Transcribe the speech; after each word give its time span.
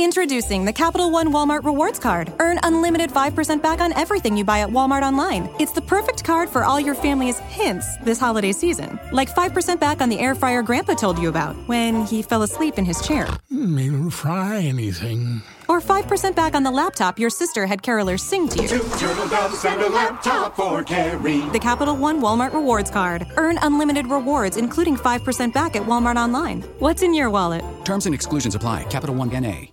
Introducing 0.00 0.64
the 0.64 0.72
Capital 0.72 1.10
One 1.10 1.32
Walmart 1.32 1.64
Rewards 1.64 1.98
Card. 1.98 2.32
Earn 2.38 2.60
unlimited 2.62 3.10
5% 3.10 3.60
back 3.60 3.80
on 3.80 3.92
everything 3.94 4.36
you 4.36 4.44
buy 4.44 4.60
at 4.60 4.68
Walmart 4.68 5.02
online. 5.02 5.50
It's 5.58 5.72
the 5.72 5.80
perfect 5.82 6.22
card 6.22 6.48
for 6.48 6.62
all 6.62 6.78
your 6.78 6.94
family's 6.94 7.40
hints 7.40 7.96
this 8.04 8.20
holiday 8.20 8.52
season. 8.52 9.00
Like 9.10 9.28
5% 9.28 9.80
back 9.80 10.00
on 10.00 10.08
the 10.08 10.20
air 10.20 10.36
fryer 10.36 10.62
Grandpa 10.62 10.94
told 10.94 11.18
you 11.18 11.28
about 11.28 11.56
when 11.66 12.06
he 12.06 12.22
fell 12.22 12.42
asleep 12.44 12.78
in 12.78 12.84
his 12.84 13.04
chair. 13.04 13.26
Hmm, 13.48 13.74
mean 13.74 14.10
fry 14.10 14.60
anything. 14.60 15.42
Or 15.68 15.80
5% 15.80 16.36
back 16.36 16.54
on 16.54 16.62
the 16.62 16.70
laptop 16.70 17.18
your 17.18 17.28
sister 17.28 17.66
had 17.66 17.82
carolers 17.82 18.20
sing 18.20 18.48
to 18.50 18.62
you. 18.62 18.68
Two 18.68 18.88
turtle 18.98 19.26
doves 19.26 19.64
and 19.64 19.82
a 19.82 19.88
laptop 19.88 20.54
for 20.54 20.84
Carrie. 20.84 21.40
The 21.50 21.58
Capital 21.58 21.96
One 21.96 22.22
Walmart 22.22 22.52
Rewards 22.52 22.92
Card. 22.92 23.26
Earn 23.36 23.58
unlimited 23.62 24.06
rewards, 24.06 24.58
including 24.58 24.96
5% 24.96 25.52
back 25.52 25.74
at 25.74 25.82
Walmart 25.82 26.14
online. 26.14 26.62
What's 26.78 27.02
in 27.02 27.12
your 27.12 27.30
wallet? 27.30 27.64
Terms 27.84 28.06
and 28.06 28.14
exclusions 28.14 28.54
apply. 28.54 28.84
Capital 28.84 29.16
One 29.16 29.30
NA. 29.30 29.72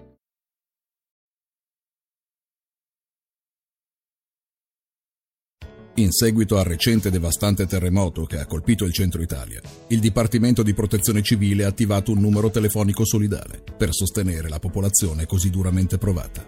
In 6.01 6.11
seguito 6.11 6.57
al 6.57 6.65
recente 6.65 7.11
devastante 7.11 7.67
terremoto 7.67 8.25
che 8.25 8.39
ha 8.39 8.47
colpito 8.47 8.85
il 8.85 8.91
centro 8.91 9.21
Italia, 9.21 9.61
il 9.89 9.99
Dipartimento 9.99 10.63
di 10.63 10.73
Protezione 10.73 11.21
Civile 11.21 11.63
ha 11.63 11.67
attivato 11.67 12.11
un 12.11 12.19
numero 12.19 12.49
telefonico 12.49 13.05
solidale 13.05 13.61
per 13.77 13.93
sostenere 13.93 14.49
la 14.49 14.57
popolazione 14.57 15.27
così 15.27 15.51
duramente 15.51 15.99
provata. 15.99 16.43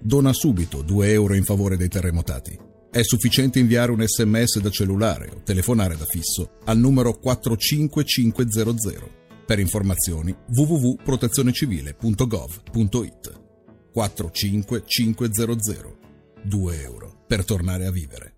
Dona 0.00 0.32
subito 0.32 0.80
2 0.80 1.10
euro 1.10 1.34
in 1.34 1.44
favore 1.44 1.76
dei 1.76 1.88
terremotati. 1.88 2.58
È 2.90 3.02
sufficiente 3.02 3.58
inviare 3.58 3.92
un 3.92 4.02
sms 4.02 4.60
da 4.60 4.70
cellulare 4.70 5.28
o 5.34 5.42
telefonare 5.44 5.94
da 5.94 6.06
fisso 6.06 6.52
al 6.64 6.78
numero 6.78 7.12
45500. 7.12 9.10
Per 9.44 9.58
informazioni 9.58 10.34
www.protezionecivile.gov.it 10.46 13.40
45500 13.92 15.98
2 16.42 16.82
euro 16.82 17.24
per 17.26 17.44
tornare 17.44 17.84
a 17.84 17.90
vivere. 17.90 18.37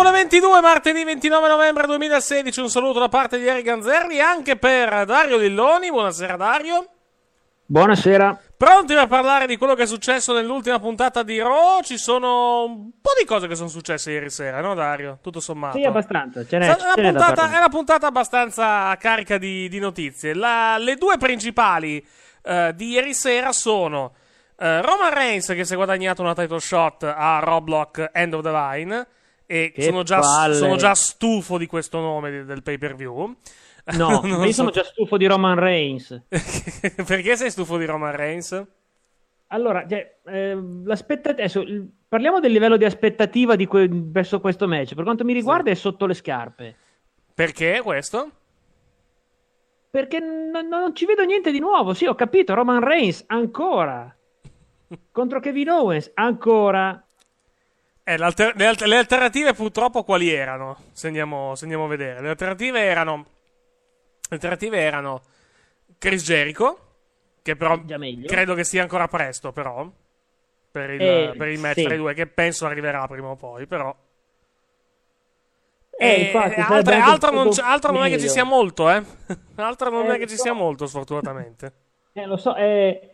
...30 0.00 0.02
minuti 0.02 0.02
dopo 0.02 0.02
le 0.02 0.10
22, 0.10 0.60
martedì 0.60 1.04
29 1.04 1.48
novembre 1.48 1.86
2016, 1.86 2.60
un 2.60 2.70
saluto 2.70 2.98
da 3.00 3.08
parte 3.08 3.38
di 3.38 3.46
Eric 3.46 3.64
Ganzerri 3.64 4.20
anche 4.20 4.56
per 4.56 5.04
Dario 5.04 5.36
Lilloni, 5.36 5.90
buonasera 5.90 6.36
Dario. 6.36 6.88
Buonasera. 7.66 8.40
Pronti 8.56 8.94
per 8.94 9.06
parlare 9.06 9.46
di 9.46 9.56
quello 9.56 9.74
che 9.74 9.82
è 9.82 9.86
successo 9.86 10.32
nell'ultima 10.32 10.78
puntata 10.80 11.22
di 11.22 11.38
Raw? 11.38 11.82
Ci 11.82 11.98
sono 11.98 12.64
un 12.64 12.90
po' 13.00 13.12
di 13.18 13.26
cose 13.26 13.46
che 13.46 13.54
sono 13.54 13.68
successe 13.68 14.10
ieri 14.10 14.30
sera, 14.30 14.60
no 14.60 14.74
Dario? 14.74 15.18
Tutto 15.22 15.38
sommato. 15.38 15.76
Sì, 15.76 15.84
abbastanza. 15.84 16.44
Ce 16.46 16.58
n'è, 16.58 16.64
È 16.66 16.76
una, 16.80 16.94
ce 16.94 17.02
puntata, 17.02 17.52
è 17.52 17.56
una 17.58 17.68
puntata 17.68 18.06
abbastanza 18.06 18.96
carica 18.96 19.38
di, 19.38 19.68
di 19.68 19.78
notizie. 19.78 20.34
La- 20.34 20.78
le 20.78 20.96
due 20.96 21.16
principali 21.18 22.04
eh, 22.42 22.72
di 22.74 22.90
ieri 22.90 23.12
sera 23.14 23.52
sono 23.52 24.14
Eh, 24.62 24.82
Roman 24.82 25.12
Reigns 25.14 25.46
che 25.46 25.64
si 25.64 25.72
è 25.72 25.76
guadagnato 25.76 26.20
una 26.22 26.34
title 26.34 26.58
shot 26.60 27.02
a 27.04 27.38
Roblox 27.42 28.08
End 28.12 28.34
of 28.34 28.42
the 28.42 28.50
Line. 28.50 29.06
E 29.52 29.72
sono 29.78 30.04
già, 30.04 30.22
sono 30.52 30.76
già 30.76 30.94
stufo 30.94 31.58
di 31.58 31.66
questo 31.66 31.98
nome 31.98 32.44
del 32.44 32.62
pay 32.62 32.78
per 32.78 32.94
view. 32.94 33.34
No, 33.96 34.20
io 34.24 34.44
so- 34.44 34.52
sono 34.52 34.70
già 34.70 34.84
stufo 34.84 35.16
di 35.16 35.26
Roman 35.26 35.58
Reigns. 35.58 36.22
Perché 37.04 37.34
sei 37.34 37.50
stufo 37.50 37.76
di 37.76 37.84
Roman 37.84 38.14
Reigns? 38.14 38.64
Allora, 39.48 39.84
cioè, 39.88 40.18
eh, 40.24 40.56
adesso, 41.24 41.64
parliamo 42.06 42.38
del 42.38 42.52
livello 42.52 42.76
di 42.76 42.84
aspettativa 42.84 43.56
di 43.56 43.66
que- 43.66 43.88
verso 43.90 44.38
questo 44.38 44.68
match. 44.68 44.94
Per 44.94 45.02
quanto 45.02 45.24
mi 45.24 45.32
riguarda, 45.32 45.72
è 45.72 45.74
sotto 45.74 46.06
le 46.06 46.14
scarpe. 46.14 46.76
Perché 47.34 47.80
questo? 47.82 48.30
Perché 49.90 50.20
non, 50.20 50.68
non 50.68 50.94
ci 50.94 51.06
vedo 51.06 51.24
niente 51.24 51.50
di 51.50 51.58
nuovo. 51.58 51.92
Sì, 51.92 52.06
ho 52.06 52.14
capito. 52.14 52.54
Roman 52.54 52.84
Reigns 52.84 53.24
ancora 53.26 54.16
contro 55.10 55.40
Kevin 55.40 55.70
Owens 55.70 56.08
ancora. 56.14 57.04
Eh, 58.12 58.16
l'alter- 58.16 58.56
le, 58.56 58.66
alter- 58.66 58.88
le 58.88 58.96
alternative 58.96 59.52
purtroppo 59.54 60.02
quali 60.02 60.30
erano? 60.32 60.76
Se 60.92 61.06
andiamo, 61.06 61.54
se 61.54 61.62
andiamo 61.64 61.84
a 61.84 61.88
vedere. 61.88 62.20
Le 62.20 62.30
alternative 62.30 62.80
erano. 62.80 63.16
Le 64.28 64.34
alternative 64.36 64.78
erano 64.80 65.22
Chris 65.98 66.24
Jericho, 66.24 66.78
che 67.42 67.54
però 67.56 67.80
credo 68.26 68.54
che 68.54 68.64
sia 68.64 68.82
ancora 68.82 69.06
presto, 69.08 69.52
però. 69.52 69.88
Per 70.72 70.90
il, 70.90 71.00
Eh, 71.02 71.34
per 71.36 71.48
il 71.48 71.58
match 71.58 71.78
sì. 71.78 71.84
tra 71.84 71.94
i 71.94 71.96
due, 71.96 72.14
che 72.14 72.26
penso 72.26 72.66
arriverà 72.66 73.06
prima 73.06 73.28
o 73.28 73.36
poi, 73.36 73.66
però. 73.66 73.94
Eh, 75.98 76.06
E 76.06 76.20
infatti, 76.26 76.54
sarebbe 76.54 76.74
altre- 76.74 76.94
altro, 76.96 77.30
non, 77.30 77.50
altro 77.62 77.92
non 77.92 78.04
è 78.04 78.08
che 78.08 78.18
ci 78.18 78.28
sia 78.28 78.44
molto, 78.44 78.88
eh. 78.90 79.02
altro 79.56 79.90
non 79.90 80.06
Eh, 80.10 80.14
è 80.14 80.18
che 80.18 80.26
ci 80.26 80.36
so. 80.36 80.42
sia 80.42 80.52
molto, 80.52 80.86
sfortunatamente. 80.86 81.72
Eh, 82.12 82.24
lo 82.26 82.36
so, 82.36 82.54
eh, 82.56 83.09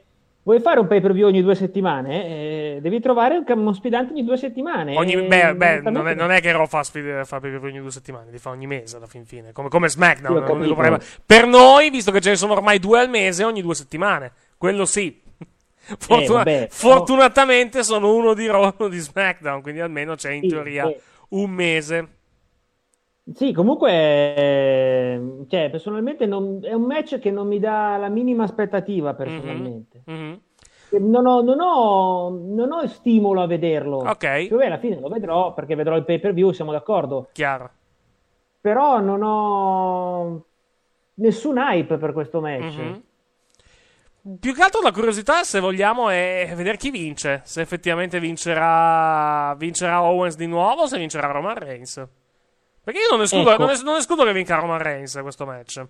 vuoi 0.47 0.61
fare 0.61 0.79
un 0.79 0.87
pay 0.87 1.01
per 1.01 1.13
view 1.13 1.27
ogni 1.27 1.43
due 1.43 1.57
settimane? 1.57 2.25
Eh, 2.25 2.79
devi 2.81 3.01
trovare 3.01 3.37
un, 3.37 3.45
uno 3.59 3.73
sfidante 3.73 4.13
ogni 4.13 4.23
due 4.25 4.37
settimane. 4.37 4.97
Ogni- 4.97 5.15
Eh, 5.15 5.27
beh, 5.27 5.55
beh, 5.57 5.81
non, 5.91 6.07
è, 6.07 6.15
non 6.15 6.31
è 6.31 6.41
che 6.41 6.53
Raw 6.53 6.67
fa, 6.67 6.85
sfide, 6.85 7.25
fa 7.25 7.41
pay 7.41 7.51
per 7.51 7.59
view 7.59 7.71
ogni 7.73 7.81
due 7.81 7.91
settimane, 7.91 8.31
li 8.31 8.39
fa 8.39 8.51
ogni 8.51 8.69
mese 8.69 8.97
alla 8.97 9.07
fin 9.09 9.25
fine, 9.27 9.51
come, 9.51 9.69
come 9.69 9.89
SmackDown. 9.89 11.01
Per 11.27 11.47
noi, 11.47 11.91
visto 11.91 12.13
che 12.13 12.21
ce 12.21 12.31
ne 12.31 12.37
sono 12.37 12.53
ormai 12.53 12.79
due 12.79 13.01
al 13.01 13.11
mese, 13.11 13.43
ogni 13.43 13.61
due 13.61 13.75
settimane, 13.75 14.31
quello 14.57 14.85
sì. 14.85 15.21
Fortuna- 15.99 16.39
vabbè, 16.39 16.53
però- 16.59 16.67
Fortunatamente 16.71 17.83
sono 17.83 18.15
uno 18.15 18.33
di 18.33 18.47
Raw 18.47 18.73
uno 18.79 18.89
di 18.89 18.99
SmackDown, 18.99 19.63
quindi 19.63 19.81
almeno 19.81 20.15
c'è 20.15 20.31
in 20.31 20.43
Sì, 20.43 20.49
teoria 20.49 20.87
sì. 20.87 20.97
un 21.31 21.51
mese. 21.51 22.09
Sì, 23.35 23.53
comunque, 23.53 23.91
eh, 24.37 25.21
cioè, 25.49 25.69
personalmente 25.69 26.27
non- 26.27 26.61
è 26.63 26.73
un 26.73 26.83
match 26.85 27.19
che 27.19 27.33
non 27.33 27.49
mi 27.49 27.59
dà 27.59 27.97
la 27.97 28.09
minima 28.09 28.45
aspettativa, 28.45 29.15
personalmente. 29.15 29.96
Mhm. 30.07 30.41
Non 30.99 31.27
ho, 31.27 31.43
non 31.43 31.61
ho- 31.61 32.31
non 32.31 32.73
ho 32.73 32.87
stimolo 32.87 33.43
a 33.43 33.47
vederlo. 33.47 33.99
Ok. 33.99 34.47
Cioè, 34.49 34.67
alla 34.67 34.79
fine 34.79 34.99
lo 35.01 35.09
vedrò 35.09 35.53
perché 35.53 35.75
vedrò 35.75 35.97
il 35.97 36.05
pay 36.05 36.19
per 36.21 36.33
view, 36.33 36.53
siamo 36.53 36.73
d'accordo. 36.73 37.29
Chiaro. 37.33 37.71
Però 38.61 39.01
non 39.01 39.21
ho 39.23 40.45
nessun 41.15 41.57
hype 41.59 41.97
per 41.99 42.13
questo 42.13 42.41
match. 42.41 42.77
Mhm. 42.77 43.03
Più 44.41 44.55
che 44.55 44.63
altro 44.63 44.81
la 44.81 44.91
curiosità, 44.91 45.45
se 45.45 45.61
vogliamo, 45.61 46.09
è 46.09 46.53
vedere 46.57 46.77
chi 46.77 46.91
vince. 46.91 47.43
Se 47.45 47.61
effettivamente 47.61 48.19
vincerà, 48.19 49.55
vincerà 49.57 50.03
Owens 50.03 50.35
di 50.37 50.47
nuovo 50.47 50.83
o 50.83 50.87
se 50.87 50.99
vincerà 50.99 51.31
Roman 51.31 51.55
Reigns. 51.57 52.05
Perché 52.83 53.01
io 53.01 53.09
non 53.11 53.23
escludo, 53.23 53.53
Ecco. 53.53 53.83
non 53.85 53.97
escludo 53.97 54.25
che 54.25 54.33
vinca 54.33 54.57
Roman 54.59 54.79
Reigns 54.79 55.17
questo 55.23 55.45
match. 55.47 55.85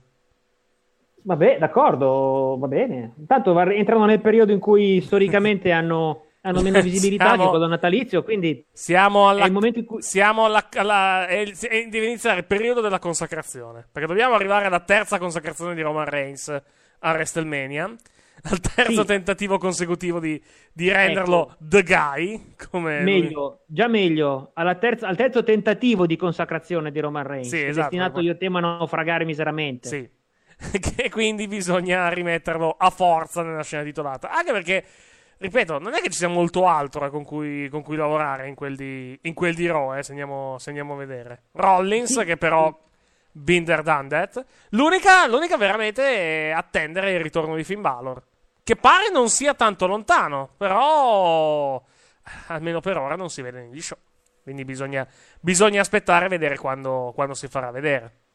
Vabbè, 1.26 1.58
d'accordo, 1.58 2.56
va 2.56 2.68
bene. 2.68 3.14
Intanto 3.18 3.58
entrano 3.58 4.04
nel 4.06 4.20
periodo 4.20 4.52
in 4.52 4.60
cui 4.60 5.00
storicamente 5.00 5.72
hanno, 5.72 6.26
hanno 6.42 6.62
meno 6.62 6.80
visibilità 6.80 7.26
Siamo- 7.30 7.42
che 7.42 7.48
quello 7.50 7.66
natalizio, 7.66 8.22
quindi 8.22 8.64
Siamo 8.72 9.28
alla, 9.28 9.42
è 9.42 9.46
il 9.46 9.52
momento 9.52 9.80
in 9.80 9.86
cui... 9.86 10.02
siamo 10.02 10.44
alla, 10.44 10.68
alla- 10.74 11.26
è 11.26 11.42
è- 11.42 11.86
deve 11.88 12.06
iniziare 12.06 12.38
il 12.38 12.44
periodo 12.46 12.80
della 12.80 13.00
consacrazione. 13.00 13.84
Perché 13.90 14.06
dobbiamo 14.06 14.34
arrivare 14.34 14.66
alla 14.66 14.78
terza 14.80 15.18
consacrazione 15.18 15.74
di 15.74 15.82
Roman 15.82 16.04
Reigns 16.04 16.48
a 16.48 17.10
WrestleMania. 17.10 17.92
Al 18.48 18.60
terzo 18.60 19.00
Sì. 19.00 19.06
tentativo 19.06 19.58
consecutivo 19.58 20.20
di, 20.20 20.40
di 20.72 20.88
renderlo 20.92 21.46
Ecco. 21.48 21.56
The 21.58 21.82
Guy. 21.82 22.54
Come 22.70 23.02
lui- 23.02 23.20
Meglio, 23.22 23.60
già 23.66 23.88
meglio, 23.88 24.50
alla 24.54 24.76
terza- 24.76 25.08
al 25.08 25.16
terzo 25.16 25.42
tentativo 25.42 26.06
di 26.06 26.14
consacrazione 26.16 26.92
di 26.92 27.00
Roman 27.00 27.26
Reigns, 27.26 27.48
Sì, 27.48 27.62
esatto, 27.64 27.88
destinato 27.88 28.20
io 28.20 28.36
temo 28.36 28.58
a 28.58 28.60
naufragare 28.60 29.24
miseramente. 29.24 29.88
Sì. 29.88 30.08
che 30.80 31.10
quindi 31.10 31.46
bisogna 31.48 32.08
rimetterlo 32.08 32.74
a 32.78 32.90
forza 32.90 33.42
nella 33.42 33.62
scena 33.62 33.82
titolata. 33.82 34.30
Anche 34.30 34.52
perché, 34.52 34.84
ripeto, 35.38 35.78
non 35.78 35.94
è 35.94 36.00
che 36.00 36.10
ci 36.10 36.18
sia 36.18 36.28
molto 36.28 36.66
altro 36.66 37.04
eh, 37.04 37.10
con, 37.10 37.24
cui, 37.24 37.68
con 37.68 37.82
cui 37.82 37.96
lavorare 37.96 38.48
in 38.48 38.54
quel 38.54 38.74
di, 38.74 39.18
in 39.22 39.34
quel 39.34 39.54
di 39.54 39.66
Raw, 39.66 39.96
eh, 39.96 40.02
se, 40.02 40.12
andiamo, 40.12 40.56
se 40.58 40.70
andiamo 40.70 40.94
a 40.94 40.96
vedere. 40.96 41.42
Rollins, 41.52 42.22
che 42.24 42.36
però, 42.36 42.74
Binder 43.30 43.82
done 43.82 44.08
that. 44.08 44.44
L'unica, 44.70 45.26
l'unica 45.26 45.56
veramente 45.56 46.48
è 46.48 46.50
attendere 46.50 47.12
il 47.12 47.20
ritorno 47.20 47.54
di 47.54 47.64
Finn 47.64 47.82
Balor. 47.82 48.22
Che 48.62 48.76
pare 48.76 49.10
non 49.12 49.28
sia 49.28 49.54
tanto 49.54 49.86
lontano, 49.86 50.50
però 50.56 51.80
almeno 52.48 52.80
per 52.80 52.96
ora 52.96 53.14
non 53.14 53.30
si 53.30 53.42
vede 53.42 53.60
negli 53.60 53.80
show. 53.80 53.98
Quindi 54.42 54.64
bisogna, 54.64 55.06
bisogna 55.40 55.80
aspettare 55.80 56.26
e 56.26 56.28
vedere 56.28 56.56
quando, 56.56 57.12
quando 57.14 57.34
si 57.34 57.46
farà 57.46 57.70
vedere. 57.70 58.25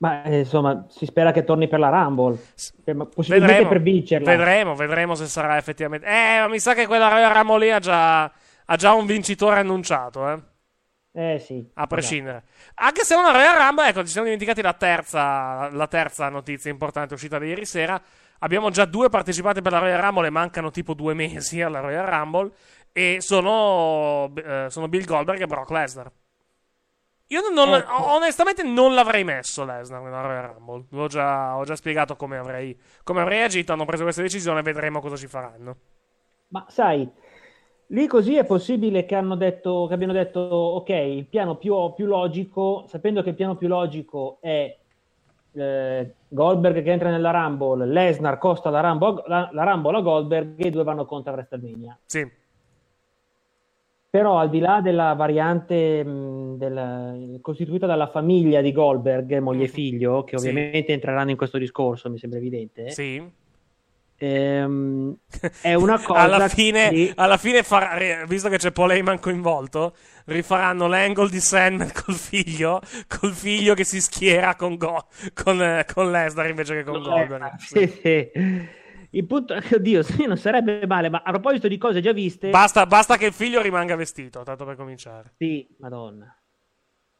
Ma 0.00 0.22
eh, 0.22 0.38
insomma, 0.40 0.86
si 0.88 1.06
spera 1.06 1.32
che 1.32 1.42
torni 1.44 1.66
per 1.66 1.80
la 1.80 1.88
Rumble, 1.88 2.38
Eh, 2.84 2.94
ma 2.94 3.04
possibilmente 3.06 3.52
Vedremo, 3.52 3.68
per 3.68 3.82
vincerla. 3.82 4.30
vedremo, 4.30 4.74
vedremo 4.76 5.14
se 5.16 5.26
sarà 5.26 5.56
effettivamente. 5.56 6.06
Eh, 6.06 6.38
ma 6.40 6.48
mi 6.48 6.60
sa 6.60 6.74
che 6.74 6.86
quella 6.86 7.08
Royal 7.08 7.32
Rumble 7.34 7.58
lì 7.58 7.70
ha 7.72 7.80
già, 7.80 8.22
ha 8.22 8.76
già 8.76 8.92
un 8.92 9.06
vincitore 9.06 9.60
annunciato, 9.60 10.28
eh. 10.30 10.38
Eh 11.10 11.38
sì. 11.40 11.68
A 11.74 11.86
prescindere. 11.88 12.44
Anche 12.74 13.02
se 13.02 13.16
è 13.16 13.18
una 13.18 13.32
Royal 13.32 13.56
Rumble, 13.56 13.88
ecco, 13.88 14.04
ci 14.04 14.10
siamo 14.12 14.26
dimenticati 14.26 14.62
la 14.62 14.74
terza, 14.74 15.68
la 15.72 15.88
terza 15.88 16.28
notizia 16.28 16.70
importante 16.70 17.14
uscita 17.14 17.40
di 17.40 17.48
ieri 17.48 17.64
sera. 17.64 18.00
Abbiamo 18.40 18.70
già 18.70 18.84
due 18.84 19.08
partecipati 19.08 19.62
per 19.62 19.72
la 19.72 19.78
Royal 19.78 20.00
Rumble 20.00 20.28
e 20.28 20.30
mancano 20.30 20.70
tipo 20.70 20.94
due 20.94 21.14
mesi 21.14 21.60
alla 21.60 21.80
Royal 21.80 22.06
Rumble. 22.06 22.52
E 22.92 23.16
sono, 23.20 24.32
eh, 24.36 24.66
sono 24.68 24.86
Bill 24.86 25.04
Goldberg 25.04 25.40
e 25.40 25.46
Brock 25.46 25.70
Lesnar. 25.70 26.10
Io 27.28 27.40
non- 27.50 27.74
Ecco. 27.74 28.12
onestamente 28.14 28.62
non 28.62 28.94
l'avrei 28.94 29.22
messo 29.22 29.64
Lesnar 29.64 30.00
nella 30.02 30.20
Royal 30.22 30.54
Rumble. 30.54 30.84
L'ho 30.90 31.06
già, 31.08 31.56
ho 31.56 31.64
già 31.64 31.76
spiegato 31.76 32.16
come 32.16 32.38
avrei, 32.38 32.78
come 33.02 33.20
avrei 33.20 33.42
agito. 33.42 33.72
Hanno 33.72 33.84
preso 33.84 34.02
questa 34.02 34.22
decisione, 34.22 34.62
vedremo 34.62 35.00
cosa 35.00 35.16
ci 35.16 35.26
faranno. 35.26 35.76
Ma 36.48 36.64
sai, 36.68 37.06
lì 37.88 38.06
così 38.06 38.36
è 38.36 38.44
possibile 38.44 39.04
che, 39.04 39.14
hanno 39.14 39.36
detto, 39.36 39.86
che 39.86 39.94
abbiano 39.94 40.14
detto, 40.14 40.40
ok, 40.40 40.88
il 40.88 41.26
piano 41.26 41.56
più, 41.56 41.92
più 41.94 42.06
logico, 42.06 42.84
sapendo 42.88 43.22
che 43.22 43.30
il 43.30 43.34
piano 43.34 43.56
più 43.56 43.68
logico 43.68 44.38
è 44.40 44.74
eh, 45.52 46.14
Goldberg 46.28 46.82
che 46.82 46.90
entra 46.90 47.10
nella 47.10 47.30
Rumble, 47.30 47.84
Lesnar 47.86 48.38
costa 48.38 48.70
la 48.70 48.80
Rumble, 48.80 49.22
la, 49.26 49.50
la 49.52 49.64
Rumble 49.64 49.98
a 49.98 50.00
Goldberg 50.00 50.54
e 50.64 50.68
i 50.68 50.70
due 50.70 50.84
vanno 50.84 51.04
contro 51.04 51.32
a 51.32 51.34
WrestleMania. 51.34 51.98
Sì. 52.06 52.37
Però 54.10 54.38
al 54.38 54.48
di 54.48 54.58
là 54.58 54.80
della 54.80 55.12
variante 55.12 56.02
mh, 56.02 56.56
del- 56.56 57.38
costituita 57.42 57.84
dalla 57.86 58.06
famiglia 58.08 58.62
di 58.62 58.72
Goldberg, 58.72 59.36
moglie 59.38 59.64
e 59.64 59.68
figlio, 59.68 60.24
che 60.24 60.38
Sì. 60.38 60.48
ovviamente 60.48 60.92
entreranno 60.92 61.30
in 61.30 61.36
questo 61.36 61.58
discorso, 61.58 62.08
mi 62.08 62.16
sembra 62.18 62.38
evidente, 62.38 62.88
Sì. 62.90 63.22
ehm, 64.16 65.14
è 65.62 65.74
una 65.74 66.00
cosa 66.00 66.20
alla 66.20 66.48
fine, 66.48 66.88
che- 66.88 67.12
alla 67.16 67.36
fine 67.36 67.60
ri- 67.96 68.26
visto 68.26 68.48
che 68.48 68.56
c'è 68.56 68.72
Paul 68.72 68.92
Heyman 68.92 69.20
coinvolto, 69.20 69.94
rifaranno 70.24 70.86
l'angle 70.88 71.28
di 71.28 71.38
Sandman 71.40 71.92
col 71.92 72.14
figlio, 72.14 72.80
col 73.08 73.32
figlio 73.32 73.74
che 73.74 73.84
si 73.84 74.00
schiera 74.00 74.54
con, 74.56 74.76
Go- 74.76 75.06
con, 75.34 75.60
eh, 75.62 75.84
con 75.92 76.10
Lesnar 76.10 76.48
invece 76.48 76.76
che 76.76 76.82
con 76.84 77.02
Goldberg. 77.02 77.56
Sì, 77.58 77.86
sì. 77.86 78.30
Il 79.10 79.26
punto, 79.26 79.54
oddio, 79.74 80.02
sì, 80.02 80.26
non 80.26 80.36
sarebbe 80.36 80.86
male, 80.86 81.08
ma 81.08 81.22
a 81.24 81.30
proposito 81.30 81.68
di 81.68 81.78
cose 81.78 82.00
già 82.00 82.12
viste, 82.12 82.50
Basta, 82.50 82.86
basta 82.86 83.16
che 83.16 83.26
il 83.26 83.32
figlio 83.32 83.62
rimanga 83.62 83.96
vestito, 83.96 84.42
tanto 84.42 84.64
per 84.64 84.76
cominciare. 84.76 85.32
sì, 85.38 85.66
madonna, 85.78 86.34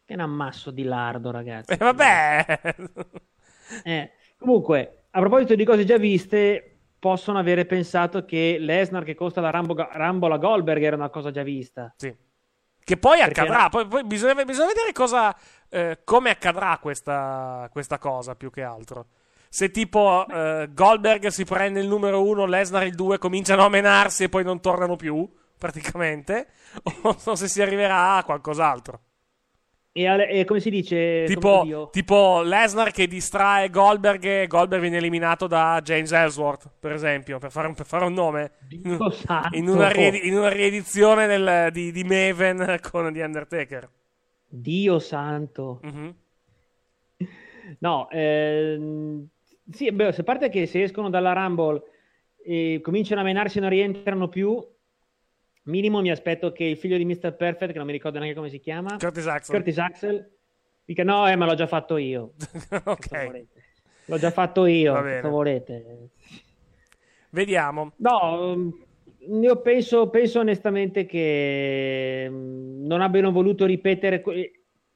che 0.04 0.14
un 0.14 0.20
ammasso 0.20 0.70
di 0.70 0.82
lardo, 0.84 1.30
ragazzi. 1.30 1.72
E 1.72 1.76
vabbè, 1.76 2.60
Eh, 3.84 4.12
comunque, 4.38 5.04
a 5.10 5.20
proposito 5.20 5.54
di 5.54 5.64
cose 5.64 5.84
già 5.84 5.98
viste, 5.98 6.78
possono 6.98 7.38
avere 7.38 7.66
pensato 7.66 8.24
che 8.24 8.56
Lesnar 8.58 9.04
che 9.04 9.14
costa 9.14 9.40
la 9.42 9.50
Rambo, 9.50 9.74
Rumble 9.92 10.32
a 10.34 10.38
Goldberg 10.38 10.82
era 10.82 10.96
una 10.96 11.10
cosa 11.10 11.30
già 11.30 11.42
vista. 11.42 11.92
Sì. 11.96 12.14
Che 12.82 12.96
poi 12.96 13.18
Perché 13.18 13.40
accadrà, 13.40 13.58
era- 13.60 13.68
poi, 13.68 13.86
poi 13.86 14.04
bisogna, 14.04 14.42
bisogna 14.44 14.68
vedere 14.68 14.92
cosa, 14.92 15.36
eh, 15.68 15.98
come 16.04 16.30
accadrà 16.30 16.78
questa, 16.80 17.68
questa 17.70 17.98
cosa 17.98 18.34
più 18.34 18.50
che 18.50 18.62
altro. 18.62 19.06
Se 19.50 19.70
tipo 19.70 20.26
eh, 20.28 20.68
Goldberg 20.72 21.26
si 21.28 21.44
prende 21.44 21.80
il 21.80 21.88
numero 21.88 22.22
uno, 22.22 22.44
Lesnar 22.46 22.84
il 22.86 22.94
due, 22.94 23.18
cominciano 23.18 23.64
a 23.64 23.68
menarsi 23.68 24.24
e 24.24 24.28
poi 24.28 24.44
non 24.44 24.60
tornano 24.60 24.96
più, 24.96 25.28
praticamente, 25.56 26.48
o, 27.02 27.16
o 27.24 27.34
se 27.34 27.48
si 27.48 27.62
arriverà 27.62 28.16
a 28.16 28.24
qualcos'altro. 28.24 29.00
E, 29.90 30.06
ale- 30.06 30.28
e 30.28 30.44
come 30.44 30.60
si 30.60 30.70
dice? 30.70 31.24
Tipo, 31.26 31.88
tipo 31.90 32.42
Lesnar 32.42 32.92
che 32.92 33.08
distrae 33.08 33.68
Goldberg 33.70 34.22
e 34.24 34.46
Goldberg 34.46 34.82
viene 34.82 34.98
eliminato 34.98 35.46
da 35.48 35.80
James 35.82 36.12
Ellsworth, 36.12 36.70
per 36.78 36.92
esempio, 36.92 37.38
per 37.38 37.50
fare 37.50 37.66
un, 37.66 37.74
per 37.74 37.86
fare 37.86 38.04
un 38.04 38.12
nome. 38.12 38.52
In, 38.68 38.96
in 39.52 39.68
una, 39.68 39.88
riedi- 39.88 40.28
in 40.28 40.36
una 40.36 40.50
riedizione 40.50 41.26
del- 41.26 41.70
di, 41.72 41.90
di 41.90 42.04
Maven 42.04 42.78
con 42.88 43.12
The 43.12 43.22
Undertaker. 43.22 43.90
Dio 44.46 44.98
santo. 45.00 45.80
Mhm. 45.82 46.14
No, 47.80 48.08
ehm, 48.10 49.26
sì, 49.70 49.90
beh, 49.92 50.12
se 50.12 50.20
a 50.22 50.24
parte 50.24 50.48
che 50.48 50.66
se 50.66 50.82
escono 50.82 51.10
dalla 51.10 51.32
Rumble 51.32 51.82
e 52.42 52.80
cominciano 52.82 53.20
a 53.20 53.24
menarsi 53.24 53.58
e 53.58 53.60
non 53.60 53.70
rientrano 53.70 54.28
più, 54.28 54.64
minimo 55.64 56.00
mi 56.00 56.10
aspetto 56.10 56.52
che 56.52 56.64
il 56.64 56.76
figlio 56.76 56.96
di 56.96 57.04
Mr. 57.04 57.34
Perfect, 57.34 57.72
che 57.72 57.78
non 57.78 57.86
mi 57.86 57.92
ricordo 57.92 58.18
neanche 58.18 58.36
come 58.36 58.48
si 58.48 58.58
chiama, 58.58 58.96
Curtis 58.98 59.26
Axel. 59.26 59.54
Curtis 59.54 59.78
Axel, 59.78 60.30
dica 60.84 61.04
no, 61.04 61.28
eh, 61.28 61.36
ma 61.36 61.46
l'ho 61.46 61.54
già 61.54 61.66
fatto 61.66 61.96
io. 61.96 62.32
ok. 62.84 63.44
L'ho 64.06 64.18
già 64.18 64.30
fatto 64.30 64.64
io, 64.64 64.94
cosa 64.94 65.28
volete? 65.28 66.08
Vediamo. 67.30 67.92
No, 67.96 68.56
mm, 68.56 68.70
io 69.42 69.60
penso, 69.60 70.08
penso 70.08 70.40
onestamente 70.40 71.04
che 71.04 72.26
mm, 72.26 72.86
non 72.86 73.02
abbiano 73.02 73.30
voluto 73.30 73.66
ripetere 73.66 74.22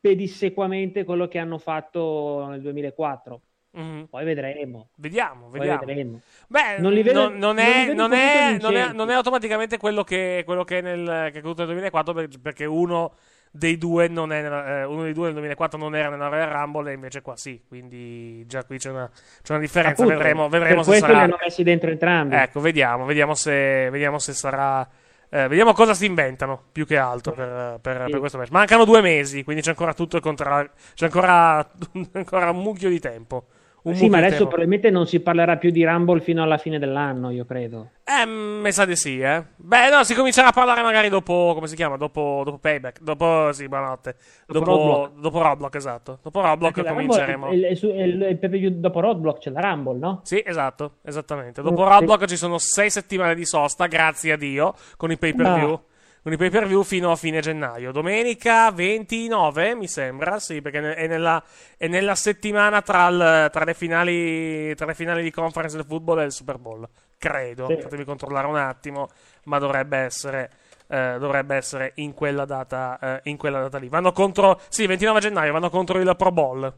pedissequamente 0.00 1.04
quello 1.04 1.28
che 1.28 1.38
hanno 1.38 1.58
fatto 1.58 2.46
nel 2.48 2.62
2004. 2.62 3.40
Mhm. 3.74 4.06
Poi 4.10 4.24
vedremo. 4.24 4.88
Vediamo, 4.96 5.48
Poi 5.48 5.58
vediamo. 5.60 5.84
vedremo. 5.84 6.20
Beh, 6.48 6.78
Non 6.78 6.92
li 6.92 7.02
vedo- 7.02 7.28
non, 7.28 7.38
non 7.38 7.58
è, 7.58 7.88
è, 7.88 7.92
non, 7.94 8.12
è, 8.12 8.92
non 8.92 9.10
è 9.10 9.14
automaticamente 9.14 9.78
quello 9.78 10.04
che, 10.04 10.42
quello 10.44 10.62
che 10.64 10.78
è 10.78 10.80
nel, 10.82 11.04
che 11.06 11.12
è 11.12 11.26
accaduto 11.38 11.62
nel 11.62 11.66
2004 11.70 12.12
per- 12.12 12.28
perché 12.40 12.64
uno 12.66 13.14
dei 13.50 13.76
due 13.78 14.08
non 14.08 14.32
è 14.32 14.40
nella- 14.42 14.80
eh, 14.80 14.84
uno 14.84 15.02
dei 15.02 15.12
due 15.12 15.24
nel 15.24 15.32
2004 15.34 15.78
non 15.78 15.94
era 15.96 16.08
nella 16.10 16.28
Royal 16.28 16.48
Rumble 16.48 16.90
e 16.90 16.94
invece 16.94 17.20
qua 17.22 17.36
sì 17.36 17.62
quindi 17.68 18.46
già 18.46 18.64
qui 18.64 18.78
c'è 18.78 18.88
una, 18.90 19.10
c'è 19.42 19.52
una 19.52 19.60
differenza 19.60 20.02
Appunto, 20.02 20.18
vedremo, 20.18 20.48
vedremo 20.48 20.82
se 20.82 20.96
sarà 20.96 21.12
li 21.12 21.18
hanno 21.18 21.38
messi 21.42 21.62
dentro 21.62 21.90
entrambi. 21.90 22.34
ecco 22.34 22.60
vediamo 22.60 23.04
vediamo 23.04 23.34
se, 23.34 23.88
vediamo 23.90 24.18
se 24.18 24.32
sarà 24.32 24.88
eh, 25.28 25.48
vediamo 25.48 25.74
cosa 25.74 25.92
si 25.92 26.06
inventano 26.06 26.62
più 26.72 26.86
che 26.86 26.96
altro 26.96 27.32
per, 27.34 27.78
per- 27.82 28.04
Sì. 28.06 28.10
per 28.10 28.20
questo 28.20 28.38
match 28.38 28.50
mancano 28.52 28.86
due 28.86 29.02
mesi 29.02 29.44
quindi 29.44 29.60
c'è 29.60 29.70
ancora 29.70 29.92
tutto 29.92 30.16
il 30.16 30.22
contrario 30.22 30.70
c'è 30.94 31.04
ancora, 31.06 31.70
ancora 32.12 32.50
un 32.50 32.62
mucchio 32.62 32.88
di 32.88 33.00
tempo 33.00 33.48
un 33.82 33.94
Sì, 33.96 34.08
ma 34.08 34.18
adesso 34.18 34.30
tempo. 34.36 34.48
probabilmente 34.48 34.90
non 34.90 35.06
si 35.06 35.20
parlerà 35.20 35.56
più 35.56 35.70
di 35.70 35.84
Rumble 35.84 36.20
fino 36.20 36.42
alla 36.42 36.56
fine 36.58 36.78
dell'anno, 36.78 37.30
io 37.30 37.44
credo. 37.44 37.90
Eh, 38.04 38.26
mi 38.26 38.70
sa 38.72 38.84
di 38.84 38.94
sì, 38.96 39.18
eh. 39.20 39.42
Beh, 39.56 39.88
no, 39.90 40.04
si 40.04 40.14
comincerà 40.14 40.48
a 40.48 40.52
parlare 40.52 40.82
magari 40.82 41.08
dopo, 41.08 41.52
come 41.54 41.66
si 41.66 41.74
chiama? 41.74 41.96
Dopo, 41.96 42.42
dopo 42.44 42.58
Payback. 42.58 43.00
Dopo, 43.00 43.52
sì, 43.52 43.66
buonanotte. 43.68 44.16
Dopo 44.46 44.58
Dopo, 44.64 44.70
Roadblock. 44.76 45.20
dopo 45.20 45.42
Roadblock, 45.42 45.74
esatto. 45.74 46.18
Dopo 46.22 46.40
Roadblock 46.40 46.74
Perché 46.74 46.88
la 46.88 46.94
cominceremo. 46.94 47.46
Rumble- 47.46 47.68
il, 47.70 47.78
il, 47.82 48.38
il, 48.52 48.54
il 48.64 48.74
dopo 48.76 49.00
Roadblock 49.00 49.38
c'è 49.40 49.50
la 49.50 49.60
Rumble, 49.60 49.98
no? 49.98 50.20
Sì, 50.24 50.42
esatto, 50.44 50.98
esattamente. 51.02 51.62
Dopo 51.62 51.82
Mm, 51.82 51.88
Roadblock 51.88 52.24
ci 52.26 52.36
sono 52.36 52.58
sei 52.58 52.90
settimane 52.90 53.34
di 53.34 53.44
sosta, 53.44 53.86
grazie 53.86 54.32
a 54.32 54.36
Dio, 54.36 54.74
con 54.96 55.10
i 55.10 55.16
pay-per-view. 55.18 55.72
Ah. 55.72 55.80
Con 56.22 56.32
i 56.32 56.36
pay-per-view 56.36 56.84
fino 56.84 57.10
a 57.10 57.16
fine 57.16 57.40
gennaio. 57.40 57.90
Domenica 57.90 58.70
29, 58.70 59.74
mi 59.74 59.88
sembra, 59.88 60.38
sì, 60.38 60.62
perché 60.62 60.94
è 60.94 61.06
nella, 61.08 61.42
è 61.76 61.88
nella 61.88 62.14
settimana 62.14 62.80
tra, 62.80 63.08
il- 63.08 63.48
tra 63.50 63.64
le 63.64 63.74
finali, 63.74 64.72
tra 64.76 64.86
le 64.86 64.94
finali 64.94 65.22
di 65.24 65.32
conference 65.32 65.74
del 65.76 65.84
football 65.84 66.20
e 66.20 66.24
il 66.24 66.32
Super 66.32 66.58
Bowl. 66.58 66.88
Credo. 67.18 67.66
Sì. 67.68 67.80
Fatemi 67.80 68.04
controllare 68.04 68.46
un 68.46 68.56
attimo, 68.56 69.08
ma 69.44 69.58
dovrebbe 69.58 69.96
essere... 69.98 70.50
eh, 70.86 71.16
dovrebbe 71.18 71.56
essere 71.56 71.92
in 71.96 72.14
quella, 72.14 72.44
data, 72.44 72.98
eh, 73.00 73.20
in 73.30 73.36
quella 73.36 73.60
data 73.60 73.78
lì. 73.78 73.88
Vanno 73.88 74.12
contro. 74.12 74.60
Sì, 74.68 74.86
29 74.86 75.18
gennaio 75.20 75.52
vanno 75.52 75.70
contro 75.70 75.98
il 75.98 76.14
Pro 76.16 76.30
Bowl. 76.30 76.72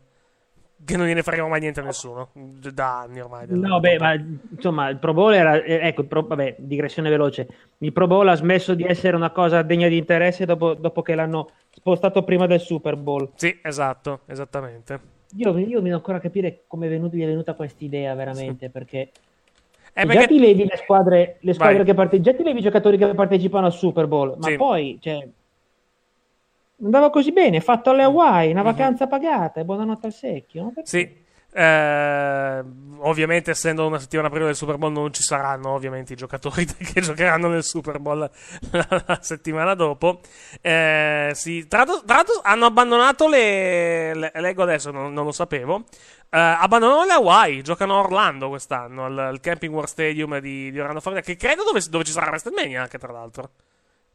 Che 0.82 0.96
non 0.96 1.06
gliene 1.06 1.22
frega 1.22 1.46
mai 1.46 1.60
niente 1.60 1.80
a 1.80 1.82
nessuno. 1.84 2.30
Da 2.34 3.00
anni 3.00 3.20
ormai. 3.20 3.46
del- 3.46 3.58
No, 3.58 3.80
beh, 3.80 3.98
ma 3.98 4.14
insomma, 4.50 4.88
il 4.88 4.98
Pro 4.98 5.14
Bowl 5.14 5.32
era. 5.32 5.62
eh, 5.62 5.78
Ecco, 5.88 6.02
il 6.02 6.06
Pro- 6.08 6.26
vabbè, 6.26 6.56
digressione 6.58 7.08
veloce. 7.10 7.46
Il 7.78 7.92
Pro 7.92 8.06
Bowl 8.06 8.28
ha 8.28 8.34
smesso 8.34 8.74
di 8.74 8.84
essere 8.84 9.16
una 9.16 9.30
cosa 9.30 9.62
degna 9.62 9.88
di 9.88 9.96
interesse 9.96 10.44
dopo, 10.44 10.74
dopo 10.74 11.00
che 11.02 11.14
l'hanno 11.14 11.48
spostato 11.70 12.22
prima 12.22 12.46
del 12.46 12.60
Super 12.60 12.96
Bowl. 12.96 13.30
Sì, 13.34 13.58
esatto, 13.62 14.20
esattamente. 14.26 15.00
Io, 15.36 15.56
io 15.58 15.78
mi 15.78 15.84
devo 15.84 15.96
ancora 15.96 16.20
capire 16.20 16.64
come 16.66 16.86
gli 16.88 17.22
è 17.22 17.26
venuta 17.26 17.54
questa 17.54 17.82
idea, 17.84 18.14
veramente, 18.14 18.68
perché. 18.68 19.10
Eh, 19.96 20.02
già 20.02 20.06
perché- 20.06 20.26
ti 20.26 20.38
levi 20.38 20.66
le 20.66 20.76
squadre, 20.76 21.36
le 21.40 21.52
squadre 21.54 21.82
che 21.84 21.94
partecipano, 21.94 22.30
già 22.30 22.36
ti 22.36 22.42
levi 22.46 22.58
i 22.58 22.62
giocatori 22.62 22.98
che 22.98 23.14
partecipano 23.14 23.66
al 23.66 23.72
Super 23.72 24.06
Bowl, 24.06 24.34
ma 24.38 24.48
Sì. 24.48 24.56
poi, 24.56 24.98
cioè, 25.00 25.26
andava 26.84 27.10
così 27.10 27.32
bene, 27.32 27.60
fatto 27.60 27.90
alle 27.90 28.02
Hawaii, 28.02 28.50
una 28.50 28.62
vacanza 28.62 29.06
pagata, 29.06 29.60
e 29.60 29.64
buonanotte 29.64 30.06
al 30.06 30.12
secchio. 30.12 30.72
Sì. 30.82 31.22
Eh, 31.56 32.64
ovviamente, 32.98 33.52
essendo 33.52 33.86
una 33.86 34.00
settimana 34.00 34.28
prima 34.28 34.46
del 34.46 34.56
Super 34.56 34.76
Bowl, 34.76 34.90
non 34.90 35.12
ci 35.12 35.22
saranno 35.22 35.70
ovviamente 35.70 36.12
i 36.14 36.16
giocatori 36.16 36.66
che 36.92 37.00
giocheranno 37.00 37.46
nel 37.46 37.62
Super 37.62 38.00
Bowl 38.00 38.18
la, 38.72 39.04
la 39.06 39.18
settimana 39.20 39.74
dopo. 39.74 40.20
Eh, 40.60 41.30
sì, 41.34 41.68
tra 41.68 41.84
l'altro, 41.84 42.40
hanno 42.42 42.66
abbandonato 42.66 43.28
le, 43.28 44.14
le- 44.14 44.32
Leggo 44.34 44.64
adesso, 44.64 44.90
non, 44.90 45.12
non 45.12 45.24
lo 45.24 45.32
sapevo. 45.32 45.84
Eh, 46.28 46.38
abbandonano 46.38 47.04
le 47.04 47.12
Hawaii, 47.12 47.62
giocano 47.62 47.94
a 47.94 48.00
Orlando 48.00 48.48
quest'anno, 48.48 49.04
al, 49.04 49.16
al 49.16 49.40
Camping 49.40 49.72
War 49.72 49.86
Stadium 49.88 50.40
di, 50.40 50.72
di 50.72 50.78
Orlando, 50.80 51.00
Florida, 51.00 51.22
che 51.22 51.36
credo 51.36 51.62
dove, 51.62 51.80
dove 51.88 52.02
ci 52.02 52.10
sarà 52.10 52.26
WrestleMania 52.26 52.82
anche, 52.82 52.98
tra 52.98 53.12
l'altro. 53.12 53.50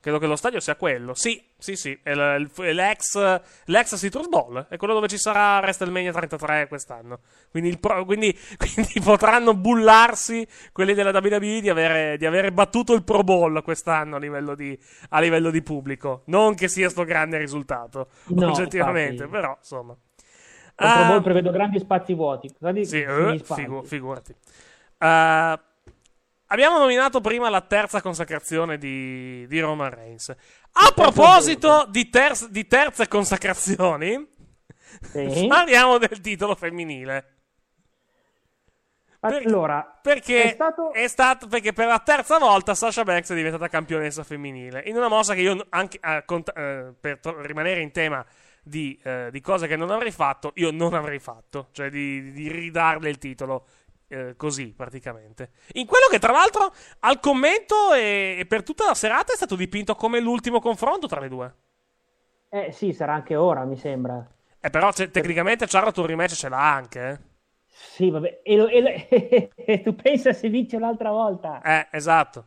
Credo 0.01 0.17
che 0.17 0.27
lo 0.27 0.37
stadio 0.37 0.61
sia 0.61 0.75
quello. 0.77 1.13
Sì, 1.13 1.43
sì, 1.57 1.75
sì. 1.75 1.99
È, 2.01 2.13
l- 2.13 2.39
il- 2.39 2.51
è 2.65 2.71
l'ex, 2.71 3.41
l'ex 3.65 3.97
Citrus 3.97 4.29
Bowl. 4.29 4.67
È 4.69 4.77
quello 4.77 4.93
dove 4.93 5.07
ci 5.09 5.17
sarà 5.17 5.59
WrestleMania 5.59 6.13
33 6.13 6.67
quest'anno. 6.69 7.19
Quindi, 7.51 7.69
il 7.69 7.79
pro- 7.79 8.05
quindi- 8.05 8.33
quindi 8.57 8.93
potranno 9.03 9.53
bullarsi 9.53 10.47
quelli 10.71 10.93
della 10.93 11.11
WWE 11.11 11.59
di 11.59 11.69
avere, 11.69 12.15
di 12.17 12.25
avere 12.25 12.51
battuto 12.53 12.93
il 12.93 13.03
Pro 13.03 13.23
Bowl 13.23 13.61
quest'anno 13.61 14.15
a 14.15 14.19
livello 14.19 14.55
di, 14.55 14.77
a 15.09 15.19
livello 15.19 15.51
di 15.51 15.61
pubblico. 15.61 16.23
Non 16.27 16.55
che 16.55 16.69
sia 16.69 16.87
sto 16.89 17.03
grande 17.03 17.37
risultato, 17.37 18.07
No, 18.27 18.51
oggettivamente, 18.51 19.23
infatti. 19.23 19.31
però 19.31 19.55
insomma. 19.57 19.91
Al 20.81 20.93
Pro 20.93 21.03
Ah, 21.03 21.07
Bowl 21.07 21.21
prevedo 21.23 21.51
grandi 21.51 21.77
spazi 21.79 22.13
vuoti. 22.13 22.49
grandi- 22.57 22.85
sì, 22.85 23.03
spazi. 23.03 23.61
figu- 23.63 23.85
figurati. 23.85 24.33
Eh, 24.97 25.59
abbiamo 26.49 26.77
nominato 26.77 27.19
prima 27.21 27.49
la 27.49 27.61
terza 27.61 28.01
consacrazione 28.01 28.77
di, 28.77 29.47
di 29.47 29.59
Roman 29.59 29.89
Reigns. 29.89 30.29
A 30.73 30.91
proposito 30.93 31.87
di, 31.89 32.09
terz- 32.09 32.49
di 32.49 32.67
terze 32.67 33.07
consacrazioni, 33.07 34.27
Sì. 35.11 35.45
parliamo 35.49 35.97
del 35.97 36.21
titolo 36.21 36.53
femminile. 36.55 37.33
Allora, 39.21 39.99
Perché 40.01 40.43
è 40.43 40.49
stato- 40.53 40.93
è 40.93 41.07
stato 41.09 41.47
perché 41.47 41.73
per 41.73 41.87
la 41.87 41.99
terza 41.99 42.37
volta 42.37 42.73
Sasha 42.73 43.03
Banks 43.03 43.31
è 43.31 43.35
diventata 43.35 43.67
campionessa 43.67 44.23
femminile. 44.23 44.81
In 44.85 44.95
una 44.95 45.09
mossa 45.09 45.33
che 45.33 45.41
io 45.41 45.65
anche 45.71 45.99
eh, 46.01 46.23
cont- 46.25 46.53
eh, 46.55 46.93
per 46.97 47.19
to- 47.19 47.41
rimanere 47.41 47.81
in 47.81 47.91
tema 47.91 48.25
di, 48.63 48.97
eh, 49.03 49.27
di 49.29 49.41
cose 49.41 49.67
che 49.67 49.75
non 49.75 49.89
avrei 49.91 50.11
fatto, 50.11 50.53
io 50.55 50.71
non 50.71 50.93
avrei 50.93 51.19
fatto, 51.19 51.67
cioè 51.73 51.89
di, 51.89 52.31
di 52.31 52.49
ridarle 52.49 53.09
il 53.09 53.17
titolo 53.17 53.65
eh, 54.09 54.35
così 54.35 54.73
praticamente. 54.75 55.51
In 55.73 55.85
quello 55.85 56.07
che 56.09 56.19
tra 56.19 56.31
l'altro 56.33 56.73
al 56.99 57.19
commento 57.21 57.93
e, 57.93 58.35
e 58.39 58.45
per 58.45 58.63
tutta 58.63 58.85
la 58.85 58.93
serata 58.93 59.31
è 59.31 59.35
stato 59.37 59.55
dipinto 59.55 59.95
come 59.95 60.19
l'ultimo 60.19 60.59
confronto 60.59 61.07
tra 61.07 61.19
le 61.21 61.29
due. 61.29 61.53
Eh 62.49 62.71
sì, 62.71 62.91
sarà 62.93 63.13
anche 63.13 63.35
ora, 63.35 63.63
mi 63.63 63.77
sembra. 63.77 64.25
Eh, 64.59 64.69
però 64.69 64.91
c'è- 64.91 65.09
tecnicamente 65.11 65.67
Charlotte 65.67 65.99
un 66.01 66.07
rematch 66.07 66.33
ce 66.33 66.49
l'ha 66.49 66.73
anche. 66.73 67.09
eh. 67.09 67.19
Sì, 67.67 68.09
vabbè. 68.09 68.41
E, 68.43 68.55
lo- 68.57 68.67
e 68.67 68.81
lo- 68.81 68.89
e 69.55 69.81
tu 69.83 69.95
pensa 69.95 70.33
se 70.33 70.49
vince 70.49 70.77
l'altra 70.79 71.11
volta. 71.11 71.61
Eh, 71.61 71.87
esatto. 71.91 72.45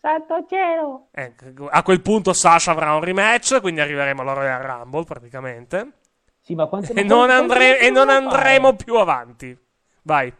Santo 0.00 0.44
cielo! 0.48 1.08
Eh, 1.12 1.34
a 1.70 1.82
quel 1.82 2.00
punto 2.02 2.32
Sasha 2.32 2.70
avrà 2.70 2.94
un 2.94 3.02
rematch, 3.02 3.60
quindi 3.60 3.80
arriveremo 3.80 4.20
alla 4.22 4.34
Royal 4.34 4.62
Rumble 4.62 5.04
praticamente. 5.04 5.92
Sì, 6.40 6.54
ma 6.54 6.66
quante 6.66 6.92
E 6.92 7.02
non, 7.02 7.26
quanti- 7.26 7.34
andre- 7.34 7.68
quanti 7.70 7.84
e 7.86 7.90
non 7.90 8.08
andremo 8.10 8.76
più 8.76 8.94
avanti. 8.96 9.58
Vai. 10.06 10.32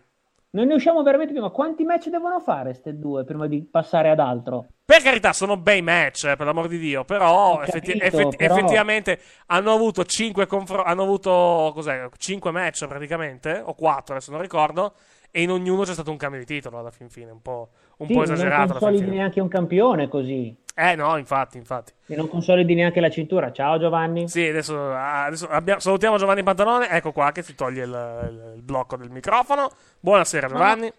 Non 0.51 0.69
ne 0.69 0.75
usciamo 0.75 1.03
veramente 1.03 1.33
più, 1.33 1.43
ma 1.43 1.51
quanti 1.51 1.83
match 1.83 2.09
devono 2.09 2.39
fare 2.39 2.71
queste 2.71 2.97
due 2.99 3.25
prima 3.25 3.49
di 3.49 3.63
passare 3.69 4.09
ad 4.11 4.21
altro? 4.21 4.69
Per 4.87 5.03
carità, 5.03 5.33
sono 5.33 5.57
bei 5.57 5.83
match, 5.83 6.25
eh, 6.25 6.37
per 6.37 6.47
l'amor 6.47 6.69
di 6.69 6.79
Dio, 6.79 7.05
però, 7.05 7.61
effetti- 7.61 7.99
capito, 7.99 8.05
effetti- 8.05 8.37
però- 8.37 8.55
effettivamente 8.55 9.19
hanno 9.47 9.73
avuto 9.73 10.05
5 10.05 10.47
hanno 10.85 11.03
avuto 11.03 11.73
cos'è, 11.75 12.09
5 12.17 12.53
match 12.53 12.87
praticamente, 12.87 13.61
o 13.63 13.75
4, 13.75 14.15
adesso 14.15 14.31
non 14.31 14.41
ricordo, 14.41 14.95
e 15.33 15.43
in 15.43 15.51
ognuno 15.51 15.83
c'è 15.83 15.93
stato 15.93 16.13
un 16.13 16.17
cambio 16.17 16.39
di 16.39 16.47
titolo 16.47 16.79
alla 16.79 16.93
fin 16.93 17.11
fine, 17.11 17.33
un 17.33 17.43
po', 17.43 17.71
un 17.99 18.07
Sì, 18.07 18.13
po' 18.13 18.21
non 18.21 18.33
esagerato 18.33 18.75
fin 18.75 18.79
consolidi 18.79 19.17
neanche 19.17 19.41
un 19.41 19.49
campione 19.49 20.07
così. 20.09 20.57
Eh 20.79 20.95
no, 20.95 21.17
infatti, 21.17 21.57
infatti. 21.57 21.93
E 22.07 22.17
non 22.17 22.29
consolidi 22.29 22.75
neanche 22.75 23.01
la 23.01 23.09
cintura. 23.09 23.51
Ciao 23.51 23.79
Giovanni. 23.79 24.29
Sì, 24.29 24.47
adesso, 24.47 24.93
adesso 24.93 25.49
abbiamo- 25.49 25.81
salutiamo 25.81 26.19
Giovanni 26.19 26.43
Pantalone, 26.43 26.91
ecco 26.91 27.13
qua 27.13 27.33
che 27.33 27.43
si 27.43 27.55
toglie 27.55 27.85
il, 27.85 27.89
il- 28.29 28.53
il 28.57 28.63
blocco 28.63 28.97
del 28.97 29.09
microfono. 29.11 29.71
Buonasera 30.01 30.49
Giovanni. 30.49 30.93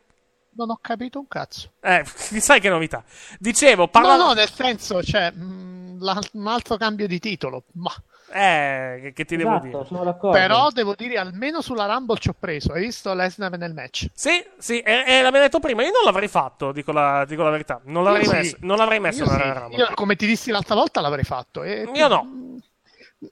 Non 0.55 0.71
ho 0.71 0.79
capito 0.81 1.19
un 1.19 1.27
cazzo. 1.27 1.73
Eh, 1.79 2.01
sai 2.41 2.59
che 2.59 2.69
novità. 2.69 3.03
Dicevo, 3.37 3.81
No, 3.83 3.87
parla... 3.89 4.15
no, 4.15 4.33
nel 4.33 4.49
senso, 4.49 5.03
cioè, 5.03 5.29
mh, 5.29 5.76
la- 5.76 5.76
un 5.99 6.47
altro 6.47 6.77
cambio 6.77 7.07
di 7.07 7.19
titolo. 7.19 7.65
Ma... 7.73 7.91
Eh, 8.29 8.99
che, 9.01 9.13
che 9.13 9.25
ti 9.25 9.37
devo 9.37 9.51
Esatto, 9.51 9.65
dire? 9.67 9.85
sono 9.85 10.03
d'accordo. 10.03 10.37
Però 10.37 10.69
devo 10.71 10.95
dire, 10.95 11.17
almeno 11.17 11.61
sulla 11.61 11.85
Rumble 11.85 12.17
ci 12.17 12.29
ho 12.29 12.35
preso. 12.37 12.73
Hai 12.73 12.81
visto 12.81 13.13
Lesnar 13.13 13.57
nel 13.57 13.73
match? 13.73 14.07
Sì, 14.13 14.45
sì, 14.57 14.79
e, 14.79 15.03
e 15.07 15.21
l'abbiamo 15.21 15.45
detto 15.45 15.59
prima, 15.59 15.83
io 15.83 15.91
non 15.91 16.03
l'avrei 16.03 16.27
fatto, 16.27 16.71
dico 16.73 16.91
la, 16.91 17.23
dico 17.25 17.43
la 17.43 17.51
verità. 17.51 17.79
Non 17.85 18.03
l'avrei 18.03 18.23
Io 18.23 18.29
sì. 18.29 18.35
messo, 18.35 18.57
non 18.61 18.77
l'avrei 18.77 18.99
messo 18.99 19.23
Io, 19.23 19.31
nella 19.31 19.43
sì. 19.53 19.59
Rumble. 19.59 19.77
Io, 19.77 19.89
come 19.93 20.15
ti 20.17 20.25
dissi 20.25 20.51
l'altra 20.51 20.75
volta, 20.75 20.99
l'avrei 20.99 21.23
fatto. 21.23 21.63
E- 21.63 21.89
Io 21.93 22.07
no. 22.07 22.57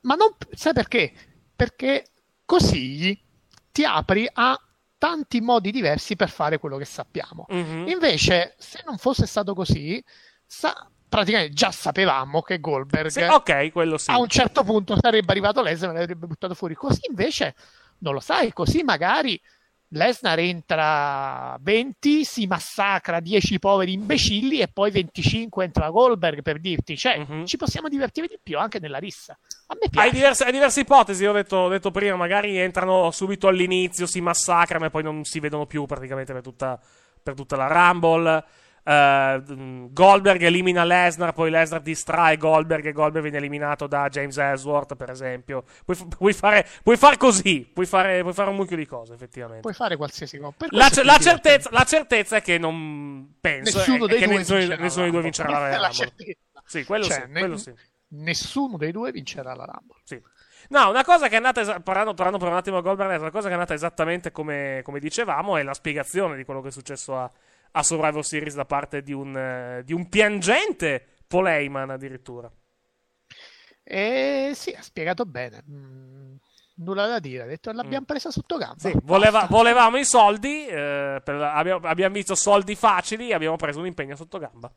Ma 0.02 0.16
non, 0.16 0.34
sai 0.52 0.74
perché? 0.74 1.12
Perché 1.56 2.06
così 2.46 3.22
ti 3.72 3.84
apri 3.84 4.28
a 4.32 4.58
tanti 4.98 5.42
modi 5.42 5.72
diversi 5.72 6.16
per 6.16 6.30
fare 6.30 6.58
quello 6.58 6.78
che 6.78 6.86
sappiamo. 6.86 7.46
Mhm. 7.50 7.88
Invece, 7.90 8.56
se 8.58 8.82
non 8.86 8.98
fosse 8.98 9.26
stato 9.28 9.54
così, 9.54 10.02
sa- 10.46 10.90
praticamente 11.16 11.54
già 11.54 11.72
sapevamo 11.72 12.42
che 12.42 12.60
Goldberg 12.60 13.08
Sì, 13.10 13.22
ok, 13.22 13.72
quello 13.72 13.98
sì. 13.98 14.12
a 14.12 14.18
un 14.20 14.28
certo 14.28 14.64
punto 14.64 14.98
sarebbe 15.00 15.32
arrivato 15.32 15.62
Lesnar 15.62 15.96
e 15.96 16.00
l'avrebbe 16.00 16.28
buttato 16.28 16.54
fuori. 16.54 16.76
Così 16.76 17.02
invece 17.10 17.56
non 18.00 18.14
lo 18.14 18.20
sai, 18.20 18.52
così 18.54 18.84
magari 18.84 19.40
Lesnar 19.90 20.40
entra 20.40 21.58
20, 21.62 22.26
si 22.26 22.48
massacra 22.48 23.20
10 23.20 23.60
poveri 23.60 23.94
imbecilli 23.94 24.60
e 24.60 24.68
poi 24.68 24.92
25 24.92 25.64
entra 25.64 25.90
Goldberg 25.90 26.42
per 26.42 26.60
dirti, 26.60 26.98
cioè, 26.98 27.20
Mhm. 27.20 27.46
ci 27.46 27.56
possiamo 27.56 27.88
divertire 27.88 28.28
di 28.28 28.38
più 28.42 28.58
anche 28.58 28.80
nella 28.80 28.98
rissa. 28.98 29.38
A 29.68 29.74
me 29.76 29.82
Hai 29.84 29.90
piace. 29.90 30.12
diverse, 30.12 30.44
hai 30.44 30.52
diverse 30.52 30.80
ipotesi, 30.82 31.26
ho 31.26 31.32
detto, 31.34 31.56
ho 31.56 31.70
detto 31.70 31.92
prima, 31.92 32.16
magari 32.16 32.58
entrano 32.58 33.10
subito 33.12 33.48
all'inizio, 33.48 34.06
si 34.06 34.20
massacrano 34.22 34.86
e 34.86 34.90
poi 34.90 35.04
non 35.04 35.24
si 35.24 35.40
vedono 35.40 35.66
più 35.66 35.86
praticamente 35.86 36.34
per 36.34 36.42
tutta, 36.42 36.80
per 37.24 37.34
tutta 37.36 37.56
la 37.56 37.68
Rumble. 37.68 38.44
Eh, 38.88 39.42
mm, 39.51 39.86
Goldberg 39.92 40.42
elimina 40.44 40.84
Lesnar, 40.84 41.34
poi 41.34 41.50
Lesnar 41.50 41.82
distrae 41.82 42.38
Goldberg 42.38 42.86
e 42.86 42.92
Goldberg 42.92 43.24
viene 43.24 43.38
eliminato 43.38 43.88
da 43.88 44.08
James 44.10 44.38
Ellsworth, 44.38 44.96
per 44.96 45.10
esempio. 45.10 45.63
Puoi, 45.84 45.98
f- 45.98 46.08
puoi 46.08 46.34
fare, 46.34 46.68
puoi 46.84 46.96
fare 46.96 47.18
così, 47.18 47.68
puoi 47.74 47.88
fare, 47.88 48.22
puoi 48.22 48.34
fare 48.34 48.50
un 48.51 48.56
mucchio 48.58 48.75
di 48.77 48.86
cose, 48.86 49.13
effettivamente. 49.15 49.62
Puoi 49.62 49.74
fare 49.74 49.96
qualsiasi 49.98 50.38
cosa. 50.38 50.54
La, 50.70 50.88
è 50.89 51.04
la 51.04 51.18
certezza, 51.18 51.70
la 51.72 51.84
certezza 51.84 52.36
è 52.36 52.42
che 52.44 52.60
non 52.60 53.38
penso 53.42 53.80
Nessuno 53.80 54.06
è- 54.06 54.08
dei 54.10 54.24
due 54.24 54.38
nessuno, 54.38 54.60
vincerà 54.60 54.82
nessuno 54.84 55.04
dei 55.04 55.12
due 55.12 55.22
vincerà 55.22 55.50
la 55.50 55.60
la 55.80 55.88
Rumble. 55.88 56.38
Sì, 56.65 56.84
quello 56.86 57.04
Cioè, 57.06 57.24
sì, 57.25 57.32
ne- 57.32 57.39
quello 57.39 57.58
sì. 57.58 57.74
Nessuno 58.10 58.77
dei 58.77 58.92
due 58.92 59.12
vincerà 59.12 59.56
la 59.56 59.65
Rumble. 59.65 59.98
Sì. 60.04 60.22
No, 60.70 60.89
una 60.89 61.04
cosa 61.04 61.27
che 61.27 61.34
è 61.34 61.38
andata, 61.38 61.62
esa- 61.62 61.80
parlando, 61.80 62.13
parlando 62.13 62.38
per 62.39 62.50
un 62.50 62.56
attimo 62.56 62.77
a 62.77 62.82
Goldberg, 62.82 63.20
una 63.20 63.32
cosa 63.32 63.46
che 63.46 63.50
è 63.50 63.54
andata 63.54 63.74
esattamente 63.74 64.32
come, 64.32 64.82
come 64.84 65.00
dicevamo 65.00 65.58
è 65.58 65.63
la 65.63 65.74
spiegazione 65.74 66.36
di 66.36 66.44
quello 66.44 66.62
che 66.62 66.68
è 66.68 66.72
successo 66.72 67.18
a, 67.18 67.32
a 67.77 67.84
Survivor 67.84 68.24
Series 68.24 68.55
da 68.55 68.63
parte 68.65 69.01
di 69.01 69.12
un, 69.12 69.36
eh, 69.36 69.82
di 69.84 69.91
un 69.91 70.08
piangente 70.08 71.05
Paul 71.27 71.48
Heyman 71.48 71.89
addirittura. 71.89 72.50
E 73.84 74.51
sì, 74.55 74.72
ha 74.72 74.82
spiegato 74.82 75.25
bene. 75.25 75.62
Mm, 75.70 76.36
nulla 76.77 77.05
da 77.08 77.20
dire. 77.20 77.44
Ha 77.44 77.48
detto 77.48 77.72
l'abbiamo 77.72 78.05
presa 78.05 78.32
sotto 78.32 78.58
gamba. 78.58 78.75
Mm. 78.88 78.91
Sì, 78.91 78.98
voleva- 79.03 79.46
volevamo 79.50 79.98
i 79.98 80.05
soldi, 80.05 80.65
eh, 80.65 81.22
per- 81.24 81.41
abbiamo, 81.41 81.86
abbiamo 81.88 82.13
visto 82.15 82.34
soldi 82.34 82.75
facili, 82.75 83.34
abbiamo 83.34 83.58
preso 83.58 83.79
un 83.79 83.88
impegno 83.88 84.15
sotto 84.15 84.38
gamba. 84.39 84.72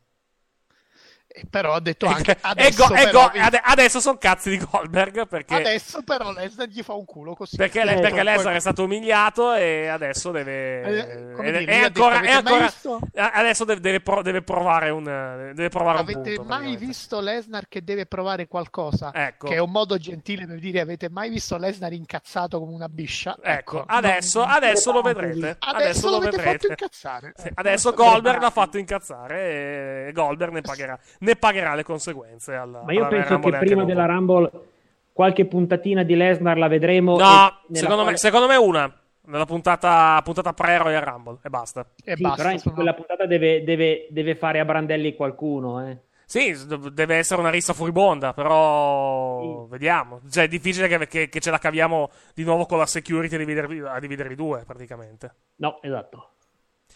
E 1.31 1.43
però 1.47 1.73
ha 1.73 1.79
detto 1.79 2.07
anche 2.07 2.31
E 2.37 2.37
adesso, 2.41 2.87
go- 2.87 2.95
e 2.95 3.03
però, 3.03 3.29
go- 3.31 3.39
ade- 3.39 3.61
adesso 3.63 3.99
sono 3.99 4.17
cazzi 4.17 4.49
di 4.49 4.57
Goldberg 4.57 5.27
perché, 5.27 5.53
adesso 5.53 6.01
però 6.01 6.31
Lesnar 6.31 6.67
gli 6.67 6.81
fa 6.81 6.93
un 6.93 7.05
culo 7.05 7.35
così. 7.35 7.55
perché, 7.55 7.81
Eh, 7.81 7.85
perché 7.99 8.09
poi- 8.09 8.23
Lesnar 8.23 8.55
è 8.55 8.59
stato 8.59 8.83
umiliato 8.83 9.53
e 9.53 9.87
adesso 9.87 10.31
deve. 10.31 10.81
Eh, 10.81 10.99
ed- 11.47 11.57
dire, 11.59 11.71
è 11.71 11.79
detto, 11.81 12.03
ancora, 12.03 12.17
"Avete 12.17 12.31
è 12.33 12.35
ancora- 12.35 12.63
visto?" 12.65 12.99
adesso 13.15 13.63
deve, 13.63 13.79
deve 13.79 14.01
pro- 14.01 14.21
deve 14.23 14.41
provare 14.41 14.89
un, 14.89 15.03
deve 15.03 15.69
provare 15.69 15.97
un 16.01 16.03
Avete 16.03 16.33
punto. 16.33 16.43
mai 16.51 16.75
visto 16.77 17.19
Lesnar 17.21 17.67
che 17.69 17.83
deve 17.83 18.07
provare 18.07 18.47
qualcosa? 18.47 19.11
Ecco. 19.13 19.47
Che 19.49 19.53
è 19.55 19.59
un 19.59 19.69
modo 19.71 19.97
gentile 19.99 20.47
per 20.47 20.57
dire 20.57 20.79
avete 20.79 21.09
mai 21.11 21.29
visto 21.29 21.57
Lesnar 21.57 21.93
incazzato 21.93 22.59
come 22.59 22.73
una 22.73 22.89
biscia? 22.89 23.37
Ecco, 23.41 23.83
adesso, 23.85 24.41
adesso 24.41 24.91
lo 24.91 25.01
vedrete. 25.03 25.57
Adesso, 25.59 26.07
lo 26.09 26.13
l'avete 26.17 26.37
vedrete. 26.37 26.51
fatto 26.57 26.67
incazzare. 26.69 27.33
Sì, 27.37 27.51
adesso 27.53 27.93
Goldberg 27.93 28.41
l'ha 28.41 28.49
fatto 28.49 28.77
incazzare 28.79 30.07
e 30.07 30.11
Goldberg 30.11 30.53
ne 30.53 30.61
pagherà, 30.61 30.97
ne 31.19 31.35
pagherà 31.35 31.75
le 31.75 31.83
conseguenze. 31.83 32.53
Alla, 32.55 32.83
Ma 32.83 32.91
io 32.93 32.99
alla 32.99 33.09
penso 33.09 33.33
Rumble 33.33 33.51
che 33.51 33.57
prima 33.65 33.83
della 33.85 34.05
Rumble 34.05 34.51
qualche 35.13 35.45
puntatina 35.45 36.03
di 36.03 36.15
Lesnar 36.15 36.57
la 36.57 36.67
vedremo. 36.67 37.17
No, 37.17 37.17
nella 37.17 37.57
secondo 37.71 37.97
me, 37.97 38.01
quale- 38.03 38.17
secondo 38.17 38.47
me 38.47 38.55
una. 38.55 38.93
Nella 39.21 39.45
puntata, 39.45 40.19
puntata 40.23 40.53
pre-Royal 40.53 41.03
Rumble 41.03 41.37
e 41.43 41.49
basta. 41.49 41.85
E 42.03 42.15
Sì, 42.15 42.23
però 42.35 42.49
in 42.49 42.61
quella 42.73 42.93
puntata 42.95 43.27
deve, 43.27 43.63
deve- 43.63 44.07
deve 44.09 44.33
fare 44.35 44.59
a 44.59 44.65
brandelli 44.65 45.13
qualcuno. 45.15 45.87
Eh. 45.87 45.97
Sì, 46.25 46.55
deve 46.93 47.15
essere 47.17 47.39
una 47.39 47.49
rissa 47.51 47.73
furibonda, 47.73 48.33
però 48.33 49.65
vediamo. 49.67 50.21
Cioè, 50.31 50.45
è 50.45 50.47
difficile 50.47 50.87
che, 50.87 51.07
che- 51.07 51.29
che 51.29 51.39
ce 51.39 51.51
la 51.51 51.59
caviamo 51.59 52.09
di 52.33 52.43
nuovo 52.43 52.65
con 52.65 52.77
la 52.79 52.85
security 52.87 53.35
a 53.35 53.37
dividervi, 53.39 53.79
a 53.79 53.99
dividervi 53.99 54.35
due, 54.35 54.63
praticamente. 54.65 55.33
No, 55.57 55.79
esatto. 55.81 56.29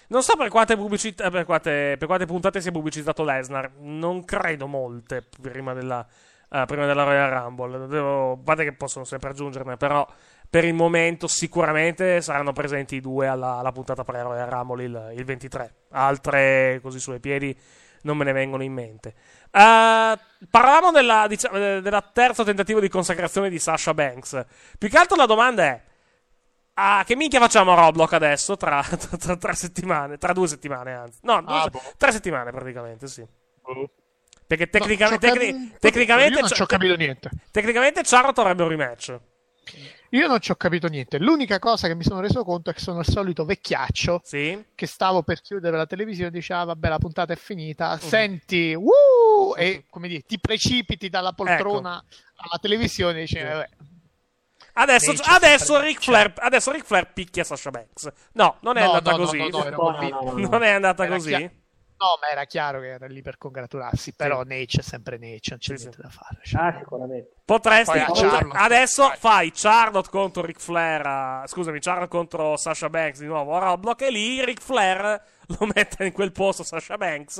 Non 0.07 0.23
so 0.23 0.35
per 0.35 0.49
quante, 0.49 0.75
pubblicità, 0.75 1.29
per 1.29 1.45
quante, 1.45 1.95
per 1.97 2.07
quante 2.07 2.25
puntate 2.25 2.61
si 2.61 2.69
è 2.69 2.71
pubblicizzato 2.71 3.23
Lesnar. 3.23 3.71
Non 3.79 4.25
credo 4.25 4.67
molte 4.67 5.25
prima 5.41 5.73
della, 5.73 6.05
eh, 6.49 6.63
prima 6.65 6.85
della 6.85 7.03
Royal 7.03 7.29
Rumble. 7.29 7.87
Devo, 7.87 8.33
a 8.33 8.37
parte 8.37 8.63
che 8.63 8.73
possono 8.73 9.05
sempre 9.05 9.29
aggiungerne, 9.29 9.77
però 9.77 10.07
per 10.49 10.65
il 10.65 10.73
momento 10.73 11.27
sicuramente 11.27 12.21
saranno 12.21 12.53
presenti 12.53 12.95
i 12.95 13.01
due 13.01 13.27
alla, 13.27 13.57
alla 13.57 13.71
puntata 13.71 14.03
pre-Royal 14.03 14.47
Rumble 14.47 14.83
il, 14.83 15.13
il 15.15 15.25
23. 15.25 15.73
Altre 15.91 16.79
così 16.81 16.99
sui 16.99 17.19
piedi 17.19 17.57
non 18.03 18.17
me 18.17 18.25
ne 18.25 18.33
vengono 18.33 18.63
in 18.63 18.73
mente. 18.73 19.15
Eh, 19.49 20.17
parlavamo 20.49 20.91
della, 20.91 21.25
diciamo, 21.27 21.57
eh, 21.57 21.81
della 21.81 22.01
terzo 22.01 22.43
tentativo 22.43 22.79
di 22.79 22.89
consacrazione 22.89 23.49
di 23.49 23.59
Sasha 23.59 23.93
Banks. 23.93 24.45
Più 24.77 24.89
che 24.89 24.97
altro 24.97 25.15
la 25.15 25.25
domanda 25.25 25.63
è: 25.63 25.81
ah, 26.75 27.03
che 27.05 27.15
minchia 27.15 27.39
facciamo 27.39 27.71
a 27.73 27.75
Roblox 27.75 28.11
adesso? 28.13 28.55
Tra, 28.57 28.81
tra- 28.83 29.17
tra 29.17 29.37
tre 29.37 29.53
settimane, 29.53 30.17
tra 30.17 30.33
due 30.33 30.47
settimane, 30.47 30.93
anzi, 30.93 31.19
no, 31.23 31.41
due 31.41 31.55
Ah, 31.55 31.67
boh. 31.67 31.81
tre 31.97 32.11
settimane 32.11 32.51
praticamente, 32.51 33.07
sì. 33.07 33.25
Perché 34.45 34.69
No, 34.71 34.79
tecnica- 34.79 35.07
ci 35.07 35.13
ho 35.13 35.17
tecni- 35.17 35.51
capi- 35.51 35.75
tecnicamente, 35.79 36.33
io 36.33 36.39
non 36.41 36.49
ci 36.49 36.61
ho 36.61 36.65
capito 36.65 36.95
niente. 36.95 37.29
tecnicamente 37.51 38.01
Charlotte 38.03 38.41
avrebbe 38.41 38.63
un 38.63 38.69
rematch. 38.69 39.19
Io 40.09 40.27
non 40.27 40.39
ci 40.41 40.51
ho 40.51 40.55
capito 40.55 40.87
niente. 40.87 41.17
L'unica 41.17 41.57
cosa 41.57 41.87
che 41.87 41.95
mi 41.95 42.03
sono 42.03 42.19
reso 42.19 42.43
conto 42.43 42.69
è 42.69 42.73
che 42.73 42.81
sono 42.81 42.99
il 42.99 43.05
solito 43.07 43.45
vecchiaccio 43.45 44.21
Sì. 44.23 44.63
che 44.75 44.85
stavo 44.85 45.23
per 45.23 45.41
chiudere 45.41 45.75
la 45.75 45.87
televisione 45.87 46.27
e 46.29 46.31
diceva 46.33 46.59
"Ah, 46.59 46.65
vabbè 46.65 46.87
la 46.89 46.99
puntata 46.99 47.33
è 47.33 47.35
finita, 47.35 47.93
Mhm. 47.93 47.97
senti 47.99 48.75
"Uh", 48.77 49.55
e 49.57 49.85
come 49.89 50.07
dire, 50.09 50.21
ti 50.21 50.39
precipiti 50.39 51.09
dalla 51.09 51.31
poltrona 51.33 51.95
Ecco. 51.97 52.15
alla 52.35 52.59
televisione 52.61 53.17
e 53.19 53.21
dici 53.21 53.39
"Vabbè, 53.41 53.69
Adesso, 54.75 55.13
adesso, 55.25 55.79
Ric 55.79 56.01
Flair, 56.03 56.33
adesso 56.37 56.71
Ric 56.71 56.83
Flair 56.85 57.11
picchia 57.13 57.43
Sasha 57.43 57.69
Banks. 57.69 58.11
No, 58.33 58.57
non 58.61 58.77
è 58.77 58.81
No, 58.83 58.87
andata 58.93 59.11
no, 59.11 59.17
no, 59.17 59.23
così. 59.25 59.37
no, 59.49 60.33
non 60.49 60.63
è 60.63 60.69
andata 60.71 61.05
Era 61.05 61.15
così. 61.15 61.29
chia- 61.29 61.51
No, 61.95 62.17
ma 62.19 62.27
era 62.31 62.43
chiaro 62.45 62.81
che 62.81 62.87
era 62.89 63.05
lì 63.07 63.21
per 63.21 63.37
congratularsi, 63.37 64.13
però 64.13 64.39
Nate 64.39 64.79
è 64.79 64.81
sempre 64.81 65.17
Nate, 65.17 65.39
non 65.51 65.59
c'è 65.59 65.73
niente 65.75 66.01
da 66.01 66.09
fare. 66.09 66.39
cioè. 66.43 66.61
Ah, 66.61 66.75
sicuramente. 66.79 67.31
Potresti. 67.45 67.97
Adesso 68.51 69.13
fai 69.17 69.51
Charlotte 69.53 70.09
contro 70.09 70.43
Ric 70.43 70.59
Flair. 70.59 71.05
a- 71.05 71.43
scusami, 71.47 71.79
Charlotte 71.79 72.09
contro 72.09 72.57
Sasha 72.57 72.89
Banks 72.89 73.19
di 73.19 73.25
nuovo 73.27 73.55
a 73.55 73.59
Roblox. 73.59 74.01
E 74.01 74.09
lì 74.11 74.43
Ric 74.43 74.61
Flair 74.61 75.23
lo 75.47 75.65
mette 75.73 76.03
in 76.05 76.11
quel 76.11 76.31
posto 76.33 76.63
Sasha 76.63 76.97
Banks. 76.97 77.37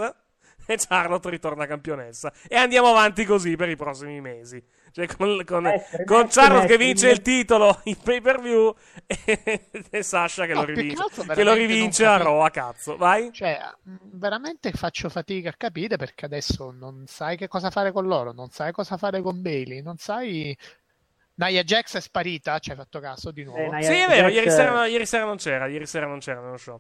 E 0.66 0.78
Charlotte 0.78 1.30
ritorna 1.30 1.66
campionessa. 1.66 2.32
E 2.48 2.56
andiamo 2.56 2.88
avanti 2.88 3.26
così 3.26 3.58
per 3.58 3.68
i 3.68 3.76
prossimi 3.76 4.22
mesi. 4.22 4.64
Cioè, 4.94 5.08
con, 5.08 5.44
con- 5.44 5.66
Eh, 5.66 6.04
con 6.06 6.18
match, 6.20 6.34
Charlotte 6.36 6.68
che 6.68 6.78
vince 6.78 7.10
il 7.10 7.22
titolo 7.24 7.82
in 7.86 7.98
pay 7.98 8.22
per 8.22 8.40
view 8.40 8.76
e, 9.08 9.70
e 9.90 10.04
Sasha 10.04 10.46
che, 10.46 10.54
No, 10.54 10.60
lo 10.62 10.66
che 10.68 10.74
rivince, 10.74 11.04
che 11.34 11.44
lo 11.44 11.54
rivince 11.54 12.06
a 12.06 12.10
capisco. 12.12 12.30
Raw 12.30 12.40
a 12.42 12.50
cazzo. 12.52 12.96
Vai. 12.98 13.32
Cioè, 13.34 13.60
veramente 14.12 14.72
faccio 14.72 15.10
fatica 15.10 15.50
a 15.50 15.54
capire 15.58 15.98
perché 15.98 16.26
adesso 16.26 16.70
non 16.72 17.06
sai 17.08 17.38
che 17.38 17.48
cosa 17.48 17.72
fare 17.72 17.92
con 17.92 18.06
loro, 18.06 18.34
non 18.34 18.50
sai 18.50 18.72
cosa 18.72 18.96
fare 18.98 19.22
con 19.24 19.42
Bailey, 19.42 19.82
non 19.82 19.98
sai. 19.98 20.56
Nia 21.36 21.64
Jax 21.64 21.98
è 21.98 22.00
sparita, 22.00 22.60
ci 22.60 22.70
hai 22.70 22.76
fatto 22.76 23.00
caso 23.00 23.32
di 23.32 23.44
nuovo? 23.44 23.76
Eh, 23.76 23.82
Sì, 23.82 23.94
è 23.94 24.08
vero. 24.08 24.28
Jax- 24.28 24.34
Ieri 24.36 24.50
sera, 24.52 24.86
ieri 24.86 25.06
sera 25.08 25.26
non 25.26 25.38
c'era. 25.38 25.66
Ieri 25.66 25.86
sera 25.88 26.06
non 26.06 26.20
c'era 26.20 26.40
nello 26.42 26.58
show. 26.58 26.80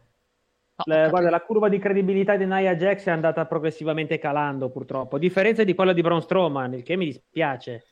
La- 0.85 1.09
guarda, 1.09 1.31
la 1.31 1.41
curva 1.41 1.67
di 1.69 1.79
credibilità 1.79 2.35
di 2.35 2.45
Nia 2.45 2.75
Jax 2.75 3.05
è 3.05 3.09
andata 3.11 3.45
progressivamente 3.47 4.19
calando, 4.19 4.69
purtroppo, 4.69 5.15
a 5.15 5.19
differenza 5.19 5.63
di 5.63 5.73
quella 5.73 5.93
di 5.93 6.01
Braun 6.01 6.21
Strowman, 6.21 6.73
il 6.75 6.83
che 6.83 6.95
mi 6.95 7.05
dispiace. 7.05 7.85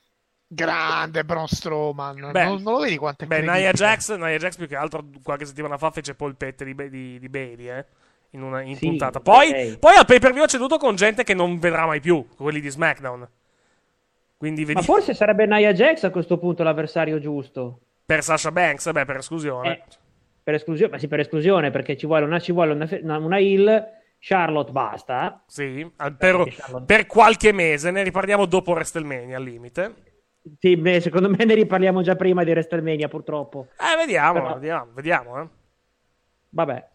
Grande 0.53 1.23
Braun 1.23 1.47
Strowman, 1.47 2.31
Beh, 2.31 2.43
non, 2.43 2.61
non 2.61 2.73
lo 2.73 2.79
vedi 2.79 2.97
quanto 2.97 3.23
è 3.23 3.27
Beh? 3.27 3.39
Nia 3.39 3.71
Jax, 3.71 4.13
Nia 4.17 4.37
Jax 4.37 4.57
più 4.57 4.67
che 4.67 4.75
altro 4.75 5.01
qualche 5.23 5.45
settimana 5.45 5.77
fa 5.77 5.91
fece 5.91 6.13
polpette 6.13 6.65
di, 6.65 6.75
di, 6.89 7.19
di 7.19 7.29
Bailey, 7.29 7.69
eh, 7.69 7.85
in, 8.31 8.41
una, 8.41 8.61
in 8.61 8.75
Sì, 8.75 8.87
puntata. 8.87 9.21
Poi, 9.21 9.47
ok. 9.49 9.79
poi 9.79 9.95
al 9.95 10.05
pay 10.05 10.19
per 10.19 10.33
view 10.33 10.43
ha 10.43 10.47
ceduto 10.47 10.77
con 10.77 10.95
gente 10.95 11.23
che 11.23 11.33
non 11.33 11.57
vedrà 11.57 11.85
mai 11.85 12.01
più, 12.01 12.27
quelli 12.35 12.59
di 12.59 12.69
SmackDown. 12.69 13.25
Quindi 14.35 14.65
vedi, 14.65 14.79
Ma 14.79 14.81
forse 14.81 15.13
sarebbe 15.13 15.45
Nia 15.45 15.71
Jax 15.71 16.03
a 16.03 16.09
questo 16.09 16.37
punto 16.37 16.63
l'avversario 16.63 17.17
giusto. 17.19 17.79
per 18.05 18.21
Sasha 18.21 18.51
Banks, 18.51 18.91
beh, 18.91 19.05
per 19.05 19.17
esclusione. 19.17 19.71
Eh, 19.71 19.81
per 20.43 20.55
esclusione, 20.55 20.91
ma 20.91 20.97
sì, 20.97 21.07
per 21.07 21.21
esclusione, 21.21 21.71
perché 21.71 21.95
ci 21.95 22.05
vuole 22.07 22.25
una, 22.25 22.39
ci 22.39 22.51
vuole 22.51 22.73
una, 22.73 22.89
una, 23.03 23.17
una 23.19 23.39
heel 23.39 23.87
Charlotte 24.19 24.71
basta. 24.73 25.43
Sì, 25.47 25.89
per, 26.17 26.43
Charlotte- 26.49 26.85
per 26.85 27.05
qualche 27.05 27.53
mese, 27.53 27.89
ne 27.91 28.03
riparliamo 28.03 28.45
dopo 28.45 28.71
WrestleMania 28.71 29.37
al 29.37 29.43
limite. 29.43 29.93
Sì, 30.59 30.75
beh, 30.75 31.01
secondo 31.01 31.29
me 31.29 31.43
ne 31.45 31.53
riparliamo 31.53 32.01
già 32.01 32.15
prima 32.15 32.43
di 32.43 32.49
WrestleMania, 32.51 33.07
purtroppo. 33.07 33.67
Eh, 33.77 33.95
vediamo, 33.97 34.41
Però- 34.41 34.53
vediamo, 34.55 34.91
vediamo. 34.93 35.41
Eh. 35.41 35.47
Vabbè. 36.49 36.89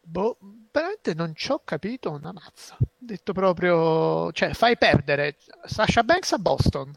Boh, 0.00 0.38
veramente 0.72 1.14
non 1.14 1.34
ci 1.34 1.50
ho 1.50 1.60
capito 1.64 2.10
una 2.10 2.32
mazza. 2.32 2.76
Detto 2.96 3.32
proprio, 3.32 4.30
cioè, 4.32 4.54
fai 4.54 4.78
perdere 4.78 5.36
Sasha 5.64 6.02
Banks 6.02 6.32
a 6.32 6.38
Boston. 6.38 6.92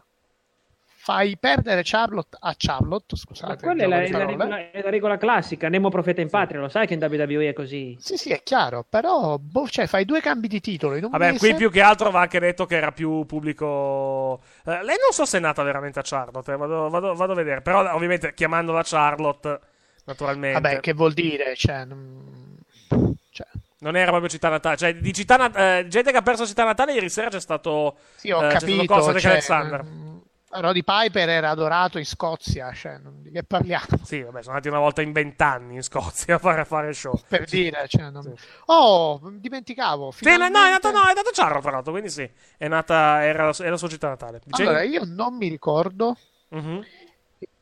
Fai 1.04 1.36
perdere 1.36 1.82
Charlotte 1.84 2.38
a 2.40 2.54
Charlotte, 2.56 3.16
scusate. 3.16 3.54
Ma 3.54 3.74
quella 3.74 3.84
è 3.84 3.88
la, 3.88 4.02
è 4.04 4.10
la 4.12 4.26
regola, 4.26 4.72
è 4.72 4.82
la 4.84 4.90
regola 4.92 5.18
classica. 5.18 5.68
Nemo 5.68 5.90
profeta 5.90 6.22
in 6.22 6.30
patria, 6.30 6.60
lo 6.60 6.70
sai 6.70 6.86
che 6.86 6.94
in 6.94 7.00
WWE 7.02 7.50
è 7.50 7.54
così. 7.54 7.98
Sì, 8.00 8.18
sì, 8.18 8.30
è 8.32 8.44
chiaro, 8.44 8.86
però 8.88 9.38
boh, 9.40 9.68
cioè, 9.68 9.88
fai 9.88 10.06
due 10.06 10.22
cambi 10.22 10.48
di 10.48 10.62
titolo 10.62 10.96
in 10.96 11.06
un 11.06 11.10
Vabbè, 11.10 11.32
mese. 11.32 11.40
qui 11.40 11.56
più 11.56 11.72
che 11.72 11.82
altro 11.82 12.12
va 12.12 12.22
anche 12.22 12.40
detto 12.40 12.68
che 12.68 12.76
era 12.76 12.92
più 12.92 13.26
pubblico. 13.26 14.42
Eh, 14.64 14.84
lei 14.84 14.98
non 15.02 15.12
so 15.12 15.26
se 15.26 15.38
è 15.38 15.42
nata 15.42 15.64
veramente 15.64 15.98
a 15.98 16.04
Charlotte, 16.06 16.52
eh, 16.54 16.56
vado, 16.58 16.88
vado- 16.90 17.16
vado 17.16 17.32
a 17.32 17.36
vedere. 17.36 17.62
Però, 17.62 17.80
ovviamente, 17.96 18.36
chiamandola 18.36 18.84
Charlotte, 18.84 19.60
naturalmente. 20.06 20.60
Vabbè, 20.62 20.80
che 20.82 20.94
vuol 20.94 21.14
dire? 21.14 21.56
Cioè, 21.56 21.84
non... 21.86 22.60
cioè, 23.32 23.48
Non 23.80 23.96
era 23.96 24.10
proprio 24.12 24.30
città 24.30 24.50
natale. 24.50 24.78
Cioè, 24.78 24.96
di 24.98 25.14
città 25.14 25.38
nat- 25.38 25.58
eh, 25.58 25.86
gente 25.88 26.12
che 26.12 26.18
ha 26.18 26.22
perso 26.22 26.46
città 26.46 26.64
natale, 26.64 26.94
ieri 26.94 27.10
sera 27.10 27.30
c'è 27.30 27.40
stato. 27.42 27.98
sì, 28.18 28.30
ho 28.30 28.38
eh, 28.44 28.50
c'è 28.50 28.60
stato 28.60 28.66
capito. 28.76 28.94
Costa 28.94 29.20
cioè, 29.20 29.32
Alexander. 29.32 29.84
mm, 29.84 30.11
Roddy 30.54 30.84
Piper 30.84 31.30
era 31.30 31.50
adorato 31.50 31.98
in 31.98 32.06
Scozia, 32.06 32.72
cioè, 32.74 32.98
non- 32.98 33.22
di 33.22 33.32
che 33.32 33.44
parliamo? 33.44 33.86
Sì, 34.04 34.22
vabbè, 34.22 34.42
sono 34.42 34.56
andati 34.56 34.68
una 34.68 34.80
volta 34.80 35.02
in 35.02 35.12
vent'anni 35.12 35.76
in 35.76 35.82
Scozia 35.84 36.36
a 36.36 36.38
fare, 36.40 36.62
a 36.62 36.66
fare 36.66 36.92
show. 36.94 37.18
Per 37.28 37.46
dire, 37.46 37.86
cioè, 37.88 38.10
non- 38.10 38.34
Oh, 38.66 39.20
dimenticavo. 39.34 40.12
Sì, 40.12 40.24
ma 40.26 40.32
no, 40.38 40.44
è 40.44 40.48
finalmente- 40.48 40.88
nato, 40.92 40.92
no, 40.92 41.04
è 41.10 41.14
nato 41.14 41.30
Charlotte, 41.34 41.62
tra 41.62 41.72
l'altro, 41.72 41.92
quindi 41.92 42.10
sì. 42.10 42.30
È 42.58 42.68
nata, 42.68 43.24
era, 43.24 43.50
è 43.50 43.70
la 43.70 43.78
sua 43.78 43.88
città 43.88 44.10
natale. 44.10 44.42
Dicevi? 44.44 44.68
Allora, 44.70 44.84
io 44.84 45.04
non 45.06 45.36
mi 45.38 45.48
ricordo. 45.48 46.18
Mhm. 46.50 46.86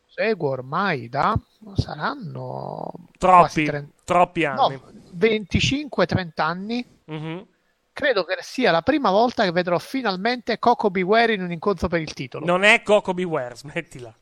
Seguo 0.07 0.49
ormai 0.49 1.07
da 1.07 1.33
saranno 1.75 2.91
Troppi, 3.17 3.39
quasi 3.39 3.63
30 3.65 3.93
troppi 4.03 4.43
anni. 4.45 4.73
no, 4.73 4.91
25-30 5.13 6.45
anni. 6.45 6.85
Mhm. 7.05 7.45
Credo 7.99 8.23
che 8.23 8.37
sia 8.39 8.71
la 8.71 8.81
prima 8.81 9.11
volta 9.11 9.43
che 9.43 9.51
vedrò 9.51 9.77
finalmente 9.77 10.57
Coco 10.57 10.89
Beware 10.89 11.33
in 11.33 11.41
un 11.41 11.51
incontro 11.51 11.89
per 11.89 11.99
il 11.99 12.13
titolo. 12.13 12.45
Non 12.45 12.63
è 12.63 12.81
Coco 12.81 13.13
Beware, 13.13 13.57
smettila. 13.57 14.17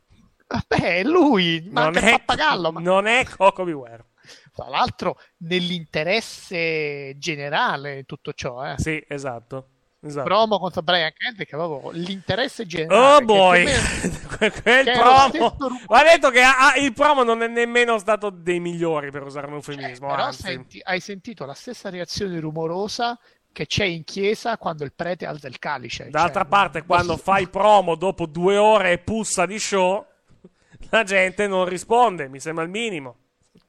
Vabbè, 0.47 0.97
è 0.97 1.03
lui, 1.03 1.69
ma 1.71 1.83
Non 1.83 1.97
è, 1.97 2.09
pappagallo. 2.09 2.71
Ma... 2.71 2.79
non 2.79 3.05
è 3.05 3.23
Coco 3.25 3.65
Beware. 3.65 4.05
Tra 4.51 4.67
l'altro, 4.67 5.19
nell'interesse 5.41 7.19
generale, 7.19 8.05
tutto 8.05 8.33
ciò, 8.33 8.65
eh. 8.65 8.73
Sì, 8.79 8.99
esatto. 9.07 9.67
esatto. 10.01 10.25
Promo 10.25 10.57
contro 10.57 10.81
Brian 10.81 11.11
Kendrick, 11.15 11.53
avevo 11.53 11.91
l'interesse 11.91 12.65
generale. 12.65 13.15
Oh 13.15 13.21
boy, 13.25 13.63
meno- 13.63 14.17
quel 14.63 14.91
promo. 14.91 15.55
Va 15.85 16.01
detto 16.01 16.31
che 16.31 16.41
ah, 16.41 16.75
il 16.77 16.93
promo 16.93 17.21
non 17.21 17.43
è 17.43 17.47
nemmeno 17.47 17.99
stato 17.99 18.31
dei 18.31 18.59
migliori 18.59 19.11
per 19.11 19.21
usare 19.21 19.45
un 19.45 19.53
eufemismo. 19.53 20.07
Però 20.07 20.23
anzi. 20.23 20.41
senti- 20.41 20.81
hai 20.83 20.99
sentito 20.99 21.45
la 21.45 21.53
stessa 21.53 21.91
reazione 21.91 22.39
rumorosa 22.39 23.19
che 23.51 23.65
c'è 23.65 23.85
in 23.85 24.03
chiesa 24.03 24.57
quando 24.57 24.83
il 24.83 24.93
prete 24.93 25.25
alza 25.25 25.47
il 25.47 25.57
calice. 25.59 26.09
D'altra 26.09 26.41
Cioè, 26.41 26.49
parte, 26.49 26.83
quando 26.83 27.17
fai 27.17 27.47
promo 27.47 27.95
dopo 27.95 28.25
due 28.25 28.57
ore 28.57 28.91
e 28.93 28.97
pussa 28.99 29.45
di 29.45 29.57
show, 29.59 30.05
la 30.89 31.03
gente 31.03 31.47
non 31.47 31.65
risponde. 31.65 32.27
Mi 32.27 32.39
sembra 32.39 32.63
il 32.63 32.69
minimo. 32.69 33.15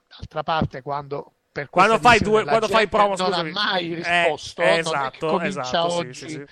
D'altra 0.08 0.42
parte, 0.42 0.82
quando 0.82 1.32
per 1.52 1.70
Quando 1.70 1.98
fai, 1.98 2.20
due, 2.20 2.44
la 2.44 2.50
quando 2.50 2.68
fai 2.68 2.86
promo, 2.88 3.16
non 3.16 3.26
scusami. 3.28 3.50
ha 3.50 3.52
mai 3.52 3.92
Eh, 3.92 3.94
risposto. 3.96 4.62
eh, 4.62 4.78
esatto, 4.78 5.40
esatto, 5.40 5.88
sì, 5.90 5.96
oggi. 5.96 6.14
sì, 6.14 6.28
sì. 6.28 6.44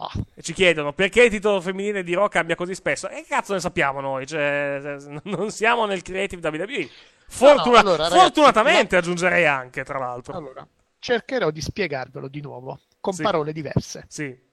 Ah. 0.00 0.12
E 0.34 0.42
ci 0.42 0.52
chiedono 0.52 0.92
perché 0.92 1.24
il 1.24 1.30
titolo 1.30 1.60
femminile 1.60 2.04
di 2.04 2.14
Raw 2.14 2.28
cambia 2.28 2.54
così 2.54 2.74
spesso. 2.74 3.08
E 3.08 3.22
che 3.22 3.26
cazzo 3.26 3.52
ne 3.54 3.60
sappiamo 3.60 4.00
noi? 4.00 4.26
Cioè, 4.26 4.96
non 5.24 5.50
siamo 5.50 5.86
nel 5.86 6.02
creative 6.02 6.46
WWE. 6.48 6.88
Fortuna- 7.26 7.80
allora, 7.80 8.04
ragazzi, 8.04 8.18
fortunatamente 8.20 8.96
aggiungerei 8.96 9.44
anche, 9.46 9.82
tra 9.84 9.98
l'altro. 9.98 10.36
Allora, 10.36 10.66
cercherò 10.98 11.50
di 11.50 11.60
spiegarvelo 11.60 12.28
di 12.28 12.40
nuovo 12.40 12.80
con 13.00 13.12
Sì. 13.14 13.22
parole 13.22 13.52
diverse. 13.52 14.04
Sì. 14.08 14.46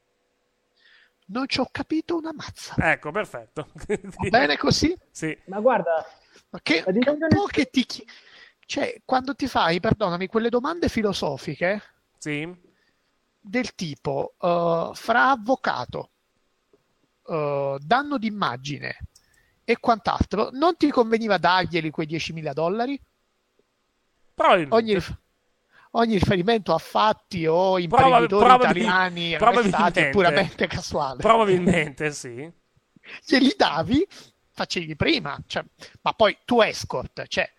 Non 1.28 1.48
ci 1.48 1.60
ho 1.60 1.68
capito 1.72 2.16
una 2.18 2.32
mazza. 2.34 2.76
Ecco, 2.78 3.12
perfetto. 3.12 3.72
Va 3.74 4.30
bene 4.30 4.58
così? 4.58 4.96
Sì. 5.10 5.36
Ma 5.46 5.60
guarda, 5.60 6.06
Ma 6.50 6.60
che 6.62 6.84
è 6.84 7.10
un 7.10 7.28
po' 7.28 7.46
che 7.46 7.66
ti 7.70 7.86
chi- 7.86 8.06
cioè, 8.68 9.02
quando 9.06 9.36
ti 9.36 9.48
fai, 9.48 9.80
perdonami, 9.80 10.28
quelle 10.28 10.50
domande 10.50 10.88
filosofiche 10.90 11.82
Sì. 12.18 12.48
del 13.40 13.74
tipo 13.76 14.36
eh, 14.40 14.92
fra 14.94 15.30
avvocato, 15.32 16.12
eh, 17.28 17.78
danno 17.80 18.18
d'immagine 18.18 18.98
e 19.64 19.80
quant'altro, 19.80 20.50
non 20.52 20.78
ti 20.78 20.90
conveniva 20.92 21.38
darglieli 21.40 21.90
quei 21.90 22.06
10.000 22.06 22.54
dollari? 22.54 23.00
Probabilmente. 24.34 24.76
Ogni, 24.76 25.02
ogni 25.98 26.18
riferimento 26.18 26.74
a 26.74 26.78
fatti 26.78 27.46
o 27.46 27.78
imprenditori 27.78 28.28
probabil- 28.28 28.82
italiani 28.84 29.36
probabilmente. 29.38 30.10
puramente 30.10 30.68
casuale. 30.68 31.22
Probabilmente 31.22 32.12
sì. 32.12 32.52
Glieli 33.26 33.54
davi, 33.58 34.06
facevi 34.52 34.96
prima, 34.96 35.38
cioè, 35.48 35.64
ma 36.02 36.14
poi 36.14 36.38
tu 36.46 36.62
escort, 36.62 37.26
cioè, 37.28 37.50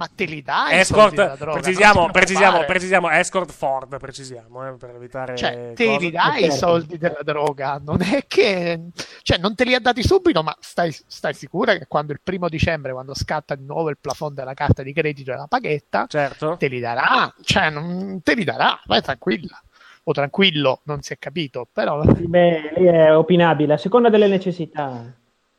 ma 0.00 0.08
te 0.14 0.24
li 0.24 0.40
dai 0.40 0.80
i 0.80 0.84
soldi 0.86 1.16
della 1.16 1.34
Escort, 1.34 1.60
precisiamo, 1.60 2.08
precisiamo, 2.10 2.64
precisiamo, 2.64 3.10
escort 3.10 3.52
Ford, 3.52 3.98
precisiamo, 3.98 4.66
eh, 4.66 4.76
per 4.78 4.94
evitare 4.94 5.36
Cioè, 5.36 5.72
te 5.74 5.84
cose. 5.84 5.98
li 5.98 6.10
dai 6.10 6.46
i 6.46 6.50
soldi 6.50 6.96
della 6.96 7.20
droga, 7.22 7.78
non 7.84 8.00
è 8.00 8.24
che... 8.26 8.80
Cioè, 9.20 9.36
non 9.36 9.54
te 9.54 9.64
li 9.64 9.74
ha 9.74 9.78
dati 9.78 10.02
subito, 10.02 10.42
ma 10.42 10.56
stai, 10.58 10.90
stai 10.90 11.34
sicura 11.34 11.76
che 11.76 11.84
quando 11.86 12.12
il 12.12 12.20
primo 12.24 12.48
dicembre, 12.48 12.92
quando 12.92 13.14
scatta 13.14 13.54
di 13.54 13.66
nuovo 13.66 13.90
il 13.90 13.98
plafond 14.00 14.34
della 14.34 14.54
carta 14.54 14.82
di 14.82 14.94
credito 14.94 15.32
e 15.32 15.36
la 15.36 15.46
paghetta, 15.46 16.06
Certo. 16.08 16.56
te 16.56 16.68
li 16.68 16.80
darà, 16.80 17.30
cioè, 17.42 17.68
non, 17.68 18.22
te 18.22 18.34
li 18.34 18.44
darà, 18.44 18.80
vai 18.86 19.02
tranquilla. 19.02 19.60
O 20.04 20.12
tranquillo, 20.12 20.80
non 20.84 21.02
si 21.02 21.12
è 21.12 21.18
capito, 21.18 21.68
però... 21.70 22.02
beh, 22.02 22.72
lì 22.74 22.86
è 22.86 23.14
opinabile, 23.14 23.74
a 23.74 23.76
seconda 23.76 24.08
delle 24.08 24.28
necessità. 24.28 25.12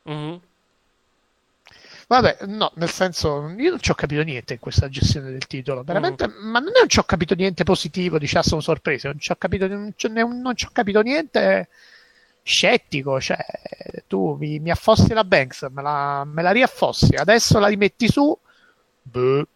Mhm. 0.04 0.40
Vabbè, 2.12 2.40
no, 2.48 2.74
nel 2.76 2.90
senso, 2.90 3.54
io 3.58 3.70
non 3.70 3.80
ci 3.80 3.90
ho 3.90 3.94
capito 3.94 4.22
niente 4.22 4.52
in 4.56 4.60
questa 4.60 4.90
gestione 4.90 5.32
del 5.32 5.48
titolo, 5.48 5.82
veramente, 5.82 6.28
Mm. 6.28 6.50
ma 6.50 6.60
non 6.60 6.74
è 6.76 6.80
non 6.80 6.90
ci 6.90 7.00
ho 7.00 7.04
capito 7.04 7.36
niente 7.36 7.64
positivo, 7.64 8.18
diciamo, 8.18 8.44
sono 8.44 8.60
sorprese, 8.60 9.08
non 9.08 9.18
ci 9.18 9.32
ho 9.32 9.36
capito, 9.38 9.66
non 9.66 9.94
ci, 9.96 10.10
non 10.10 10.52
ci 10.54 10.66
ho 10.66 10.70
capito 10.74 11.00
niente 11.00 11.70
scettico, 12.44 13.22
cioè, 13.22 13.38
tu 14.08 14.36
mi, 14.38 14.60
mi 14.60 14.72
affossi 14.72 15.14
la 15.14 15.24
Banks, 15.24 15.62
me 15.72 15.82
la, 15.82 16.24
me 16.26 16.42
la 16.42 16.52
riaffossi, 16.52 17.16
adesso 17.16 17.60
la 17.60 17.68
rimetti 17.68 18.10
su, 18.10 18.38
boh. 19.04 19.48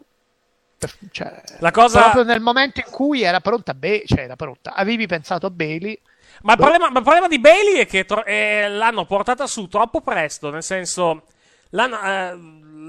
Cioè, 1.11 1.41
La 1.59 1.71
cosa- 1.71 2.03
proprio 2.03 2.23
nel 2.23 2.39
momento 2.39 2.79
in 2.79 2.89
cui 2.89 3.21
era 3.23 3.41
pronta, 3.41 3.73
Be- 3.73 4.03
cioè 4.05 4.21
era 4.21 4.37
pronta, 4.37 4.75
avevi 4.75 5.07
pensato 5.07 5.45
a 5.45 5.49
Bailey, 5.49 5.99
Ma 6.43 6.53
il, 6.53 6.57
problema, 6.59 6.89
ma 6.89 6.99
il 6.99 7.03
problema 7.03 7.27
di 7.27 7.39
Bailey 7.39 7.81
è 7.81 7.85
che 7.85 8.05
tro- 8.05 8.23
eh, 8.23 8.69
l'hanno 8.69 9.03
portata 9.05 9.45
su 9.45 9.67
troppo 9.67 9.99
presto, 9.99 10.49
nel 10.51 10.63
senso 10.63 11.23
l'hanno, 11.69 12.01
eh, 12.01 12.37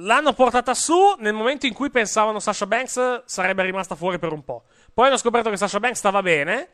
l'hanno 0.05 0.33
portata 0.33 0.75
su 0.75 1.17
nel 1.19 1.33
momento 1.33 1.67
in 1.67 1.75
cui 1.75 1.91
pensavano 1.91 2.39
Sasha 2.39 2.67
Banks 2.67 3.25
sarebbe 3.25 3.63
rimasta 3.63 3.95
fuori 3.95 4.19
per 4.19 4.33
un 4.33 4.45
po'. 4.45 4.65
Poi 4.93 5.07
hanno 5.07 5.17
scoperto 5.17 5.51
che 5.51 5.57
Sasha 5.57 5.81
Banks 5.81 5.99
stava 5.99 6.23
bene 6.23 6.69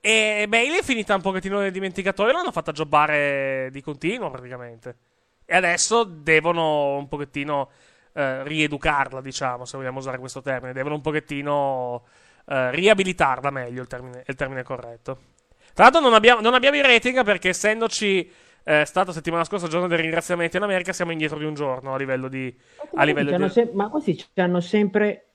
e 0.00 0.46
Bailey 0.48 0.78
è 0.78 0.82
finita 0.82 1.14
un 1.14 1.22
pochettino 1.22 1.58
nel 1.58 1.72
dimenticatoio, 1.72 2.32
l'hanno 2.32 2.52
fatta 2.52 2.72
jobbare 2.72 3.68
di 3.70 3.80
continuo 3.82 4.30
praticamente. 4.30 4.96
E 5.44 5.56
adesso 5.56 6.04
devono 6.04 6.96
un 6.96 7.08
pochettino 7.08 7.70
eh, 8.12 8.44
rieducarla, 8.44 9.20
diciamo, 9.20 9.64
se 9.64 9.76
vogliamo 9.76 9.98
usare 9.98 10.18
questo 10.18 10.42
termine. 10.42 10.72
Devono 10.72 10.96
un 10.96 11.00
pochettino 11.00 12.04
eh, 12.46 12.70
riabilitarla 12.70 13.50
meglio, 13.50 13.82
il 13.82 13.88
termine, 13.88 14.24
il 14.26 14.34
termine 14.34 14.62
corretto. 14.62 15.18
Tra 15.72 15.84
l'altro 15.84 16.00
non 16.00 16.14
abbiamo, 16.14 16.40
non 16.40 16.54
abbiamo 16.54 16.76
i 16.76 16.82
rating 16.82 17.24
perché 17.24 17.50
essendoci 17.50 18.30
eh, 18.64 18.84
stato 18.84 19.12
settimana 19.12 19.44
scorsa 19.44 19.66
il 19.66 19.70
giorno 19.70 19.88
dei 19.88 20.00
ringraziamenti 20.00 20.56
in 20.56 20.62
America 20.62 20.92
siamo 20.92 21.12
indietro 21.12 21.38
di 21.38 21.44
un 21.44 21.54
giorno 21.54 21.94
a 21.94 21.96
livello 21.96 22.28
di... 22.28 22.54
A 22.94 23.04
livello 23.04 23.30
C'hanno 23.30 23.46
di... 23.46 23.52
sem- 23.52 23.70
ma 23.72 23.88
questi 23.88 24.24
hanno 24.34 24.60
sempre, 24.60 25.26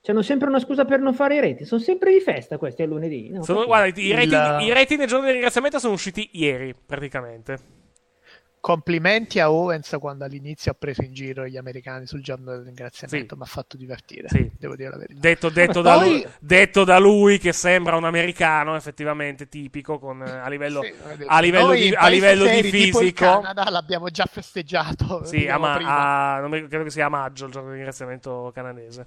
c'hanno 0.00 0.22
sempre 0.22 0.48
una 0.48 0.58
scusa 0.58 0.84
per 0.84 1.00
non 1.00 1.14
fare 1.14 1.36
i 1.36 1.40
reti. 1.40 1.64
Sono 1.64 1.80
sempre 1.80 2.12
di 2.12 2.20
festa 2.20 2.58
questi 2.58 2.82
a 2.82 2.86
lunedì. 2.86 3.30
no? 3.30 3.42
Sono- 3.42 3.64
guarda, 3.64 4.00
i, 4.00 4.12
rating, 4.12 4.60
i 4.60 4.72
rating 4.72 4.98
del 4.98 5.08
giorno 5.08 5.24
dei 5.24 5.32
ringraziamenti 5.32 5.78
sono 5.78 5.94
usciti 5.94 6.30
ieri, 6.32 6.74
praticamente. 6.74 7.83
Complimenti 8.64 9.40
a 9.40 9.50
Owens 9.52 9.94
quando 10.00 10.24
all'inizio 10.24 10.72
ha 10.72 10.74
preso 10.74 11.02
in 11.02 11.12
giro 11.12 11.46
gli 11.46 11.58
americani 11.58 12.06
sul 12.06 12.22
giorno 12.22 12.50
del 12.52 12.62
ringraziamento, 12.64 13.36
mi 13.36 13.42
ha 13.42 13.44
fatto 13.44 13.76
divertire, 13.76 14.26
Sì. 14.30 14.50
devo 14.58 14.74
dire 14.74 14.88
la 14.88 14.96
verità. 14.96 15.20
Detto, 15.20 15.50
detto 15.50 15.82
da 15.82 15.98
poi- 15.98 16.08
lui, 16.08 16.26
detto 16.40 16.82
da 16.84 16.98
lui 16.98 17.36
che 17.36 17.52
sembra 17.52 17.94
un 17.96 18.04
americano 18.04 18.74
effettivamente 18.74 19.48
tipico 19.50 19.98
con, 19.98 20.22
eh, 20.22 20.30
a 20.30 20.48
livello, 20.48 20.80
a 21.26 21.40
livello 21.40 21.66
Noi 21.66 21.78
di, 21.80 21.86
in 21.88 21.94
a 21.94 22.08
livello 22.08 22.44
di 22.44 22.50
seri, 22.54 22.70
tipo 22.70 23.00
il 23.00 23.08
fisico. 23.08 23.24
Canada 23.42 23.68
l'abbiamo 23.68 24.08
già 24.08 24.24
festeggiato. 24.24 25.24
Sì, 25.24 25.46
a 25.46 25.58
ma- 25.58 25.74
a- 26.36 26.40
non 26.40 26.48
mi- 26.48 26.66
credo 26.66 26.84
che 26.84 26.90
sia 26.90 27.04
a 27.04 27.10
maggio 27.10 27.44
il 27.44 27.52
giorno 27.52 27.68
di 27.68 27.74
ringraziamento 27.74 28.50
canadese. 28.54 29.06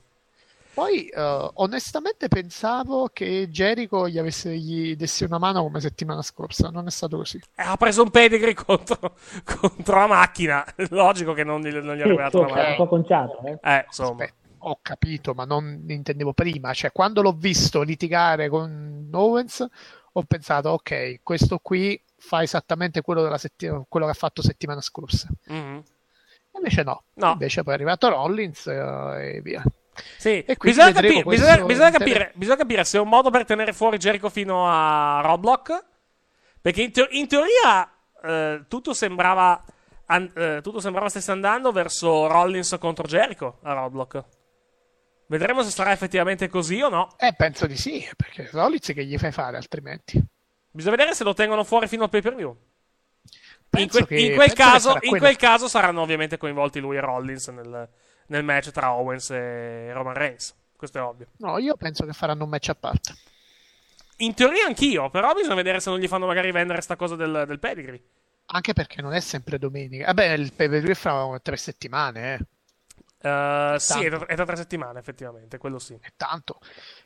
Poi 0.78 1.08
eh, 1.08 1.50
onestamente 1.56 2.28
pensavo 2.28 3.10
che 3.12 3.48
Jericho 3.50 4.08
gli, 4.08 4.20
avesse, 4.20 4.56
gli 4.56 4.96
desse 4.96 5.26
una 5.26 5.40
mano 5.40 5.64
come 5.64 5.80
settimana 5.80 6.22
scorsa, 6.22 6.70
non 6.70 6.86
è 6.86 6.92
stato 6.92 7.18
così. 7.18 7.38
Eh, 7.56 7.64
ha 7.64 7.76
preso 7.78 8.04
un 8.04 8.12
pedigree 8.12 8.54
contro, 8.56 9.16
contro 9.44 9.96
la 9.98 10.06
macchina. 10.06 10.64
Logico 10.90 11.34
che 11.34 11.44
non, 11.44 11.62
gli- 11.62 11.74
non 11.74 11.96
gli 11.96 12.02
avrebbe 12.02 12.22
dato 12.22 12.42
una 12.42 12.48
È 12.50 12.70
un 12.70 12.76
po' 12.76 12.84
mano. 12.84 12.88
conciato, 12.90 13.42
eh. 13.46 13.58
Eh, 13.60 13.84
insomma. 13.88 14.24
Aspetta, 14.26 14.34
ho 14.60 14.80
capito, 14.84 15.34
ma 15.34 15.46
non 15.46 15.84
intendevo 15.88 16.34
prima. 16.34 16.72
Cioè, 16.74 16.92
quando 16.92 17.24
l'ho 17.24 17.32
visto 17.34 17.82
litigare 17.82 18.48
con 18.48 19.10
Owens, 19.12 19.66
ho 20.12 20.24
pensato, 20.28 20.70
ok, 20.70 21.22
questo 21.24 21.58
qui 21.60 22.00
fa 22.18 22.44
esattamente 22.44 23.02
quello, 23.02 23.24
della 23.24 23.40
setti- 23.40 23.68
quello 23.90 24.06
che 24.06 24.12
ha 24.12 24.16
fatto 24.16 24.44
settimana 24.44 24.82
scorsa. 24.82 25.28
Mhm. 25.48 25.82
Invece 26.58 26.84
no, 26.84 27.04
No. 27.16 27.32
invece 27.32 27.64
poi 27.64 27.74
è 27.74 27.76
arrivato 27.76 28.10
Rollins 28.10 28.68
eh, 28.68 29.38
e 29.38 29.42
via. 29.42 29.64
Sì, 30.18 30.44
bisogna, 30.60 30.92
capire, 30.92 31.24
bisogna- 31.24 31.66
bisogna 31.66 31.92
capire, 31.92 32.32
bisogna 32.36 32.58
capire 32.58 32.84
se 32.84 32.98
è 32.98 33.02
un 33.02 33.10
modo 33.10 33.30
per 33.30 33.46
tenere 33.46 33.74
fuori 33.74 33.98
Jericho 33.98 34.30
fino 34.30 34.68
a 34.70 35.22
Roblox. 35.22 35.84
Perché 36.62 36.82
in, 36.82 36.92
teo- 36.92 37.08
in 37.12 37.28
teoria 37.28 37.90
eh, 38.24 38.66
tutto, 38.68 38.94
sembrava, 38.94 39.64
an- 40.08 40.32
eh, 40.36 40.60
tutto 40.62 40.80
sembrava 40.80 41.08
stesse 41.10 41.32
andando 41.32 41.72
verso 41.72 42.28
Rollins 42.28 42.76
contro 42.80 43.06
Jericho 43.08 43.60
a 43.64 43.74
Roblox. 43.74 44.24
Vedremo 45.28 45.62
se 45.62 45.72
sarà 45.72 45.92
effettivamente 45.92 46.48
così 46.48 46.82
o 46.82 46.90
no. 46.90 47.16
Eh, 47.18 47.34
penso 47.36 47.68
di 47.68 47.76
sì, 47.78 48.08
perché 48.16 48.50
Rollins 48.52 48.86
che 48.94 49.04
gli 49.06 49.18
fai 49.18 49.32
fare 49.32 49.58
altrimenti? 49.58 50.22
Bisogna 50.72 50.96
vedere 50.96 51.16
se 51.16 51.24
lo 51.24 51.34
tengono 51.34 51.64
fuori 51.64 51.88
fino 51.88 52.04
al 52.04 52.10
pay 52.10 52.22
per 52.22 52.36
view. 52.36 52.56
In, 53.78 53.90
que- 53.90 54.06
che- 54.08 54.16
in 54.20 54.36
quel 54.36 54.54
caso, 54.54 54.98
in 55.02 55.18
quel 55.18 55.36
caso 55.36 55.68
saranno 55.68 56.02
ovviamente 56.02 56.38
coinvolti 56.38 56.80
lui 56.80 56.96
e 56.96 57.02
Rollins 57.02 57.48
nel, 57.50 57.90
nel 58.28 58.44
match 58.44 58.72
tra 58.72 58.94
Owens 58.94 59.30
e 59.32 59.92
Roman 59.94 60.14
Reigns. 60.14 60.56
Questo 60.76 60.98
è 60.98 61.02
ovvio. 61.02 61.28
No, 61.38 61.58
io 61.58 61.76
penso 61.76 62.06
che 62.06 62.14
faranno 62.14 62.44
un 62.44 62.50
match 62.50 62.70
a 62.70 62.76
parte. 62.76 63.16
In 64.18 64.34
teoria 64.34 64.66
anch'io, 64.66 65.10
però 65.10 65.34
bisogna 65.34 65.56
vedere 65.56 65.80
se 65.80 65.90
non 65.90 66.00
gli 66.00 66.08
fanno 66.08 66.26
magari 66.26 66.52
vendere 66.52 66.82
sta 66.82 66.96
cosa 66.96 67.16
del, 67.16 67.44
del 67.48 67.60
pedigree. 67.60 68.02
Anche 68.48 68.74
perché 68.74 69.02
non 69.02 69.14
è 69.14 69.20
sempre 69.20 69.60
domenica. 69.60 70.06
Vabbè, 70.06 70.32
il 70.34 70.54
per 70.54 70.70
view 70.70 70.90
è 70.90 70.94
fra 70.94 71.40
tre 71.42 71.58
settimane, 71.58 72.34
eh. 72.34 72.46
Eh, 73.20 73.76
sì, 73.80 74.06
è 74.06 74.10
da, 74.10 74.26
è 74.26 74.36
da 74.36 74.46
tre 74.46 74.56
settimane, 74.56 75.00
effettivamente, 75.00 75.58
quello 75.58 75.80
sì. 75.80 75.98
È 76.00 76.12
tanto. 76.16 76.60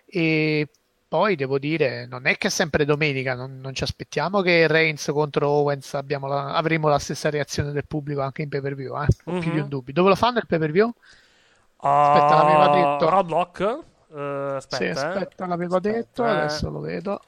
E 0.06 0.68
poi 1.12 1.36
devo 1.36 1.60
dire, 1.60 2.06
non 2.06 2.26
è 2.26 2.38
che 2.38 2.48
è 2.48 2.50
sempre 2.50 2.86
domenica, 2.86 3.36
non, 3.36 3.60
non 3.60 3.74
ci 3.74 3.84
aspettiamo 3.84 4.40
che 4.40 4.66
Reigns 4.66 5.10
contro 5.12 5.50
Owens 5.50 5.92
la- 6.08 6.54
avremo 6.54 6.88
la 6.88 7.00
stessa 7.00 7.30
reazione 7.30 7.74
del 7.74 7.86
pubblico 7.86 8.22
anche 8.22 8.44
in 8.44 8.48
pay 8.48 8.62
per 8.62 8.76
view, 8.76 8.96
eh? 8.96 9.08
Ho 9.26 9.40
più 9.40 9.52
di 9.52 9.58
Mhm. 9.58 9.64
un 9.64 9.68
dubbio. 9.68 9.92
Dove 9.92 10.08
lo 10.08 10.16
fanno 10.16 10.38
il 10.38 10.48
pay 10.48 10.58
per 10.58 10.72
view? 10.72 10.90
Aspetta, 11.84 12.44
l'aveva 12.44 12.68
detto. 12.70 13.10
Roadblock? 13.10 13.60
Eh, 14.14 14.54
aspetta, 14.56 14.76
sì, 14.78 14.84
eh. 14.86 14.90
aspetta, 14.92 15.46
l'aveva 15.48 15.80
detto, 15.80 16.26
eh. 16.26 16.30
adesso 16.30 16.70
lo 16.70 16.80
vedo. 16.80 17.20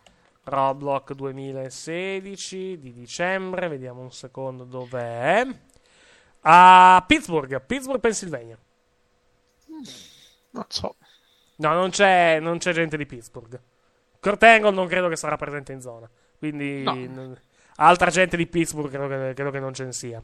Roadblock 0.46 1.12
2016 1.14 2.80
di 2.80 2.94
dicembre, 2.94 3.68
vediamo 3.68 4.00
un 4.02 4.14
secondo 4.14 4.64
dov'è. 4.64 5.46
A 6.46 7.04
Pittsburgh, 7.06 7.62
Pittsburgh, 7.66 8.00
Pennsylvania. 8.00 8.58
Non 10.52 10.66
so. 10.70 10.96
No, 11.58 11.74
non 11.74 11.90
c'è, 11.90 12.40
non 12.40 12.60
c'è 12.60 12.72
gente 12.72 12.96
di 12.96 13.06
Pittsburgh. 13.06 13.60
Kurt 14.24 14.42
Angle 14.44 14.72
non 14.72 14.88
credo 14.88 15.10
che 15.10 15.18
sarà 15.18 15.36
presente 15.36 15.74
in 15.74 15.82
zona. 15.82 16.10
Quindi 16.40 16.82
No. 16.84 16.94
non- 16.94 17.38
altra 17.76 18.10
gente 18.10 18.38
di 18.38 18.48
Pittsburgh 18.48 18.90
credo 18.90 19.08
che, 19.10 19.34
credo 19.34 19.52
che 19.52 19.60
non 19.60 19.74
ce 19.74 19.84
ne 19.84 19.92
sia. 19.92 20.24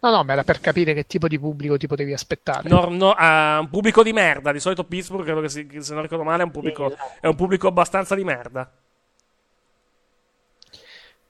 No, 0.00 0.10
no, 0.10 0.24
ma 0.24 0.32
era 0.32 0.42
per 0.42 0.60
capire 0.60 0.92
che 0.94 1.06
tipo 1.06 1.28
di 1.28 1.38
pubblico 1.38 1.76
ti 1.76 1.86
potevi 1.86 2.12
aspettare. 2.12 2.68
No, 2.68 2.88
no, 2.90 3.12
ah, 3.16 3.58
un 3.60 3.70
pubblico 3.70 4.02
di 4.02 4.12
merda. 4.12 4.50
Di 4.52 4.58
solito 4.60 4.84
Pittsburgh, 4.84 5.24
credo 5.24 5.40
che, 5.40 5.48
si- 5.48 5.68
se 5.78 5.94
non 5.94 6.02
ricordo 6.02 6.24
male, 6.24 6.42
è 6.42 6.44
un 6.44 6.50
pubblico, 6.50 6.86
esatto. 6.88 7.12
è 7.20 7.26
un 7.28 7.36
pubblico 7.36 7.68
abbastanza 7.68 8.14
di 8.16 8.24
merda. 8.24 8.70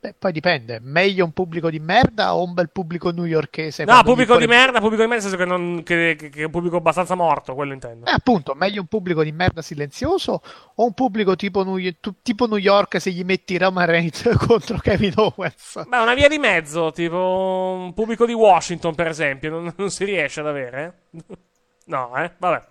Beh, 0.05 0.15
poi 0.19 0.33
dipende, 0.33 0.81
meglio 0.83 1.25
un 1.25 1.33
pubblico 1.33 1.71
di 1.71 1.79
merda 1.81 2.35
o 2.35 2.43
un 2.45 2.53
bel 2.53 2.69
pubblico 2.69 3.11
newyorkese? 3.11 3.85
No, 3.87 4.03
pubblico 4.03 4.37
di 4.37 4.47
merda, 4.47 4.79
pubblico 4.79 5.01
di 5.03 5.09
merda, 5.09 5.15
nel 5.15 5.23
senso 5.23 5.37
che, 5.39 5.45
non- 5.47 5.83
che- 5.83 6.15
che- 6.19 6.29
che 6.29 6.43
è 6.43 6.45
un 6.45 6.51
pubblico 6.51 6.77
abbastanza 6.77 7.15
morto, 7.15 7.55
quello 7.55 7.73
intendo. 7.73 8.05
Eh, 8.05 8.11
appunto, 8.11 8.53
meglio 8.55 8.83
un 8.83 8.87
pubblico 8.87 9.23
di 9.25 9.33
merda 9.33 9.63
silenzioso 9.63 10.43
o 10.75 10.85
un 10.85 10.93
pubblico 10.93 11.37
tipo 11.37 11.65
New, 11.65 11.79
tu- 12.01 12.17
tipo 12.21 12.47
New 12.47 12.59
York 12.59 13.01
se 13.01 13.13
gli 13.13 13.25
metti 13.25 13.57
Roman 13.57 13.87
Reigns 13.87 14.29
contro 14.47 14.77
Kevin 14.77 15.15
Owens? 15.17 15.87
Beh, 15.89 15.97
una 15.99 16.13
via 16.13 16.29
di 16.29 16.37
mezzo, 16.37 16.93
tipo 16.93 17.75
un 17.85 17.95
pubblico 17.95 18.27
di 18.27 18.35
Washington, 18.35 18.95
per 18.95 19.07
esempio, 19.07 19.49
non, 19.49 19.73
non 19.75 19.91
si 19.91 20.05
riesce 20.05 20.41
ad 20.41 20.49
avere? 20.49 20.97
eh? 21.13 21.23
No, 21.87 22.15
eh? 22.17 22.31
Vabbè. 22.39 22.63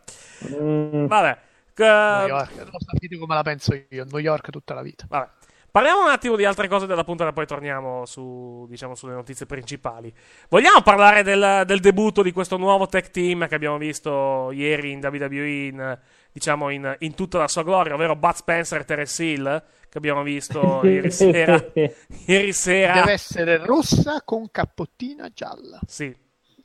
Mm. 0.61 1.05
Vabbè. 1.07 1.37
New 1.75 1.87
Eh, 1.87 2.27
York, 2.27 2.55
lo 2.71 2.77
sapete 2.79 3.17
come 3.17 3.33
la 3.33 3.41
penso 3.41 3.73
io, 3.89 4.05
New 4.05 4.19
York 4.19 4.51
tutta 4.51 4.75
la 4.75 4.81
vita. 4.83 5.05
Vabbè. 5.09 5.29
Parliamo 5.73 6.03
un 6.03 6.09
attimo 6.09 6.36
di 6.36 6.45
altre 6.45 6.67
cose 6.67 6.86
della 6.86 7.03
puntata, 7.03 7.33
poi 7.33 7.47
torniamo 7.47 8.05
su, 8.05 8.67
diciamo, 8.69 8.93
sulle 8.93 9.15
notizie 9.15 9.47
principali. 9.47 10.13
Vogliamo 10.47 10.83
parlare 10.83 11.23
del, 11.23 11.63
del 11.65 11.79
debutto 11.79 12.21
di 12.21 12.31
questo 12.31 12.57
nuovo 12.57 12.86
tech 12.86 13.09
team 13.09 13.47
che 13.47 13.55
abbiamo 13.55 13.79
visto 13.79 14.51
ieri 14.51 14.91
in 14.91 14.99
WWE, 15.03 15.65
in, 15.65 15.99
diciamo, 16.31 16.69
in, 16.69 16.95
in 16.99 17.15
tutta 17.15 17.39
la 17.39 17.47
sua 17.47 17.63
gloria, 17.63 17.95
ovvero 17.95 18.15
Bud 18.15 18.33
Spencer 18.36 18.81
e 18.81 18.86
Terence 18.86 19.23
Hill, 19.23 19.63
che 19.89 19.97
abbiamo 19.97 20.21
visto 20.21 20.81
ieri 20.86 21.09
sera. 21.09 21.59
ieri 22.27 22.53
sera. 22.53 22.93
Deve 22.93 23.13
essere 23.13 23.57
rossa 23.57 24.21
con 24.23 24.51
cappottina 24.51 25.27
gialla. 25.33 25.79
Sì. 25.88 26.15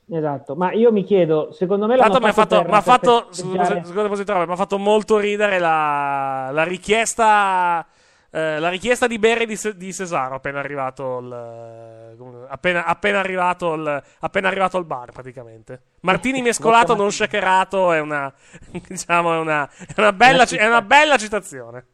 Esatto, 0.07 0.55
ma 0.55 0.71
io 0.73 0.91
mi 0.91 1.03
chiedo, 1.03 1.51
secondo 1.51 1.87
me 1.87 1.97
Tanto 1.97 2.19
mi 2.19 2.27
ha 2.27 2.33
fatto, 2.33 2.61
per- 2.61 2.83
fatto, 2.83 3.25
festeggiare- 3.31 3.81
scusa, 3.83 4.07
scusa, 4.07 4.15
scusa, 4.23 4.45
m'ha 4.45 4.55
fatto 4.55 4.77
molto 4.77 5.17
ridere 5.17 5.57
la, 5.57 6.51
la 6.51 6.63
richiesta. 6.63 7.87
Eh, 8.31 8.59
la 8.59 8.69
richiesta 8.69 9.07
di 9.07 9.17
bere 9.19 9.45
di, 9.45 9.57
di 9.75 9.93
Cesaro 9.93 10.35
appena 10.35 10.59
arrivato 10.59 11.19
il, 11.19 12.45
appena, 12.49 12.85
appena 12.85 13.19
arrivato 13.19 13.73
il, 13.73 14.03
appena 14.19 14.47
arrivato 14.47 14.77
al 14.77 14.85
bar 14.85 15.11
praticamente 15.11 15.81
Martini 16.01 16.41
mescolato 16.43 16.95
non 16.95 17.11
shakerato 17.11 17.91
è 17.91 17.99
una 17.99 18.31
diciamo 18.87 19.33
è 19.33 19.37
una, 19.39 19.67
è 19.69 19.99
una 19.99 20.13
bella 20.13 20.43
è 20.45 20.67
una 20.67 20.81
bella 20.81 21.17
citazione 21.17 21.85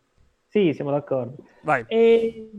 Sì, 0.48 0.74
siamo 0.74 0.92
d'accordo. 0.92 1.36
vai 1.62 1.84
E... 1.88 2.50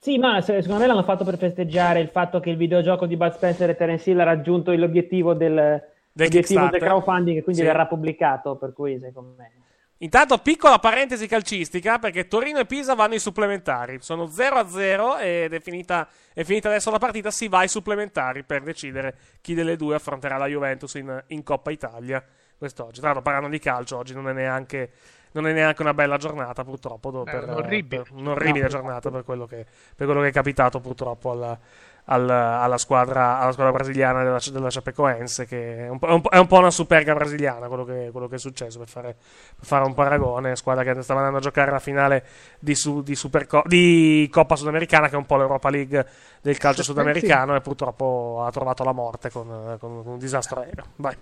Sì, 0.00 0.16
ma 0.16 0.40
se- 0.40 0.62
secondo 0.62 0.82
me 0.82 0.86
l'hanno 0.86 1.02
fatto 1.02 1.24
per 1.24 1.36
festeggiare 1.38 1.98
il 1.98 2.08
fatto 2.10 2.38
che 2.38 2.50
il 2.50 2.56
videogioco 2.56 3.04
di 3.06 3.16
Bud 3.16 3.32
Spencer 3.32 3.68
e 3.70 3.74
Terence 3.76 4.08
Hill 4.08 4.20
ha 4.20 4.24
raggiunto 4.24 4.72
l'obiettivo 4.72 5.34
del, 5.34 5.82
del 6.12 6.28
Kickstarter. 6.28 6.78
crowdfunding 6.80 7.38
e 7.38 7.42
quindi 7.42 7.62
Sì. 7.62 7.66
verrà 7.66 7.86
pubblicato, 7.86 8.54
per 8.56 8.72
cui 8.72 8.96
secondo 9.00 9.34
me... 9.36 9.50
Intanto, 10.00 10.38
piccola 10.38 10.78
parentesi 10.78 11.26
calcistica, 11.26 11.98
perché 11.98 12.28
Torino 12.28 12.60
e 12.60 12.66
Pisa 12.66 12.94
vanno 12.94 13.14
ai 13.14 13.18
supplementari. 13.18 13.98
Sono 14.00 14.26
0-0 14.26 15.18
ed 15.20 15.52
è 15.52 15.60
finita, 15.60 16.08
è 16.32 16.44
finita 16.44 16.68
adesso 16.68 16.90
la 16.92 16.98
partita. 16.98 17.30
Si 17.32 17.48
va 17.48 17.58
ai 17.58 17.68
supplementari 17.68 18.44
per 18.44 18.62
decidere 18.62 19.16
chi 19.40 19.54
delle 19.54 19.74
due 19.76 19.96
affronterà 19.96 20.36
la 20.36 20.46
Juventus 20.46 20.94
in, 20.94 21.22
in 21.28 21.42
Coppa 21.42 21.72
Italia 21.72 22.24
quest'oggi. 22.56 22.98
Tra 23.00 23.06
l'altro, 23.08 23.22
parlando 23.22 23.48
di 23.48 23.58
calcio, 23.58 23.96
oggi 23.96 24.14
non 24.14 24.28
è 24.28 24.32
neanche, 24.32 24.90
non 25.32 25.48
è 25.48 25.52
neanche 25.52 25.82
una 25.82 25.94
bella 25.94 26.16
giornata, 26.16 26.62
purtroppo. 26.62 27.10
do- 27.10 27.24
È 27.24 27.30
per- 27.32 27.44
un'orribile. 27.48 28.02
per- 28.02 28.12
un'orribile 28.12 28.64
No. 28.64 28.68
giornata 28.70 29.10
per 29.10 29.24
quello, 29.24 29.46
che, 29.46 29.66
per 29.96 30.06
quello 30.06 30.20
che 30.20 30.28
è 30.28 30.32
capitato, 30.32 30.78
purtroppo, 30.78 31.32
alla, 31.32 31.58
al- 32.10 32.28
alla, 32.30 32.78
squadra, 32.78 33.38
alla 33.38 33.52
squadra 33.52 33.72
brasiliana 33.72 34.22
della, 34.22 34.38
della 34.50 34.68
Chapecoense, 34.70 35.46
che 35.46 35.86
è 35.86 35.88
un, 35.88 35.98
po', 35.98 36.20
è 36.28 36.38
un 36.38 36.46
po'- 36.46 36.58
una 36.58 36.70
superga 36.70 37.14
brasiliana 37.14 37.68
quello 37.68 37.84
che, 37.84 38.08
quello 38.12 38.28
che 38.28 38.36
è 38.36 38.38
successo, 38.38 38.78
per 38.78 38.88
fare, 38.88 39.16
per 39.56 39.66
fare 39.66 39.84
un 39.84 39.94
paragone. 39.94 40.56
Squadra 40.56 40.82
che 40.84 41.02
stava 41.02 41.20
andando 41.20 41.38
a 41.38 41.42
giocare 41.42 41.70
la 41.70 41.78
finale 41.78 42.24
di, 42.58 42.74
su- 42.74 43.02
di 43.02 43.14
Superco- 43.14 43.62
di 43.66 44.28
Coppa 44.32 44.56
Sudamericana, 44.56 45.08
che 45.08 45.14
è 45.14 45.18
un 45.18 45.26
po' 45.26 45.36
l'Europa 45.36 45.68
League 45.70 46.06
del 46.40 46.56
calcio 46.56 46.82
Sì, 46.82 46.88
sudamericano, 46.90 47.54
e 47.54 47.60
purtroppo 47.60 48.42
ha 48.46 48.50
trovato 48.50 48.84
la 48.84 48.92
morte 48.92 49.30
con, 49.30 49.76
con 49.78 50.02
un 50.04 50.18
disastro 50.18 50.60
aereo. 50.60 50.84
Vai. 50.96 51.16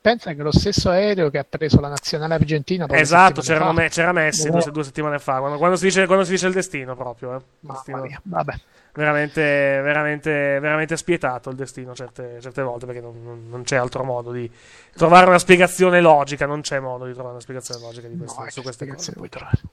Pensa 0.00 0.34
che 0.34 0.42
lo 0.42 0.52
stesso 0.52 0.90
aereo 0.90 1.30
che 1.30 1.38
ha 1.38 1.46
preso 1.48 1.80
la 1.80 1.88
nazionale 1.88 2.34
argentina 2.34 2.86
Esatto, 2.90 3.40
fa. 3.40 3.72
me- 3.72 3.88
c'era 3.88 4.12
Messi 4.12 4.50
due, 4.50 4.62
due 4.70 4.84
settimane 4.84 5.18
fa, 5.18 5.38
quando, 5.38 5.56
quando 5.56 5.76
si 5.76 5.86
dice, 5.86 6.04
quando 6.06 6.24
si 6.24 6.32
dice 6.32 6.46
il 6.48 6.52
destino 6.52 6.94
proprio. 6.94 7.34
Eh. 7.36 7.40
Mamma 7.60 7.74
Destino- 7.78 8.02
mia, 8.02 8.20
vabbè. 8.22 8.52
Veramente, 8.94 9.40
veramente, 9.82 10.58
veramente 10.60 10.96
spietato 10.96 11.50
il 11.50 11.56
destino 11.56 11.94
certe, 11.94 12.40
certe 12.40 12.62
volte 12.62 12.86
perché 12.86 13.00
non, 13.00 13.46
non- 13.48 13.62
c'è 13.62 13.76
altro 13.76 14.02
modo 14.04 14.32
di 14.32 14.50
trovare 14.94 15.26
una 15.26 15.38
spiegazione 15.38 16.00
logica. 16.00 16.46
Non 16.46 16.60
c'è 16.60 16.78
modo 16.80 17.04
di 17.06 17.12
trovare 17.12 17.32
una 17.34 17.42
spiegazione 17.42 17.80
logica 17.80 18.08
di 18.08 18.16
queste, 18.16 18.42
No, 18.42 18.50
su 18.50 18.62
queste 18.62 18.86
cose. 18.86 19.12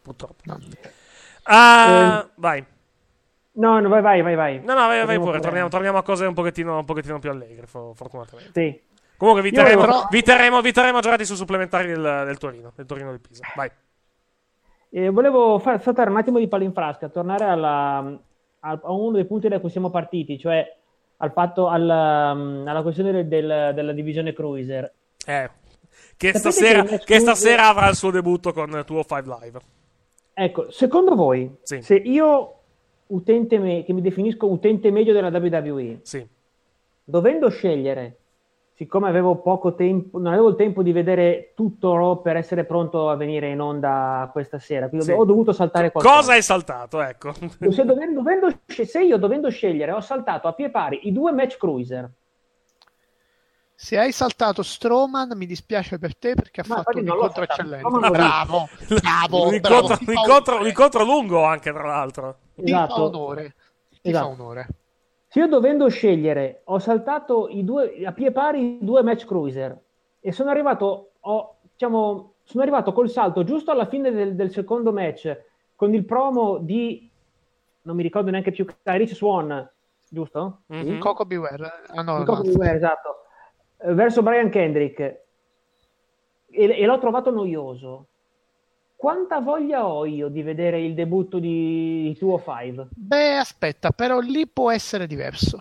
Purtroppo. 0.01 0.36
No. 0.43 0.60
Ah, 1.43 2.23
Eh, 2.25 2.30
vai. 2.36 2.65
No, 3.53 3.80
no, 3.80 3.89
vai, 3.89 4.01
vai, 4.01 4.21
vai, 4.21 4.36
vai. 4.36 4.60
No, 4.63 4.73
no, 4.73 4.88
vai, 4.88 5.06
vai 5.06 5.19
pure. 5.19 5.39
Torniamo, 5.39 5.67
torniamo 5.69 5.97
a 5.97 6.03
cose 6.03 6.25
un 6.25 6.34
pochettino, 6.34 6.77
un 6.77 6.86
pochettino 6.86 7.17
più 7.19 7.30
allegre, 7.32 7.65
fo- 7.65 7.93
fortunatamente. 7.95 8.51
Sì. 8.53 8.86
Comunque, 9.17 9.41
vi 9.41 9.51
terremo, 9.51 9.82
però- 9.82 10.08
vi 10.12 10.21
terremo, 10.21 10.62
vi 10.62 10.71
terremo 10.71 10.97
aggiornati 10.99 11.25
su 11.25 11.34
supplementari 11.34 11.88
del, 11.88 12.23
del 12.25 12.38
Torino, 12.38 12.71
del 12.75 12.86
Torino 12.86 13.10
del 13.10 13.19
Pisa. 13.19 13.45
Vai. 13.56 13.71
Eh, 14.91 15.10
volevo 15.10 15.58
far 15.58 15.82
saltare 15.82 16.10
un 16.12 16.17
attimo 16.17 16.38
di 16.38 16.47
palla 16.47 16.63
in 16.65 16.71
frasca, 16.73 17.10
tornare 17.10 17.45
alla- 17.45 18.15
al- 18.67 18.82
a 18.84 18.91
uno 18.91 19.12
dei 19.12 19.25
punti 19.25 19.47
da 19.47 19.60
cui 19.60 19.69
siamo 19.69 19.89
partiti, 19.89 20.38
cioè 20.38 20.65
al 21.17 21.32
fatto, 21.32 21.67
alla, 21.67 22.30
alla 22.32 22.82
questione 22.82 23.12
del- 23.12 23.27
del- 23.27 23.73
della 23.73 23.91
divisione 23.93 24.34
cruiser. 24.34 24.91
Eh, 25.25 25.49
che, 26.15 26.34
stasera, 26.38 26.84
che 26.84 26.99
che 26.99 27.19
stasera 27.19 27.67
avrà 27.69 27.88
il 27.89 27.95
suo 27.95 28.12
debutto 28.12 28.53
con 28.53 28.69
205 28.69 29.38
Live. 29.41 29.60
Ecco, 30.34 30.69
secondo 30.69 31.15
voi, 31.15 31.51
Sì. 31.63 31.82
se 31.82 31.95
io, 31.95 32.53
utente 33.08 33.58
me- 33.58 33.84
che 33.84 33.93
mi 33.93 34.01
definisco 34.01 34.47
utente 34.47 34.91
medio 34.91 35.13
della 35.13 35.30
WWE, 35.30 35.99
Sì. 36.03 36.25
dovendo 37.03 37.49
scegliere, 37.49 38.17
siccome 38.77 39.09
avevo 39.09 39.37
poco 39.37 39.73
tempo, 39.73 40.19
non 40.19 40.27
avevo 40.33 40.49
il 40.49 40.55
tempo 40.55 40.83
di 40.83 40.91
vedere 40.91 41.53
tutto 41.55 41.95
Raw 41.95 42.21
per 42.21 42.35
essere 42.37 42.63
pronto 42.63 43.09
a 43.09 43.15
venire 43.15 43.49
in 43.49 43.59
onda 43.59 44.29
questa 44.31 44.59
sera, 44.59 44.87
quindi 44.87 45.07
Sì. 45.07 45.13
ho 45.13 45.25
dovuto 45.25 45.51
saltare 45.51 45.91
qualcosa. 45.91 46.15
Cosa 46.17 46.31
hai 46.33 46.43
saltato? 46.43 47.01
Ecco. 47.01 47.33
Se, 47.33 47.83
dovendo- 47.83 48.21
dovendo 48.21 48.47
se 48.67 49.01
io 49.01 49.17
dovendo 49.17 49.49
scegliere 49.49 49.91
ho 49.93 49.99
saltato 49.99 50.47
a 50.47 50.53
pie 50.53 50.69
pari 50.69 51.07
i 51.07 51.11
due 51.11 51.31
match 51.31 51.57
cruiser, 51.57 52.07
Se 53.79 53.95
hai 53.97 54.11
saltato 54.11 54.63
Strowman, 54.63 55.33
mi 55.35 55.45
dispiace 55.45 55.99
per 55.99 56.15
te 56.17 56.33
perché 56.33 56.61
ha 56.61 56.65
Ma 56.67 56.75
fatto 56.77 56.97
un 56.97 57.05
incontro 57.07 57.43
eccellente. 57.43 57.81
L'ho 57.87 57.99
Bravo, 58.09 58.67
bravo, 58.87 59.47
un, 59.47 59.59
bravo. 59.59 59.77
incontro, 59.85 59.97
un 60.07 60.13
incontro- 60.15 60.59
un 60.61 60.67
incontro 60.67 61.03
lungo 61.03 61.43
anche, 61.43 61.71
tra 61.71 61.85
l'altro. 61.85 62.37
Ti 62.55 62.71
fa 62.71 62.85
Esatto. 62.85 63.03
onore. 63.03 63.55
Ti 64.01 64.09
Esatto. 64.09 64.25
fa 64.25 64.31
onore. 64.31 64.67
Se 65.27 65.39
io 65.39 65.47
dovendo 65.47 65.89
scegliere 65.89 66.61
ho 66.65 66.79
saltato 66.79 67.47
i 67.49 67.63
due, 67.63 68.05
a 68.05 68.13
pie 68.13 68.31
pari 68.31 68.77
i 68.77 68.77
due 68.81 69.03
match 69.03 69.25
cruiser 69.25 69.77
e 70.19 70.31
sono 70.31 70.49
arrivato, 70.49 71.11
ho, 71.19 71.55
diciamo, 71.71 72.33
sono 72.43 72.63
arrivato 72.63 72.93
col 72.93 73.09
salto 73.09 73.43
giusto 73.43 73.71
alla 73.71 73.87
fine 73.87 74.11
del, 74.11 74.35
del 74.35 74.51
secondo 74.51 74.93
match 74.93 75.37
con 75.75 75.93
il 75.93 76.05
promo 76.05 76.57
di, 76.57 77.09
non 77.83 77.95
mi 77.95 78.03
ricordo 78.03 78.31
neanche 78.31 78.51
più, 78.51 78.65
Rich 78.83 79.13
Swan, 79.13 79.69
giusto? 80.09 80.61
Mhm. 80.67 80.99
Coco 80.99 81.25
Beware. 81.25 81.71
Ah, 81.87 82.01
no, 82.01 82.13
Il 82.13 82.19
no. 82.19 82.25
Coco 82.25 82.41
Beware, 82.43 82.77
esatto, 82.77 83.15
verso 83.93 84.23
Brian 84.23 84.49
Kendrick 84.49 84.99
e, 84.99 85.21
e 86.49 86.85
l'ho 86.85 86.99
trovato 86.99 87.31
noioso. 87.31 88.07
Quanta 88.97 89.39
voglia 89.39 89.86
ho 89.86 90.05
io 90.05 90.27
di 90.27 90.41
vedere 90.41 90.81
il 90.81 90.95
debutto 90.95 91.38
di, 91.38 92.01
di 92.01 92.17
205? 92.19 92.88
Beh, 92.95 93.38
aspetta, 93.38 93.91
però 93.91 94.19
lì 94.19 94.47
può 94.47 94.71
essere 94.71 95.05
diverso. 95.05 95.60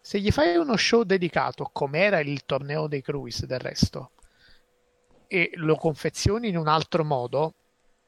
Se 0.00 0.18
gli 0.18 0.32
fai 0.32 0.56
uno 0.56 0.76
show 0.76 1.04
dedicato, 1.04 1.70
come 1.72 2.00
era 2.00 2.18
il 2.18 2.44
torneo 2.44 2.88
dei 2.88 3.02
cruise 3.02 3.46
del 3.46 3.60
resto, 3.60 4.10
e 5.28 5.50
lo 5.54 5.76
confezioni 5.76 6.48
in 6.48 6.56
un 6.56 6.66
altro 6.68 7.04
modo, 7.04 7.54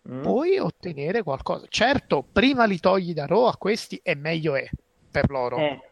Mm. 0.08 0.22
puoi 0.22 0.58
ottenere 0.58 1.22
qualcosa. 1.22 1.66
Certo, 1.68 2.22
prima 2.22 2.64
li 2.64 2.78
togli 2.80 3.12
da 3.12 3.26
Raw 3.26 3.44
a 3.44 3.56
questi 3.58 4.00
e 4.02 4.14
meglio 4.14 4.54
è 4.54 4.66
per 5.11 5.28
loro. 5.28 5.58
Eh, 5.58 5.88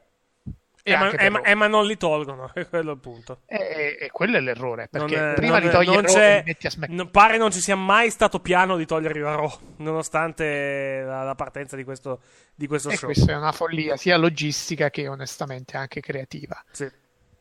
Eh, 0.92 0.96
ma, 0.96 1.10
eh, 1.10 1.28
ma- 1.30 1.40
eh, 1.42 1.54
ma 1.54 1.66
non 1.66 1.84
li 1.84 1.96
tolgono, 1.96 2.50
è 2.54 2.68
quello 2.68 2.92
il 2.92 2.98
punto. 2.98 3.40
E, 3.46 3.56
e- 3.56 4.04
e 4.04 4.10
quello 4.10 4.36
è 4.36 4.40
l'errore, 4.40 4.86
perché 4.88 5.16
Non, 5.18 5.30
eh, 5.30 5.34
prima 5.34 5.58
non- 5.58 5.66
li 5.66 5.70
togli 5.72 5.86
non 5.90 6.02
Raw 6.02 6.42
metti 6.44 6.66
a 6.66 6.70
SmackDown. 6.70 7.10
pare 7.10 7.36
non 7.38 7.50
ci 7.50 7.60
sia 7.60 7.74
mai 7.76 8.10
stato 8.10 8.38
piano 8.40 8.76
di 8.76 8.86
toglierli 8.86 9.20
da 9.20 9.34
Raw, 9.34 9.50
nonostante 9.78 11.02
la, 11.04 11.22
la 11.24 11.34
partenza 11.34 11.74
di 11.76 11.84
questo, 11.84 12.20
di 12.54 12.66
questo 12.66 12.90
E 12.90 12.96
show. 12.96 13.06
questa 13.10 13.32
è 13.32 13.36
una 13.36 13.52
follia, 13.52 13.96
sia 13.96 14.16
logistica 14.16 14.90
che 14.90 15.08
onestamente 15.08 15.76
anche 15.76 16.00
creativa. 16.00 16.62
Sì. 16.70 16.88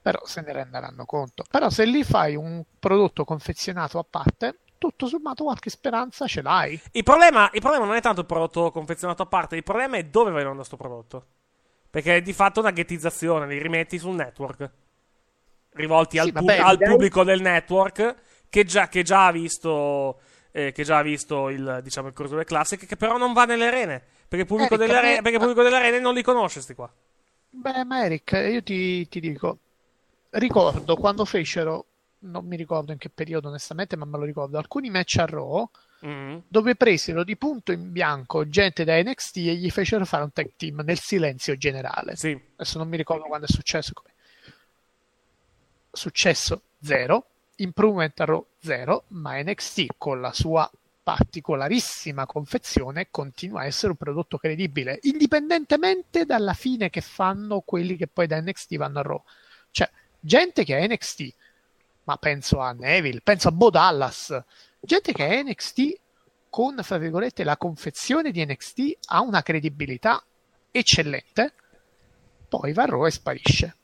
Però 0.02 0.20
se 0.26 0.42
ne 0.42 0.52
renderanno 0.54 1.06
conto. 1.06 1.44
Però 1.50 1.70
se 1.70 1.86
lì 1.86 2.04
fai 2.04 2.36
un 2.36 2.64
prodotto 2.80 3.24
confezionato 3.26 3.98
a 4.00 4.06
parte, 4.08 4.60
tutto 4.78 5.08
sommato 5.08 5.44
qualche 5.46 5.70
speranza 5.70 6.28
ce 6.28 6.42
l'hai. 6.42 6.80
Il 6.92 7.04
problema, 7.04 7.50
il 7.54 7.60
problema 7.62 7.86
non 7.86 7.96
è 7.96 8.02
tanto 8.02 8.22
il 8.22 8.28
prodotto 8.28 8.70
confezionato 8.72 9.24
a 9.24 9.26
parte, 9.26 9.56
il 9.56 9.64
problema 9.64 9.98
è 9.98 10.04
dove 10.04 10.32
va 10.32 10.42
in 10.42 10.48
onda 10.48 10.64
sto 10.64 10.78
prodotto. 10.78 11.26
Perché 11.96 12.18
è 12.18 12.22
di 12.22 12.34
fatto 12.34 12.60
una 12.60 12.72
ghettizzazione, 12.72 13.48
li 13.48 13.62
rimetti 13.62 13.98
sul 13.98 14.16
network. 14.16 14.70
Rivolti 15.72 16.18
al, 16.20 16.28
Sì, 16.28 16.34
pub- 16.34 16.56
vabbè, 16.56 16.58
al 16.58 16.78
dai- 16.78 16.90
pubblico 16.90 17.24
del 17.24 17.42
network 17.42 18.16
che 18.50 18.64
già, 18.64 18.88
che 18.88 19.04
già 19.04 19.28
ha 19.28 19.32
visto. 19.32 20.20
eh, 20.52 20.72
che 20.72 20.84
già 20.84 21.00
ha 21.00 21.02
visto 21.02 21.50
il, 21.50 21.80
diciamo, 21.84 22.08
il 22.08 22.14
Cruiserweight 22.14 22.48
Classic, 22.50 22.86
che 22.86 22.96
però 22.96 23.18
non 23.18 23.34
va 23.34 23.46
nelle 23.46 23.68
arene. 23.68 24.00
Perché 24.28 24.42
il 24.44 24.46
pubblico, 24.46 24.76
Eric, 24.76 24.78
delle, 24.78 24.96
arene, 24.96 25.16
perché 25.22 25.34
il 25.34 25.40
pubblico 25.40 25.64
delle 25.64 25.76
arene 25.78 26.00
non 26.00 26.14
li 26.14 26.24
conosce, 26.24 26.62
sti 26.62 26.74
qua. 26.76 26.90
Beh, 27.50 27.84
ma 27.86 28.04
Eric, 28.06 28.32
io 28.34 28.62
ti, 28.64 29.08
ti 29.08 29.20
dico, 29.20 29.60
ricordo 30.32 30.96
quando 30.98 31.24
fecero, 31.26 31.88
non 32.20 32.46
mi 32.46 32.58
ricordo 32.58 32.92
in 32.92 32.98
che 32.98 33.10
periodo 33.10 33.48
onestamente, 33.48 33.96
ma 33.96 34.06
me 34.06 34.18
lo 34.18 34.26
ricordo, 34.26 34.58
alcuni 34.58 34.90
match 34.90 35.18
a 35.20 35.26
Raw 35.26 35.70
Mm. 36.06 36.38
dove 36.48 36.76
presero 36.76 37.24
di 37.24 37.36
punto 37.38 37.72
in 37.72 37.92
bianco 37.92 38.48
gente 38.48 38.84
da 38.84 39.02
NXT 39.02 39.38
e 39.38 39.56
gli 39.56 39.72
fecero 39.72 40.06
fare 40.06 40.24
un 40.24 40.32
tag 40.32 40.52
team 40.56 40.82
nel 40.84 41.00
silenzio 41.00 41.56
generale. 41.56 42.16
Sì. 42.16 42.40
Adesso 42.56 42.78
non 42.78 42.88
mi 42.88 42.98
ricordo 42.98 43.24
quando 43.26 43.46
è 43.46 43.50
successo. 43.50 43.94
Come. 43.94 44.14
Successo 45.92 46.62
zero, 46.82 47.26
improvement 47.56 48.20
a 48.20 48.26
Raw 48.26 48.46
zero, 48.60 49.06
ma 49.10 49.42
NXT 49.42 49.96
con 49.98 50.22
la 50.22 50.34
sua 50.34 50.70
particolarissima 51.02 52.26
confezione 52.26 53.10
continua 53.12 53.62
a 53.62 53.66
essere 53.66 53.92
un 53.92 53.98
prodotto 53.98 54.38
credibile, 54.38 55.00
indipendentemente 55.04 56.26
dalla 56.26 56.54
fine 56.54 56.90
che 56.90 57.02
fanno 57.02 57.62
quelli 57.62 57.96
che 57.96 58.08
poi 58.08 58.26
da 58.26 58.42
NXT 58.42 58.76
vanno 58.76 59.00
a 59.00 59.04
Raw. 59.04 59.24
Cioè, 59.72 59.90
gente 60.20 60.64
che 60.64 60.78
è 60.78 60.88
NXT, 60.88 61.34
ma 62.06 62.18
penso 62.18 62.60
a 62.60 62.72
Neville, 62.72 63.22
penso 63.22 63.50
a 63.50 63.52
Bo 63.52 63.70
Dallas, 63.70 64.44
gente 64.86 65.12
che 65.12 65.28
è 65.28 65.44
NXT 65.44 66.00
con, 66.50 66.80
fra 66.82 66.98
virgolette, 66.98 67.44
la 67.44 67.58
confezione 67.58 68.32
di 68.32 68.46
NXT 68.46 68.98
ha 69.08 69.22
una 69.22 69.42
credibilità 69.42 70.24
eccellente, 70.72 71.54
poi 72.48 72.72
va 72.72 72.84
a 72.84 72.86
Raw 72.86 73.06
e 73.06 73.12
sparisce. 73.12 73.76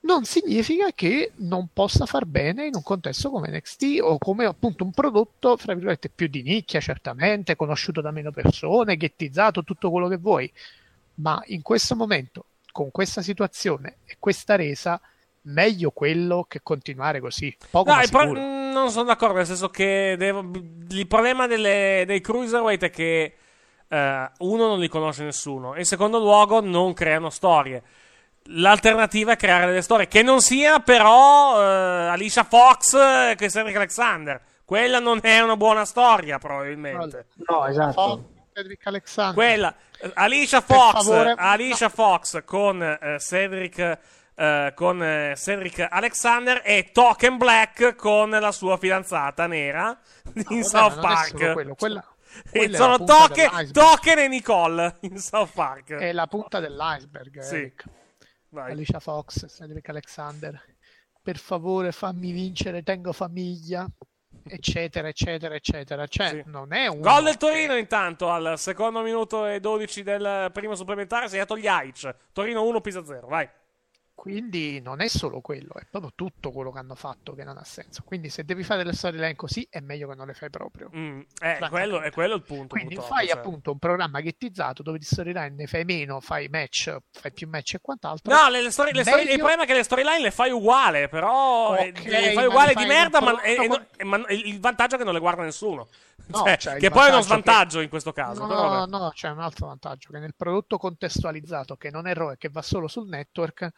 Non 0.00 0.24
significa 0.24 0.92
che 0.92 1.32
non 1.36 1.68
possa 1.72 2.04
far 2.04 2.26
bene 2.26 2.66
in 2.66 2.74
un 2.74 2.82
contesto 2.82 3.30
come 3.30 3.48
NXT 3.50 4.00
o 4.02 4.18
come 4.18 4.44
appunto 4.44 4.84
un 4.84 4.90
prodotto, 4.90 5.56
fra 5.56 5.72
virgolette, 5.72 6.10
più 6.10 6.28
di 6.28 6.42
nicchia, 6.42 6.78
certamente, 6.78 7.56
conosciuto 7.56 8.02
da 8.02 8.10
meno 8.10 8.30
persone, 8.30 8.98
ghettizzato, 8.98 9.64
tutto 9.64 9.90
quello 9.90 10.08
che 10.08 10.18
vuoi. 10.18 10.52
Ma 11.14 11.42
in 11.46 11.62
questo 11.62 11.96
momento, 11.96 12.44
con 12.70 12.90
questa 12.90 13.22
situazione 13.22 13.96
e 14.04 14.16
questa 14.18 14.56
resa, 14.56 15.00
meglio 15.44 15.90
quello 15.90 16.44
che 16.48 16.60
continuare 16.62 17.20
così. 17.20 17.54
Poco 17.70 17.92
No, 17.94 18.00
pro- 18.10 18.30
mm, 18.32 18.70
non 18.72 18.90
sono 18.90 19.04
d'accordo, 19.04 19.36
nel 19.36 19.46
senso 19.46 19.68
che 19.70 20.14
devo- 20.18 20.50
il 20.90 21.06
problema 21.06 21.46
delle- 21.46 22.04
dei 22.06 22.20
cruiserweight 22.20 22.84
è 22.84 22.90
che 22.90 23.36
eh, 23.88 24.30
uno 24.38 24.66
non 24.66 24.78
li 24.80 24.88
conosce 24.88 25.22
nessuno 25.24 25.74
e 25.74 25.80
in 25.80 25.84
secondo 25.84 26.18
luogo 26.18 26.60
non 26.60 26.94
creano 26.94 27.30
storie. 27.30 27.82
L'alternativa 28.48 29.32
è 29.32 29.36
creare 29.36 29.66
delle 29.66 29.82
storie 29.82 30.06
che 30.08 30.22
non 30.22 30.40
sia 30.40 30.80
però 30.80 31.60
eh, 31.60 32.08
Alicia 32.08 32.44
Fox 32.44 32.94
eh, 32.94 33.34
che 33.36 33.48
Cedric 33.50 33.76
Alexander. 33.76 34.40
Quella 34.64 34.98
non 34.98 35.18
è 35.22 35.40
una 35.40 35.56
buona 35.56 35.84
storia, 35.84 36.38
probabilmente. 36.38 37.26
No, 37.46 37.66
esatto. 37.66 38.30
Cedric 38.52 38.86
Alexander. 38.86 39.34
Quella 39.34 39.74
eh, 40.00 40.10
Alicia 40.14 40.60
Fox. 40.60 41.34
Alicia 41.36 41.88
Fox 41.88 42.42
con 42.44 42.82
eh, 42.82 43.16
Cedric 43.18 43.98
eh, 44.34 44.72
con 44.74 45.02
eh, 45.02 45.34
Cedric 45.36 45.86
Alexander 45.90 46.60
e 46.64 46.90
Token 46.92 47.36
Black 47.36 47.94
con 47.94 48.30
la 48.30 48.52
sua 48.52 48.76
fidanzata 48.76 49.46
nera 49.46 49.98
in 50.34 50.42
vabbè, 50.42 50.62
South 50.62 51.00
Park. 51.00 51.52
quello, 51.52 51.74
quella- 51.74 52.08
E 52.50 52.58
quella 52.58 52.76
sono 52.76 53.04
Token. 53.04 53.70
Token 53.72 54.18
e 54.18 54.28
Nicole 54.28 54.96
in 55.02 55.18
South 55.18 55.52
Park. 55.54 55.92
È 55.92 56.12
la 56.12 56.26
punta 56.26 56.58
dell'iceberg, 56.60 57.38
Sì. 57.40 57.54
Eric. 57.56 57.84
Vai. 58.48 58.70
Alicia 58.72 59.00
Fox, 59.00 59.46
Cedric 59.48 59.88
Alexander. 59.88 60.60
Per 61.22 61.38
favore, 61.38 61.90
fammi 61.92 62.32
vincere, 62.32 62.82
tengo 62.82 63.12
famiglia, 63.12 63.86
eccetera, 64.46 65.08
eccetera, 65.08 65.54
eccetera. 65.54 66.06
Cioè, 66.06 66.28
Sì. 66.28 66.42
non 66.46 66.72
è 66.72 66.86
un 66.86 67.00
Gol 67.00 67.24
del 67.24 67.36
Torino 67.36 67.76
intanto 67.76 68.30
al 68.30 68.58
secondo 68.58 69.00
minuto 69.02 69.46
e 69.46 69.58
12 69.60 70.02
del 70.02 70.50
primo 70.52 70.74
supplementare 70.74 71.28
segnato 71.28 71.56
gli 71.56 71.66
Aic. 71.66 72.14
Torino 72.32 72.62
1 72.64 72.80
Pisa 72.80 73.04
0, 73.04 73.26
vai. 73.26 73.48
Quindi 74.14 74.80
non 74.80 75.00
è 75.00 75.08
solo 75.08 75.40
quello, 75.40 75.74
è 75.74 75.84
proprio 75.90 76.12
tutto 76.14 76.50
quello 76.52 76.70
che 76.72 76.78
hanno 76.78 76.94
fatto 76.94 77.34
che 77.34 77.42
non 77.44 77.58
ha 77.58 77.64
senso. 77.64 78.02
Quindi 78.04 78.30
se 78.30 78.44
devi 78.44 78.62
fare 78.62 78.82
delle 78.82 78.94
storyline 78.94 79.34
così 79.34 79.66
è 79.68 79.80
meglio 79.80 80.08
che 80.08 80.14
non 80.14 80.26
le 80.28 80.34
fai 80.34 80.48
proprio. 80.50 80.88
Mm, 80.96 81.20
eh, 81.42 81.58
quello, 81.68 82.00
è 82.00 82.10
quello 82.12 82.36
il 82.36 82.42
punto. 82.42 82.68
Quindi 82.76 82.94
fai 82.96 83.26
cioè. 83.26 83.36
appunto 83.36 83.72
un 83.72 83.78
programma 83.78 84.20
ghettizzato 84.20 84.82
dove 84.82 84.98
di 84.98 85.04
storyline 85.04 85.50
ne 85.50 85.66
fai 85.66 85.84
meno, 85.84 86.20
fai 86.20 86.48
match, 86.48 86.96
fai 87.10 87.32
più 87.32 87.48
match 87.48 87.74
e 87.74 87.80
quant'altro. 87.82 88.32
No, 88.32 88.48
le, 88.48 88.62
le 88.62 88.70
storie- 88.70 88.92
le 88.92 89.02
storie- 89.02 89.30
il 89.30 89.36
problema 89.38 89.64
è 89.64 89.66
che 89.66 89.74
le 89.74 89.82
storyline 89.82 90.20
le 90.22 90.30
fai 90.30 90.52
uguale, 90.52 91.08
però 91.08 91.76
eh, 91.76 91.88
Ok, 91.88 92.04
le 92.04 92.32
fai 92.32 92.46
uguale 92.46 92.68
le 92.68 92.74
di 92.74 92.80
fai 92.80 92.86
merda, 92.86 93.20
ma, 93.20 93.42
e- 93.42 93.54
e 93.54 93.66
non- 93.66 93.86
ma 94.04 94.24
il 94.28 94.60
vantaggio 94.60 94.94
è 94.94 94.98
che 94.98 95.04
non 95.04 95.12
le 95.12 95.20
guarda 95.20 95.42
nessuno. 95.42 95.88
No, 96.28 96.38
Cioè, 96.46 96.56
cioè, 96.56 96.76
che 96.78 96.88
poi 96.88 97.08
è 97.08 97.08
uno 97.10 97.16
vantaggio 97.20 97.20
che- 97.20 97.24
svantaggio 97.42 97.80
in 97.80 97.88
questo 97.88 98.12
caso. 98.12 98.46
No, 98.46 98.54
vabbè. 98.54 98.90
no, 98.90 99.10
c'è 99.12 99.28
un 99.28 99.40
altro 99.40 99.66
vantaggio, 99.66 100.10
che 100.12 100.18
nel 100.18 100.34
prodotto 100.34 100.78
contestualizzato 100.78 101.76
che 101.76 101.90
non 101.90 102.06
è 102.06 102.12
e 102.14 102.36
che 102.38 102.48
va 102.48 102.62
solo 102.62 102.86
sul 102.86 103.08
network, 103.08 103.68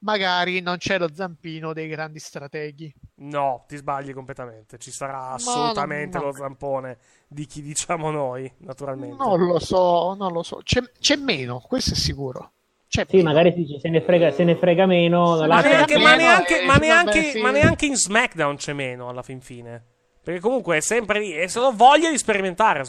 magari 0.00 0.60
non 0.60 0.76
c'è 0.76 0.98
lo 0.98 1.08
zampino 1.12 1.72
dei 1.72 1.88
grandi 1.88 2.18
strateghi. 2.18 2.92
No, 3.16 3.64
ti 3.66 3.76
sbagli 3.76 4.12
completamente. 4.12 4.78
Ci 4.78 4.90
sarà 4.90 5.30
assolutamente 5.30 6.18
no, 6.18 6.24
no. 6.24 6.30
lo 6.30 6.36
zampone 6.36 6.98
di 7.26 7.46
chi 7.46 7.62
diciamo 7.62 8.10
noi, 8.10 8.50
naturalmente. 8.58 9.16
Non 9.16 9.44
lo 9.44 9.58
so, 9.58 10.14
non 10.14 10.32
lo 10.32 10.42
so. 10.42 10.60
C'è, 10.62 10.80
c'è 10.98 11.16
meno, 11.16 11.60
questo 11.60 11.92
è 11.92 11.96
sicuro. 11.96 12.52
sì, 12.86 13.22
magari 13.22 13.52
si 13.52 13.64
dice 13.64 13.80
se 13.80 13.88
ne 13.88 14.00
frega, 14.00 14.30
se 14.30 14.44
ne 14.44 14.56
frega 14.56 14.86
meno. 14.86 15.36
Ma 15.46 15.60
neanche, 15.60 15.98
ma 15.98 16.14
neanche- 16.14 16.62
eh, 16.62 16.64
ma 16.66 16.72
vabbè, 16.74 16.86
neanche- 16.86 17.22
sì. 17.30 17.40
ma 17.40 17.50
neanche 17.50 17.86
in 17.86 17.96
SmackDown 17.96 18.56
c'è 18.56 18.72
meno 18.72 19.08
alla 19.08 19.22
fin 19.22 19.40
fine. 19.40 19.84
Perché 20.22 20.40
comunque 20.40 20.76
è 20.76 20.80
sempre 20.80 21.20
lì. 21.20 21.34
E 21.34 21.48
solo 21.48 21.72
voglia 21.72 22.10
di 22.10 22.18
sperimentare 22.18 22.80
a 22.80 22.84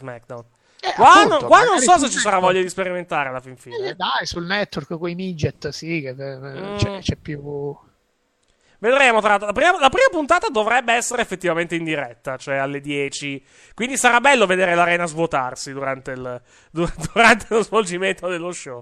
SmackDown. 0.80 0.94
qua 0.96 1.12
appunto, 1.14 1.40
non, 1.40 1.48
qua 1.48 1.64
non 1.64 1.80
so 1.80 1.98
se 1.98 2.10
ci 2.10 2.18
sarà 2.18 2.36
network. 2.36 2.42
voglia 2.42 2.62
di 2.62 2.70
sperimentare 2.70 3.30
alla 3.30 3.40
fin 3.42 3.58
fine. 3.58 3.90
Eh, 3.90 3.94
dai, 3.96 4.26
sul 4.26 4.46
network 4.46 4.98
con 4.98 5.10
i 5.10 5.16
midget, 5.16 5.70
sì, 5.70 6.02
che 6.02 6.10
eh, 6.10 6.38
Mm. 6.38 6.76
c'è, 6.78 7.00
c'è 7.00 7.16
più... 7.16 7.76
Vedremo, 8.82 9.20
tra 9.20 9.30
l'altro. 9.32 9.48
La 9.48 9.54
prima, 9.54 9.72
la 9.78 9.90
prima 9.90 10.08
puntata 10.10 10.48
dovrebbe 10.48 10.94
essere 10.94 11.22
effettivamente 11.22 11.76
in 11.76 11.84
diretta, 11.84 12.38
cioè 12.38 12.56
alle 12.56 12.80
10. 12.80 13.44
Quindi 13.74 13.98
sarà 13.98 14.22
bello 14.22 14.46
vedere 14.46 14.74
l'arena 14.74 15.06
svuotarsi 15.06 15.74
durante, 15.74 16.12
il, 16.12 16.42
du- 16.72 16.90
durante 17.14 17.46
lo 17.50 17.62
svolgimento 17.62 18.30
dello 18.30 18.54
show. 18.54 18.82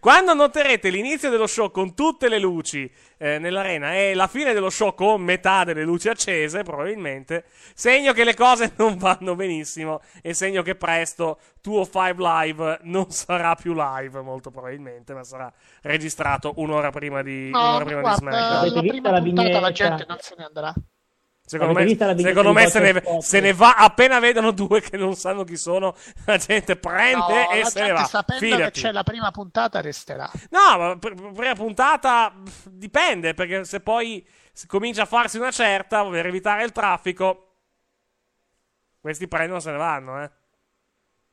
Quando 0.00 0.34
noterete 0.34 0.90
l'inizio 0.90 1.30
dello 1.30 1.46
show 1.46 1.70
con 1.70 1.94
tutte 1.94 2.28
le 2.28 2.38
luci 2.38 2.90
eh, 3.18 3.38
nell'arena 3.38 3.94
e 3.94 4.14
la 4.14 4.26
fine 4.26 4.52
dello 4.52 4.70
show 4.70 4.94
con 4.94 5.22
metà 5.22 5.64
delle 5.64 5.84
luci 5.84 6.08
accese, 6.08 6.62
probabilmente, 6.62 7.44
segno 7.74 8.12
che 8.12 8.24
le 8.24 8.34
cose 8.34 8.72
non 8.78 8.96
vanno 8.96 9.34
benissimo 9.34 10.00
e 10.22 10.34
segno 10.34 10.62
che 10.62 10.74
presto 10.74 11.38
205 11.60 12.14
Live 12.16 12.78
non 12.82 13.10
sarà 13.10 13.54
più 13.54 13.74
live, 13.74 14.20
molto 14.20 14.50
probabilmente, 14.50 15.14
ma 15.14 15.24
sarà 15.24 15.52
registrato 15.82 16.52
un'ora 16.56 16.90
prima 16.90 17.22
di, 17.22 17.50
No, 17.50 17.58
un'ora 17.60 17.78
ma 17.78 17.84
prima 17.84 18.00
di 18.00 18.02
guarda, 18.02 18.20
SmackDown. 18.20 18.58
Avete 18.58 18.74
la 18.74 18.80
prima 18.80 19.10
la 19.10 19.22
puntata 19.22 19.60
la 19.60 19.72
gente 19.72 20.04
non 20.06 20.16
se 20.20 20.34
ne 20.36 20.44
andrà. 20.44 20.74
Secondo 21.46 21.78
Avete 21.78 22.04
me, 22.06 22.18
secondo 22.22 22.52
me 22.54 22.66
se, 22.68 22.80
ne, 22.80 23.02
se 23.20 23.38
ne 23.40 23.52
va 23.52 23.74
appena 23.74 24.18
vedono 24.18 24.50
due 24.50 24.80
che 24.80 24.96
non 24.96 25.14
sanno 25.14 25.44
chi 25.44 25.56
sono, 25.58 25.94
la 26.24 26.38
gente 26.38 26.76
prende 26.76 27.16
No, 27.44 27.50
e 27.50 27.58
la 27.60 27.64
se 27.66 27.82
ne 27.82 27.92
va. 27.92 28.04
sapendo 28.04 28.44
Fidati. 28.46 28.62
che 28.62 28.70
c'è 28.80 28.92
la 28.92 29.02
prima 29.02 29.30
puntata 29.30 29.82
resterà. 29.82 30.30
No, 30.48 30.78
ma 30.78 30.96
per 30.98 31.12
prima 31.14 31.54
puntata 31.54 32.32
pff, 32.42 32.68
dipende, 32.70 33.34
perché 33.34 33.64
se 33.64 33.80
poi 33.80 34.26
si 34.54 34.66
comincia 34.66 35.02
a 35.02 35.06
farsi 35.06 35.36
una 35.36 35.50
certa 35.50 36.02
per 36.08 36.24
evitare 36.24 36.64
il 36.64 36.72
traffico, 36.72 37.56
questi 39.00 39.28
prendono 39.28 39.58
e 39.58 39.62
se 39.62 39.70
ne 39.70 39.76
vanno, 39.76 40.22
eh. 40.22 40.30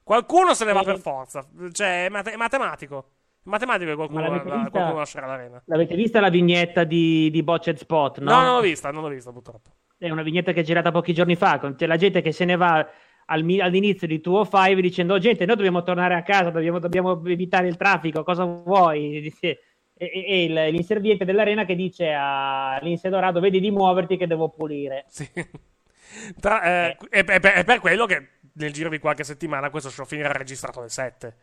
Qualcuno 0.04 0.54
se 0.54 0.66
ne 0.66 0.74
va 0.74 0.84
per 0.84 1.00
forza, 1.00 1.48
cioè 1.72 2.06
è, 2.06 2.10
mate- 2.10 2.34
è 2.34 2.36
matematico. 2.36 3.12
È 3.44 3.48
matematico 3.50 3.92
che 3.92 3.96
qualcuno, 3.96 4.22
Ma 4.24 4.28
la- 4.28 4.44
vista? 4.44 4.70
qualcuno 4.70 4.98
lascerà 4.98 5.26
l'arena. 5.28 5.62
L'avete 5.68 5.96
vista 5.96 6.20
la 6.20 6.30
vignetta 6.30 6.84
di, 6.84 7.30
di 7.32 7.44
Botched 7.44 7.78
Spot? 7.78 8.20
No, 8.20 8.30
No, 8.32 8.42
non 8.42 8.56
l'ho 8.56 8.62
vista, 8.62 8.92
non 8.92 9.04
l'ho 9.04 9.10
vista 9.10 9.32
purtroppo. 9.32 9.70
È 10.02 10.10
una 10.10 10.24
vignetta 10.24 10.52
che 10.52 10.62
è 10.62 10.64
girata 10.64 10.90
pochi 10.92 11.14
giorni 11.14 11.36
fa. 11.36 11.60
con- 11.60 11.76
C'è 11.76 11.86
la 11.86 11.96
gente 11.96 12.22
che 12.22 12.32
se 12.32 12.44
ne 12.44 12.56
va 12.56 12.84
all'inizio 13.26 14.08
di 14.08 14.20
205 14.20 14.82
dicendo: 14.82 15.14
"Oh, 15.14 15.20
Gente, 15.20 15.46
noi 15.46 15.56
dobbiamo 15.56 15.84
tornare 15.84 16.16
a 16.16 16.24
casa, 16.24 16.50
dobbiamo, 16.50 16.80
dobbiamo 16.80 17.24
evitare 17.28 17.68
il 17.68 17.78
traffico. 17.78 18.24
Cosa 18.24 18.44
vuoi? 18.44 19.32
E, 19.40 19.60
e- 19.94 20.46
e 20.56 20.72
l'inserviente 20.72 21.24
dell'arena 21.24 21.66
che 21.66 21.76
dice 21.76 22.12
a 22.18 22.80
Lince 22.82 23.10
Dorado: 23.10 23.40
Vedi 23.40 23.60
di 23.60 23.70
muoverti 23.70 24.18
che 24.18 24.26
devo 24.26 24.50
pulire. 24.50 25.06
Sì. 25.08 25.30
Tra- 26.40 26.64
eh, 26.64 26.98
è, 27.10 27.24
è- 27.24 27.40
è 27.40 27.64
per 27.64 27.80
quello 27.80 28.08
che 28.08 28.28
nel 28.54 28.74
giro 28.74 28.90
di 28.90 28.98
qualche 28.98 29.24
settimana 29.24 29.70
questo 29.70 29.92
show 29.92 30.04
finirà 30.06 30.32
registrato 30.32 30.80
alle 30.80 30.90
7, 30.90 31.36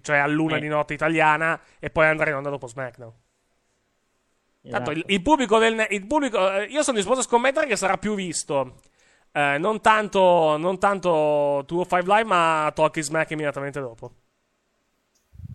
cioè 0.00 0.16
all'una 0.16 0.56
Eh. 0.56 0.60
di 0.60 0.68
notte 0.68 0.94
italiana, 0.94 1.60
e 1.78 1.90
poi 1.90 2.06
andrà 2.06 2.30
in 2.30 2.36
onda 2.36 2.48
dopo 2.48 2.66
SmackDown. 2.66 3.12
Tanto 4.68 4.90
il, 4.90 4.98
Esatto. 4.98 5.12
il 5.12 5.22
pubblico 5.22 5.58
del. 5.58 5.86
Il 5.90 6.06
pubblico, 6.06 6.52
eh, 6.52 6.64
io 6.64 6.82
sono 6.82 6.96
disposto 6.98 7.20
a 7.20 7.24
scommettere 7.24 7.66
che 7.66 7.76
sarà 7.76 7.96
più 7.96 8.14
visto. 8.14 8.76
eh, 9.32 9.56
non 9.58 9.80
tanto, 9.80 10.56
non 10.58 10.78
tanto 10.78 11.62
205 11.66 12.02
Live, 12.14 12.24
ma 12.28 12.70
Talkie 12.74 13.02
Smack 13.02 13.30
immediatamente 13.30 13.80
dopo. 13.80 14.12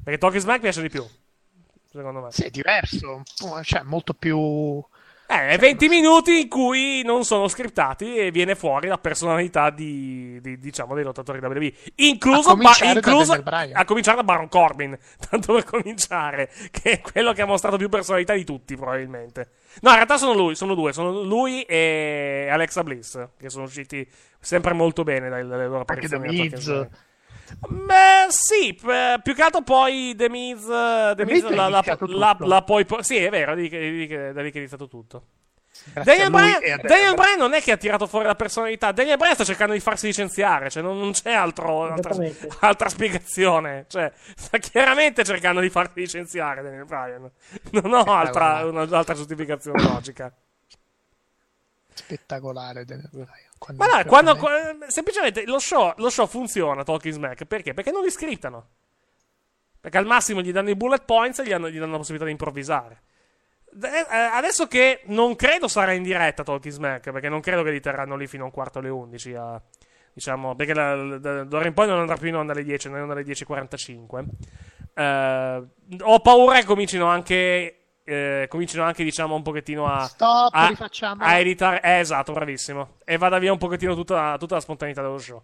Perché 0.03 0.19
Talkie 0.19 0.39
Smack 0.39 0.59
piace 0.61 0.81
di 0.81 0.89
più. 0.89 1.05
Secondo 1.91 2.21
me. 2.21 2.31
Sì, 2.31 2.43
è 2.43 2.49
diverso, 2.49 3.21
cioè 3.63 3.81
molto 3.83 4.13
più... 4.13 4.83
Eh, 5.27 5.47
è 5.49 5.57
20 5.57 5.87
minuti 5.87 6.41
in 6.41 6.47
cui 6.49 7.01
non 7.03 7.25
sono 7.25 7.47
scriptati 7.47 8.15
e 8.15 8.29
viene 8.29 8.53
fuori 8.53 8.87
la 8.87 8.99
personalità 8.99 9.71
di, 9.71 10.39
di- 10.39 10.59
diciamo, 10.59 10.93
dei 10.93 11.03
lottatori 11.03 11.39
WWE. 11.43 11.73
Incluso, 11.95 12.49
A 12.49 12.51
cominciare 12.53 12.99
da 12.99 13.09
incluso- 13.09 13.33
a 13.73 13.85
cominciare 13.85 14.17
da 14.17 14.23
Baron 14.23 14.47
Corbin, 14.49 14.95
tanto 15.29 15.53
per 15.53 15.63
cominciare, 15.63 16.49
che 16.69 16.91
è 16.91 17.01
quello 17.01 17.33
che 17.33 17.41
ha 17.41 17.45
mostrato 17.47 17.75
più 17.77 17.89
personalità 17.89 18.33
di 18.33 18.43
tutti, 18.43 18.75
probabilmente. 18.75 19.49
No, 19.81 19.89
in 19.89 19.95
realtà 19.95 20.17
sono 20.17 20.33
lui, 20.33 20.55
sono 20.55 20.75
due, 20.75 20.93
sono 20.93 21.23
lui 21.23 21.63
e 21.63 22.47
Alexa 22.51 22.83
Bliss, 22.83 23.27
che 23.37 23.49
sono 23.49 23.63
usciti 23.65 24.07
sempre 24.39 24.73
molto 24.73 25.03
bene 25.03 25.27
dalle, 25.27 25.65
loro 25.65 25.83
Anche 25.87 26.07
The 26.07 26.15
apparizioni. 26.15 26.49
Miz. 26.49 26.87
Beh, 27.67 28.25
sì, 28.29 28.73
p- 28.73 29.21
più 29.21 29.33
che 29.33 29.41
altro 29.41 29.61
poi 29.61 30.13
The 30.15 30.29
Miz, 30.29 30.63
eh, 30.67 31.13
The 31.15 31.25
The 31.25 31.25
Miz 31.25 31.43
Miz 31.43 31.51
ha 31.51 31.55
la, 31.55 31.67
la, 31.67 31.75
iniziato 31.77 32.05
la- 32.07 32.31
tutto. 32.31 32.47
la 32.47 32.61
poi, 32.63 32.85
po- 32.85 33.01
sì, 33.01 33.17
è 33.17 33.29
vero, 33.29 33.53
è 33.53 33.55
lì 33.55 33.69
che, 33.69 33.79
è 33.79 33.89
lì 33.89 34.07
che- 34.07 34.31
da 34.33 34.41
lì 34.41 34.49
che 34.49 34.55
è 34.57 34.59
iniziato 34.59 34.87
tutto. 34.87 35.23
Daniel 35.93 36.31
Bryan, 36.31 36.59
Daniel 36.81 37.13
Bryan 37.15 37.37
non 37.37 37.53
è 37.53 37.61
che 37.61 37.71
ha 37.73 37.77
tirato 37.77 38.07
fuori 38.07 38.25
la 38.25 38.33
personalità, 38.35 38.91
Daniel 38.91 39.17
Bryan 39.17 39.33
sta 39.35 39.43
cercando 39.43 39.73
di 39.73 39.79
farsi 39.79 40.07
licenziare, 40.07 40.69
cioè 40.69 40.81
non, 40.81 40.97
non 40.97 41.11
c'è 41.11 41.31
altro, 41.33 41.83
altra, 41.91 42.15
altra 42.61 42.89
spiegazione, 42.89 43.85
cioè 43.87 44.11
sta 44.35 44.57
chiaramente 44.57 45.23
cercando 45.23 45.59
di 45.59 45.69
farsi 45.69 45.99
licenziare 45.99 46.63
Daniel 46.63 46.85
Bryan, 46.85 47.29
non 47.71 47.93
ho 47.93 48.03
altra, 48.03 48.65
un'altra 48.65 49.13
giustificazione 49.13 49.83
logica. 49.83 50.33
Spettacolare. 51.95 52.85
Quando- 53.57 53.83
Ma 53.83 53.97
no, 53.97 54.05
quando, 54.05 54.35
qua- 54.35 54.75
semplicemente 54.87 55.45
lo 55.45 55.59
show, 55.59 55.93
lo 55.97 56.09
show 56.09 56.27
funziona 56.27 56.83
Talking 56.83 57.13
Smack 57.13 57.45
perché? 57.45 57.73
Perché 57.73 57.91
non 57.91 58.03
li 58.03 58.11
scriptano. 58.11 58.67
Perché 59.79 59.97
al 59.97 60.05
massimo 60.05 60.41
gli 60.41 60.51
danno 60.51 60.69
i 60.71 60.75
bullet 60.75 61.05
points 61.05 61.39
e 61.39 61.45
gli, 61.45 61.51
hanno- 61.53 61.69
gli 61.69 61.77
danno 61.79 61.91
la 61.91 61.97
possibilità 61.97 62.25
di 62.25 62.31
improvvisare. 62.31 63.01
De- 63.71 63.89
eh, 63.89 64.05
adesso 64.15 64.67
che 64.67 65.01
non 65.05 65.35
credo 65.35 65.67
sarà 65.67 65.91
in 65.93 66.03
diretta 66.03 66.43
Talking 66.43 66.73
Smack, 66.73 67.11
perché 67.11 67.29
non 67.29 67.41
credo 67.41 67.61
che 67.63 67.71
li 67.71 67.79
terranno 67.81 68.15
lì 68.15 68.25
fino 68.27 68.43
a 68.43 68.45
un 68.47 68.51
quarto 68.51 68.79
alle 68.79 68.89
11. 68.89 69.33
a- 69.33 69.61
diciamo, 70.13 70.55
perché 70.55 70.71
d'ora 70.73 71.65
in 71.67 71.73
poi 71.73 71.87
non 71.87 71.99
andrà 71.99 72.15
più 72.15 72.29
in 72.29 72.35
onda 72.35 72.53
alle 72.53 72.63
10, 72.63 72.87
non 72.89 72.99
andrà 73.01 73.15
alle 73.15 73.23
10.45. 73.25 74.23
Eh, 74.93 75.63
ho 76.01 76.19
paura 76.21 76.59
che 76.59 76.65
comincino 76.65 77.05
anche. 77.07 77.84
Eh, 78.05 78.45
comincino 78.49 78.83
anche, 78.83 79.03
diciamo, 79.03 79.35
un 79.35 79.41
pochettino 79.41 79.85
a. 79.85 80.05
Stop, 80.05 80.53
a, 80.53 80.67
rifacciamo. 80.67 81.21
a 81.23 81.37
editare. 81.37 81.81
Eh, 81.81 81.99
esatto, 81.99 82.31
bravissimo. 82.31 82.97
E 83.03 83.17
vada 83.17 83.37
via 83.39 83.51
un 83.51 83.57
pochettino 83.57 83.93
tutta, 83.95 84.37
tutta 84.37 84.55
la 84.55 84.61
spontaneità 84.61 85.01
dello 85.01 85.17
show. 85.17 85.41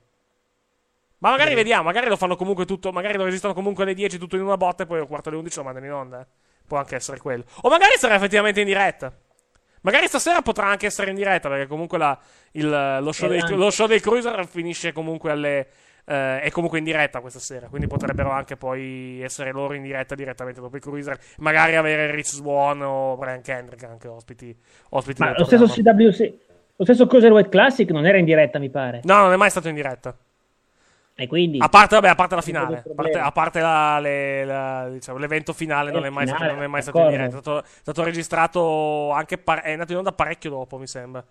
Ma 1.19 1.29
magari 1.29 1.53
vediamo, 1.53 1.83
magari 1.83 2.07
lo 2.07 2.15
fanno 2.17 2.35
comunque 2.35 2.65
tutto. 2.65 2.91
Magari 2.91 3.17
lo 3.17 3.25
registrano 3.25 3.53
comunque 3.53 3.83
alle 3.83 3.93
10 3.93 4.17
tutto 4.17 4.35
in 4.37 4.41
una 4.43 4.57
botta 4.57 4.83
e 4.83 4.85
poi 4.87 4.99
al 4.99 5.07
quarto 5.07 5.29
alle 5.29 5.37
11 5.37 5.57
lo 5.57 5.63
mandano 5.63 5.85
in 5.85 5.91
onda. 5.91 6.21
eh. 6.21 6.25
Può 6.65 6.77
anche 6.77 6.95
essere 6.95 7.19
quello. 7.19 7.43
O 7.61 7.69
magari 7.69 7.93
sarà 7.97 8.15
effettivamente 8.15 8.61
in 8.61 8.65
diretta. 8.65 9.13
Magari 9.81 10.07
stasera 10.07 10.41
potrà 10.41 10.67
anche 10.67 10.85
essere 10.87 11.09
in 11.09 11.15
diretta, 11.15 11.49
perché 11.49 11.67
comunque 11.67 11.97
la- 11.97 12.17
il- 12.51 12.97
lo, 13.01 13.11
show 13.11 13.29
Eh, 13.31 13.39
dei, 13.39 13.55
lo 13.57 13.69
show 13.71 13.87
dei 13.87 13.99
Cruiser 13.99 14.47
finisce 14.47 14.91
comunque 14.93 15.31
alle. 15.31 15.67
Eh, 16.05 16.41
è 16.41 16.49
comunque 16.51 16.77
in 16.79 16.83
diretta 16.83 17.19
questa 17.19 17.39
sera, 17.39 17.67
quindi 17.67 17.87
potrebbero 17.87 18.31
anche 18.31 18.57
poi 18.57 19.21
essere 19.21 19.51
loro 19.51 19.73
in 19.73 19.81
diretta 19.83 20.15
direttamente 20.15 20.59
dopo 20.61 20.77
i 20.77 20.79
Cruiser. 20.79 21.17
Magari 21.37 21.75
avere 21.75 22.11
Rich 22.11 22.27
Swan 22.29 22.81
o 22.81 23.15
Brian 23.17 23.41
Kendrick 23.41 23.83
anche 23.83 24.07
ospiti. 24.07 24.55
ospiti 24.89 25.21
Ma 25.21 25.33
lo 25.37 25.43
stesso. 25.45 25.65
CWC, 25.67 26.33
lo 26.75 26.83
stesso 26.83 27.07
Cruiserweight 27.07 27.49
Classic 27.49 27.89
non 27.91 28.05
era 28.05 28.17
in 28.17 28.25
diretta, 28.25 28.59
mi 28.59 28.69
pare. 28.69 29.01
No, 29.03 29.17
non 29.21 29.33
è 29.33 29.35
mai 29.37 29.49
stato 29.49 29.67
in 29.69 29.75
diretta. 29.75 30.15
E 31.13 31.27
quindi 31.27 31.57
A 31.59 31.67
parte, 31.69 31.95
vabbè, 31.95 32.07
a 32.07 32.15
parte 32.15 32.35
la 32.35 32.41
finale, 32.41 32.77
a 32.77 32.93
parte, 32.95 33.19
a 33.19 33.31
parte 33.31 33.59
la- 33.59 33.99
le- 33.99 34.45
la- 34.45 34.89
diciamo, 34.89 35.19
l'evento 35.19 35.53
finale, 35.53 35.91
non 35.91 36.03
Eh, 36.03 36.07
è 36.07 36.09
mai, 36.09 36.23
finale, 36.25 36.43
stato, 36.45 36.55
non 36.55 36.63
è 36.63 36.67
mai 36.67 36.81
stato 36.81 36.97
in 36.97 37.03
d'accordo. 37.03 37.23
diretta. 37.27 37.37
È 37.37 37.41
stato, 37.43 37.63
è 37.63 37.79
stato 37.81 38.03
registrato 38.03 39.11
anche. 39.11 39.37
par- 39.37 39.61
è 39.61 39.71
andato 39.73 39.91
in 39.91 39.97
onda 39.99 40.13
parecchio 40.13 40.49
dopo, 40.49 40.77
mi 40.79 40.87
sembra. 40.87 41.23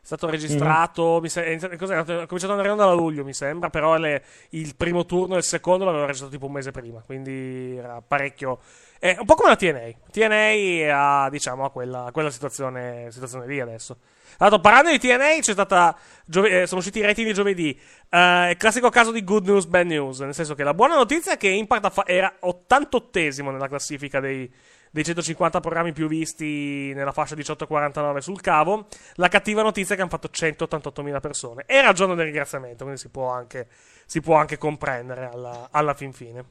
È 0.00 0.06
stato 0.14 0.30
registrato. 0.30 1.18
mi 1.20 1.28
se- 1.28 1.44
è? 1.44 1.56
È 1.58 1.76
cominciato 1.76 2.12
ad 2.12 2.50
andare 2.50 2.68
in 2.68 2.72
onda 2.72 2.84
a 2.84 2.92
luglio, 2.94 3.24
mi 3.24 3.34
sembra. 3.34 3.68
Però 3.68 3.96
le- 3.98 4.22
il 4.50 4.74
primo 4.74 5.04
turno 5.04 5.34
e 5.34 5.38
il 5.38 5.44
secondo 5.44 5.84
l'aveva 5.84 6.04
registrato 6.06 6.32
tipo 6.32 6.46
un 6.46 6.52
mese 6.52 6.70
prima. 6.70 7.02
Quindi 7.04 7.76
era 7.76 8.00
parecchio. 8.06 8.58
È 8.98 9.16
un 9.18 9.26
po' 9.26 9.34
come 9.34 9.50
la 9.50 9.56
TNA. 9.56 9.90
TNA 10.10 11.24
ha, 11.24 11.30
diciamo, 11.30 11.64
ha 11.64 11.70
quella, 11.70 12.06
a 12.06 12.10
quella 12.10 12.30
situazione, 12.30 13.08
situazione 13.10 13.46
lì 13.46 13.60
adesso. 13.60 13.98
L'altro, 14.38 14.60
parlando 14.60 14.90
di 14.90 14.98
TNA, 14.98 15.40
c'è 15.40 15.52
stata. 15.52 15.96
giove- 16.24 16.62
eh, 16.62 16.66
sono 16.66 16.80
usciti 16.80 17.00
i 17.00 17.02
rating 17.02 17.26
di 17.26 17.34
giovedì. 17.34 17.78
Eh, 18.08 18.54
classico 18.58 18.88
caso 18.88 19.10
di 19.10 19.22
good 19.24 19.46
news, 19.46 19.66
bad 19.66 19.86
news. 19.86 20.20
Nel 20.20 20.34
senso 20.34 20.54
che 20.54 20.62
la 20.64 20.74
buona 20.74 20.94
notizia 20.94 21.32
è 21.32 21.36
che 21.36 21.48
Impact 21.48 21.84
ha 21.84 22.02
era 22.06 22.32
88esimo 22.40 23.50
nella 23.50 23.68
classifica 23.68 24.20
dei, 24.20 24.50
dei 24.90 25.04
150 25.04 25.60
programmi 25.60 25.92
più 25.92 26.08
visti 26.08 26.92
nella 26.94 27.12
fascia 27.12 27.34
18-49 27.34 28.18
sul 28.18 28.40
cavo. 28.40 28.86
La 29.14 29.28
cattiva 29.28 29.62
notizia 29.62 29.94
è 29.94 29.96
che 29.96 30.02
hanno 30.02 30.10
fatto 30.10 30.28
188.000 30.32 31.20
persone. 31.20 31.64
Era 31.66 31.90
il 31.90 31.94
giorno 31.94 32.14
del 32.14 32.26
ringraziamento, 32.26 32.84
quindi 32.84 33.00
si 33.00 33.08
può 33.08 33.30
anche, 33.30 33.68
si 34.06 34.20
può 34.20 34.36
anche 34.36 34.58
comprendere 34.58 35.28
alla, 35.32 35.68
alla 35.70 35.94
fin 35.94 36.12
fine. 36.12 36.44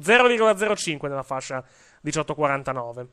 0,05 0.00 1.08
nella 1.08 1.22
fascia 1.22 1.64
18-49. 2.04 3.06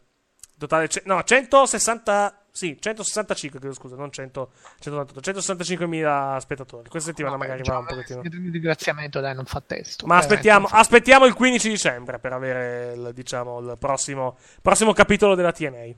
Totale, 0.57 0.89
no, 1.05 1.23
160, 1.23 2.40
sì, 2.51 2.77
165, 2.79 3.59
credo, 3.59 3.73
scusa, 3.73 3.95
non 3.95 4.11
100, 4.11 4.51
198, 4.79 5.31
165.000 5.39 6.37
spettatori. 6.37 6.89
Questa 6.89 7.09
settimana 7.09 7.37
magari 7.37 7.61
va 7.63 7.77
un 7.77 7.85
pochettino. 7.85 8.21
Il 8.23 8.51
ringraziamento, 8.51 9.19
dai, 9.21 9.33
non 9.33 9.45
fa 9.45 9.61
testo. 9.65 10.05
Ma 10.05 10.15
Eh, 10.15 10.19
aspettiamo, 10.19 10.67
aspettiamo 10.69 11.25
il 11.25 11.33
15 11.33 11.69
dicembre 11.69 12.19
per 12.19 12.33
avere 12.33 12.93
il, 12.93 13.11
diciamo, 13.13 13.59
il 13.59 13.77
prossimo, 13.79 14.37
prossimo 14.61 14.91
capitolo 14.93 15.35
della 15.35 15.51
TNA. 15.51 15.93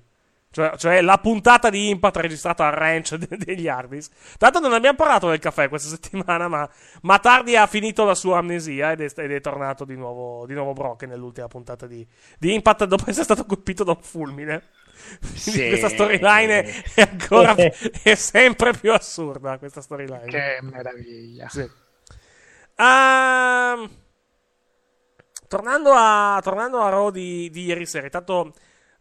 Cioè, 0.52 0.78
cioè 0.78 1.02
la 1.02 1.18
puntata 1.18 1.72
di 1.72 1.90
Impact 1.90 2.18
registrata 2.18 2.68
al 2.68 2.74
ranch 2.74 3.16
de- 3.18 3.38
degli 3.38 3.68
Hardys. 3.68 4.12
Tanto 4.38 4.60
non 4.60 4.74
abbiamo 4.74 4.96
parlato 4.96 5.28
del 5.28 5.40
caffè 5.40 5.68
questa 5.68 5.90
settimana, 5.90 6.48
ma, 6.48 6.70
ma 7.02 7.18
Tardi 7.18 7.56
ha 7.56 7.66
finito 7.66 8.06
la 8.06 8.14
sua 8.14 8.38
amnesia 8.38 8.92
ed 8.92 9.02
è, 9.02 9.12
ed 9.20 9.32
è 9.32 9.42
tornato 9.42 9.84
di 9.84 9.96
nuovo, 9.96 10.46
di 10.46 10.54
nuovo 10.54 10.74
Brock 10.74 11.06
nell'ultima 11.06 11.48
puntata 11.48 11.88
di, 11.88 12.08
di 12.38 12.54
Impact 12.54 12.84
dopo 12.86 13.06
essere 13.10 13.24
stato 13.24 13.46
colpito 13.48 13.84
da 13.84 13.94
un 13.94 14.02
fulmine. 14.04 14.62
Quindi 15.44 15.68
Questa 15.68 15.90
storyline 15.90 16.64
è, 16.96 17.02
ancora 17.10 17.56
è 17.56 18.16
sempre 18.16 18.74
più 18.74 18.92
assurda. 18.94 19.58
Questa 19.58 19.82
storyline. 19.82 20.26
Che 20.26 20.60
meraviglia. 20.62 21.48
Sì. 21.50 21.70
Ehm, 22.76 23.90
tornando 25.48 25.92
a, 25.94 26.40
tornando 26.44 26.80
a 26.82 26.90
Raw 26.90 27.10
di, 27.12 27.50
di 27.50 27.66
ieri 27.66 27.86
sera, 27.86 28.06
intanto. 28.06 28.54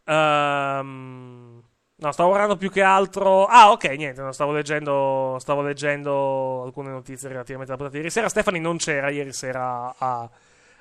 ehm, 0.04 1.62
no, 1.96 2.12
stavo 2.12 2.28
guardando 2.28 2.56
più 2.56 2.70
che 2.70 2.82
altro. 2.82 3.46
Ah, 3.46 3.70
ok, 3.70 3.84
niente. 3.96 4.20
no, 4.22 4.32
stavo, 4.32 4.52
leggendo, 4.52 5.36
stavo 5.40 5.62
leggendo 5.62 6.62
alcune 6.64 6.90
notizie 6.90 7.28
relativamente 7.28 7.72
alla 7.72 7.80
puntata 7.82 7.98
di 7.98 8.04
ieri 8.04 8.10
sera. 8.14 8.28
Stephanie 8.28 8.60
non 8.60 8.76
c'era 8.78 9.10
ieri 9.10 9.32
sera 9.32 9.94
a, 9.96 10.30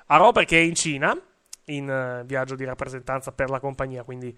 a 0.06 0.16
Raw 0.16 0.32
perché 0.32 0.58
è 0.58 0.62
in 0.62 0.74
Cina, 0.74 1.16
in 1.66 1.88
eh, 1.90 2.24
viaggio 2.26 2.54
di 2.56 2.64
rappresentanza 2.64 3.32
per 3.32 3.50
la 3.50 3.60
compagnia. 3.60 4.02
Quindi. 4.04 4.36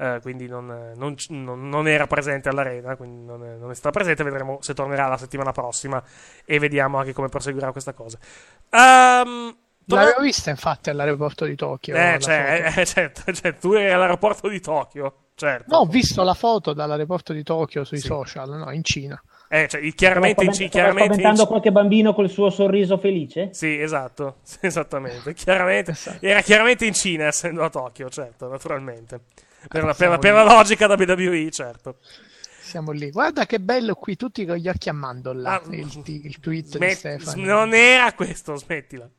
Eh, 0.00 0.18
quindi 0.22 0.48
non, 0.48 0.92
non 0.96 1.14
non- 1.28 1.68
non 1.68 1.86
era 1.86 2.06
presente 2.06 2.48
all'arena, 2.48 2.96
quindi 2.96 3.22
non 3.24 3.44
è, 3.44 3.54
non 3.56 3.70
è 3.70 3.74
stata 3.74 3.90
presente. 3.90 4.22
Vedremo 4.24 4.58
se 4.62 4.72
tornerà 4.72 5.06
la 5.08 5.18
settimana 5.18 5.52
prossima 5.52 6.02
e 6.44 6.58
vediamo 6.58 6.98
anche 6.98 7.12
come 7.12 7.28
proseguirà 7.28 7.70
questa 7.72 7.92
cosa. 7.92 8.18
Torna- 8.70 10.04
L'avevo 10.04 10.22
vista 10.22 10.50
infatti 10.50 10.88
all'aeroporto 10.90 11.44
di 11.44 11.56
Tokyo. 11.56 11.96
eh, 11.96 12.16
cioè, 12.20 12.62
foto. 12.64 12.80
eh, 12.80 12.86
certo, 12.86 13.32
cioè, 13.34 13.54
tu 13.56 13.72
eri 13.72 13.90
all'aeroporto 13.92 14.48
di 14.48 14.60
Tokyo, 14.60 15.14
certo. 15.34 15.64
No, 15.68 15.78
ho 15.78 15.86
visto 15.86 16.22
la 16.22 16.34
foto 16.34 16.72
dall'aeroporto 16.72 17.32
di 17.32 17.42
Tokyo 17.42 17.82
sui 17.84 17.98
social, 17.98 18.50
no, 18.50 18.70
in 18.70 18.84
Cina. 18.84 19.20
Eh, 19.48 19.66
cioè, 19.68 19.80
chiaramente 19.94 20.44
in 20.44 20.52
Stava 20.52 20.64
Ci- 20.64 20.68
chiaramente 20.70 21.14
spaventando 21.14 21.46
qualche 21.48 21.72
bambino 21.72 22.14
col 22.14 22.30
suo 22.30 22.50
sorriso 22.50 22.98
felice? 22.98 23.48
Sì, 23.52 23.80
esatto, 23.80 24.36
sì, 24.42 24.58
esattamente. 24.66 25.34
Chiaramente, 25.34 25.92
era 26.20 26.40
chiaramente 26.40 26.86
in 26.86 26.94
Cina, 26.94 27.26
essendo 27.26 27.64
a 27.64 27.68
Tokyo, 27.68 28.08
certo, 28.08 28.48
naturalmente. 28.48 29.22
Per, 29.68 29.84
la, 29.84 29.94
per 29.94 30.18
per 30.18 30.32
la 30.32 30.44
logica 30.44 30.86
da 30.86 30.94
WWE, 30.94 31.50
certo. 31.50 31.98
Siamo 32.60 32.92
lì. 32.92 33.10
Guarda 33.10 33.46
che 33.46 33.58
bello 33.60 33.94
qui, 33.94 34.16
tutti 34.16 34.44
con 34.46 34.56
gli 34.56 34.68
occhi 34.68 34.88
a 34.88 34.92
mandorla. 34.92 35.50
Ah, 35.54 35.62
il, 35.70 36.02
il 36.04 36.38
tweet 36.40 36.64
di 36.64 36.70
Smet- 36.70 36.96
Stefano. 36.96 37.44
non 37.44 37.74
era 37.74 38.12
questo, 38.14 38.54
smettila. 38.56 39.10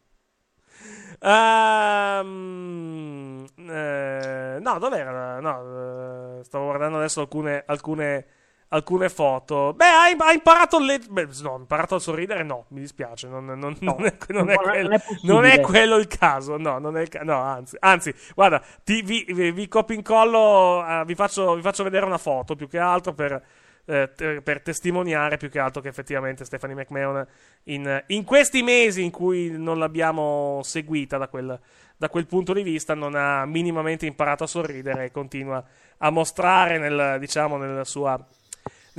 Ehm, 2.21 3.45
eh, 3.55 4.57
no, 4.59 4.79
dov'era? 4.79 5.39
No, 5.39 6.39
eh, 6.39 6.43
stavo 6.43 6.65
guardando 6.65 6.97
adesso 6.97 7.21
alcune, 7.21 7.63
alcune, 7.65 8.25
alcune 8.73 9.09
foto. 9.09 9.73
Beh, 9.73 9.85
hai, 9.85 10.15
hai 10.17 10.35
imparato 10.35 10.79
le... 10.79 10.99
Beh, 10.99 11.27
no, 11.41 11.51
ho 11.51 11.57
imparato 11.57 11.95
a 11.95 11.99
sorridere? 11.99 12.43
No, 12.43 12.65
mi 12.69 12.79
dispiace. 12.79 13.27
Non, 13.27 13.45
non- 13.45 13.75
non 13.79 14.05
è, 14.05 14.15
non 14.29 14.49
è 14.49 14.55
non 14.55 14.63
quello, 14.63 14.89
è 14.91 14.99
possibile. 14.99 15.33
non 15.33 15.45
è 15.45 15.59
quello 15.61 15.95
il 15.97 16.07
caso. 16.07 16.57
No, 16.57 16.77
non 16.79 16.97
è 16.97 17.01
il 17.01 17.09
ca- 17.09 17.23
no 17.23 17.39
anzi, 17.41 17.75
anzi, 17.79 18.13
guarda, 18.35 18.61
ti- 18.83 19.01
vi, 19.01 19.25
vi, 19.29 19.51
vi 19.51 19.67
copio 19.67 19.95
incollo, 19.95 20.85
eh, 20.85 21.03
vi, 21.05 21.15
faccio, 21.15 21.55
vi 21.55 21.61
faccio 21.61 21.83
vedere 21.83 22.05
una 22.05 22.17
foto 22.17 22.55
più 22.55 22.67
che 22.67 22.77
altro 22.79 23.13
per 23.13 23.43
eh, 23.85 24.09
per 24.43 24.61
testimoniare 24.61 25.37
più 25.37 25.49
che 25.49 25.59
altro 25.59 25.81
che 25.81 25.87
effettivamente 25.89 26.45
Stephanie 26.45 26.75
McMahon 26.75 27.25
in, 27.63 28.03
in 28.07 28.23
questi 28.23 28.61
mesi 28.61 29.03
in 29.03 29.09
cui 29.11 29.49
non 29.57 29.79
l'abbiamo 29.79 30.61
seguita 30.63 31.17
da 31.17 31.27
quel, 31.27 31.59
da 31.97 32.07
quel 32.07 32.27
punto 32.27 32.53
di 32.53 32.61
vista 32.63 32.93
non 32.93 33.15
ha 33.15 33.45
minimamente 33.45 34.05
imparato 34.05 34.43
a 34.43 34.47
sorridere 34.47 35.05
e 35.05 35.11
continua 35.11 35.63
a 35.97 36.09
mostrare 36.11 36.77
nel, 36.77 37.17
diciamo, 37.19 37.57
nella 37.57 37.83
sua, 37.83 38.23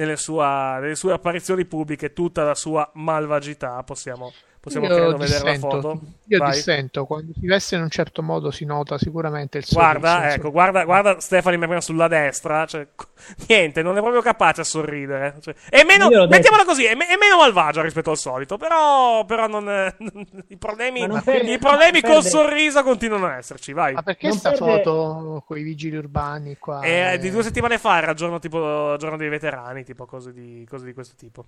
nelle, 0.03 0.17
sua- 0.17 0.79
nelle 0.81 0.95
sue 0.95 1.13
apparizioni 1.13 1.65
pubbliche 1.65 2.13
tutta 2.13 2.43
la 2.45 2.55
sua 2.55 2.91
malvagità 2.95 3.83
possiamo, 3.83 4.33
possiamo 4.63 4.87
Io 4.87 4.95
credo 4.95 5.17
vedere 5.17 5.45
la 5.45 5.51
dissento, 5.53 5.81
foto 5.81 6.01
io 6.27 6.39
Vai. 6.39 6.51
dissento, 6.53 7.05
quando 7.05 7.33
si 7.39 7.47
veste 7.47 7.75
in 7.75 7.83
un 7.83 7.91
certo 7.91 8.23
modo 8.23 8.53
si 8.53 8.65
nota 8.65 8.97
sicuramente 8.97 9.59
il 9.59 9.65
Guarda, 9.69 10.13
sorriso, 10.15 10.35
ecco, 10.37 10.51
guarda, 10.53 10.85
guarda 10.85 11.19
Stephanie 11.21 11.59
McMahon 11.59 11.81
sulla 11.83 12.07
destra. 12.07 12.65
Cioè, 12.65 12.87
niente, 13.49 13.83
non 13.83 13.97
è 13.97 14.01
proprio 14.01 14.23
capace 14.23 14.61
a 14.61 14.65
sorridere. 14.65 15.37
Cioè, 15.41 15.55
è 15.69 15.83
meno, 15.83 16.05
l'ho 16.09 16.21
detto. 16.21 16.29
mettiamola 16.29 16.65
così, 16.65 16.85
è, 16.85 16.95
me- 16.95 17.09
è 17.09 17.17
meno 17.19 17.37
malvagia 17.39 17.83
rispetto 17.83 18.11
al 18.11 18.19
solito. 18.19 18.57
Però, 18.57 19.25
però 19.25 19.49
non, 19.49 19.65
non- 19.65 20.27
i 20.49 20.57
problemi, 20.57 21.05
non 21.07 21.21
perde- 21.23 21.53
i 21.53 21.59
problemi 21.59 22.01
non 22.01 22.13
col 22.13 22.23
sorriso 22.25 22.83
continuano 22.85 23.27
a 23.27 23.37
esserci. 23.39 23.73
Vai. 23.73 23.95
Ma 23.95 24.03
perché 24.03 24.29
Non 24.29 24.37
sta 24.39 24.51
perde- 24.53 24.65
foto 24.85 25.43
con 25.45 25.59
i 25.59 25.63
vigili 25.63 25.97
urbani 25.97 26.57
qua? 26.59 26.81
Eh, 26.83 27.15
Eh, 27.15 27.19
di 27.19 27.31
due 27.31 27.43
settimane 27.43 27.79
fa 27.79 27.99
era 27.99 28.11
il 28.13 28.17
giorno, 28.17 28.39
tipo, 28.39 28.95
giorno 28.97 29.17
dei 29.17 29.29
veterani, 29.29 29.83
tipo 29.83 30.07
cose 30.07 30.33
di, 30.33 30.65
cose 30.71 30.85
di 30.85 30.93
questo 30.95 31.15
tipo. 31.17 31.45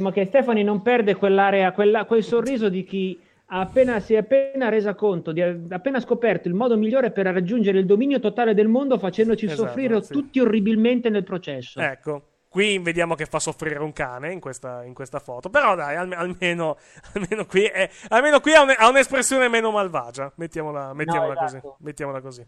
Ma 0.00 0.10
che 0.12 0.24
Stefani 0.26 0.62
non 0.64 0.80
perde 0.82 1.14
quell'area, 1.14 1.72
quella- 1.72 2.04
quel 2.06 2.22
sorriso 2.22 2.68
di 2.68 2.82
chi 2.84 3.20
appena, 3.46 4.00
si 4.00 4.14
è 4.14 4.18
appena 4.18 4.70
resa 4.70 4.94
conto, 4.94 5.32
di 5.32 5.42
ha 5.42 5.54
appena 5.70 6.00
scoperto 6.00 6.48
il 6.48 6.54
modo 6.54 6.76
migliore 6.78 7.10
per 7.10 7.26
raggiungere 7.26 7.78
il 7.78 7.84
dominio 7.86 8.18
totale 8.18 8.54
del 8.54 8.68
mondo 8.68 8.98
facendoci 8.98 9.44
Esatto, 9.46 9.66
soffrire 9.66 10.02
sì. 10.02 10.12
tutti 10.12 10.40
orribilmente 10.40 11.10
nel 11.10 11.24
processo. 11.24 11.78
Ecco. 11.80 12.26
Qui 12.48 12.78
vediamo 12.78 13.14
che 13.14 13.24
fa 13.24 13.38
soffrire 13.38 13.78
un 13.78 13.92
cane 13.94 14.30
in 14.30 14.38
questa, 14.40 14.84
in 14.84 14.92
questa 14.92 15.18
foto. 15.20 15.48
Però 15.48 15.74
dai, 15.74 15.96
alme- 15.96 16.16
almeno, 16.16 16.76
almeno 17.14 17.46
qui, 17.46 17.64
è- 17.64 17.88
almeno 18.08 18.40
qui 18.40 18.52
ha, 18.54 18.62
un- 18.62 18.74
ha 18.76 18.88
un'espressione 18.88 19.48
meno 19.48 19.70
malvagia. 19.70 20.30
Mettiamola, 20.36 20.92
mettiamola 20.94 21.34
così. 21.34 21.56
esatto. 21.56 21.76
Mettiamola 21.80 22.20
così. 22.20 22.46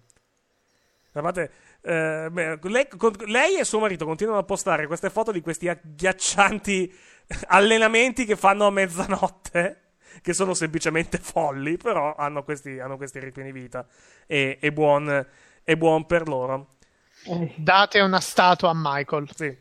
Guardate, 1.12 1.51
eh, 1.83 2.29
beh, 2.31 2.59
lei, 2.62 2.89
con- 2.97 3.12
lei 3.27 3.57
e 3.59 3.64
suo 3.64 3.79
marito 3.79 4.05
continuano 4.05 4.41
a 4.41 4.45
postare 4.45 4.87
queste 4.89 5.11
foto 5.11 5.31
di 5.33 5.41
questi 5.41 5.68
agghiaccianti 5.68 6.93
allenamenti 7.49 8.25
che 8.25 8.37
fanno 8.37 8.66
a 8.66 8.70
mezzanotte. 8.70 9.81
Che 10.22 10.33
sono 10.33 10.55
semplicemente 10.55 11.18
folli, 11.18 11.77
però 11.77 12.14
hanno 12.14 12.45
questi, 12.45 12.79
hanno 12.79 12.97
questi 12.97 13.18
di 13.43 13.53
vita. 13.53 13.85
E, 14.27 14.59
e 14.61 14.72
buon, 14.72 15.27
e 15.64 15.77
buon 15.77 16.07
per 16.07 16.29
loro. 16.29 16.77
Date 17.57 18.01
una 18.01 18.20
statua 18.20 18.70
a 18.70 18.75
Michael. 18.77 19.29
Sì. 19.35 19.59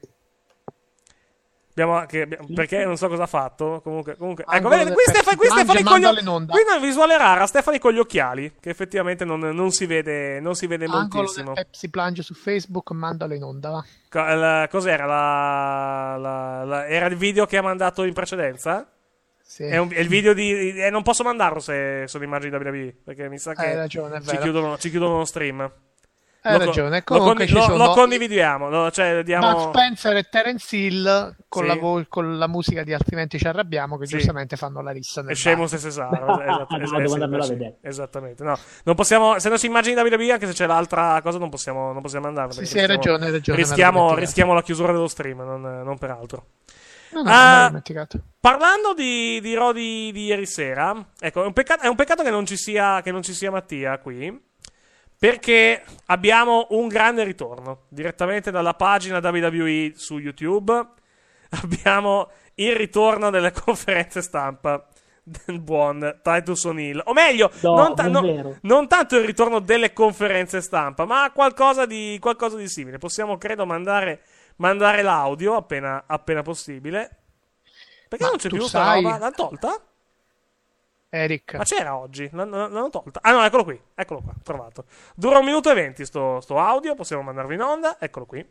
Abbiamo 1.76 1.98
abbiamo- 1.98 2.46
perché 2.54 2.86
non 2.86 2.98
so 2.98 3.08
cosa 3.08 3.24
ha 3.24 3.28
fatto. 3.28 3.82
Comunque, 3.84 4.16
comunque. 4.16 4.46
Ecco, 4.48 4.70
del 4.70 4.80
qui, 4.86 4.94
Pepsi 5.06 5.10
Stefani, 5.12 5.38
qui 5.38 5.48
Plunge, 5.48 5.64
Stefani 5.64 5.84
con 5.84 6.00
gli 6.00 6.26
onda. 6.28 6.54
Qui 6.54 6.62
una 6.62 6.78
visuale 6.78 7.18
rara. 7.18 7.46
Stefani 7.48 7.80
con 7.80 7.94
gli 7.94 7.98
occhiali. 7.98 8.54
Che 8.60 8.70
effettivamente 8.70 9.26
non, 9.26 9.40
non 9.40 9.72
si 9.72 9.88
vede, 9.88 10.40
non 10.40 10.54
si 10.54 10.68
vede 10.68 10.86
Angolo 10.86 11.08
moltissimo. 11.14 11.54
Pepsi 11.54 11.90
Plunge 11.90 12.22
su 12.22 12.36
Facebook, 12.36 12.92
mandalo 12.92 13.34
in 13.34 13.42
onda. 13.44 13.70
Va. 13.72 13.86
Co- 14.10 14.20
la- 14.36 14.68
cos'era? 14.70 15.06
La, 15.08 16.16
la- 16.18 16.64
la- 16.64 16.86
era 16.88 17.08
il 17.08 17.16
video 17.16 17.48
che 17.48 17.58
ha 17.58 17.62
mandato 17.64 18.04
in 18.04 18.14
precedenza? 18.14 18.88
Sì. 19.42 19.64
È, 19.64 19.78
un- 19.78 19.90
è 19.92 20.00
il 20.00 20.08
video 20.08 20.34
di. 20.34 20.78
eh, 20.80 20.90
non 20.92 21.02
posso 21.02 21.24
mandarlo 21.24 21.60
se 21.60 22.04
sono 22.06 22.24
immagini 22.24 22.52
da 22.52 22.58
WWE. 22.58 22.96
Perché 23.04 23.28
mi 23.30 23.40
sa 23.40 23.54
che 23.54 23.74
ragione, 23.76 24.22
ci, 24.22 24.38
chiudono, 24.38 24.78
ci 24.78 24.90
chiudono 24.92 25.18
lo 25.18 25.26
stream. 25.26 25.72
Hai 26.46 26.58
Lo 26.58 26.66
ragione, 26.66 26.98
Lo, 26.98 27.04
comunque 27.06 27.34
condi- 27.36 27.48
ci 27.48 27.54
lo- 27.54 27.62
sono 27.62 27.78
lo 27.86 27.92
condividiamo. 27.94 28.70
lo- 28.70 28.92
cioè, 28.92 29.24
diamo... 29.24 29.50
Bud 29.54 29.70
Spencer 29.70 30.18
e 30.18 30.24
Terence 30.24 30.76
Hill 30.76 31.36
con, 31.48 31.62
Sì. 31.64 31.68
la 31.70 31.76
vo- 31.76 32.06
con 32.10 32.38
la 32.38 32.48
musica 32.48 32.84
di 32.84 32.94
Altrimenti 32.94 33.38
ci 33.38 33.48
arrabbiamo 33.48 33.98
che 33.98 34.08
Sì. 34.08 34.18
giustamente 34.18 34.58
fanno 34.58 34.82
la 34.82 34.92
rissa 34.92 35.22
nel 35.22 35.32
E 35.32 35.36
Sheamus 35.36 35.72
bar. 35.72 35.80
e 35.80 35.82
Cesaro. 35.84 36.42
esatto, 36.44 36.76
No, 36.78 36.84
es- 36.84 36.92
devo 37.16 37.38
vedere. 37.48 37.78
Esattamente. 37.82 38.44
No, 38.44 38.58
non 38.84 38.96
possiamo, 38.96 39.40
se 39.40 39.48
non 39.48 39.58
si 39.58 39.68
immagini 39.68 39.96
WWE, 40.00 40.32
anche 40.34 40.48
se 40.48 40.52
c'è 40.54 40.66
l'altra 40.66 41.22
cosa, 41.24 41.38
non 41.38 41.50
possiamo, 41.50 41.94
non 41.94 42.02
possiamo 42.02 42.28
andarlo. 42.28 42.52
Sì, 42.52 42.66
sì, 42.66 42.78
hai 42.78 42.88
rischiamo- 42.88 42.96
ragione, 42.98 43.26
hai 43.26 43.32
ragione, 43.32 43.58
Rischiamo, 43.60 44.16
rischiamo 44.16 44.54
la 44.54 44.62
chiusura 44.64 44.92
dello 44.92 45.08
stream, 45.08 45.38
non, 45.40 45.62
non 45.62 45.98
per 45.98 46.10
altro. 46.10 46.46
No, 47.14 47.22
no, 47.22 47.30
Ah. 47.32 47.72
Parlando 48.40 48.94
di, 48.94 49.40
di 49.40 49.54
Raw 49.54 49.72
di, 49.72 50.12
di 50.12 50.26
ieri 50.26 50.46
sera, 50.46 50.94
ecco, 51.20 51.44
è 51.44 51.46
un, 51.46 51.54
peccato, 51.54 51.84
è 51.84 51.88
un 51.88 51.96
peccato 51.96 52.22
che 52.24 52.32
non 52.32 52.46
ci 52.46 52.58
sia, 52.58 53.02
che 53.02 53.12
non 53.12 53.22
ci 53.22 53.34
sia 53.34 53.50
Mattia 53.52 53.98
qui. 54.00 54.52
Perché 55.24 55.82
abbiamo 56.08 56.68
un 56.72 56.90
grande 56.90 57.24
ritorno 57.24 57.84
direttamente 57.88 58.52
dalla 58.52 58.74
pagina 58.74 59.20
WWE 59.24 59.94
su 59.96 60.18
YouTube. 60.18 60.86
Abbiamo 61.64 62.30
il 62.56 62.76
ritorno 62.76 63.30
delle 63.30 63.54
conferenze 63.54 64.22
stampa 64.22 64.86
del 65.24 65.62
buon 65.62 66.20
Titus 66.22 66.66
O'Neill. 66.66 67.02
O 67.06 67.14
meglio, 67.14 67.50
No, 67.62 67.76
non, 67.76 67.96
ta- 67.96 68.08
no- 68.10 68.20
davvero. 68.20 68.58
non 68.64 68.90
tanto 68.90 69.16
il 69.18 69.24
ritorno 69.24 69.60
delle 69.60 69.94
conferenze 69.94 70.60
stampa, 70.60 71.06
ma 71.06 71.32
qualcosa 71.34 71.86
di, 71.86 72.18
qualcosa 72.20 72.58
di 72.58 72.68
simile. 72.68 72.98
Possiamo, 72.98 73.38
credo, 73.38 73.66
mandare, 73.66 74.24
mandare 74.58 75.04
l'audio 75.04 75.56
appena, 75.56 76.04
appena 76.06 76.42
possibile. 76.42 77.22
Perché 78.10 78.26
Ma 78.26 78.30
non 78.32 78.40
c'è 78.40 78.50
più 78.50 78.64
sai- 78.64 79.02
roba? 79.02 79.18
L'hanno 79.20 79.32
tolta? 79.32 79.82
Eric, 81.16 81.54
Ma 81.54 81.64
c'era 81.64 81.96
oggi, 81.96 82.28
l'han- 82.32 82.50
l'hanno 82.50 82.90
tolta. 82.90 83.20
Ah 83.22 83.34
no, 83.34 83.44
eccolo 83.44 83.64
qui, 83.64 83.80
eccolo 83.94 84.22
qua, 84.22 84.34
trovato. 84.44 84.86
Dura 85.14 85.38
un 85.38 85.46
minuto 85.46 85.70
e 85.70 85.76
venti 85.76 86.06
sto, 86.06 86.42
sto 86.42 86.58
audio, 86.58 86.96
possiamo 86.96 87.22
mandarlo 87.22 87.54
in 87.54 87.62
onda, 87.62 87.98
eccolo 88.00 88.26
qui. 88.26 88.44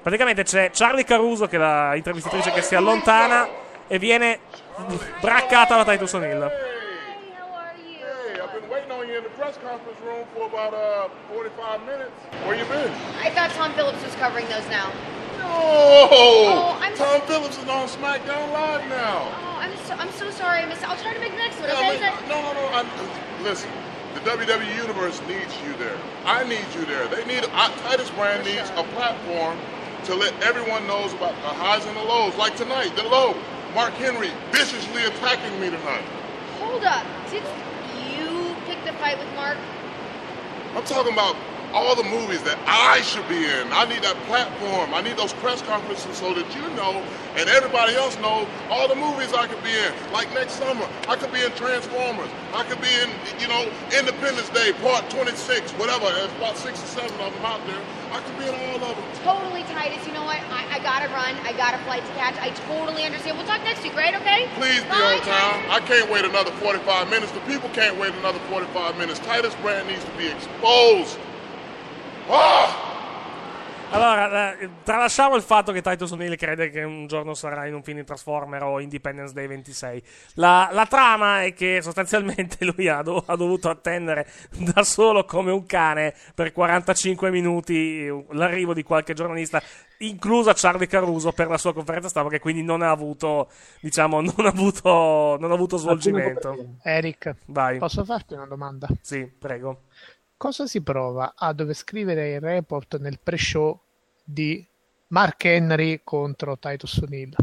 Praticamente 0.00 0.42
c'è 0.42 0.70
Charlie 0.72 1.04
Caruso, 1.04 1.46
che 1.46 1.56
è 1.56 1.58
la 1.58 1.94
intervistatrice 1.96 2.50
che 2.52 2.62
si 2.62 2.74
allontana 2.74 3.46
e 3.88 3.98
viene 3.98 4.40
braccata 5.20 5.82
da 5.82 5.92
Titus 5.92 6.14
O'Neill. 6.14 6.44
Hey, 6.44 8.40
I've 8.40 8.58
been 8.58 8.70
waiting 8.70 8.90
on 8.90 9.06
you 9.06 9.18
in 9.18 9.22
the 9.22 9.28
press 9.36 9.58
conference 9.60 10.00
room 10.02 10.24
for 10.32 10.46
about 10.46 10.72
uh, 10.72 11.10
45 11.28 11.84
minutes. 11.84 12.12
Where 12.46 12.56
you 12.56 12.64
been? 12.64 12.90
I 13.22 13.28
thought 13.34 13.50
Tom 13.50 13.74
Phillips 13.74 14.02
was 14.02 14.14
covering 14.14 14.48
those 14.48 14.66
now. 14.70 14.90
No! 15.38 15.44
Oh, 15.48 16.78
I'm 16.80 16.94
Tom 16.96 17.20
Phillips 17.22 17.58
is 17.58 17.68
on 17.68 17.88
SmackDown 17.88 18.52
Live 18.52 18.88
now. 18.88 19.28
Oh, 19.28 19.58
I'm 19.60 19.76
so, 19.86 19.94
I'm 19.94 20.10
so 20.12 20.30
sorry. 20.30 20.60
I 20.60 20.66
missed 20.66 20.82
it. 20.82 20.88
I'll 20.88 21.00
try 21.02 21.14
to 21.14 21.20
make 21.20 21.32
the 21.32 21.38
next 21.38 21.60
one. 21.60 21.68
Yeah, 21.68 21.92
Okay? 21.92 22.10
Mean, 22.10 22.28
no, 22.28 22.40
no, 22.42 22.52
no. 22.54 22.68
I'm, 22.72 22.86
listen, 23.42 23.70
the 24.14 24.20
WWE 24.20 24.76
Universe 24.76 25.20
needs 25.28 25.52
you 25.64 25.76
there. 25.76 25.98
I 26.24 26.44
need 26.44 26.64
you 26.74 26.84
there. 26.86 27.06
They 27.08 27.24
need, 27.26 27.44
I, 27.52 27.70
Titus 27.82 28.10
Brand 28.10 28.44
needs 28.44 28.70
a 28.76 28.84
platform 28.94 29.58
to 30.04 30.14
let 30.14 30.32
everyone 30.42 30.86
knows 30.86 31.12
about 31.12 31.34
the 31.42 31.48
highs 31.48 31.84
and 31.84 31.96
the 31.96 32.02
lows. 32.02 32.34
Like 32.36 32.56
tonight, 32.56 32.94
the 32.96 33.02
low. 33.02 33.34
Mark 33.74 33.92
Henry 33.94 34.30
viciously 34.52 35.04
attacking 35.04 35.60
me 35.60 35.68
tonight. 35.68 36.04
Hold 36.60 36.84
up. 36.84 37.04
Did 37.30 37.42
you 38.08 38.54
pick 38.64 38.82
the 38.84 38.92
fight 38.94 39.18
with 39.18 39.28
Mark? 39.34 39.58
I'm 40.74 40.84
talking 40.84 41.12
about 41.12 41.36
all 41.76 41.94
the 41.94 42.08
movies 42.08 42.40
that 42.48 42.56
I 42.64 43.04
should 43.04 43.28
be 43.28 43.36
in. 43.36 43.68
I 43.68 43.84
need 43.84 44.00
that 44.00 44.16
platform. 44.24 44.96
I 44.96 45.04
need 45.04 45.20
those 45.20 45.36
press 45.44 45.60
conferences 45.60 46.16
so 46.16 46.32
that 46.32 46.48
you 46.56 46.64
know 46.72 47.04
and 47.36 47.52
everybody 47.52 47.92
else 47.92 48.16
knows 48.24 48.48
all 48.72 48.88
the 48.88 48.96
movies 48.96 49.36
I 49.36 49.44
could 49.44 49.60
be 49.60 49.76
in. 49.76 49.92
Like 50.08 50.32
next 50.32 50.56
summer, 50.56 50.88
I 51.04 51.20
could 51.20 51.28
be 51.36 51.44
in 51.44 51.52
Transformers. 51.52 52.32
I 52.56 52.64
could 52.64 52.80
be 52.80 52.88
in, 53.04 53.12
you 53.36 53.44
know, 53.52 53.68
Independence 53.92 54.48
Day, 54.56 54.72
Part 54.80 55.04
26, 55.12 55.76
whatever. 55.76 56.08
There's 56.16 56.32
about 56.40 56.56
six 56.56 56.80
or 56.80 56.88
seven 56.96 57.12
of 57.20 57.28
them 57.36 57.44
out 57.44 57.60
there. 57.68 57.84
I 58.08 58.24
could 58.24 58.40
be 58.40 58.48
in 58.48 58.56
all 58.56 58.80
of 58.80 58.96
them. 58.96 59.04
Totally, 59.20 59.60
Titus. 59.68 60.00
You 60.08 60.16
know 60.16 60.24
what? 60.24 60.40
I, 60.48 60.64
I 60.72 60.78
gotta 60.80 61.12
run. 61.12 61.36
I 61.44 61.52
got 61.60 61.76
a 61.76 61.80
flight 61.84 62.00
to 62.08 62.12
catch. 62.16 62.40
I 62.40 62.56
totally 62.72 63.04
understand. 63.04 63.36
We'll 63.36 63.46
talk 63.46 63.60
next 63.68 63.84
week, 63.84 63.92
right? 63.92 64.16
Okay? 64.16 64.48
Please 64.56 64.80
be 64.80 64.96
Bye, 64.96 65.20
on 65.20 65.28
time. 65.28 65.60
I 65.68 65.84
can't 65.84 66.08
wait 66.08 66.24
another 66.24 66.56
45 66.56 67.12
minutes. 67.12 67.36
The 67.36 67.44
people 67.44 67.68
can't 67.76 68.00
wait 68.00 68.16
another 68.16 68.40
45 68.48 68.96
minutes. 68.96 69.20
Titus 69.20 69.52
Brand 69.60 69.92
needs 69.92 70.08
to 70.08 70.14
be 70.16 70.32
exposed. 70.32 71.20
Allora, 73.90 74.58
eh, 74.58 74.68
tralasciamo 74.82 75.36
il 75.36 75.42
fatto 75.42 75.70
che 75.72 75.80
Titus 75.80 76.10
O'Neill 76.10 76.34
crede 76.34 76.70
che 76.70 76.82
un 76.82 77.06
giorno 77.06 77.34
sarà 77.34 77.66
in 77.66 77.74
un 77.74 77.82
film 77.82 77.98
di 77.98 78.04
Transformer 78.04 78.62
o 78.64 78.80
Independence 78.80 79.32
Day 79.32 79.46
26. 79.46 80.02
La, 80.34 80.68
la 80.72 80.86
trama 80.86 81.44
è 81.44 81.54
che 81.54 81.80
sostanzialmente 81.80 82.64
lui 82.66 82.88
ha, 82.88 83.00
do- 83.02 83.22
ha 83.24 83.36
dovuto 83.36 83.70
attendere 83.70 84.26
da 84.58 84.82
solo 84.82 85.24
come 85.24 85.52
un 85.52 85.64
cane 85.66 86.14
per 86.34 86.52
45 86.52 87.30
minuti 87.30 88.06
l'arrivo 88.30 88.74
di 88.74 88.82
qualche 88.82 89.14
giornalista, 89.14 89.62
inclusa 89.98 90.52
Charlie 90.52 90.88
Caruso 90.88 91.32
per 91.32 91.48
la 91.48 91.56
sua 91.56 91.72
conferenza 91.72 92.08
stampa, 92.08 92.28
che 92.28 92.40
quindi 92.40 92.62
non 92.62 92.82
ha 92.82 92.90
avuto, 92.90 93.48
diciamo, 93.80 94.20
non 94.20 94.46
ha 94.46 94.48
avuto, 94.48 95.38
non 95.40 95.50
ha 95.50 95.54
avuto 95.54 95.76
svolgimento. 95.76 96.74
Eric, 96.82 97.34
Vai. 97.46 97.78
posso 97.78 98.04
farti 98.04 98.34
una 98.34 98.46
domanda? 98.46 98.88
Sì, 99.00 99.24
prego. 99.26 99.84
Cosa 100.36 100.66
si 100.66 100.82
prova 100.82 101.32
a 101.36 101.52
dover 101.52 101.74
scrivere 101.74 102.32
il 102.34 102.40
report 102.40 102.98
nel 102.98 103.18
pre-show 103.22 103.80
di 104.22 104.64
Mark 105.08 105.44
Henry 105.44 106.00
contro 106.04 106.58
Titus 106.58 106.98
O'Neill? 106.98 107.34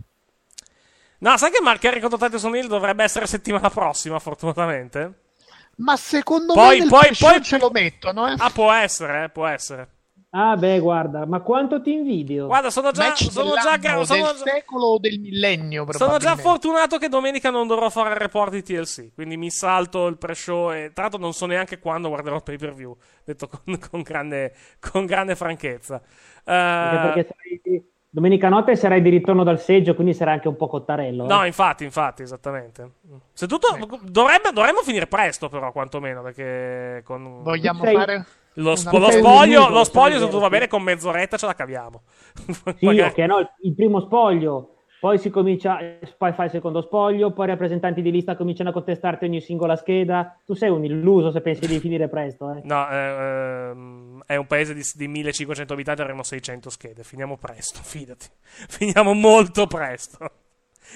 No, 1.20 1.38
sai 1.38 1.50
che 1.52 1.62
Mark 1.62 1.84
Henry 1.84 2.00
contro 2.00 2.20
Titus 2.20 2.44
O'Neill 2.44 2.68
dovrebbe 2.68 3.04
essere 3.04 3.26
settimana 3.26 3.70
prossima, 3.70 4.20
fortunatamente? 4.20 5.22
Ma 5.78 5.96
secondo 5.98 6.54
Poi- 6.54 6.82
me 6.82 6.88
poi- 6.88 7.16
poi- 7.18 7.41
ce 7.41 7.58
lo 7.58 7.72
mettono, 7.72 8.28
eh? 8.28 8.36
Ah, 8.38 8.52
può 8.52 8.72
essere, 8.72 9.24
eh, 9.24 9.30
può 9.30 9.48
essere. 9.48 9.88
Ah, 10.36 10.55
beh, 10.57 10.79
guarda, 10.79 11.27
ma 11.27 11.41
quanto 11.41 11.79
ti 11.79 11.91
invidio. 11.93 12.47
Guarda, 12.47 12.71
sono 12.71 12.89
già, 12.89 13.03
Match 13.09 13.29
sono 13.29 13.53
già, 13.53 13.77
sono 14.03 14.23
del 14.31 14.36
già- 14.36 14.43
secolo 14.51 14.86
o 14.88 14.97
del 14.97 15.19
millennio, 15.19 15.86
sono 15.91 16.17
già 16.17 16.36
fortunato 16.36 16.97
che 16.97 17.07
domenica 17.07 17.51
non 17.51 17.67
dovrò 17.67 17.88
fare 17.91 18.09
il 18.09 18.15
report 18.15 18.51
di 18.51 18.63
TLC. 18.63 19.13
Quindi 19.13 19.38
mi 19.38 19.51
salto 19.51 20.07
il 20.07 20.17
pre-show 20.17 20.71
e 20.71 20.89
tra 20.91 21.03
l'altro 21.03 21.19
non 21.21 21.34
so 21.34 21.45
neanche 21.45 21.77
quando 21.77 22.07
guarderò 22.09 22.38
il 22.38 22.43
pay 22.43 22.57
per 22.57 22.73
view. 22.73 22.95
Detto 23.23 23.47
con, 23.47 23.59
con 23.91 24.01
grande, 24.01 24.53
con 24.79 25.05
grande 25.05 25.36
franchezza. 25.36 26.01
Eh, 26.43 26.51
Anche 26.51 26.97
perché 27.21 27.27
sarai- 27.61 27.88
domenica 28.09 28.49
notte 28.49 28.75
sarai 28.75 29.03
di 29.03 29.09
ritorno 29.09 29.43
dal 29.43 29.59
seggio, 29.59 29.93
quindi 29.93 30.15
sarai 30.15 30.34
anche 30.34 30.47
un 30.47 30.55
po' 30.55 30.65
cottarello. 30.67 31.25
eh. 31.25 31.27
No, 31.27 31.45
infatti, 31.45 31.84
infatti, 31.84 32.23
esattamente. 32.23 32.89
Se 33.34 33.45
tutto, 33.45 33.67
dovrebbe, 34.01 34.51
dovremmo 34.51 34.81
finire 34.81 35.05
presto, 35.05 35.47
però, 35.47 35.71
quantomeno. 35.71 36.23
Perché 36.23 37.03
con. 37.05 37.43
Vogliamo 37.43 37.84
Sei- 37.84 37.95
fare 37.95 38.25
Lo, 38.56 38.76
spo- 38.76 38.97
lo 38.97 39.10
spoglio, 39.12 39.70
lo 39.70 39.84
spoglio, 39.84 40.20
se 40.20 40.26
tutto 40.26 40.39
va 40.39 40.49
bene, 40.49 40.68
con 40.68 40.84
mezz'oretta 40.84 41.38
ce 41.38 41.45
la 41.45 41.56
caviamo. 41.56 42.01
Sì, 42.78 42.86
Magari- 42.86 43.10
ok, 43.12 43.18
no, 43.28 43.39
il- 43.39 43.49
il 43.62 43.74
primo 43.76 43.99
spoglio, 43.99 44.70
poi 44.99 45.18
si 45.18 45.30
comincia, 45.30 45.80
poi 46.18 46.32
fai 46.34 46.45
il 46.45 46.51
secondo 46.51 46.82
spoglio, 46.82 47.32
poi 47.34 47.45
i 47.45 47.49
rappresentanti 47.49 48.01
di 48.01 48.10
lista 48.12 48.36
cominciano 48.38 48.70
a 48.70 48.74
contestarti 48.74 49.26
ogni 49.26 49.41
singola 49.41 49.76
scheda. 49.76 50.39
Tu 50.45 50.54
sei 50.54 50.70
un 50.70 50.86
illuso 50.86 51.32
se 51.32 51.41
pensi 51.41 51.68
di 51.68 51.80
finire 51.80 52.08
presto, 52.08 52.51
eh. 52.54 52.62
No, 52.64 52.88
eh, 52.89 52.95
ehm, 52.95 54.22
è 54.26 54.36
un 54.38 54.47
paese 54.47 54.74
di, 54.74 54.82
di 54.95 55.08
1500 55.08 55.74
abitanti, 55.74 56.01
avremo 56.01 56.24
600 56.24 56.70
schede. 56.70 57.04
Finiamo 57.04 57.38
presto, 57.38 57.80
fidati. 57.84 58.28
Finiamo 58.70 59.14
molto 59.14 59.68
presto. 59.68 60.18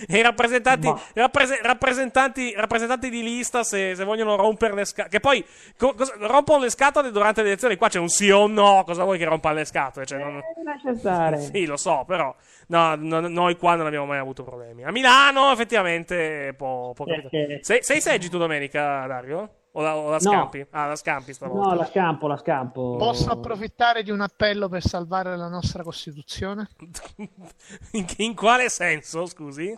E 0.08 0.18
i 0.20 0.22
rappresentanti, 0.22 0.88
Ma- 0.88 1.00
rapprese- 1.14 1.60
rappresentanti, 1.62 2.54
rappresentanti 2.56 3.10
di 3.10 3.24
lista, 3.24 3.64
se, 3.64 3.95
se 3.95 4.04
vogliono 4.04 4.36
rompere 4.36 4.74
le 4.76 4.86
scatole, 4.86 5.10
che 5.10 5.20
poi 5.20 5.43
co- 5.78 5.93
cosa- 5.93 6.14
rompono 6.20 6.64
le 6.64 6.70
scatole 6.70 7.12
durante 7.12 7.41
le 7.41 7.48
elezioni. 7.50 7.76
Qua 7.78 7.88
c'è 7.89 8.00
un 8.00 8.10
sì 8.10 8.30
o 8.30 8.43
un 8.43 8.54
no. 8.54 8.84
Cosa 8.86 9.04
vuoi 9.04 9.18
che 9.18 9.26
rompano 9.26 9.56
le 9.56 9.66
scatole? 9.66 10.06
Cioè, 10.06 10.20
non- 10.20 10.38
Eh, 10.38 10.95
stare. 10.98 11.38
Sì, 11.52 11.66
lo 11.66 11.78
so, 11.78 12.04
però 12.06 12.36
no, 12.68 12.95
no, 12.95 13.20
noi 13.28 13.56
qua 13.58 13.76
non 13.76 13.86
abbiamo 13.88 14.06
mai 14.06 14.18
avuto 14.20 14.43
problemi. 14.43 14.84
A 14.84 14.91
Milano, 14.91 15.52
effettivamente, 15.52 16.54
può, 16.58 16.91
può. 16.93 17.06
Eh, 17.06 17.60
Sei, 17.62 17.82
sei 17.82 18.02
seggi 18.02 18.30
tu 18.30 18.38
domenica, 18.38 19.06
Dario? 19.08 19.50
O 19.78 19.82
la, 19.82 19.95
o 19.95 20.09
la 20.09 20.17
No. 20.17 20.19
scampi? 20.19 20.65
Ah, 20.71 20.88
la 20.88 20.95
scampi 20.95 21.34
stavolta. 21.34 21.69
No, 21.69 21.75
la 21.75 21.86
scampo, 21.86 22.28
la 22.28 22.38
scampo. 22.38 22.95
Posso 22.97 23.30
approfittare 23.30 24.01
di 24.01 24.09
un 24.09 24.21
appello 24.21 24.67
per 24.69 24.82
salvare 24.82 25.38
la 25.38 25.47
nostra 25.47 25.84
Costituzione? 25.84 26.67
In, 27.93 28.05
in 28.17 28.34
quale 28.36 28.69
senso, 28.69 29.28
scusi? 29.28 29.78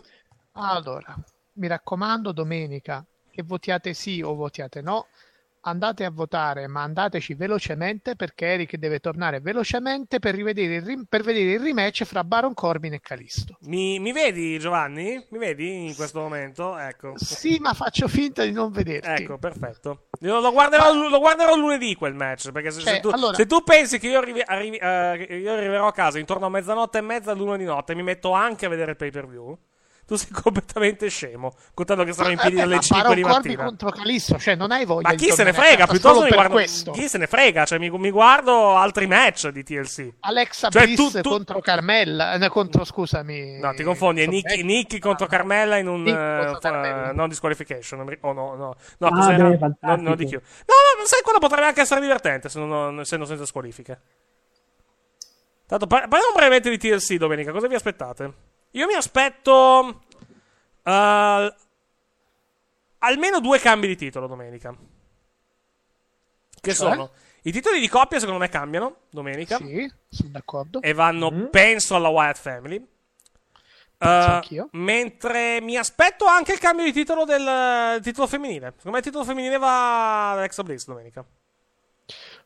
Allora, 0.52 1.14
mi 1.54 1.66
raccomando, 1.66 2.32
domenica, 2.32 3.04
che 3.30 3.42
votiate 3.42 3.92
sì 3.92 4.22
o 4.22 4.34
votiate 4.34 4.80
no, 4.80 5.08
andate 5.62 6.04
a 6.04 6.10
votare, 6.10 6.66
ma 6.66 6.82
andateci 6.82 7.34
velocemente 7.34 8.16
perché 8.16 8.46
Eric 8.46 8.76
deve 8.76 8.98
tornare 8.98 9.40
velocemente 9.40 10.18
per, 10.18 10.34
rivedere 10.34 10.76
il 10.76 10.82
rim- 10.82 11.04
per 11.08 11.22
vedere 11.22 11.52
il 11.52 11.60
rematch 11.60 12.04
fra 12.04 12.24
Baron 12.24 12.54
Corbin 12.54 12.94
e 12.94 13.00
Calisto. 13.00 13.56
Mi, 13.62 13.98
mi 13.98 14.12
vedi, 14.12 14.58
Giovanni? 14.58 15.24
Mi 15.30 15.38
vedi 15.38 15.86
in 15.88 15.94
questo 15.94 16.20
momento? 16.20 16.78
Ecco. 16.78 17.12
Sì, 17.16 17.58
ma 17.60 17.74
faccio 17.74 18.08
finta 18.08 18.44
di 18.44 18.52
non 18.52 18.70
vederti. 18.70 19.22
Ecco, 19.22 19.38
perfetto. 19.38 20.06
Io 20.20 20.40
lo, 20.40 20.50
guarderò, 20.52 20.92
lo 20.94 21.18
guarderò 21.18 21.56
lunedì 21.56 21.94
quel 21.94 22.14
match. 22.14 22.50
Perché 22.52 22.70
se, 22.70 22.80
se 22.80 22.90
Cioè, 22.90 23.00
tu, 23.00 23.08
allora- 23.08 23.36
se 23.36 23.46
tu 23.46 23.62
pensi 23.62 23.98
che 23.98 24.08
io, 24.08 24.18
arrivi- 24.18 24.42
arrivi- 24.44 24.78
che 24.78 25.34
io 25.34 25.52
arriverò 25.52 25.86
a 25.86 25.92
casa 25.92 26.18
intorno 26.18 26.46
a 26.46 26.50
mezzanotte 26.50 26.98
e 26.98 27.02
mezza, 27.02 27.32
l'una 27.32 27.56
di 27.56 27.64
notte, 27.64 27.94
mi 27.94 28.02
metto 28.02 28.32
anche 28.32 28.66
a 28.66 28.68
vedere 28.68 28.92
il 28.92 28.96
pay 28.96 29.10
per 29.10 29.26
view, 29.28 29.56
tu 30.10 30.16
sei 30.16 30.30
completamente 30.42 31.08
scemo. 31.08 31.54
Contando 31.72 32.02
che 32.02 32.12
sarò 32.12 32.30
in 32.30 32.36
piedi 32.36 32.56
Eh 32.56 32.58
beh, 32.58 32.62
dalle 32.62 32.74
ma 32.74 32.80
5 32.80 33.02
Baron 33.02 33.14
di 33.14 33.22
mattina. 33.22 33.64
contro 33.64 33.90
Calisto, 33.90 34.38
cioè 34.40 34.56
non 34.56 34.72
hai 34.72 34.84
voglia 34.84 35.08
Ma 35.08 35.14
di 35.14 35.24
chi 35.24 35.30
se 35.30 35.44
ne 35.44 35.52
frega? 35.52 35.86
Piuttosto 35.86 36.24
mi 36.24 36.30
guardo. 36.30 36.52
questo. 36.54 36.90
Chi 36.90 37.06
se 37.08 37.18
ne 37.18 37.28
frega? 37.28 37.64
Cioè, 37.64 37.78
mi, 37.78 37.90
mi 37.90 38.10
guardo 38.10 38.74
altri 38.76 39.06
match 39.06 39.48
di 39.50 39.62
TLC. 39.62 40.14
Alexa 40.20 40.68
Cioè, 40.68 40.82
Bliss 40.82 40.96
tu- 40.96 41.20
tu- 41.20 41.28
contro 41.28 41.60
Carmella, 41.60 42.32
eh, 42.34 42.48
contro 42.48 42.84
scusami. 42.84 43.58
No, 43.60 43.72
ti 43.72 43.84
confondi, 43.84 44.22
è 44.22 44.26
Nicky. 44.26 44.64
Nicky 44.64 44.98
contro 44.98 45.28
Carmella 45.28 45.76
in 45.76 45.86
un 45.86 46.04
Carmella. 46.60 47.10
eh, 47.10 47.12
non 47.12 47.28
disqualification. 47.28 48.00
Oh 48.22 48.32
no, 48.32 48.56
no, 48.56 48.74
no, 48.98 49.06
Ah, 49.06 49.10
cos'era? 49.12 49.48
beh, 49.48 49.72
No, 49.82 49.94
no, 49.96 50.14
di 50.16 50.26
più. 50.26 50.38
No, 50.40 50.74
no, 50.74 50.96
non 50.98 51.06
sai, 51.06 51.22
quello 51.22 51.38
potrebbe 51.38 51.66
anche 51.66 51.82
essere 51.82 52.00
divertente 52.00 52.48
se 52.48 52.58
non, 52.58 52.98
essendo 52.98 53.24
senza 53.26 53.46
squalifiche. 53.46 54.00
Tanto, 55.66 55.86
par- 55.86 56.08
parliamo 56.08 56.34
brevemente 56.34 56.68
di 56.68 56.78
TLC 56.78 57.14
domenica. 57.14 57.52
Cosa 57.52 57.68
vi 57.68 57.76
aspettate? 57.76 58.32
Io 58.72 58.86
mi 58.86 58.94
aspetto. 58.94 60.02
eh, 60.84 61.54
almeno 62.98 63.40
due 63.40 63.58
cambi 63.58 63.86
di 63.86 63.96
titolo 63.96 64.26
domenica. 64.26 64.74
Che 66.60 66.74
Cioè? 66.74 66.74
sono? 66.74 67.10
I 67.42 67.52
titoli 67.52 67.80
di 67.80 67.88
coppia, 67.88 68.18
secondo 68.18 68.38
me, 68.40 68.48
cambiano 68.48 68.96
domenica. 69.10 69.56
Sì, 69.56 69.90
sono 70.08 70.28
d'accordo. 70.30 70.82
E 70.82 70.92
vanno, 70.92 71.48
penso, 71.48 71.94
alla 71.96 72.08
Wyatt 72.08 72.36
Family. 72.38 72.86
Anch'io. 74.02 74.68
mentre 74.72 75.60
mi 75.60 75.76
aspetto 75.76 76.24
anche 76.24 76.52
il 76.54 76.58
cambio 76.58 76.86
di 76.86 76.92
titolo 76.92 77.26
del 77.26 77.44
del 77.44 78.00
titolo 78.02 78.26
femminile. 78.26 78.68
Secondo 78.76 78.90
me 78.92 78.98
il 78.98 79.04
titolo 79.04 79.24
femminile 79.24 79.58
va 79.58 80.30
ad 80.32 80.38
Alexa 80.38 80.62
Bliss 80.62 80.86
domenica. 80.86 81.22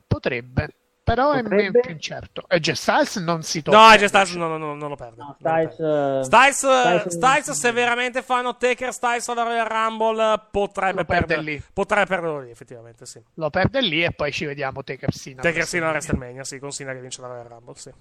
Potrebbe, 0.06 0.74
però 1.04 1.32
è 1.32 1.42
Potrebbe. 1.42 1.70
me- 1.70 1.80
più 1.80 1.90
incerto. 1.92 2.44
E 2.48 2.58
J 2.60 2.72
Styles 2.72 3.16
non 3.16 3.42
si 3.42 3.62
tocca. 3.62 3.90
No, 3.90 3.94
J 3.96 4.04
Styles 4.06 4.34
no, 4.34 4.48
no, 4.48 4.56
no, 4.56 4.74
non 4.74 4.88
lo 4.88 4.96
perde. 4.96 5.16
No, 5.22 5.36
Styles, 5.38 5.78
eh, 5.78 6.20
Styles, 6.24 6.62
eh, 6.64 6.80
Styles- 6.80 7.08
Styles, 7.14 7.50
se 7.50 7.72
veramente 7.72 8.22
fanno 8.22 8.56
Taker 8.56 8.92
Styles 8.92 9.28
alla 9.28 9.42
Royal 9.42 9.66
Rumble, 9.66 10.40
potrebbe 10.50 11.00
Lo 11.00 11.04
perde 11.04 11.26
perdere 11.26 11.42
lì. 11.42 11.62
Potrebbe 11.72 12.06
perderlo 12.06 12.40
lì, 12.40 12.50
effettivamente, 12.50 13.06
sì. 13.06 13.22
Lo 13.34 13.50
perde 13.50 13.80
lì 13.82 14.02
e 14.02 14.10
poi 14.12 14.32
ci 14.32 14.46
vediamo 14.46 14.82
Taker 14.82 15.12
Cena. 15.12 15.42
Taker 15.42 15.66
Cena 15.66 15.86
a 15.88 15.90
WrestleMania. 15.90 16.42
Sì, 16.42 16.58
con 16.58 16.70
Cena 16.72 16.92
che 16.92 17.00
vince 17.00 17.20
la 17.20 17.26
Royal 17.28 17.46
Rumble, 17.48 17.74
sì. 17.76 17.92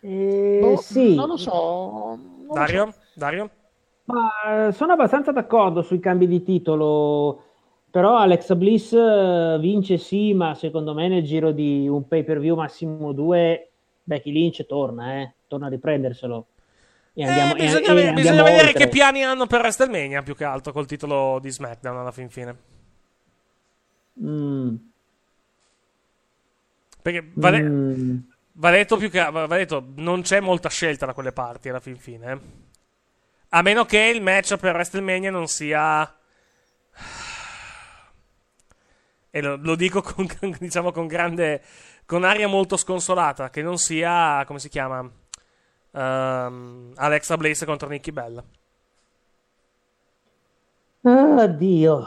Eh, 0.00 0.58
Boh, 0.62 0.76
sì. 0.80 1.14
Non 1.14 1.28
lo 1.28 1.36
so. 1.36 1.52
non 2.16 2.46
Dario? 2.52 2.94
Dario? 3.14 3.50
Ma 4.04 4.68
eh, 4.68 4.72
sono 4.72 4.92
abbastanza 4.92 5.32
d'accordo 5.32 5.82
sui 5.82 5.98
cambi 6.00 6.26
di 6.26 6.42
titolo, 6.42 7.47
però 7.90 8.16
Alexa 8.18 8.54
Bliss 8.54 8.92
eh, 8.92 9.56
vince 9.60 9.98
sì, 9.98 10.34
ma 10.34 10.54
secondo 10.54 10.94
me 10.94 11.08
nel 11.08 11.22
giro 11.24 11.50
di 11.52 11.88
un 11.88 12.06
pay 12.06 12.22
per 12.24 12.38
view 12.40 12.56
massimo 12.56 13.12
due, 13.12 13.68
Becky 14.02 14.30
Lynch 14.32 14.66
torna, 14.66 15.20
eh, 15.20 15.32
torna 15.48 15.66
a 15.66 15.70
riprenderselo. 15.70 16.46
E 17.14 17.24
andiamo, 17.24 17.54
Eh, 17.54 17.56
bisogna, 17.64 17.86
e- 17.86 17.90
e 17.90 17.94
ve- 17.94 18.00
andiamo 18.08 18.14
bisogna 18.20 18.42
vedere 18.44 18.66
oltre. 18.68 18.84
che 18.84 18.88
piani 18.88 19.24
hanno 19.24 19.46
per 19.46 19.60
WrestleMania 19.60 20.22
più 20.22 20.36
che 20.36 20.44
altro 20.44 20.72
col 20.72 20.86
titolo 20.86 21.38
di 21.40 21.50
SmackDown 21.50 21.96
alla 21.98 22.12
fin 22.12 22.28
fine. 22.30 22.56
Mm. 24.22 24.74
Perché 27.02 27.30
va, 27.34 27.50
de- 27.50 27.62
Mm. 27.62 28.18
va 28.52 28.70
detto 28.70 28.96
più 28.96 29.10
che 29.10 29.18
va 29.30 29.46
va 29.46 29.56
detto, 29.56 29.84
non 29.96 30.22
c'è 30.22 30.40
molta 30.40 30.68
scelta 30.68 31.06
da 31.06 31.14
quelle 31.14 31.32
parti 31.32 31.68
alla 31.68 31.80
fin 31.80 31.96
fine. 31.96 32.32
eh. 32.32 32.38
A 33.50 33.62
meno 33.62 33.84
che 33.84 33.98
il 34.14 34.20
match 34.22 34.56
per 34.56 34.74
WrestleMania 34.74 35.30
non 35.30 35.46
sia. 35.46 36.12
E 39.30 39.40
lo, 39.42 39.56
lo 39.56 39.74
dico 39.74 40.00
con, 40.02 40.26
con- 40.26 40.56
diciamo 40.58 40.90
con 40.92 41.06
grande. 41.06 41.62
con 42.06 42.24
aria 42.24 42.48
molto 42.48 42.76
sconsolata. 42.76 43.50
Che 43.50 43.62
non 43.62 43.76
sia. 43.78 44.42
come 44.46 44.58
si 44.58 44.68
chiama? 44.68 45.08
Ehm, 45.92 46.92
Alexa 46.96 47.36
Bliss 47.36 47.64
contro 47.64 47.88
Nikki 47.88 48.12
Bella. 48.12 48.44
Oddio. 51.02 52.06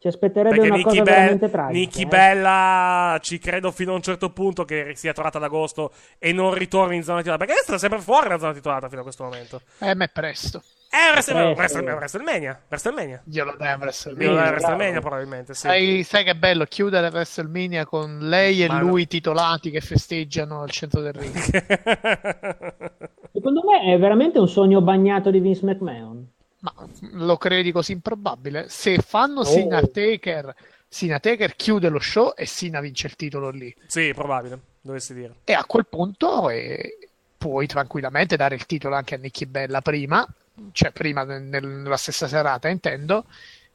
Ci 0.00 0.06
aspetterebbe 0.06 0.54
Perché 0.54 0.68
una 0.70 0.76
Nikki, 0.76 0.88
cosa 0.90 1.02
Bell- 1.02 1.14
veramente 1.14 1.50
tragica. 1.50 1.78
Nikki 1.78 2.02
eh. 2.02 2.06
Bella 2.06 3.18
ci 3.20 3.38
credo 3.40 3.72
fino 3.72 3.92
a 3.92 3.94
un 3.96 4.02
certo 4.02 4.30
punto 4.30 4.64
che 4.64 4.92
sia 4.94 5.12
trovata 5.12 5.38
ad 5.38 5.44
agosto 5.44 5.92
e 6.18 6.32
non 6.32 6.54
ritorni 6.54 6.94
in 6.94 7.02
zona 7.02 7.18
titolata. 7.18 7.44
Perché 7.44 7.62
sta 7.62 7.78
sempre 7.78 7.98
fuori 8.00 8.28
dalla 8.28 8.38
zona 8.38 8.52
titolata 8.52 8.88
fino 8.88 9.00
a 9.00 9.02
questo 9.02 9.24
momento. 9.24 9.60
Eh, 9.80 9.94
ma 9.96 10.04
è 10.04 10.08
presto. 10.08 10.62
È 10.90 11.10
Wrestle- 11.12 11.52
presto. 11.54 11.78
Wrestle- 11.78 11.92
WrestleMania. 11.92 12.60
WrestleMania. 12.68 13.22
Glielo 13.24 13.54
dai 13.58 13.66
a 13.68 13.70
Glielo 13.72 13.82
WrestleMania. 13.84 14.34
dai 14.34 14.46
a 14.46 14.50
WrestleMania 14.50 15.00
probabilmente, 15.00 15.54
sì. 15.54 15.60
Sai, 15.60 16.02
sai 16.02 16.24
che 16.24 16.34
bello 16.34 16.64
chiudere 16.64 17.08
WrestleMania 17.08 17.84
con 17.86 18.18
lei 18.20 18.64
e 18.64 18.68
Ma- 18.68 18.80
lui 18.80 19.06
titolati 19.06 19.70
che 19.70 19.80
festeggiano 19.80 20.62
al 20.62 20.70
centro 20.70 21.00
del 21.02 21.12
ring. 21.12 21.34
Secondo 23.32 23.62
me 23.64 23.92
è 23.94 23.98
veramente 23.98 24.38
un 24.38 24.48
sogno 24.48 24.80
bagnato 24.80 25.30
di 25.30 25.40
Vince 25.40 25.64
McMahon. 25.64 26.26
Ma 26.60 26.72
lo 27.12 27.36
credi 27.36 27.70
così 27.70 27.92
improbabile? 27.92 28.64
Se 28.68 28.98
fanno 28.98 29.40
Oh. 29.40 29.44
Sina 29.44 29.80
Taker, 29.82 30.54
Sina 30.88 31.20
Taker 31.20 31.54
chiude 31.54 31.88
lo 31.88 32.00
show 32.00 32.32
e 32.34 32.46
Sina 32.46 32.80
vince 32.80 33.06
il 33.06 33.14
titolo 33.14 33.50
lì. 33.50 33.72
Sì, 33.86 34.12
probabile, 34.14 34.58
dovessi 34.80 35.14
dire. 35.14 35.34
E 35.44 35.52
a 35.52 35.64
quel 35.64 35.86
punto 35.86 36.48
eh, 36.50 36.98
puoi 37.36 37.66
tranquillamente 37.68 38.36
dare 38.36 38.56
il 38.56 38.66
titolo 38.66 38.96
anche 38.96 39.14
a 39.14 39.18
Nikki 39.18 39.46
Bella 39.46 39.80
prima, 39.82 40.26
cioè 40.72 40.90
prima 40.92 41.24
nel- 41.24 41.66
nella 41.66 41.96
stessa 41.96 42.28
serata 42.28 42.68
intendo, 42.68 43.24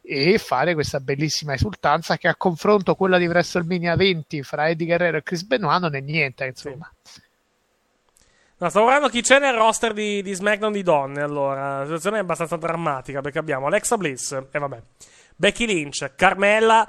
e 0.05 0.37
fare 0.37 0.73
questa 0.73 0.99
bellissima 0.99 1.53
esultanza 1.53 2.17
che 2.17 2.27
a 2.27 2.35
confronto 2.35 2.93
quella 2.95 3.17
di 3.17 3.25
WrestleMania 3.25 3.95
20 3.95 4.43
fra 4.43 4.67
Eddie 4.67 4.85
Guerrero 4.87 5.17
e 5.17 5.23
Chris 5.23 5.43
Benoit 5.43 5.79
non 5.79 5.95
è 5.95 6.01
niente, 6.01 6.45
insomma. 6.45 6.91
No, 8.57 8.69
stavo 8.69 8.85
guardando 8.85 9.11
chi 9.11 9.21
c'è 9.21 9.39
nel 9.39 9.55
roster 9.55 9.93
di, 9.93 10.21
di 10.21 10.33
SmackDown 10.33 10.71
di 10.73 10.83
donne. 10.83 11.21
Allora, 11.21 11.79
la 11.79 11.83
situazione 11.83 12.17
è 12.17 12.19
abbastanza 12.19 12.57
drammatica 12.57 13.21
perché 13.21 13.39
abbiamo 13.39 13.67
Alexa 13.67 13.97
Bliss, 13.97 14.31
e 14.51 14.59
vabbè, 14.59 14.81
Becky 15.35 15.65
Lynch, 15.65 16.13
Carmella, 16.15 16.87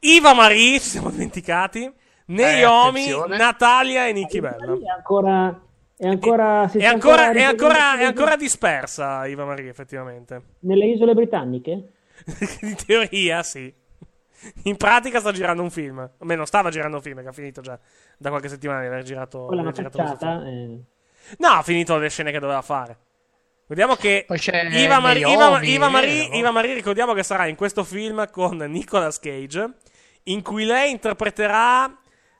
Iva 0.00 0.32
Marie, 0.32 0.78
ci 0.80 0.90
siamo 0.90 1.10
dimenticati, 1.10 1.92
Naomi, 2.26 3.00
attenzione. 3.00 3.36
Natalia 3.36 4.06
e 4.06 4.12
Nikki 4.12 4.40
Bella. 4.40 4.76
Ancora... 4.96 5.60
È 6.04 6.08
ancora, 6.08 6.70
È 6.70 6.84
ancora, 6.84 7.32
è, 7.32 7.42
ancora, 7.42 7.98
è 7.98 8.04
ancora 8.04 8.36
dispersa 8.36 9.26
Iva 9.26 9.46
Marie, 9.46 9.70
effettivamente. 9.70 10.42
Nelle 10.60 10.84
isole 10.84 11.14
britanniche? 11.14 11.92
In 12.60 12.76
teoria, 12.84 13.42
sì. 13.42 13.72
In 14.64 14.76
pratica 14.76 15.20
sta 15.20 15.32
girando 15.32 15.62
un 15.62 15.70
film. 15.70 15.98
O 15.98 16.24
meno, 16.26 16.44
stava 16.44 16.68
girando 16.68 16.96
un 16.96 17.02
film, 17.02 17.22
che 17.22 17.28
ha 17.28 17.32
finito 17.32 17.62
già 17.62 17.78
da 18.18 18.28
qualche 18.28 18.48
settimana 18.48 18.80
di 18.80 18.86
aver 18.86 19.02
girato. 19.02 19.46
Quella 19.46 19.62
aver 19.62 19.72
girato 19.72 19.98
eh. 20.44 20.78
No, 21.38 21.48
ha 21.48 21.62
finito 21.62 21.96
le 21.96 22.10
scene 22.10 22.30
che 22.30 22.38
doveva 22.38 22.60
fare. 22.60 22.98
Vediamo 23.66 23.94
che 23.94 24.26
Iva, 24.28 24.98
Naomi, 24.98 25.20
Iva- 25.20 25.62
Iva 25.62 25.88
Marie, 25.88 26.24
vero? 26.24 26.36
Iva 26.36 26.50
Marie, 26.50 26.74
ricordiamo 26.74 27.14
che 27.14 27.22
sarà 27.22 27.46
in 27.46 27.56
questo 27.56 27.82
film 27.82 28.30
con 28.30 28.58
Nicolas 28.58 29.18
Cage, 29.18 29.76
in 30.24 30.42
cui 30.42 30.66
lei 30.66 30.90
interpreterà 30.90 31.90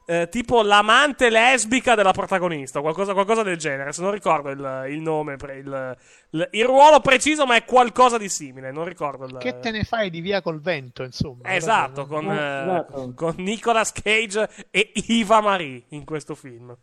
eh, 0.07 0.29
tipo 0.31 0.63
l'amante 0.63 1.31
lesbica 1.31 1.95
della 1.95 2.13
protagonista, 2.13 2.81
qualcosa, 2.81 3.13
qualcosa 3.15 3.43
del 3.43 3.57
genere. 3.57 3.93
Se 3.93 4.03
non 4.03 4.11
ricordo 4.11 4.51
il, 4.51 4.87
il 4.91 5.01
nome, 5.01 5.35
il, 5.35 5.97
il- 6.31 6.49
il 6.51 6.65
ruolo 6.65 7.01
preciso, 7.01 7.47
ma 7.47 7.55
è 7.57 7.65
qualcosa 7.65 8.19
di 8.19 8.29
simile. 8.29 8.71
Non 8.73 8.85
ricordo 8.85 9.25
il, 9.25 9.37
Che 9.39 9.61
te 9.61 9.71
ne 9.71 9.85
fai 9.85 10.11
di 10.11 10.21
via 10.21 10.43
col 10.43 10.61
vento, 10.61 11.03
insomma? 11.05 11.55
Esatto, 11.55 12.07
con, 12.07 12.31
Eh, 12.31 12.37
eh, 12.37 12.63
esatto. 12.63 13.13
con 13.15 13.35
Nicolas 13.39 13.93
Cage 13.93 14.49
e 14.71 14.93
Iva 15.09 15.41
Marie 15.41 15.85
in 15.91 16.05
questo 16.05 16.35
film. 16.35 16.77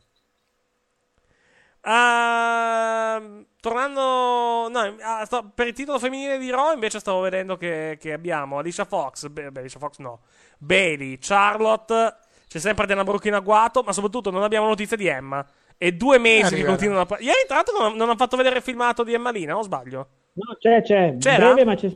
Ehm, 1.83 3.45
tornando 3.59 4.69
no, 4.69 4.95
ah, 5.01 5.25
sto- 5.25 5.51
per 5.53 5.67
il 5.67 5.73
titolo 5.73 5.97
femminile 5.97 6.37
di 6.37 6.51
Raw 6.51 6.73
invece 6.73 6.99
stavo 6.99 7.21
vedendo 7.21 7.57
che, 7.57 7.97
che 7.99 8.13
abbiamo 8.13 8.59
Alicia 8.59 8.85
Fox, 8.85 9.27
beh, 9.27 9.51
beh, 9.51 9.59
Alicia 9.61 9.79
Fox 9.79 9.97
no, 9.97 10.21
Bailey, 10.59 11.17
Charlotte, 11.19 12.17
c'è 12.51 12.59
sempre 12.59 12.85
Dana 12.85 13.05
Brooke 13.05 13.29
in 13.29 13.33
agguato, 13.33 13.81
ma 13.81 13.93
soprattutto 13.93 14.29
non 14.29 14.43
abbiamo 14.43 14.67
notizie 14.67 14.97
di 14.97 15.07
Emma. 15.07 15.45
E 15.77 15.93
due 15.93 16.17
mesi 16.17 16.53
che 16.53 16.65
continuano 16.65 17.07
a... 17.09 17.17
Ieri 17.21 17.45
tra 17.47 17.55
l'altro 17.55 17.77
non, 17.79 17.93
non 17.93 18.09
hanno 18.09 18.17
fatto 18.17 18.35
vedere 18.35 18.57
il 18.57 18.61
filmato 18.61 19.05
di 19.05 19.13
Emma 19.13 19.31
Lina, 19.31 19.57
o 19.57 19.61
sbaglio? 19.61 20.07
No, 20.33 20.57
c'è, 20.59 20.81
c'è. 20.81 21.15
C'era? 21.17 21.53
Breve, 21.53 21.63
ma 21.63 21.75
c'è 21.75 21.89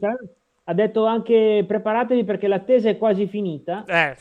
Ha 0.63 0.73
detto 0.73 1.05
anche 1.05 1.65
preparatevi 1.67 2.23
perché 2.23 2.47
l'attesa 2.47 2.87
è 2.87 2.97
quasi 2.97 3.27
finita. 3.27 3.83
Eh. 3.85 4.15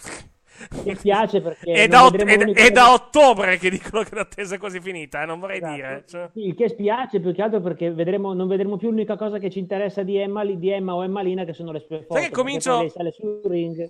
Mi 0.85 0.95
piace 0.97 1.41
perché 1.41 1.73
È 1.73 1.89
da, 1.89 2.05
ot- 2.05 2.17
è 2.23 2.53
è 2.53 2.71
da 2.71 2.93
ottobre 2.93 3.59
che 3.59 3.71
dicono 3.71 4.03
che 4.03 4.15
l'attesa 4.15 4.55
è 4.55 4.59
quasi 4.59 4.81
finita, 4.81 5.23
eh, 5.23 5.27
non 5.27 5.41
vorrei 5.41 5.57
Esatto. 5.59 5.75
dire. 5.75 6.05
cioè. 6.07 6.31
Sì, 6.33 6.47
Il 6.47 6.55
che 6.55 6.69
spiace 6.69 7.21
più 7.21 7.35
che 7.35 7.43
altro 7.43 7.61
perché 7.61 7.91
vedremo, 7.93 8.33
non 8.35 8.47
vedremo 8.49 8.77
più 8.77 8.91
l'unica 8.91 9.17
cosa 9.17 9.39
che 9.39 9.51
ci 9.51 9.59
interessa 9.59 10.03
di 10.03 10.17
Emma, 10.17 10.45
di 10.45 10.71
Emma 10.71 10.95
o 10.95 11.03
Emma 11.05 11.23
Lina 11.23 11.45
che 11.45 11.53
sono 11.53 11.73
le 11.73 11.85
sue 11.87 12.05
foto. 12.07 12.21
che 12.21 12.31
comincio-. 12.31 12.87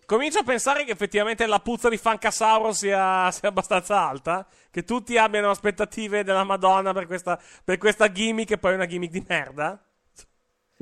Comincio 0.06 0.38
a 0.38 0.42
pensare 0.44 0.84
che 0.84 0.92
effettivamente 0.92 1.46
la 1.46 1.58
puzza 1.60 1.88
di 1.88 1.96
Fancasauro 1.96 2.72
sia, 2.72 3.30
sia 3.30 3.48
abbastanza 3.48 4.06
alta. 4.08 4.46
Che 4.70 4.82
tutti 4.82 5.16
abbiano 5.16 5.50
aspettative 5.50 6.24
della 6.24 6.42
Madonna 6.44 6.92
per 6.92 7.06
questa, 7.06 7.38
per 7.62 7.78
questa 7.78 8.10
gimmick 8.10 8.50
e 8.52 8.58
poi 8.58 8.74
una 8.74 8.86
gimmick 8.86 9.12
di 9.12 9.24
merda. 9.28 9.80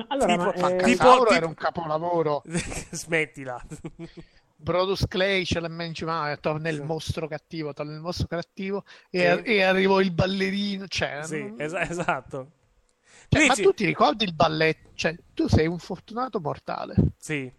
allora, 0.09 0.27
tipo, 0.33 0.61
ma, 0.61 0.69
eh, 0.71 0.77
tipo- 0.85 1.11
tipo- 1.19 1.29
era 1.29 1.47
un 1.47 1.55
capolavoro. 1.55 2.43
Smettila. 2.91 3.61
Brodus 4.63 5.07
Clay 5.09 5.45
ce 5.45 5.61
l'ha 5.61 5.69
mencionato, 5.69 6.41
torna 6.41 6.69
il 6.69 6.83
mostro 6.83 7.27
cattivo, 7.27 7.73
torna 7.73 7.93
il 7.95 8.01
mostro 8.01 8.27
cattivo 8.29 8.85
e, 9.11 9.43
Sì. 9.45 9.51
e 9.55 9.63
arrivò 9.63 10.01
il 10.01 10.13
ballerino. 10.13 10.87
Cioè, 10.87 11.21
Sì, 11.25 11.41
non- 11.41 11.61
es- 11.61 11.73
esatto. 11.75 12.51
cioè, 13.29 13.47
ma 13.47 13.55
tu 13.55 13.73
ti 13.75 13.85
ricordi 13.85 14.25
il 14.25 14.35
balletto? 14.35 14.91
Cioè, 14.95 15.17
tu 15.35 15.49
sei 15.49 15.67
un 15.67 15.79
fortunato 15.79 16.41
mortale. 16.41 16.95
Sì. 17.19 17.51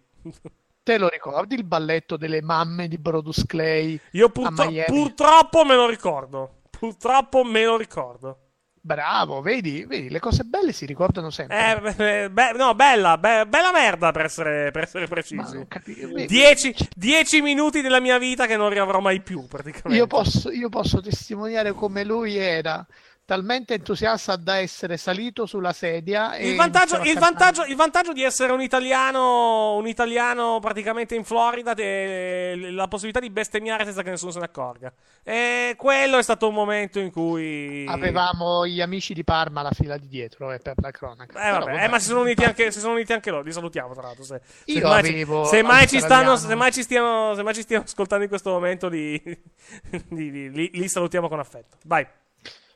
Te 0.83 0.97
lo 0.97 1.07
ricordi 1.07 1.55
il 1.55 1.63
balletto 1.63 2.17
delle 2.17 2.41
mamme 2.41 2.87
di 2.87 2.97
Brodus 2.97 3.45
Clay? 3.45 3.99
Io 4.11 4.29
purtro- 4.29 4.69
purtroppo 4.85 5.63
me 5.65 5.75
lo 5.75 5.87
ricordo. 5.87 6.61
Purtroppo 6.69 7.43
me 7.43 7.63
lo 7.63 7.77
ricordo. 7.77 8.37
Bravo, 8.85 9.39
vedi, 9.39 9.85
vedi, 9.85 10.09
le 10.09 10.19
cose 10.19 10.43
belle 10.43 10.73
si 10.73 10.85
ricordano 10.85 11.29
sempre. 11.29 12.25
Eh, 12.25 12.29
beh, 12.29 12.51
no, 12.51 12.75
bella, 12.75 13.17
be- 13.17 13.45
bella 13.47 13.71
merda 13.71 14.11
per 14.11 14.25
essere, 14.25 14.71
per 14.71 14.83
essere 14.83 15.07
precisi. 15.07 15.65
capi-. 15.69 16.25
Dieci, 16.27 16.75
dieci 16.93 17.39
minuti 17.39 17.79
della 17.79 18.01
mia 18.01 18.17
vita 18.17 18.45
che 18.45 18.57
non 18.57 18.69
riavrò 18.69 18.99
mai 18.99 19.21
più, 19.21 19.47
praticamente. 19.47 19.95
Io 19.95 20.05
posso, 20.05 20.51
io 20.51 20.67
posso 20.67 20.99
testimoniare 20.99 21.71
come 21.71 22.03
lui 22.03 22.35
era 22.35 22.85
talmente 23.25 23.75
entusiasta 23.75 24.35
da 24.35 24.57
essere 24.57 24.97
salito 24.97 25.45
sulla 25.45 25.71
sedia 25.71 26.35
Il 26.37 26.55
vantaggio, 26.57 27.01
il, 27.03 27.17
vantaggio, 27.17 27.63
il 27.63 27.75
vantaggio 27.75 28.11
di 28.11 28.21
essere 28.21 28.51
un 28.51 28.61
italiano, 28.61 29.75
un 29.75 29.87
italiano 29.87 30.59
praticamente 30.59 31.15
in 31.15 31.23
Florida 31.23 31.73
è 31.73 32.53
la 32.55 32.87
possibilità 32.87 33.21
di 33.21 33.29
bestemmiare 33.29 33.85
senza 33.85 34.03
che 34.03 34.09
nessuno 34.09 34.31
se 34.31 34.39
ne 34.39 34.45
accorga. 34.45 34.91
E 35.23 35.75
quello 35.77 36.17
è 36.17 36.23
stato 36.23 36.47
un 36.49 36.53
momento 36.53 36.99
in 36.99 37.11
cui. 37.11 37.85
Avevamo 37.87 38.67
gli 38.67 38.81
amici 38.81 39.13
di 39.13 39.23
Parma 39.23 39.61
alla 39.61 39.71
fila 39.71 39.97
di 39.97 40.07
dietro, 40.07 40.51
eh, 40.51 40.59
per 40.59 40.75
la 40.81 40.91
cronaca. 40.91 41.47
Eh, 41.47 41.51
vabbè, 41.51 41.65
Però, 41.65 41.77
eh, 41.77 41.87
ma 41.87 41.99
si 41.99 42.07
sono, 42.07 42.21
uniti 42.21 42.43
anche, 42.43 42.71
si 42.71 42.79
sono 42.79 42.93
uniti 42.93 43.13
anche 43.13 43.31
loro. 43.31 43.43
Li 43.43 43.53
salutiamo, 43.53 43.93
tra 43.93 44.01
l'altro. 44.03 44.25
Se, 44.25 44.41
se 44.65 44.81
mai, 44.81 44.99
avevo 44.99 45.45
se 45.45 45.61
mai 45.61 45.87
ci 45.87 45.99
stanno, 45.99 46.35
se 46.35 46.55
mai 46.55 46.73
ci 46.73 46.81
stiano, 46.81 47.35
se 47.35 47.43
mai 47.43 47.53
ci 47.53 47.61
stiano 47.61 47.83
ascoltando 47.85 48.23
in 48.23 48.29
questo 48.29 48.49
momento, 48.49 48.89
li, 48.89 49.21
li- 49.23 49.41
li- 50.31 50.51
li- 50.51 50.69
li 50.73 50.87
salutiamo 50.89 51.29
con 51.29 51.39
affetto. 51.39 51.77
Vai. 51.85 52.05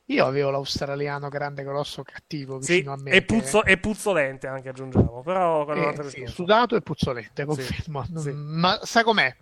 Io 0.10 0.26
avevo 0.26 0.52
l'australiano 0.52 1.28
grande, 1.28 1.64
grosso, 1.64 2.02
cattivo 2.04 2.62
Sì, 2.62 2.76
vicino 2.76 2.94
a 2.94 2.98
me. 2.98 3.12
e, 3.12 3.24
puzzo- 3.24 3.66
e 3.66 3.78
puzzolente 3.78 4.48
anche 4.48 4.70
aggiungiamo. 4.70 5.22
Però 5.22 5.68
Eh, 5.74 6.10
sì, 6.10 6.26
sudato 6.28 6.76
e 6.78 6.82
puzzolente, 6.82 7.44
confermo. 7.46 8.06
sì. 8.16 8.32
Ma 8.32 8.80
sa 8.84 9.04
com'è? 9.04 9.36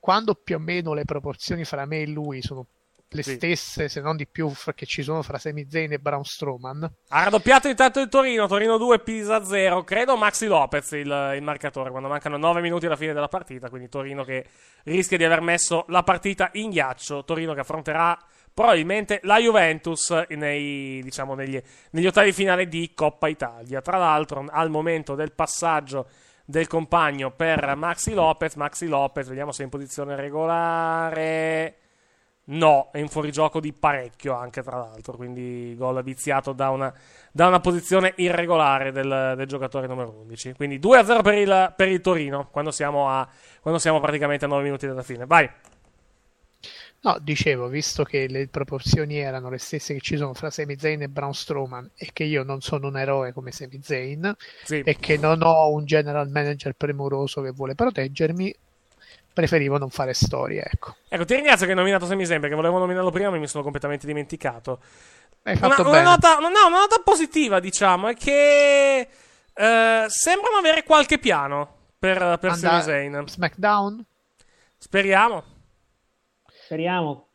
Quando 0.00 0.34
più 0.34 0.56
o 0.56 0.58
meno 0.58 0.94
le 0.94 1.04
proporzioni 1.04 1.64
fra 1.64 1.84
me 1.86 2.00
e 2.02 2.06
lui 2.08 2.42
sono 2.42 2.66
le 3.10 3.22
Sì. 3.22 3.34
stesse, 3.34 3.88
se 3.88 4.00
non 4.00 4.16
di 4.16 4.26
più, 4.26 4.52
che 4.74 4.84
ci 4.84 5.02
sono 5.02 5.22
fra 5.22 5.38
Sami 5.38 5.66
Zayn 5.70 5.92
e 5.92 5.98
Braun 5.98 6.24
Strowman. 6.24 6.90
Ha 7.08 7.22
raddoppiato 7.24 7.68
intanto 7.68 8.00
il 8.00 8.08
Torino, 8.08 8.46
Torino 8.48 8.76
2, 8.78 8.98
Pisa 8.98 9.44
0. 9.44 9.82
Credo 9.84 10.16
Maxi 10.16 10.46
Lopez 10.46 10.90
il, 10.92 11.32
il 11.36 11.42
marcatore 11.42 11.90
quando 11.90 12.08
mancano 12.08 12.36
9 12.36 12.60
minuti 12.60 12.86
alla 12.86 12.96
fine 12.96 13.12
della 13.14 13.28
partita. 13.28 13.68
Quindi 13.70 13.88
Torino 13.88 14.24
che 14.24 14.44
rischia 14.84 15.16
di 15.16 15.24
aver 15.24 15.40
messo 15.40 15.84
la 15.88 16.02
partita 16.02 16.50
in 16.54 16.70
ghiaccio. 16.70 17.24
Torino 17.24 17.54
che 17.54 17.60
affronterà 17.60 18.18
probabilmente 18.58 19.20
la 19.22 19.38
Juventus 19.38 20.10
nei, 20.30 21.00
diciamo, 21.04 21.34
negli, 21.34 21.62
negli 21.90 22.06
ottavi 22.08 22.32
finali 22.32 22.66
di 22.66 22.90
Coppa 22.92 23.28
Italia. 23.28 23.80
Tra 23.80 23.98
l'altro, 23.98 24.44
al 24.50 24.68
momento 24.68 25.14
del 25.14 25.30
passaggio 25.30 26.08
del 26.44 26.66
compagno 26.66 27.30
per 27.30 27.76
Maxi 27.76 28.14
Lopez, 28.14 28.56
Maxi 28.56 28.88
Lopez, 28.88 29.28
vediamo 29.28 29.52
se 29.52 29.60
è 29.60 29.64
in 29.64 29.70
posizione 29.70 30.16
regolare. 30.16 31.76
No, 32.46 32.88
è 32.90 32.98
in 32.98 33.06
fuorigioco 33.06 33.60
di 33.60 33.72
parecchio 33.72 34.34
anche 34.34 34.60
tra 34.64 34.78
l'altro, 34.78 35.14
quindi 35.14 35.76
gol 35.76 36.02
viziato 36.02 36.52
da 36.52 36.70
una, 36.70 36.92
da 37.30 37.46
una 37.46 37.60
posizione 37.60 38.14
irregolare 38.16 38.90
del, 38.90 39.34
del 39.36 39.46
giocatore 39.46 39.86
numero 39.86 40.18
11. 40.22 40.54
Quindi 40.54 40.80
2-0 40.80 41.22
per 41.22 41.34
il, 41.34 41.74
per 41.76 41.86
il 41.86 42.00
Torino 42.00 42.48
quando 42.50 42.72
siamo, 42.72 43.08
a, 43.08 43.28
quando 43.60 43.78
siamo 43.78 44.00
praticamente 44.00 44.46
a 44.46 44.48
9 44.48 44.62
minuti 44.64 44.88
dalla 44.88 45.04
fine. 45.04 45.26
Vai. 45.26 45.48
No, 47.00 47.16
dicevo, 47.20 47.68
visto 47.68 48.02
che 48.02 48.26
le 48.26 48.48
proporzioni 48.48 49.18
erano 49.18 49.48
le 49.50 49.58
stesse 49.58 49.94
che 49.94 50.00
ci 50.00 50.16
sono 50.16 50.34
fra 50.34 50.50
Sami 50.50 50.76
Zayn 50.76 51.02
e 51.02 51.08
Braun 51.08 51.32
Strowman 51.32 51.90
e 51.94 52.10
che 52.12 52.24
io 52.24 52.42
non 52.42 52.60
sono 52.60 52.88
un 52.88 52.98
eroe 52.98 53.32
come 53.32 53.52
Sami 53.52 53.80
Zayn 53.82 54.34
Sì. 54.64 54.80
e 54.84 54.96
che 54.98 55.16
non 55.16 55.40
ho 55.42 55.70
un 55.72 55.84
general 55.84 56.28
manager 56.28 56.72
premuroso 56.72 57.40
che 57.40 57.52
vuole 57.52 57.76
proteggermi, 57.76 58.52
preferivo 59.32 59.78
non 59.78 59.90
fare 59.90 60.12
storie, 60.12 60.64
ecco. 60.68 60.96
Ecco, 61.08 61.24
ti 61.24 61.34
ringrazio 61.34 61.66
che 61.66 61.72
hai 61.72 61.78
nominato 61.78 62.04
Semi 62.04 62.26
Zayn 62.26 62.40
perché 62.40 62.56
volevo 62.56 62.78
nominarlo 62.78 63.10
prima 63.10 63.32
e 63.34 63.38
mi 63.38 63.46
sono 63.46 63.62
completamente 63.62 64.04
dimenticato. 64.04 64.80
Hai 65.44 65.54
fatto 65.56 65.82
una, 65.82 65.90
bene. 65.90 66.00
Una 66.02 66.10
nota, 66.10 66.38
no, 66.38 66.48
una 66.48 66.78
nota 66.80 67.00
positiva, 67.04 67.60
diciamo, 67.60 68.08
è 68.08 68.16
che 68.16 68.98
eh, 69.54 70.04
sembrano 70.08 70.56
avere 70.58 70.82
qualche 70.82 71.18
piano 71.20 71.76
per, 71.96 72.18
per 72.40 72.50
Anda- 72.50 72.56
Sami 72.56 72.82
Zayn. 72.82 73.22
SmackDown? 73.28 74.04
Speriamo. 74.76 75.44
Speriamo. 76.68 77.28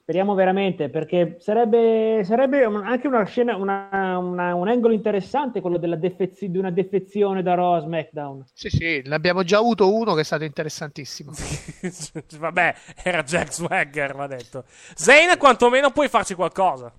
Speriamo 0.00 0.32
veramente, 0.34 0.88
perché 0.88 1.36
sarebbe, 1.40 2.22
sarebbe 2.24 2.64
anche 2.64 3.06
una 3.06 3.22
scena, 3.24 3.54
una- 3.56 4.16
una- 4.18 4.54
un 4.54 4.66
angolo 4.68 4.94
interessante 4.94 5.60
quello 5.60 5.76
della 5.76 5.96
defezi- 5.96 6.50
di 6.50 6.56
una 6.56 6.70
defezione 6.70 7.42
da 7.42 7.52
Raw 7.52 7.72
a 7.74 7.80
SmackDown. 7.80 8.44
Sì, 8.54 8.70
sì, 8.70 9.02
ne 9.04 9.14
abbiamo 9.14 9.42
già 9.44 9.58
avuto 9.58 9.94
uno 9.94 10.14
che 10.14 10.20
è 10.22 10.24
stato 10.24 10.44
interessantissimo. 10.44 11.32
Vabbè, 12.38 12.74
era 13.02 13.22
Jack 13.22 13.52
Swagger, 13.52 14.14
va 14.14 14.26
detto. 14.26 14.64
Zayn, 14.94 15.36
quantomeno 15.36 15.90
puoi 15.90 16.08
farci 16.08 16.34
qualcosa. 16.34 16.90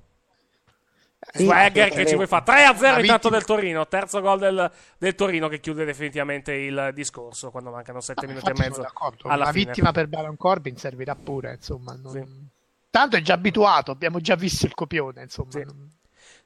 Sì, 1.33 1.43
Swagger 1.43 1.89
che 1.89 2.05
ci 2.05 2.15
vuoi 2.15 2.27
fare 2.27 2.43
3 2.45 2.63
a 2.63 2.75
0 2.75 2.91
Una 2.93 2.99
intanto 3.01 3.29
del 3.29 3.43
Torino, 3.43 3.87
terzo 3.87 4.21
gol 4.21 4.39
del, 4.39 4.71
del 4.97 5.15
Torino 5.15 5.47
che 5.49 5.59
chiude 5.59 5.83
definitivamente 5.83 6.53
il 6.53 6.91
discorso 6.93 7.51
quando 7.51 7.71
mancano 7.71 7.99
7 7.99 8.25
minuti 8.27 8.49
e 8.49 8.53
mezzo 8.55 8.85
alla 9.23 9.51
fine. 9.51 9.65
vittima 9.65 9.91
per 9.91 10.07
Baron 10.07 10.37
Corbin 10.37 10.77
servirà 10.77 11.15
pure, 11.15 11.53
insomma. 11.55 11.93
non- 12.01 12.49
Tanto 12.89 13.17
è 13.17 13.21
già 13.21 13.33
abituato, 13.33 13.91
abbiamo 13.91 14.21
già 14.21 14.35
visto 14.35 14.65
il 14.65 14.73
copione, 14.73 15.23
insomma. 15.23 15.49
non- 15.65 15.89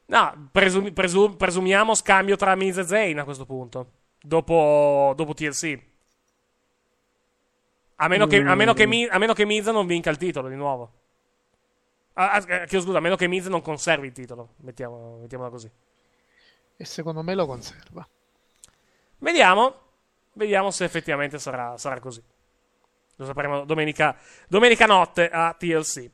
No, 0.07 0.47
presumi- 0.51 0.91
presu- 0.91 1.35
presumiamo 1.37 1.93
scambio 1.93 2.35
tra 2.35 2.55
Miz 2.55 2.77
e 2.77 2.83
Zayn 2.87 3.19
a 3.19 3.23
questo 3.25 3.45
punto. 3.45 3.91
Dopo, 4.19 5.13
dopo 5.15 5.33
TLC. 5.35 5.79
A 7.97 8.07
meno, 8.07 8.25
che, 8.27 8.37
a, 8.37 8.55
meno 8.55 8.73
che 8.73 8.87
Mi- 8.87 9.05
a 9.05 9.17
meno 9.19 9.33
che 9.33 9.45
Miz 9.45 9.67
non 9.67 9.85
vinca 9.85 10.09
il 10.09 10.17
titolo 10.17 10.47
di 10.47 10.55
nuovo. 10.55 10.93
Ah, 12.21 12.31
ah, 12.31 12.37
eh, 12.39 12.65
chiedo 12.65 12.83
scusa, 12.83 12.97
a 12.97 12.99
meno 12.99 13.15
che 13.15 13.27
Miz 13.27 13.45
non 13.45 13.61
conservi 13.61 14.07
il 14.07 14.11
titolo. 14.11 14.55
Mettiamo, 14.57 15.19
mettiamola 15.21 15.49
così. 15.49 15.71
E 16.75 16.83
secondo 16.83 17.23
me 17.23 17.33
lo 17.33 17.45
conserva. 17.45 18.05
Vediamo. 19.19 19.73
Vediamo 20.33 20.69
se 20.69 20.83
effettivamente 20.83 21.39
sarà, 21.39 21.77
sarà 21.77 21.97
così. 22.01 22.21
Lo 23.15 23.25
sapremo 23.25 23.63
domenica, 23.63 24.17
domenica 24.49 24.85
notte 24.85 25.29
a 25.29 25.53
TLC. 25.53 26.09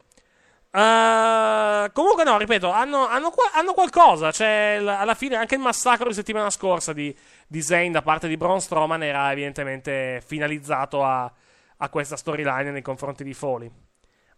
Uh, 0.71 1.91
comunque, 1.91 2.23
no, 2.23 2.37
ripeto, 2.37 2.69
hanno, 2.69 3.07
hanno 3.07 3.33
hanno 3.53 3.73
qualcosa. 3.73 4.31
Cioè, 4.31 4.77
l- 4.79 4.87
alla 4.87 5.15
fine, 5.15 5.37
anche 5.37 5.55
il 5.55 5.61
massacro 5.61 6.07
di 6.07 6.13
settimana 6.13 6.51
scorsa 6.51 6.93
di, 6.93 7.15
di 7.47 7.61
Zayn 7.63 7.91
da 7.91 8.03
parte 8.03 8.27
di 8.27 8.37
Braun 8.37 8.61
Strowman 8.61 9.01
era 9.01 9.31
evidentemente 9.31 10.21
finalizzato 10.23 11.03
a, 11.03 11.31
a 11.77 11.89
questa 11.89 12.15
storyline 12.15 12.69
nei 12.69 12.83
confronti 12.83 13.23
di 13.23 13.33
Foley. 13.33 13.84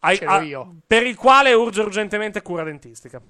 Ai- 0.08 0.18
Ce 0.18 0.26
l'ho 0.26 0.32
a- 0.32 0.42
io. 0.42 0.76
per 0.86 1.06
il 1.06 1.16
quale 1.16 1.54
urge 1.54 1.82
urgentemente 1.82 2.42
cura 2.42 2.64
dentistica. 2.64 3.22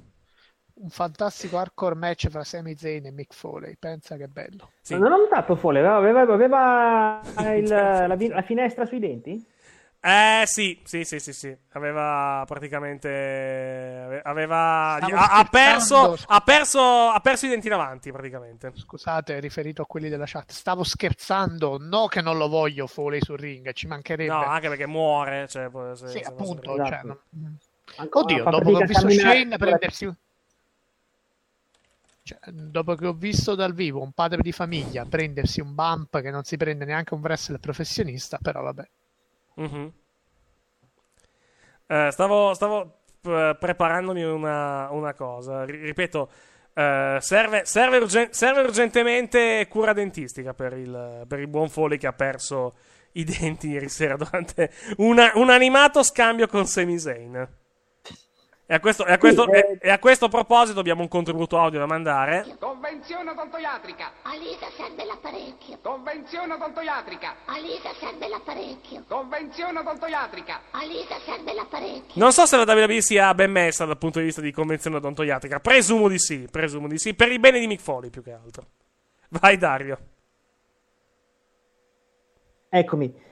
Un 0.80 0.89
fantastico 0.89 1.57
hardcore 1.57 1.95
match 1.95 2.28
fra 2.30 2.43
Sami 2.43 2.75
Zayn 2.78 3.07
e 3.07 3.11
Mick 3.11 3.34
Foley, 3.34 3.75
pensa 3.80 4.15
che 4.15 4.28
bello. 4.28 4.69
Non 4.89 5.11
ho 5.11 5.17
notato 5.17 5.55
Fole, 5.55 5.80
aveva, 5.86 6.21
aveva 6.21 7.19
il- 7.55 7.67
la, 7.67 8.05
la 8.07 8.41
finestra 8.43 8.86
sui 8.86 8.99
denti? 8.99 9.43
Eh 10.00 10.43
sì, 10.45 10.80
sì, 10.86 11.04
sì, 11.04 11.20
sì, 11.20 11.34
sì. 11.34 11.58
Aveva 11.72 12.43
praticamente. 12.48 13.10
ave- 13.10 14.22
Aveva. 14.24 14.95
Ha, 14.95 15.28
ha 15.39 15.43
perso, 15.45 16.16
ha, 16.28 16.39
perso, 16.41 16.80
ha 16.80 17.20
perso 17.20 17.45
i 17.45 17.50
denti 17.50 17.68
davanti 17.68 18.12
praticamente. 18.12 18.72
Scusate, 18.76 19.39
riferito 19.39 19.82
a 19.82 19.86
quelli 19.86 20.08
della 20.08 20.26
chat, 20.26 20.52
stavo 20.52 20.84
scherzando, 20.84 21.78
no 21.80 22.06
che 22.08 22.22
non 22.22 22.38
lo 22.38 22.48
voglio 22.48 22.88
Foley 22.88 23.20
sul 23.22 23.38
ring, 23.38 23.72
ci 23.74 23.88
mancherebbe. 23.88 24.32
No, 24.32 24.45
anche 24.45 24.70
perché 24.70 24.86
muore. 24.86 25.48
Cioè, 25.48 25.70
se- 25.95 26.08
Sì, 26.08 26.24
se 26.24 26.30
non 26.30 26.39
appunto, 26.41 26.76
cioè, 26.86 27.02
non- 27.04 27.58
Ancora 27.95 28.26
Oddio, 28.26 28.43
dopo 28.43 28.70
che 28.70 28.76
ho 28.76 28.86
visto 28.86 29.08
camminare. 29.08 29.38
Shane 29.39 29.58
prendersi 29.58 30.16
cioè, 32.24 32.39
dopo 32.52 32.95
che 32.95 33.08
ho 33.08 33.14
visto 33.14 33.56
dal 33.56 33.74
vivo 33.74 34.02
un 34.02 34.12
padre 34.12 34.41
di 34.41 34.52
famiglia 34.52 35.06
prendersi 35.06 35.62
un 35.62 35.74
bump 35.74 36.20
che 36.22 36.30
non 36.30 36.43
si 36.43 36.58
prende 36.58 36.84
neanche 36.84 37.14
un 37.14 37.22
wrestler 37.22 37.60
professionista, 37.60 38.38
però 38.41 38.62
vabbè. 38.62 38.88
Mhm. 39.58 39.91
Eh, 41.88 42.10
stavo 42.12 42.53
stavo 42.53 42.99
eh, 43.24 43.55
preparandomi 43.60 44.24
una, 44.24 44.89
una 44.91 45.14
cosa. 45.14 45.64
Ri- 45.66 45.80
ripeto, 45.86 46.30
eh, 46.74 47.18
serve, 47.22 47.66
serve, 47.66 47.97
urgen- 47.97 48.32
serve 48.32 48.62
urgentemente 48.62 49.66
cura 49.70 49.93
dentistica 49.93 50.53
per 50.53 50.74
il, 50.74 51.24
per 51.28 51.39
il 51.39 51.47
buon 51.47 51.70
Foley 51.70 51.97
che 51.97 52.08
ha 52.08 52.14
perso 52.14 52.76
i 53.14 53.24
denti 53.26 53.70
ieri 53.70 53.89
sera 53.89 54.16
durante 54.16 54.72
una- 54.97 55.32
un 55.36 55.49
animato 55.49 56.03
scambio 56.03 56.47
con 56.47 56.66
Sami 56.66 56.99
Zayn. 56.99 57.47
E 58.70 58.74
a 58.74 58.80
questo, 58.82 59.05
e 59.05 59.13
a 59.13 59.18
questo- 59.18 59.43
Sì, 59.45 59.51
eh. 59.51 59.57
e- 59.59 59.78
e 59.82 59.89
a 59.89 59.97
questo 59.97 60.28
proposito 60.28 60.82
abbiamo 60.82 61.01
un 61.01 61.07
contributo 61.07 61.57
audio 61.57 61.80
da 61.80 61.86
mandare. 61.86 62.57
Convenzione 62.59 63.30
odontoiatrica. 63.32 64.11
Alisa 64.24 64.68
serve 64.76 65.05
l'apparecchio. 65.05 65.78
Convenzione 65.82 66.53
odontoiatrica. 66.53 67.36
Alisa 67.45 67.93
serve 67.97 68.28
l'apparecchio. 68.28 69.05
Convenzione 69.07 69.80
odontoiatrica. 69.80 70.61
Alisa 70.72 71.15
serve 71.26 71.53
l'apparecchio. 71.53 72.22
Non 72.22 72.34
so 72.34 72.45
se 72.45 72.57
la 72.57 72.63
WWE 72.74 72.99
sia 73.01 73.34
ben 73.34 73.51
messa 73.51 73.86
dal 73.86 73.97
punto 73.97 74.20
di 74.20 74.26
vista 74.26 74.41
di 74.41 74.51
convenzione 74.51 74.97
odontoiatrica. 74.97 75.59
Presumo 75.61 76.09
di 76.09 76.20
sì, 76.20 76.45
presumo 76.51 76.89
di 76.89 76.97
sì. 76.97 77.13
Per 77.13 77.32
il 77.32 77.39
bene 77.39 77.59
di 77.59 77.68
Mick 77.68 77.82
Foley, 77.82 78.09
più 78.09 78.22
che 78.22 78.34
altro. 78.34 78.65
Vai, 79.30 79.57
Dario. 79.57 79.97
Eccomi. 82.70 83.26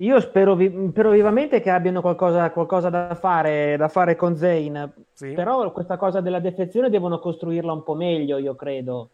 Io 0.00 0.18
spero, 0.20 0.54
vi- 0.54 0.88
spero 0.90 1.10
vivamente 1.10 1.60
che 1.60 1.68
abbiano 1.68 2.00
qualcosa, 2.00 2.50
qualcosa 2.50 2.88
da, 2.88 3.14
fare, 3.14 3.76
da 3.76 3.88
fare 3.88 4.16
con 4.16 4.34
Zayn. 4.36 4.90
Però 5.34 5.70
questa 5.72 5.98
cosa 5.98 6.20
della 6.20 6.38
defezione 6.40 6.88
devono 6.88 7.18
costruirla 7.18 7.70
un 7.70 7.82
po' 7.82 7.94
meglio, 7.94 8.38
io 8.38 8.54
credo. 8.54 9.10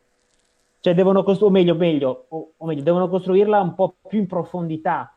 Cioè, 0.78 0.94
devono 0.94 1.24
costruire, 1.24 1.48
o 1.48 1.50
meglio, 1.58 1.74
meglio, 1.74 2.24
o, 2.28 2.50
o 2.56 2.66
meglio, 2.66 2.82
devono 2.82 3.08
costruirla 3.08 3.60
un 3.60 3.74
po' 3.74 3.94
più 4.06 4.20
in 4.20 4.26
profondità. 4.28 5.12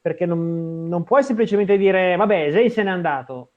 Perché 0.00 0.24
non, 0.24 0.86
non 0.88 1.02
puoi 1.02 1.24
semplicemente 1.24 1.76
dire, 1.76 2.14
vabbè, 2.14 2.52
Zayn 2.52 2.70
se 2.70 2.82
n'è 2.84 2.90
andato. 2.90 3.48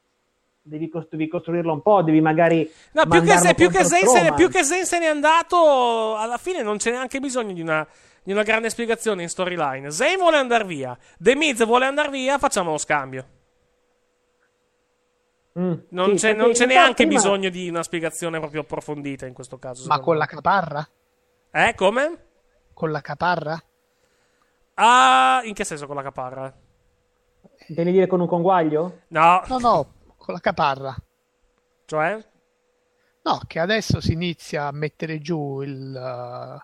Devi, 0.64 0.90
costru- 0.90 1.16
devi 1.16 1.30
costruirla 1.30 1.72
un 1.72 1.84
po', 1.84 2.02
devi 2.02 2.22
magari. 2.22 2.68
No, 2.94 3.06
più 3.06 3.22
che, 3.22 3.38
se- 3.38 3.54
più, 3.54 3.70
che 3.70 3.84
se 3.84 4.02
ne, 4.24 4.34
più 4.34 4.50
che 4.50 4.64
Zayn 4.64 4.84
se 4.86 4.98
n'è 4.98 5.06
andato, 5.06 6.16
alla 6.16 6.38
fine 6.38 6.64
non 6.64 6.78
c'è 6.78 6.90
neanche 6.90 7.20
bisogno 7.20 7.54
di 7.54 7.62
una, 7.62 7.86
di 8.26 8.32
una 8.32 8.42
grande 8.44 8.72
spiegazione 8.72 9.22
in 9.22 9.30
storyline. 9.30 9.92
Zayn 9.92 10.18
vuole 10.18 10.38
andare 10.38 10.66
via, 10.66 10.98
The 11.20 11.36
Miz 11.36 11.64
vuole 11.64 11.86
andare 11.86 12.10
via, 12.10 12.40
facciamo 12.40 12.72
lo 12.72 12.78
scambio. 12.80 13.26
Mm, 15.58 15.74
Non 15.90 16.10
sì, 16.18 16.26
c'è, 16.28 16.34
non 16.34 16.52
c'è 16.52 16.66
neanche 16.66 17.06
prima- 17.06 17.14
bisogno 17.22 17.50
di 17.50 17.70
una 17.70 17.84
spiegazione 17.84 18.40
proprio 18.40 18.62
approfondita 18.62 19.26
in 19.28 19.34
questo 19.34 19.58
caso. 19.58 19.88
Ma 19.88 20.00
con 20.00 20.14
me. 20.14 20.20
la 20.20 20.26
caparra? 20.26 20.90
Eh, 21.52 21.74
come? 21.76 22.18
Con 22.74 22.92
la 22.92 23.00
caparra? 23.02 23.62
Ah, 24.74 25.42
in 25.46 25.54
che 25.54 25.64
senso 25.64 25.86
con 25.88 25.96
la 25.96 26.02
caparra? 26.02 26.54
Intendi 27.68 27.92
dire 27.94 28.08
con 28.08 28.20
un 28.20 28.28
conguaglio? 28.28 29.02
No. 29.10 29.42
No, 29.48 29.60
no, 29.60 29.94
con 30.18 30.34
la 30.34 30.40
caparra. 30.42 30.94
Cioè? 31.86 32.26
No, 33.22 33.40
che 33.48 33.60
adesso 33.60 34.02
si 34.02 34.12
inizia 34.14 34.66
a 34.66 34.72
mettere 34.72 35.20
giù 35.20 35.62
il, 35.62 35.94
uh, 35.96 36.60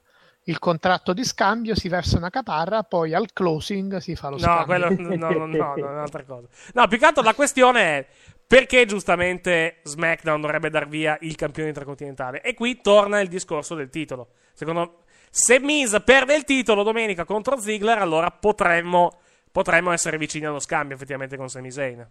il 0.46 0.60
contratto 0.60 1.14
di 1.14 1.24
scambio, 1.24 1.76
si 1.76 1.88
versa 1.88 2.18
una 2.18 2.30
caparra, 2.30 2.84
poi 2.84 3.14
al 3.14 3.32
closing 3.32 3.98
si 3.98 4.16
fa 4.16 4.30
lo 4.30 4.38
No, 4.38 4.42
scambio. 4.42 4.66
quello, 4.66 4.89
no, 4.89 5.16
no, 5.16 5.46
no, 5.46 5.46
no, 5.46 5.76
è 5.76 5.82
un'altra 5.92 6.24
cosa. 6.24 6.48
No, 6.74 6.88
più 6.88 6.98
che 6.98 7.06
altro 7.06 7.24
la 7.24 7.34
questione 7.36 7.82
è 7.82 8.08
perché 8.48 8.86
giustamente 8.86 9.80
SmackDown 9.84 10.42
dovrebbe 10.42 10.70
dar 10.70 10.88
via 10.88 11.18
il 11.22 11.36
campione 11.36 11.70
intercontinentale. 11.70 12.42
E 12.42 12.54
qui 12.54 12.82
torna 12.82 13.20
il 13.22 13.30
discorso 13.30 13.76
del 13.76 13.89
titolo. 13.89 14.30
Secondo 14.54 15.04
se 15.30 15.60
Miz 15.60 16.02
perde 16.04 16.36
il 16.36 16.44
titolo 16.44 16.84
domenica 16.84 17.24
contro 17.24 17.58
Ziggler, 17.58 18.00
allora 18.00 18.30
potremmo, 18.32 19.20
potremmo 19.52 19.92
essere 19.92 20.18
vicini 20.18 20.46
allo 20.46 20.60
scambio 20.60 20.96
effettivamente 20.96 21.38
con 21.38 21.50
Sami 21.50 21.72
Zayn. 21.72 22.06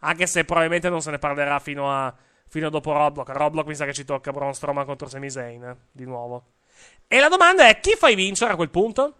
Anche 0.00 0.26
se 0.26 0.44
probabilmente 0.44 0.88
non 0.88 1.00
se 1.00 1.10
ne 1.10 1.18
parlerà 1.18 1.58
fino 1.58 1.90
a, 1.90 2.14
fino 2.48 2.68
a 2.68 2.70
dopo 2.70 2.92
Roblox. 2.92 3.26
Roblox 3.30 3.66
mi 3.66 3.74
sa 3.74 3.86
che 3.86 3.92
ci 3.94 4.04
tocca 4.04 4.30
Braun 4.30 4.54
Strowman 4.54 4.84
contro 4.84 5.08
Sami 5.08 5.30
Zayn, 5.30 5.64
eh, 5.64 5.76
di 5.90 6.04
nuovo. 6.04 6.44
E 7.08 7.20
la 7.20 7.28
domanda 7.28 7.66
è: 7.68 7.80
chi 7.80 7.94
fai 7.96 8.14
vincere 8.14 8.52
a 8.52 8.56
quel 8.56 8.70
punto? 8.70 9.14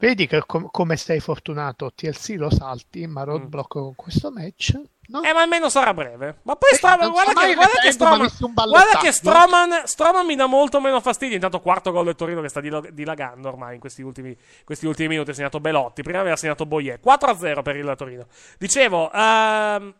Vedi 0.00 0.28
che 0.28 0.44
com- 0.46 0.68
come 0.70 0.96
sei 0.96 1.18
fortunato, 1.18 1.92
TLC 1.92 2.34
lo 2.36 2.50
salti, 2.50 3.04
ma 3.08 3.22
Mm. 3.22 3.24
roadblock 3.24 3.68
con 3.68 3.94
questo 3.96 4.30
match. 4.30 4.78
No? 5.08 5.22
Eh, 5.22 5.32
ma 5.32 5.40
almeno 5.40 5.68
sarà 5.70 5.92
breve. 5.94 6.40
Ma 6.42 6.54
poi 6.54 6.74
Strowman, 6.74 7.00
non 7.06 7.12
guarda, 7.12 7.32
che, 7.32 7.54
guarda, 7.54 7.80
che 7.80 7.88
un 7.88 7.96
guarda 7.96 8.28
che 8.28 8.52
ballottaggio. 8.52 9.10
Strowman, 9.12 9.82
Strowman 9.86 10.26
mi 10.26 10.36
dà 10.36 10.46
molto 10.46 10.80
meno 10.80 11.00
fastidio. 11.00 11.34
Intanto 11.34 11.60
quarto 11.60 11.90
gol 11.90 12.04
del 12.04 12.14
Torino 12.14 12.42
che 12.42 12.48
sta 12.48 12.60
dilo- 12.60 12.84
dilagando 12.92 13.48
ormai 13.48 13.74
in 13.74 13.80
questi 13.80 14.02
ultimi, 14.02 14.36
questi 14.64 14.86
ultimi 14.86 15.08
minuti. 15.08 15.30
Ha 15.30 15.34
segnato 15.34 15.60
Belotti, 15.60 16.02
prima 16.02 16.20
aveva 16.20 16.36
segnato 16.36 16.66
Boyer. 16.66 17.00
4-0 17.00 17.62
per 17.62 17.74
il 17.76 17.94
Torino. 17.96 18.26
Dicevo, 18.58 19.10
ehm, 19.10 19.94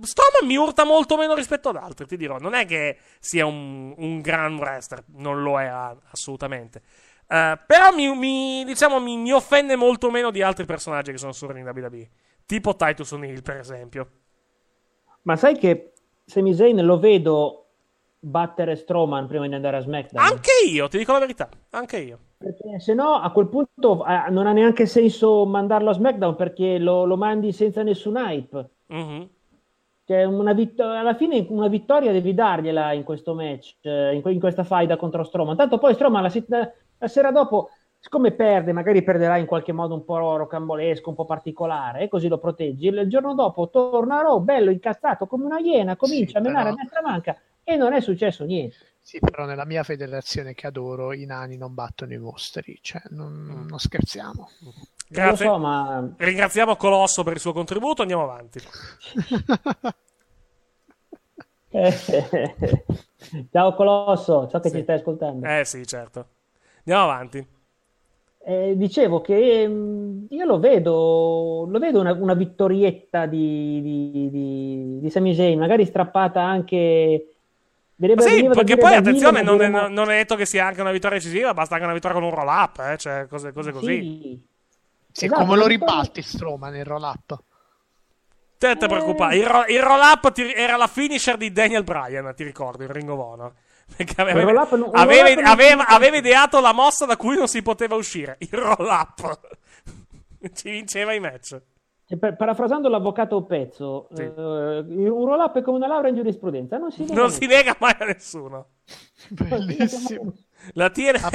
Strowman 0.00 0.46
mi 0.46 0.56
urta 0.56 0.84
molto 0.84 1.16
meno 1.16 1.34
rispetto 1.34 1.68
ad 1.68 1.76
altri, 1.76 2.06
ti 2.06 2.16
dirò. 2.16 2.38
Non 2.38 2.54
è 2.54 2.66
che 2.66 2.98
sia 3.20 3.46
un, 3.46 3.94
un 3.96 4.20
gran 4.20 4.56
wrestler, 4.56 5.04
non 5.16 5.42
lo 5.42 5.60
è 5.60 5.66
assolutamente. 6.10 6.82
Eh, 7.28 7.58
però 7.66 7.92
mi, 7.94 8.14
mi- 8.16 8.64
diciamo, 8.64 9.00
mi, 9.00 9.16
mi 9.16 9.32
offende 9.32 9.76
molto 9.76 10.10
meno 10.10 10.30
di 10.30 10.42
altri 10.42 10.64
personaggi 10.64 11.12
che 11.12 11.18
sono 11.18 11.32
su 11.32 11.46
in 11.46 11.66
WWE. 11.66 12.08
Tipo 12.46 12.76
Titus 12.76 13.10
O'Neill, 13.10 13.42
per 13.42 13.56
esempio. 13.56 14.08
Ma 15.22 15.36
sai 15.36 15.58
che 15.58 15.92
Sami 16.24 16.54
Zayn 16.54 16.84
lo 16.84 16.98
vedo 16.98 17.66
battere 18.18 18.76
Strowman 18.76 19.26
prima 19.26 19.46
di 19.48 19.54
andare 19.54 19.78
a 19.78 19.80
SmackDown? 19.80 20.24
Anche 20.24 20.50
io, 20.68 20.88
ti 20.88 20.98
dico 20.98 21.12
la 21.12 21.18
verità. 21.18 21.48
Anche 21.70 21.98
io. 21.98 22.18
Perché 22.38 22.78
se 22.80 22.94
no 22.94 23.14
a 23.14 23.30
quel 23.32 23.48
punto 23.48 24.04
eh, 24.06 24.30
non 24.30 24.46
ha 24.46 24.52
neanche 24.52 24.86
senso 24.86 25.44
mandarlo 25.46 25.90
a 25.90 25.94
SmackDown 25.94 26.36
perché 26.36 26.78
lo, 26.78 27.04
lo 27.04 27.16
mandi 27.16 27.52
senza 27.52 27.82
nessun 27.82 28.16
hype. 28.16 28.70
Mhm. 28.88 29.28
Cioè, 30.06 30.22
una 30.22 30.52
vitt- 30.52 30.78
alla 30.78 31.16
fine 31.16 31.44
una 31.48 31.66
vittoria 31.66 32.12
devi 32.12 32.32
dargliela 32.32 32.92
in 32.92 33.02
questo 33.02 33.34
match, 33.34 33.78
eh, 33.80 34.14
in, 34.14 34.22
que- 34.22 34.32
in 34.32 34.38
questa 34.38 34.62
faida 34.62 34.96
contro 34.96 35.24
Strowman. 35.24 35.56
Tanto 35.56 35.78
poi 35.78 35.94
Strowman 35.94 36.22
la, 36.22 36.28
se- 36.28 36.46
la 36.48 37.08
sera 37.08 37.32
dopo, 37.32 37.70
siccome 37.98 38.30
perde, 38.30 38.72
magari 38.72 39.02
perderà 39.02 39.36
in 39.36 39.46
qualche 39.46 39.72
modo 39.72 39.94
un 39.94 40.04
po' 40.04 40.36
rocambolesco, 40.36 41.08
un 41.08 41.16
po' 41.16 41.24
particolare, 41.24 42.02
e 42.02 42.08
così 42.08 42.28
lo 42.28 42.38
proteggi. 42.38 42.86
Il 42.86 43.08
giorno 43.08 43.34
dopo 43.34 43.68
torna 43.68 44.22
Raw, 44.22 44.38
bello 44.38 44.70
incazzato 44.70 45.26
come 45.26 45.44
una 45.44 45.58
iena, 45.58 45.96
comincia 45.96 46.38
a 46.38 46.40
menare 46.40 46.68
a 46.68 46.72
però- 46.72 46.82
destra 46.82 47.02
manca 47.02 47.36
e 47.64 47.74
non 47.74 47.92
è 47.92 48.00
successo 48.00 48.44
niente. 48.44 48.76
Sì, 49.00 49.18
però 49.18 49.44
nella 49.44 49.64
mia 49.64 49.82
federazione 49.82 50.54
che 50.54 50.68
adoro 50.68 51.12
i 51.12 51.26
nani 51.26 51.56
non 51.56 51.74
battono 51.74 52.12
i 52.12 52.18
mostri, 52.18 52.78
cioè 52.80 53.00
non, 53.10 53.66
non 53.68 53.78
scherziamo. 53.78 54.48
Grazie. 55.08 55.46
So, 55.46 55.58
ma 55.58 56.08
Ringraziamo 56.16 56.76
Colosso 56.76 57.22
per 57.22 57.34
il 57.34 57.40
suo 57.40 57.52
contributo. 57.52 58.02
Andiamo 58.02 58.24
avanti. 58.24 58.60
Ciao 63.52 63.74
Colosso, 63.74 64.48
so 64.48 64.60
che 64.60 64.70
ci 64.70 64.82
stai 64.82 64.96
ascoltando. 64.96 65.46
Eh 65.46 65.64
sì, 65.64 65.86
certo. 65.86 66.26
Andiamo 66.78 67.10
avanti. 67.10 67.46
Eh, 68.48 68.76
dicevo 68.76 69.20
che 69.20 69.66
mm, 69.66 70.26
io 70.30 70.44
lo 70.44 70.60
vedo, 70.60 71.66
lo 71.68 71.78
vedo 71.80 71.98
una, 72.00 72.12
una 72.12 72.34
vittorietta 72.34 73.26
di, 73.26 73.80
di, 73.82 74.30
di, 74.30 74.98
di 75.00 75.10
Sami 75.10 75.34
Zayn, 75.34 75.58
magari 75.58 75.84
strappata 75.84 76.40
anche. 76.40 77.34
Verrebbe, 77.96 78.22
Ma 78.22 78.30
sì, 78.30 78.44
perché 78.44 78.76
poi 78.76 78.94
attenzione, 78.94 79.42
non 79.42 79.56
ma 79.56 79.64
è, 79.64 79.66
diremo- 79.66 79.88
non 79.88 80.10
è 80.10 80.18
detto 80.18 80.36
che 80.36 80.46
sia 80.46 80.64
anche 80.66 80.80
una 80.80 80.92
vittoria 80.92 81.18
decisiva, 81.18 81.54
basta 81.54 81.74
anche 81.74 81.86
una 81.86 81.94
vittoria 81.94 82.16
con 82.16 82.26
un 82.26 82.34
roll 82.34 82.46
up, 82.46 82.78
eh, 82.78 82.96
cioè 82.98 83.26
cose, 83.28 83.52
cose 83.52 83.72
così. 83.72 83.86
Sì. 83.86 84.45
Sì, 85.16 85.24
Esatto, 85.24 85.44
come 85.44 85.56
lo 85.56 85.66
ribalti 85.66 86.20
Strowman 86.20 86.72
nel 86.72 86.84
roll 86.84 87.02
up? 87.02 87.38
Te 88.58 88.66
non 88.66 88.76
ti 88.78 88.86
preoccupare, 88.86 89.36
il, 89.36 89.46
ro- 89.46 89.64
il 89.66 89.82
roll 89.82 90.00
up 90.00 90.30
ti- 90.32 90.52
era 90.52 90.76
la 90.76 90.86
finisher 90.86 91.38
di 91.38 91.50
Daniel 91.52 91.84
Bryan, 91.84 92.34
ti 92.34 92.44
ricordo, 92.44 92.82
in 92.82 92.92
Ring 92.92 93.08
of 93.08 93.18
Honor. 93.18 93.52
Perché 93.96 94.20
aveva, 94.20 94.40
Il 94.40 94.46
non- 94.78 94.78
il 94.78 94.90
aveva- 94.92 95.50
aveva- 95.50 95.86
aveva 95.86 96.16
ideato 96.18 96.60
la 96.60 96.72
mossa 96.72 97.06
da 97.06 97.16
cui 97.16 97.34
non 97.36 97.48
si 97.48 97.62
poteva 97.62 97.94
uscire, 97.94 98.36
il 98.40 98.48
roll 98.52 98.86
up. 98.88 99.38
Ci 100.54 100.68
vinceva 100.70 101.14
i 101.14 101.20
match. 101.20 101.60
Cioè, 102.08 102.18
per- 102.18 102.36
parafrasando 102.36 102.88
l'avvocato 102.90 103.42
Pezzo, 103.44 104.08
Sì. 104.14 104.20
eh, 104.22 104.28
un 104.28 105.24
roll 105.24 105.40
up 105.40 105.56
è 105.56 105.62
come 105.62 105.78
una 105.78 105.86
laurea 105.88 106.10
in 106.10 106.16
giurisprudenza, 106.16 106.76
non 106.76 106.92
si 106.92 107.00
nega 107.04 107.14
Non 107.20 107.30
si 107.30 107.46
nega 107.46 107.74
mai 107.80 107.94
a 107.98 108.04
nessuno. 108.04 108.66
Bellissimo. 109.30 110.34
La 110.72 110.90
TNA, 110.90 111.30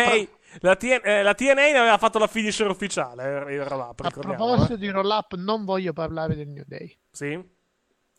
la 0.60 0.76
TNA, 0.76 1.02
eh, 1.02 1.24
la 1.24 1.34
TNA 1.34 1.54
ne 1.54 1.78
aveva 1.78 1.98
fatto 1.98 2.20
la 2.20 2.28
finisher 2.28 2.68
ufficiale, 2.70 3.46
eh, 3.48 3.54
il 3.56 3.64
roll 3.66 3.80
up, 3.80 4.02
A 4.04 4.10
proposito 4.10 4.74
eh. 4.74 4.78
di 4.78 4.90
roll 4.90 5.10
up, 5.10 5.36
non 5.36 5.64
voglio 5.66 5.94
parlare 5.94 6.36
del 6.36 6.48
New 6.48 6.64
Day. 6.68 6.98
Sì? 7.10 7.28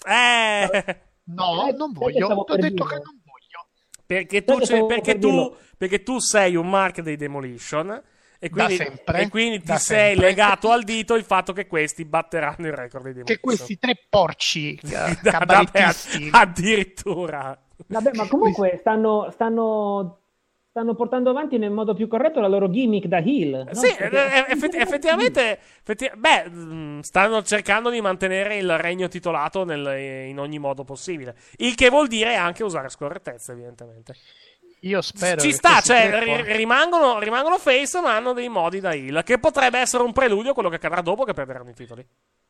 Eh... 0.07 0.97
No, 1.25 1.69
Eh, 1.69 1.73
non 1.73 1.93
voglio. 1.93 2.27
ho 2.29 2.45
detto 2.45 2.57
dire? 2.57 2.69
che 2.75 2.95
non 2.97 3.21
voglio. 3.25 3.69
Perché 4.05 4.45
tu, 4.45 4.59
perché, 4.87 5.13
per 5.13 5.19
tu, 5.21 5.57
perché 5.79 6.03
tu 6.03 6.19
sei 6.19 6.57
un 6.57 6.69
mark 6.69 7.01
dei 7.01 7.17
Demolition 7.17 8.03
e 8.39 8.51
quindi, 8.51 8.75
sempre, 8.75 9.21
e 9.23 9.29
quindi 9.29 9.61
ti 9.61 9.67
da 9.67 9.77
sei 9.79 10.11
sempre. 10.15 10.27
legato 10.27 10.71
al 10.73 10.83
dito 10.83 11.15
il 11.15 11.23
fatto 11.23 11.53
che 11.53 11.69
questi 11.69 12.05
batteranno 12.05 12.67
il 12.67 12.73
record 12.73 13.05
dei 13.05 13.13
Demolition. 13.13 13.25
Che 13.25 13.41
questi 13.41 13.79
tre 13.79 13.95
porci 14.11 14.75
eh, 14.83 15.19
Da- 15.23 15.45
da- 15.47 15.65
addirittura. 16.33 17.57
Vabbè, 17.87 18.11
ma 18.15 18.27
comunque 18.27 18.77
stanno, 18.79 19.31
stanno, 19.31 20.22
stanno 20.73 20.95
portando 20.95 21.29
avanti 21.29 21.59
nel 21.59 21.71
modo 21.71 21.93
più 21.93 22.09
corretto 22.09 22.41
la 22.41 22.49
loro 22.49 22.71
gimmick 22.71 23.07
da 23.07 23.19
heel. 23.19 23.65
no? 23.67 23.75
Sì, 23.75 23.95
Perché- 23.95 24.47
eh, 24.47 24.53
effetti- 24.53 24.79
effettivamente, 24.79 25.59
effetti- 25.81 26.11
beh, 26.17 26.49
mh, 26.49 27.01
stanno 27.01 27.43
cercando 27.43 27.91
di 27.91 28.01
mantenere 28.01 28.57
il 28.57 28.79
regno 28.79 29.07
titolato 29.09 29.65
nel- 29.65 30.29
in 30.29 30.39
ogni 30.39 30.59
modo 30.59 30.83
possibile. 30.83 31.37
Il 31.59 31.75
che 31.75 31.91
vuol 31.91 32.09
dire 32.09 32.37
anche 32.37 32.65
usare 32.65 32.89
scorrettezze, 32.89 33.53
evidentemente. 33.53 34.15
Io 34.85 35.03
spero 35.03 35.41
Ci 35.43 35.53
sta, 35.53 35.81
cioè, 35.81 36.11
porci- 36.25 36.53
rimangono, 36.57 37.19
rimangono 37.21 37.59
face, 37.59 38.01
ma 38.01 38.17
hanno 38.17 38.33
dei 38.33 38.49
modi 38.49 38.81
da 38.81 38.95
heal. 38.95 39.23
Che 39.25 39.39
potrebbe 39.39 39.79
essere 39.79 40.03
un 40.03 40.13
preludio 40.13 40.53
a 40.53 40.55
quello 40.55 40.71
che 40.71 40.77
accadrà 40.77 41.03
dopo 41.03 41.25
che 41.25 41.35
perderanno 41.35 41.69
i 41.69 41.75
titoli. 41.75 42.05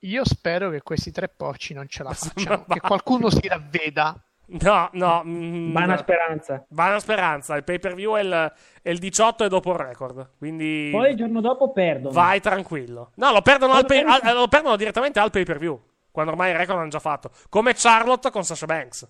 Io 0.04 0.24
spero 0.24 0.70
che 0.70 0.80
questi 0.82 1.10
tre 1.10 1.28
porci 1.28 1.74
non 1.74 1.88
ce 1.88 2.04
la 2.04 2.12
facciano. 2.14 2.64
Che 2.68 2.80
qualcuno 2.80 3.28
si 3.30 3.46
ravveda. 3.48 4.16
No, 4.60 4.90
no. 4.92 5.22
mm, 5.24 5.72
Vana 5.72 5.96
speranza. 5.96 6.64
Vana 6.68 6.98
speranza. 6.98 7.56
Il 7.56 7.64
pay 7.64 7.78
per 7.78 7.94
view 7.94 8.14
è 8.16 8.20
il, 8.20 8.52
è 8.82 8.90
il 8.90 8.98
18 8.98 9.44
e 9.44 9.48
dopo 9.48 9.70
il 9.72 9.78
record. 9.78 10.30
Quindi 10.38 10.90
Poi 10.92 11.10
il 11.10 11.16
giorno 11.16 11.40
dopo 11.40 11.72
perdono. 11.72 12.12
vai 12.12 12.40
tranquillo. 12.40 13.12
No, 13.16 13.32
lo 13.32 13.40
perdono, 13.42 13.72
al 13.72 13.86
pay- 13.86 14.04
al- 14.04 14.34
lo 14.34 14.48
perdono 14.48 14.76
direttamente 14.76 15.18
al 15.20 15.30
pay 15.30 15.44
per 15.44 15.58
view. 15.58 15.80
Quando 16.10 16.32
ormai 16.32 16.50
il 16.50 16.56
record 16.58 16.76
l'hanno 16.78 16.90
già 16.90 16.98
fatto. 16.98 17.30
Come 17.48 17.72
Charlotte 17.74 18.30
con 18.30 18.44
Sasha 18.44 18.66
Banks. 18.66 19.08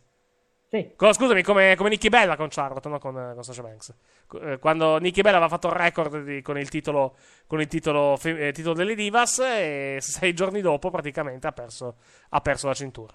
Sì. 0.69 0.93
Co- 0.97 1.13
scusami, 1.13 1.43
come, 1.43 1.75
come 1.77 1.91
Nicky 1.91 2.09
Bella 2.09 2.37
con 2.37 2.49
Charlotte, 2.49 2.89
no 2.89 2.99
con, 2.99 3.13
con 3.35 3.43
Sasha 3.43 3.61
Banks. 3.63 3.95
Eh, 4.41 4.59
Quando 4.59 4.97
Nicky 4.99 5.21
Bella 5.21 5.37
aveva 5.39 5.51
fatto 5.51 5.67
il 5.67 5.75
record 5.75 6.23
di- 6.23 6.41
con 6.41 6.57
il 6.59 6.69
titolo, 6.71 7.17
con 7.47 7.61
il 7.61 7.67
titolo, 7.67 8.17
eh, 8.23 8.53
titolo 8.53 8.75
delle 8.75 8.95
Divas, 8.95 9.41
e 9.41 9.99
sei 10.01 10.33
giorni 10.33 10.61
dopo 10.61 10.89
praticamente 10.91 11.47
ha 11.49 11.53
perso, 11.53 11.97
ha 12.31 12.41
perso 12.41 12.69
la 12.69 12.75
cintura. 12.75 13.13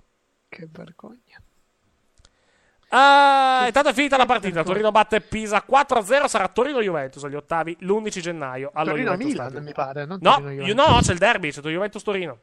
Che 0.49 0.67
vergogna. 0.69 1.41
Ah, 2.89 3.67
è 3.67 3.93
finita 3.93 4.17
la 4.17 4.25
partita. 4.25 4.63
Torino 4.63 4.91
batte 4.91 5.19
Pisa 5.21 5.63
4-0. 5.67 6.25
Sarà 6.27 6.47
Torino-Juventus 6.47 7.23
agli 7.23 7.35
ottavi 7.35 7.77
l'11 7.81 8.19
gennaio. 8.19 8.71
Allo 8.73 8.95
Juventus 8.95 9.33
Torino-Milan, 9.35 9.63
mi 9.63 9.73
pare. 9.73 10.05
No, 10.05 10.17
no, 10.19 10.99
c'è 11.01 11.11
il 11.11 11.17
derby. 11.17 11.51
C'è 11.51 11.61
Juventus-Torino. 11.61 12.39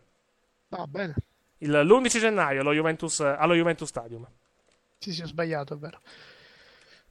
Va 0.69 0.87
bene. 0.87 1.15
Il- 1.59 1.71
L'11 1.71 2.19
gennaio 2.19 2.61
allo 2.61 2.73
Juventus, 2.75 3.21
allo 3.21 3.55
Juventus 3.55 3.89
Stadium. 3.89 4.27
Sì, 4.99 5.13
sì, 5.13 5.23
ho 5.23 5.27
sbagliato, 5.27 5.75
è 5.75 5.77
vero. 5.79 6.01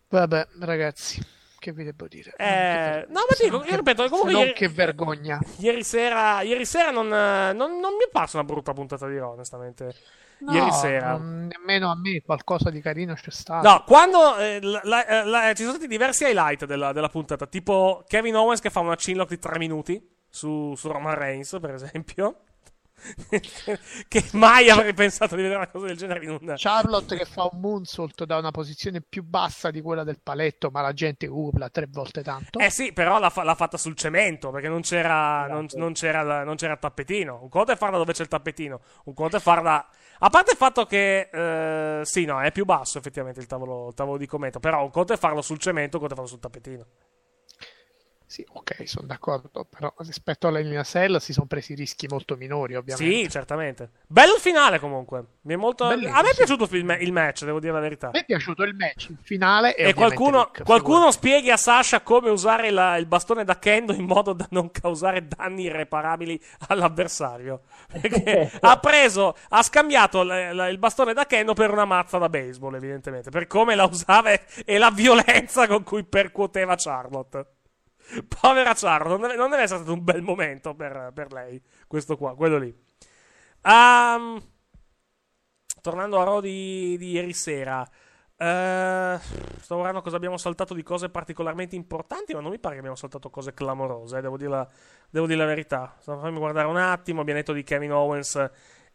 Vabbè, 0.09 0.47
ragazzi, 0.59 1.19
che 1.57 1.71
vi 1.71 1.83
devo 1.83 2.07
dire? 2.07 2.33
Eh, 2.37 3.05
no, 3.09 3.21
ma 3.27 3.35
dico, 3.39 3.63
io 3.63 3.75
ripeto, 3.77 4.09
comunque 4.09 4.33
ieri, 4.33 4.53
che 4.53 4.67
vergogna. 4.67 5.39
ieri 5.57 5.83
sera, 5.83 6.41
ieri 6.41 6.65
sera 6.65 6.91
non, 6.91 7.07
eh, 7.11 7.53
non- 7.53 7.79
non 7.79 7.93
mi 7.95 8.03
è 8.05 8.09
parsa 8.11 8.37
una 8.37 8.45
brutta 8.45 8.73
puntata 8.73 9.07
di 9.07 9.17
Raw, 9.17 9.31
onestamente. 9.31 9.95
Ieri 10.49 10.65
No, 10.67 10.71
sera. 10.71 11.11
non- 11.11 11.47
nemmeno 11.51 11.91
a 11.91 11.95
me 11.95 12.21
qualcosa 12.21 12.69
di 12.69 12.81
carino 12.81 13.13
c'è 13.13 13.31
stato. 13.31 13.67
No, 13.67 13.83
quando 13.85 14.37
eh, 14.37 14.59
la- 14.61 14.81
la- 14.83 15.23
la- 15.23 15.53
ci 15.53 15.61
sono 15.63 15.75
stati 15.75 15.87
diversi 15.87 16.23
highlight 16.25 16.65
della, 16.65 16.91
della 16.91 17.09
puntata, 17.09 17.45
tipo 17.47 18.03
Kevin 18.07 18.35
Owens 18.35 18.59
che 18.59 18.69
fa 18.69 18.79
una 18.79 18.95
chinlock 18.95 19.29
di 19.29 19.39
3 19.39 19.57
minuti 19.57 20.01
su, 20.29 20.73
su 20.75 20.87
Roman 20.89 21.15
Reigns, 21.15 21.57
per 21.61 21.73
esempio. 21.73 22.39
Che 24.07 24.23
mai 24.33 24.69
avrei 24.69 24.93
pensato 24.93 25.35
di 25.35 25.41
vedere 25.41 25.59
una 25.59 25.69
cosa 25.69 25.87
del 25.87 25.97
genere 25.97 26.23
in 26.23 26.29
un... 26.31 26.53
Charlotte 26.55 27.15
che 27.15 27.25
fa 27.25 27.49
un 27.51 27.59
moonsault 27.59 28.23
da 28.25 28.37
una 28.37 28.51
posizione 28.51 29.01
più 29.01 29.23
bassa 29.23 29.71
di 29.71 29.81
quella 29.81 30.03
del 30.03 30.19
paletto, 30.21 30.69
ma 30.71 30.81
la 30.81 30.93
gente 30.93 31.27
urla 31.27 31.69
tre 31.69 31.87
volte 31.89 32.23
tanto. 32.23 32.59
Eh 32.59 32.69
sì, 32.69 32.93
però 32.93 33.19
l'ha, 33.19 33.29
fa- 33.29 33.43
l'ha 33.43 33.55
fatta 33.55 33.77
sul 33.77 33.95
cemento 33.95 34.51
perché 34.51 34.67
non 34.67 34.81
c'era, 34.81 35.47
non, 35.47 35.67
non 35.73 35.93
c'era, 35.93 36.43
non 36.43 36.55
c'era 36.55 36.73
il 36.73 36.79
tappetino. 36.79 37.39
Un 37.41 37.49
conto 37.49 37.71
è 37.71 37.75
farla 37.75 37.97
dove 37.97 38.13
c'è 38.13 38.23
il 38.23 38.27
tappetino, 38.29 38.81
un 39.05 39.13
conto 39.13 39.37
è 39.37 39.39
farla. 39.39 39.87
A 40.19 40.29
parte 40.29 40.51
il 40.51 40.57
fatto 40.57 40.85
che, 40.85 41.29
eh, 41.31 42.05
sì, 42.05 42.25
no, 42.25 42.41
è 42.41 42.51
più 42.51 42.65
basso 42.65 42.97
effettivamente 42.97 43.39
il 43.39 43.47
tavolo, 43.47 43.89
il 43.89 43.93
tavolo 43.93 44.17
di 44.17 44.25
commento. 44.25 44.59
Però 44.59 44.83
un 44.83 44.91
conto 44.91 45.13
è 45.13 45.17
farlo 45.17 45.41
sul 45.41 45.59
cemento, 45.59 45.97
un 45.97 46.07
conto 46.07 46.13
è 46.13 46.17
farlo 46.17 46.31
sul 46.31 46.39
tappetino. 46.39 46.85
Sì, 48.33 48.43
ok, 48.51 48.87
sono 48.89 49.05
d'accordo, 49.05 49.63
però 49.63 49.93
rispetto 49.97 50.47
all'Elina 50.47 50.81
Cell 50.81 51.17
si 51.17 51.33
sono 51.33 51.45
presi 51.45 51.75
rischi 51.75 52.07
molto 52.07 52.35
minori, 52.35 52.73
ovviamente. 52.73 53.25
Sì, 53.25 53.29
certamente. 53.29 53.91
Bello 54.07 54.33
il 54.33 54.39
finale 54.39 54.79
comunque. 54.79 55.23
Mi 55.41 55.53
è 55.53 55.55
molto... 55.55 55.83
A 55.83 55.95
me 55.95 56.09
è 56.31 56.35
piaciuto 56.35 56.67
il, 56.71 56.97
il 57.01 57.11
match, 57.11 57.45
devo 57.45 57.59
dire 57.59 57.73
la 57.73 57.79
verità. 57.79 58.07
A 58.07 58.09
me 58.11 58.21
è 58.21 58.25
piaciuto 58.25 58.63
il 58.63 58.73
match, 58.73 59.09
il 59.09 59.19
finale 59.21 59.75
e, 59.75 59.89
E 59.89 59.93
qualcuno, 59.93 60.45
Rick, 60.51 60.63
qualcuno 60.63 61.11
spieghi 61.11 61.51
a 61.51 61.57
Sasha 61.57 62.01
come 62.01 62.31
usare 62.31 62.71
la- 62.71 62.97
il 62.97 63.05
bastone 63.05 63.43
da 63.43 63.59
kendo 63.59 63.93
in 63.93 64.05
modo 64.05 64.33
da 64.33 64.47
non 64.49 64.71
causare 64.71 65.27
danni 65.27 65.65
irreparabili 65.65 66.41
all'avversario. 66.69 67.61
Perché 68.01 68.51
ha 68.61 68.79
preso, 68.79 69.37
ha 69.49 69.61
scambiato 69.61 70.23
le- 70.23 70.53
la- 70.53 70.69
il 70.69 70.79
bastone 70.79 71.13
da 71.13 71.27
kendo 71.27 71.53
per 71.53 71.69
una 71.69 71.85
mazza 71.85 72.17
da 72.17 72.29
baseball, 72.29 72.73
evidentemente. 72.73 73.29
Per 73.29 73.45
come 73.45 73.75
la 73.75 73.83
usava 73.85 74.31
e 74.65 74.77
la 74.79 74.89
violenza 74.89 75.67
con 75.67 75.83
cui 75.83 76.03
percuoteva 76.03 76.73
Charlotte. 76.75 77.45
Povera 78.27 78.73
Charlotte, 78.73 79.27
non 79.27 79.35
non 79.35 79.49
deve 79.49 79.63
essere 79.63 79.79
stato 79.79 79.93
un 79.93 80.03
bel 80.03 80.21
momento 80.21 80.75
per, 80.75 81.11
per 81.13 81.31
lei, 81.31 81.61
questo 81.87 82.17
qua, 82.17 82.35
quello 82.35 82.57
lì. 82.57 82.75
Ehm, 83.63 84.41
tornando 85.81 86.19
a 86.19 86.23
Raw 86.23 86.39
di, 86.39 86.97
di 86.97 87.11
ieri 87.11 87.33
sera, 87.33 87.87
eh, 88.35 89.19
sto 89.61 89.75
guardando 89.75 90.01
cosa 90.01 90.17
abbiamo 90.17 90.37
saltato 90.37 90.73
di 90.73 90.83
cose 90.83 91.09
particolarmente 91.09 91.75
importanti, 91.75 92.33
ma 92.33 92.41
non 92.41 92.51
mi 92.51 92.59
pare 92.59 92.73
che 92.73 92.79
abbiamo 92.79 92.97
saltato 92.97 93.29
cose 93.29 93.53
clamorose, 93.53 94.17
eh, 94.17 94.21
devo, 94.21 94.37
dire 94.37 94.49
la, 94.49 94.67
devo 95.09 95.25
dire 95.25 95.39
la 95.39 95.45
verità. 95.45 95.95
Fammi 95.99 96.37
guardare 96.37 96.67
un 96.67 96.77
attimo, 96.77 97.21
abbiamo 97.21 97.39
detto 97.39 97.53
di 97.53 97.63
Kevin 97.63 97.93
Owens 97.93 98.35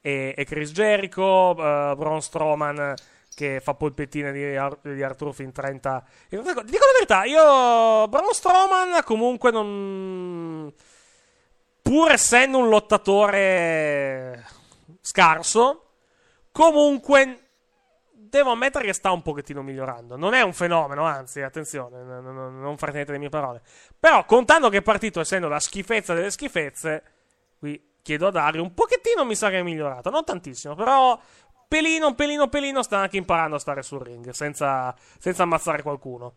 e, 0.00 0.34
e 0.36 0.44
Chris 0.44 0.72
Jericho, 0.72 1.52
eh, 1.52 1.94
Braun 1.96 2.20
Strowman 2.20 2.94
che 3.38 3.60
fa 3.60 3.74
polpettine 3.74 4.32
di, 4.32 4.56
Ar- 4.56 4.80
di 4.82 5.00
Arthur 5.00 5.32
in 5.38 5.52
30. 5.52 6.04
Ti 6.28 6.36
dico 6.38 6.60
la 6.60 6.92
verità, 6.92 7.22
io 7.22 8.08
Braun 8.08 8.32
Strowman 8.32 9.04
comunque 9.04 9.52
non 9.52 10.74
pur 11.80 12.10
essendo 12.10 12.58
un 12.58 12.68
lottatore 12.68 14.44
scarso, 15.00 15.84
comunque 16.50 17.44
devo 18.10 18.50
ammettere 18.50 18.86
che 18.86 18.92
sta 18.92 19.12
un 19.12 19.22
pochettino 19.22 19.62
migliorando. 19.62 20.16
Non 20.16 20.34
è 20.34 20.42
un 20.42 20.52
fenomeno, 20.52 21.04
anzi, 21.04 21.40
attenzione, 21.40 22.02
n- 22.02 22.24
n- 22.24 22.60
non 22.60 22.76
fraintendete 22.76 23.12
le 23.12 23.18
mie 23.18 23.28
parole. 23.28 23.62
Però, 24.00 24.24
contando 24.24 24.68
che 24.68 24.78
è 24.78 24.82
partito 24.82 25.20
essendo 25.20 25.46
la 25.46 25.60
schifezza 25.60 26.12
delle 26.12 26.32
schifezze, 26.32 27.04
qui 27.56 27.80
chiedo 28.02 28.26
a 28.26 28.30
Dario, 28.32 28.62
un 28.62 28.74
pochettino 28.74 29.24
mi 29.24 29.36
sa 29.36 29.48
che 29.48 29.60
è 29.60 29.62
migliorato. 29.62 30.10
Non 30.10 30.24
tantissimo, 30.24 30.74
però 30.74 31.16
pelino, 31.68 32.14
pelino, 32.14 32.48
pelino 32.48 32.82
sta 32.82 32.98
anche 32.98 33.16
imparando 33.18 33.56
a 33.56 33.58
stare 33.58 33.82
sul 33.82 34.00
ring, 34.00 34.30
senza, 34.30 34.94
senza 35.18 35.42
ammazzare 35.44 35.82
qualcuno. 35.82 36.34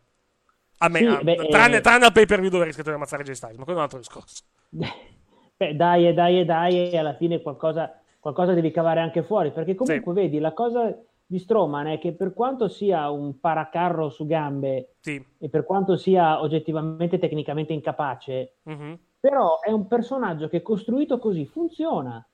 A 0.80 0.90
me, 0.90 1.00
Sì, 1.00 1.06
a- 1.06 1.22
beh, 1.22 1.48
tranne, 1.50 1.78
eh, 1.78 1.82
tranne 1.82 2.06
al 2.06 2.12
pay 2.12 2.26
per 2.26 2.40
view 2.40 2.50
dove 2.52 2.66
rischiato 2.66 2.90
di 2.90 2.96
ammazzare 2.96 3.24
Jay 3.24 3.36
Styles, 3.36 3.58
ma 3.58 3.64
quello 3.64 3.80
è 3.80 3.82
un 3.84 3.86
altro 3.88 4.00
discorso. 4.00 4.44
Beh, 5.58 5.76
dai 5.76 6.08
e 6.08 6.14
dai 6.14 6.40
e 6.40 6.46
dai 6.46 6.92
e 6.92 6.98
alla 6.98 7.16
fine 7.16 7.42
qualcosa, 7.42 8.00
qualcosa 8.20 8.54
devi 8.54 8.72
cavare 8.72 9.00
anche 9.00 9.24
fuori, 9.24 9.52
perché 9.52 9.76
comunque 9.76 10.14
vedi, 10.14 10.40
la 10.40 10.54
cosa 10.54 10.96
di 11.26 11.38
Strowman 11.40 11.88
è 11.88 12.00
che 12.00 12.14
per 12.14 12.34
quanto 12.34 12.68
sia 12.68 13.10
un 13.10 13.40
paracarro 13.40 14.10
su 14.10 14.26
gambe 14.26 14.96
Sì. 15.00 15.24
e 15.38 15.50
per 15.50 15.64
quanto 15.66 15.98
sia 15.98 16.42
oggettivamente 16.42 17.20
tecnicamente 17.20 17.74
incapace, 17.74 18.56
Mhm. 18.64 19.00
però 19.20 19.60
è 19.60 19.72
un 19.72 19.88
personaggio 19.88 20.48
che 20.50 20.62
costruito 20.62 21.20
così 21.20 21.46
funziona. 21.46 22.26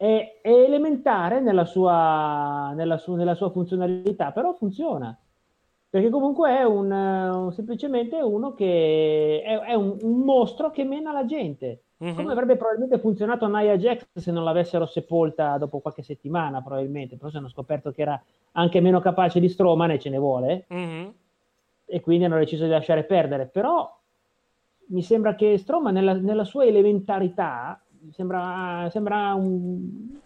È, 0.00 0.38
è 0.42 0.48
elementare 0.48 1.40
nella 1.40 1.64
sua, 1.64 2.70
nella, 2.76 2.98
su- 2.98 3.14
nella 3.16 3.34
sua 3.34 3.50
funzionalità, 3.50 4.30
però 4.30 4.52
funziona. 4.52 5.16
Perché 5.90 6.08
comunque 6.08 6.56
è 6.56 6.62
un, 6.62 6.92
eh, 6.92 7.30
un- 7.30 7.52
semplicemente 7.52 8.20
uno 8.20 8.54
che 8.54 9.42
è, 9.44 9.58
è 9.58 9.74
un, 9.74 9.96
un 10.00 10.18
mostro 10.20 10.70
che 10.70 10.84
mena 10.84 11.10
la 11.10 11.24
gente. 11.24 11.82
Mhm. 11.96 12.14
Come 12.14 12.30
avrebbe 12.30 12.54
probabilmente 12.56 13.00
funzionato 13.00 13.48
Nia 13.48 13.76
Jax 13.76 14.06
se 14.14 14.30
non 14.30 14.44
l'avessero 14.44 14.86
sepolta 14.86 15.58
dopo 15.58 15.80
qualche 15.80 16.02
settimana, 16.02 16.62
probabilmente. 16.62 17.16
Però 17.16 17.28
se 17.28 17.38
hanno 17.38 17.48
scoperto 17.48 17.90
che 17.90 18.02
era 18.02 18.22
anche 18.52 18.80
meno 18.80 19.00
capace 19.00 19.40
di 19.40 19.48
Strowman 19.48 19.90
e 19.90 19.98
ce 19.98 20.10
ne 20.10 20.18
vuole, 20.18 20.66
Mhm. 20.68 21.12
e 21.86 22.00
quindi 22.00 22.24
hanno 22.24 22.38
deciso 22.38 22.62
di 22.64 22.70
lasciare 22.70 23.02
perdere. 23.02 23.46
Però 23.46 23.92
mi 24.90 25.02
sembra 25.02 25.34
che 25.34 25.58
Strowman 25.58 25.92
nella, 25.92 26.12
nella 26.12 26.44
sua 26.44 26.64
elementarità 26.66 27.80
sembra, 28.12 28.88
sembra 28.90 29.34
un, 29.34 30.18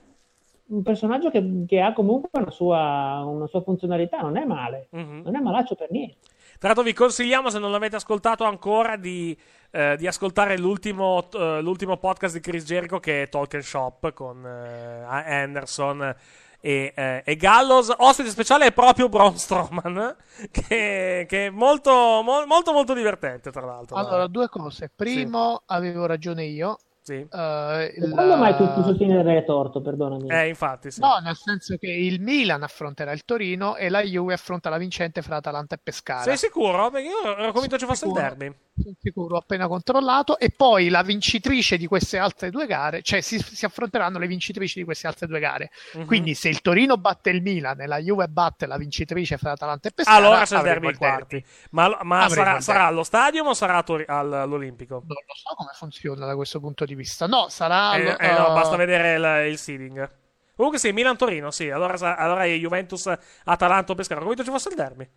un 0.67 0.83
personaggio 0.83 1.31
che, 1.31 1.65
che 1.67 1.81
ha 1.81 1.93
comunque 1.93 2.29
una 2.33 2.51
sua, 2.51 3.23
una 3.27 3.47
sua 3.47 3.63
funzionalità, 3.63 4.21
non 4.21 4.37
è 4.37 4.45
male, 4.45 4.89
Mhm. 4.91 5.23
non 5.25 5.37
è 5.37 5.41
malaccio 5.41 5.75
per 5.75 5.91
niente. 5.91 6.17
Tra 6.59 6.69
l'altro 6.69 6.85
vi 6.85 6.93
consigliamo, 6.93 7.51
se 7.51 7.59
non 7.59 7.73
l'avete 7.73 7.97
ascoltato 7.97 8.45
ancora, 8.45 8.97
di, 8.97 9.37
eh, 9.73 9.97
di 9.99 10.07
ascoltare 10.07 10.57
l'ultimo, 10.59 11.29
eh, 11.33 11.61
l'ultimo 11.61 11.97
podcast 11.97 12.35
di 12.35 12.41
Chris 12.41 12.65
Jericho 12.65 13.01
che 13.01 13.23
è 13.23 13.29
Talk 13.29 13.55
and 13.55 13.63
Shop 13.65 14.13
con 14.13 14.47
eh, 14.47 15.03
Anderson 15.05 16.15
e, 16.61 16.93
eh, 16.95 17.23
e 17.25 17.35
Gallows. 17.37 17.93
Ospite 17.97 18.29
speciale 18.29 18.67
è 18.67 18.73
proprio 18.73 19.09
Braun 19.09 19.37
Strowman, 19.37 20.15
che, 20.53 21.27
che 21.29 21.47
è 21.47 21.51
molto, 21.51 21.91
mo- 21.91 22.47
molto, 22.47 22.73
molto 22.73 22.95
divertente, 22.95 23.51
tra 23.51 23.65
l'altro. 23.67 23.97
Allora, 23.97 24.29
due 24.29 24.49
cose. 24.49 24.89
Primo, 24.95 25.63
avevo 25.67 26.07
ragione 26.07 26.45
io. 26.45 26.79
Sì. 27.05 27.15
Eh, 27.15 27.93
E 27.97 28.05
il- 28.05 28.11
quando 28.13 28.37
mai 28.37 28.55
tu, 28.57 28.65
tu 28.75 28.83
sostieni 28.83 29.13
di 29.15 29.19
avere 29.19 29.45
torto, 29.45 29.81
perdonami? 29.83 30.29
Eh, 30.31 30.49
infatti, 30.49 30.93
sì. 30.93 31.01
No, 31.01 31.19
nel 31.19 31.35
senso 31.37 31.77
che 31.77 31.89
il 31.91 32.21
Milan 32.21 32.63
affronterà 32.63 33.11
il 33.11 33.25
Torino 33.25 33.75
e 33.75 33.89
la 33.89 34.03
Juve 34.03 34.35
affronta 34.35 34.71
la 34.71 34.79
vincente 34.79 35.21
fra 35.21 35.37
Atalanta 35.37 35.75
e 35.75 35.79
Pescara. 35.83 36.23
Sei 36.23 36.37
sicuro? 36.37 36.91
Perché 36.91 37.09
io 37.09 37.37
ero 37.37 37.51
convinto 37.53 37.77
ci 37.77 37.87
fosse 37.87 38.07
il 38.07 38.13
derby. 38.13 38.55
Sono 38.75 38.95
sicuro, 39.03 39.35
ho 39.35 39.39
appena 39.39 39.67
controllato. 39.67 40.39
E 40.39 40.51
poi 40.57 40.89
la 40.91 41.03
vincitrice 41.03 41.77
di 41.77 41.87
queste 41.87 42.19
altre 42.19 42.51
due 42.51 42.67
gare, 42.67 43.03
cioè 43.03 43.21
si, 43.21 43.39
si 43.41 43.65
affronteranno 43.65 44.19
le 44.19 44.27
vincitrici 44.29 44.79
di 44.79 44.85
queste 44.85 45.09
altre 45.09 45.27
due 45.27 45.41
gare. 45.41 45.71
Mhm. 45.95 46.07
Quindi 46.07 46.35
se 46.35 46.49
il 46.49 46.61
Torino 46.63 46.97
batte 46.99 47.31
il 47.31 47.43
Milan 47.43 47.81
e 47.81 47.87
la 47.87 47.99
Juve 47.99 48.29
batte 48.29 48.67
la 48.67 48.77
vincitrice 48.79 49.37
fra 49.39 49.51
Atalanta 49.53 49.89
e 49.89 49.93
Pescara, 49.93 50.17
Allora 50.17 50.45
c'è 50.45 50.57
il 50.57 50.63
derby 50.63 50.87
ai 50.87 50.95
quarti. 50.95 51.45
Ma, 51.73 51.99
ma 52.03 52.29
sarà, 52.29 52.61
sarà 52.61 52.87
allo 52.87 53.03
stadium 53.03 53.49
o 53.49 53.55
sarà 53.55 53.85
all'Olimpico? 54.07 54.95
Non 55.05 55.17
lo 55.27 55.35
so 55.35 55.55
come 55.57 55.71
funziona 55.75 56.25
da 56.27 56.35
questo 56.37 56.61
punto 56.61 56.85
di 56.85 56.91
vista. 56.91 56.92
No, 57.27 57.49
sarà. 57.49 57.95
Eh, 57.95 58.17
eh, 58.19 58.33
no, 58.33 58.51
eh, 58.51 58.53
basta 58.53 58.77
vedere 58.77 59.15
il, 59.45 59.51
il 59.53 59.59
seeding. 59.59 60.11
Comunque 60.55 60.79
sì, 60.79 60.93
Milan-Torino, 60.93 61.51
sì. 61.51 61.71
Allora, 61.71 62.17
allora 62.17 62.45
è 62.45 62.55
Juventus-Atalanta 62.57 63.93
o 63.93 63.95
Pescara. 63.95 64.21
Come 64.21 64.37
ci 64.37 64.45
fosse 64.45 64.69
il 64.69 64.75
derby. 64.75 65.09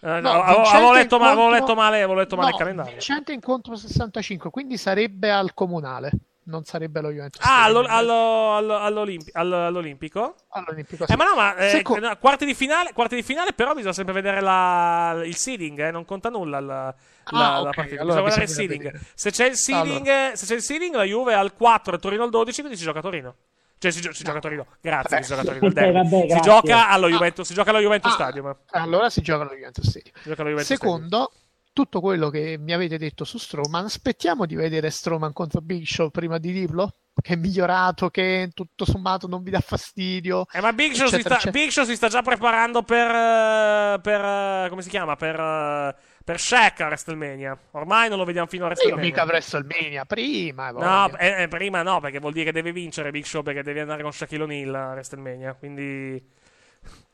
Eh, 0.00 0.20
no, 0.20 0.42
avevo, 0.42 0.92
letto, 0.92 1.18
ma- 1.18 1.26
avevo 1.26 1.42
incontro- 1.46 1.50
letto 1.50 1.74
male, 1.74 1.96
avevo 1.96 2.14
letto 2.14 2.36
male 2.36 2.48
no, 2.50 2.54
il 2.54 2.58
calendario. 2.60 2.92
Vincente 2.92 3.32
incontro 3.32 3.74
65, 3.74 4.50
quindi 4.50 4.76
sarebbe 4.76 5.32
al 5.32 5.54
comunale, 5.54 6.12
non 6.44 6.62
sarebbe 6.62 7.00
lo 7.00 7.10
Juventus. 7.10 7.44
Ah, 7.44 7.64
allo- 7.64 7.84
allo- 7.84 8.54
allo- 8.54 8.78
all'Olimpi- 8.78 9.30
all- 9.32 9.52
all'Olimpico? 9.52 10.36
All'Olimpico, 10.50 11.04
Eh, 11.08 11.16
ma 11.16 11.24
no, 11.24 11.34
ma 11.34 11.56
eh, 11.56 11.70
Seco- 11.70 11.98
no, 11.98 12.16
quarti, 12.20 12.44
di 12.46 12.54
finale, 12.54 12.92
quarti 12.92 13.16
di 13.16 13.24
finale, 13.24 13.52
però 13.54 13.74
bisogna 13.74 13.92
sempre 13.92 14.14
vedere 14.14 14.40
la- 14.40 15.20
il 15.24 15.34
seeding, 15.34 15.80
eh, 15.80 15.90
non 15.90 16.04
conta 16.04 16.28
nulla 16.28 16.60
la, 16.60 16.94
la- 17.30 17.56
Ah, 17.56 17.60
la 17.60 17.68
ok, 17.68 17.74
partita. 17.74 18.00
allora 18.02 18.22
bisogna 18.22 18.44
guardare 18.44 18.62
il 18.62 18.68
vedere. 18.68 19.00
Se 19.14 19.30
c'è 19.30 19.46
il 19.46 19.56
seeding, 19.56 20.32
se 20.32 20.46
c'è 20.46 20.54
il 20.54 20.62
seeding, 20.62 20.94
la 20.94 21.04
Juve 21.04 21.32
è 21.32 21.36
al 21.36 21.54
4 21.54 21.96
e 21.96 21.98
Torino 21.98 22.22
al 22.24 22.30
12, 22.30 22.60
quindi 22.60 22.78
si 22.78 22.84
gioca 22.84 22.98
a 22.98 23.02
Torino. 23.02 23.34
Cioè, 23.78 23.92
si, 23.92 24.00
gio- 24.00 24.12
si 24.12 24.24
gioca 24.24 24.38
a 24.38 24.40
Torino. 24.40 24.66
Grazie, 24.80 25.08
Vabbè. 25.08 25.22
si 25.22 25.28
gioca 25.28 25.40
a 25.40 25.44
Torino. 25.44 25.66
il 25.66 25.78
Eh, 25.78 25.92
vabbè, 25.92 26.26
si, 26.30 26.40
gioca 26.40 26.88
allo 26.88 27.06
Ah. 27.06 27.10
Juventus, 27.10 27.46
si 27.46 27.54
gioca 27.54 27.70
allo 27.70 27.80
Juventus 27.80 28.10
Ah, 28.10 28.14
Stadium. 28.14 28.56
Allora 28.70 29.08
si 29.10 29.20
gioca 29.22 29.42
allo 29.42 29.54
Juventus 29.54 29.88
Stadium. 29.88 30.14
Si 30.16 30.28
gioca 30.28 30.40
allo 30.42 30.50
Juventus 30.50 30.76
Secondo, 30.76 31.32
tutto 31.72 32.00
quello 32.00 32.28
che 32.28 32.56
mi 32.58 32.72
avete 32.72 32.98
detto 32.98 33.22
su 33.24 33.38
Strowman, 33.38 33.84
aspettiamo 33.84 34.46
di 34.46 34.56
vedere 34.56 34.90
Strowman 34.90 35.32
contro 35.32 35.60
Big 35.60 35.84
Show 35.86 36.10
prima 36.10 36.38
di 36.38 36.50
dirlo. 36.52 36.92
Che 37.20 37.32
è 37.32 37.36
migliorato, 37.36 38.10
che 38.10 38.50
tutto 38.54 38.84
sommato 38.84 39.26
non 39.26 39.42
vi 39.42 39.50
dà 39.50 39.58
fastidio. 39.58 40.46
Eh, 40.52 40.60
ma 40.60 40.72
Big 40.72 40.92
Show, 40.92 41.08
si 41.08 41.14
eccetera, 41.16 41.34
sta, 41.38 41.48
eccetera. 41.48 41.64
Big 41.64 41.70
Show 41.72 41.84
si 41.84 41.96
sta 41.96 42.06
già 42.08 42.22
preparando 42.22 42.82
per. 42.82 43.10
eh, 43.10 43.98
per 44.00 44.20
eh, 44.24 44.66
come 44.68 44.82
si 44.82 44.88
chiama? 44.88 45.16
Per. 45.16 45.96
Eh, 46.28 46.32
per 46.32 46.40
Shaq 46.40 46.80
a 46.80 46.86
WrestleMania. 46.86 47.58
Ormai 47.72 48.08
non 48.08 48.18
lo 48.18 48.24
vediamo 48.24 48.46
fino 48.46 48.64
a 48.64 48.68
Io 48.68 48.72
WrestleMania. 48.74 49.04
mica 49.04 49.24
WrestleMania 49.24 50.04
prima. 50.04 50.70
No, 50.70 50.78
voglio. 51.10 51.16
eh, 51.18 51.42
eh, 51.42 51.48
prima 51.48 51.82
no, 51.82 52.00
perché 52.00 52.18
vuol 52.18 52.32
dire 52.32 52.46
che 52.46 52.52
deve 52.52 52.72
vincere 52.72 53.10
Big 53.10 53.24
Show 53.24 53.42
perché 53.42 53.62
deve 53.62 53.80
andare 53.80 54.02
con 54.02 54.12
Shaquille 54.12 54.42
O'Neal 54.44 54.74
a 54.74 54.90
WrestleMania. 54.90 55.54
Quindi. 55.54 56.36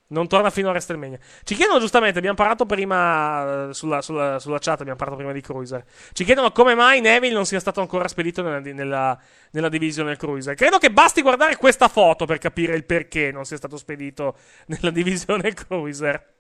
Non 0.07 0.28
torna 0.28 0.51
fino 0.51 0.69
a 0.69 0.70
WrestleMania. 0.73 1.19
Ci 1.43 1.55
chiedono 1.55 1.81
giustamente, 1.81 2.19
abbiamo 2.19 2.36
parlato 2.36 2.66
prima 2.66 3.69
eh, 3.70 3.74
sulla, 3.74 4.03
sulla- 4.03 4.39
sulla 4.39 4.59
chat, 4.59 4.81
abbiamo 4.81 4.99
parlato 4.99 5.19
prima 5.19 5.32
di 5.32 5.41
Cruiser. 5.41 5.82
Ci 6.12 6.24
chiedono 6.24 6.53
come 6.53 6.74
mai 6.74 7.01
Neville 7.01 7.32
non 7.32 7.47
sia 7.47 7.59
stato 7.59 7.81
ancora 7.81 8.07
spedito 8.07 8.43
nella, 8.43 8.61
nella, 8.61 9.19
nella 9.53 9.69
divisione 9.70 10.15
Cruiser. 10.16 10.55
Credo 10.55 10.77
che 10.77 10.91
basti 10.93 11.23
guardare 11.23 11.57
questa 11.57 11.89
foto 11.89 12.27
per 12.27 12.36
capire 12.39 12.77
il 12.77 12.85
perché 12.85 13.32
non 13.32 13.45
sia 13.47 13.57
stato 13.57 13.78
spedito 13.78 14.36
nella 14.66 14.91
divisione 14.91 15.53
Cruiser. 15.55 16.34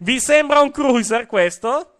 Vi 0.00 0.20
sembra 0.20 0.60
un 0.60 0.70
Cruiser 0.70 1.26
questo? 1.26 1.96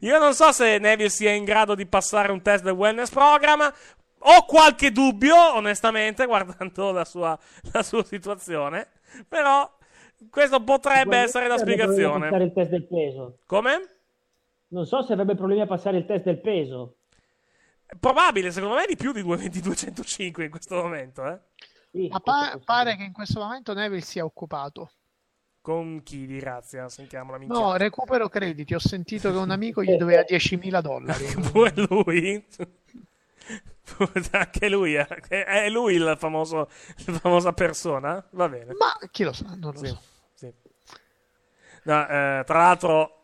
Io 0.00 0.18
non 0.18 0.34
so 0.34 0.50
se 0.52 0.78
Neville 0.78 1.08
sia 1.08 1.32
in 1.32 1.44
grado 1.44 1.74
di 1.74 1.86
passare 1.86 2.32
un 2.32 2.42
test 2.42 2.64
del 2.64 2.72
wellness 2.72 3.10
program. 3.10 3.72
Ho 4.26 4.44
qualche 4.46 4.90
dubbio, 4.90 5.54
onestamente, 5.54 6.24
guardando 6.26 6.92
la 6.92 7.04
sua, 7.04 7.38
la 7.72 7.82
sua 7.82 8.04
situazione. 8.04 8.88
Però 9.28 9.70
questo 10.30 10.62
potrebbe 10.62 11.18
essere 11.18 11.46
la 11.48 11.58
spiegazione. 11.58 12.28
passare 12.28 12.44
il 12.44 12.52
test 12.52 12.70
del 12.70 12.86
peso. 12.86 13.38
Come? 13.46 13.88
Non 14.68 14.86
so 14.86 15.02
se 15.02 15.12
avrebbe 15.12 15.34
problemi 15.34 15.60
a 15.60 15.66
passare 15.66 15.98
il 15.98 16.06
test 16.06 16.24
del 16.24 16.40
peso. 16.40 16.96
Probabile, 18.00 18.50
secondo 18.50 18.76
me, 18.76 18.86
di 18.86 18.96
più 18.96 19.12
di 19.12 19.22
220-205 19.22 20.42
in 20.42 20.50
questo 20.50 20.76
momento. 20.76 21.24
Eh? 21.26 22.08
Ma 22.08 22.18
pa- 22.20 22.58
pare 22.64 22.96
che 22.96 23.04
in 23.04 23.12
questo 23.12 23.40
momento 23.40 23.74
Neville 23.74 24.00
sia 24.00 24.24
occupato. 24.24 24.90
Con 25.64 26.02
chi 26.02 26.26
di 26.26 26.36
grazia? 26.36 26.90
Sentiamo 26.90 27.30
la. 27.30 27.38
No, 27.38 27.74
recupero 27.78 28.28
crediti. 28.28 28.74
Ho 28.74 28.78
sentito 28.78 29.30
che 29.30 29.38
un 29.38 29.50
amico 29.50 29.82
gli 29.82 29.94
doveva 29.96 30.20
10.000 30.20 30.82
dollari. 30.82 31.24
Pure 31.50 31.72
lui? 31.88 32.44
Anche 34.32 34.68
lui 34.68 34.92
è, 34.92 35.06
è 35.06 35.70
lui 35.70 35.94
il 35.94 36.16
famoso, 36.18 36.68
la 37.06 37.18
famosa 37.18 37.54
persona? 37.54 38.22
Va 38.32 38.46
bene. 38.50 38.74
Ma 38.74 38.92
chi 39.10 39.24
lo 39.24 39.32
sa, 39.32 39.54
non 39.56 39.72
lo 39.72 39.78
Sì, 39.78 39.86
so. 39.86 39.98
sì. 40.34 40.52
No, 41.84 42.02
eh, 42.08 42.42
tra 42.44 42.58
l'altro, 42.58 43.22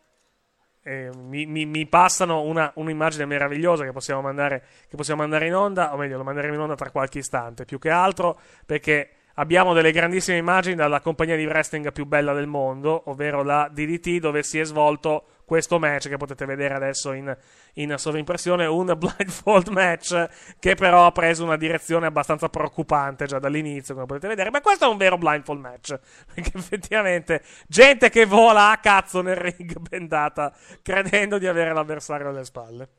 eh, 0.81 1.11
mi, 1.15 1.45
mi- 1.45 1.65
mi 1.67 1.85
passano 1.85 2.41
una, 2.41 2.71
un'immagine 2.73 3.25
meravigliosa 3.25 3.83
che 3.83 3.91
possiamo, 3.91 4.21
mandare, 4.21 4.63
che 4.89 4.95
possiamo 4.95 5.21
mandare 5.21 5.45
in 5.45 5.53
onda, 5.53 5.93
o 5.93 5.97
meglio, 5.97 6.17
lo 6.17 6.23
manderemo 6.23 6.55
in 6.55 6.59
onda 6.59 6.73
tra 6.75 6.89
qualche 6.89 7.19
istante. 7.19 7.65
Più 7.65 7.77
che 7.77 7.91
altro 7.91 8.39
perché 8.65 9.11
abbiamo 9.35 9.73
delle 9.73 9.91
grandissime 9.91 10.37
immagini 10.37 10.75
dalla 10.75 10.99
compagnia 10.99 11.35
di 11.35 11.45
wrestling 11.45 11.91
più 11.91 12.05
bella 12.05 12.33
del 12.33 12.47
mondo, 12.47 13.03
ovvero 13.05 13.43
la 13.43 13.69
DDT, 13.71 14.19
dove 14.19 14.43
si 14.43 14.59
è 14.59 14.63
svolto 14.63 15.25
questo 15.51 15.79
match 15.79 16.07
che 16.07 16.15
potete 16.15 16.45
vedere 16.45 16.75
adesso 16.75 17.11
in, 17.11 17.35
in 17.73 17.93
sovrimpressione, 17.97 18.65
un 18.65 18.85
blindfold 18.97 19.67
match 19.67 20.29
che 20.59 20.75
però 20.75 21.05
ha 21.05 21.11
preso 21.11 21.43
una 21.43 21.57
direzione 21.57 22.05
abbastanza 22.05 22.47
preoccupante 22.47 23.25
già 23.25 23.37
dall'inizio, 23.37 23.93
come 23.93 24.05
potete 24.05 24.29
vedere. 24.29 24.49
Ma 24.49 24.61
questo 24.61 24.85
è 24.85 24.87
un 24.87 24.95
vero 24.95 25.17
blindfold 25.17 25.59
match, 25.59 25.99
perché 26.33 26.57
effettivamente 26.57 27.43
gente 27.67 28.09
che 28.09 28.25
vola 28.25 28.71
a 28.71 28.77
cazzo 28.77 29.21
nel 29.21 29.35
ring 29.35 29.77
bendata, 29.89 30.53
credendo 30.81 31.37
di 31.37 31.47
avere 31.47 31.73
l'avversario 31.73 32.29
alle 32.29 32.45
spalle. 32.45 32.89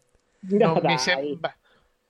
Non 0.41 0.79
mi 0.83 0.99
sem- 0.99 1.39
beh, 1.39 1.55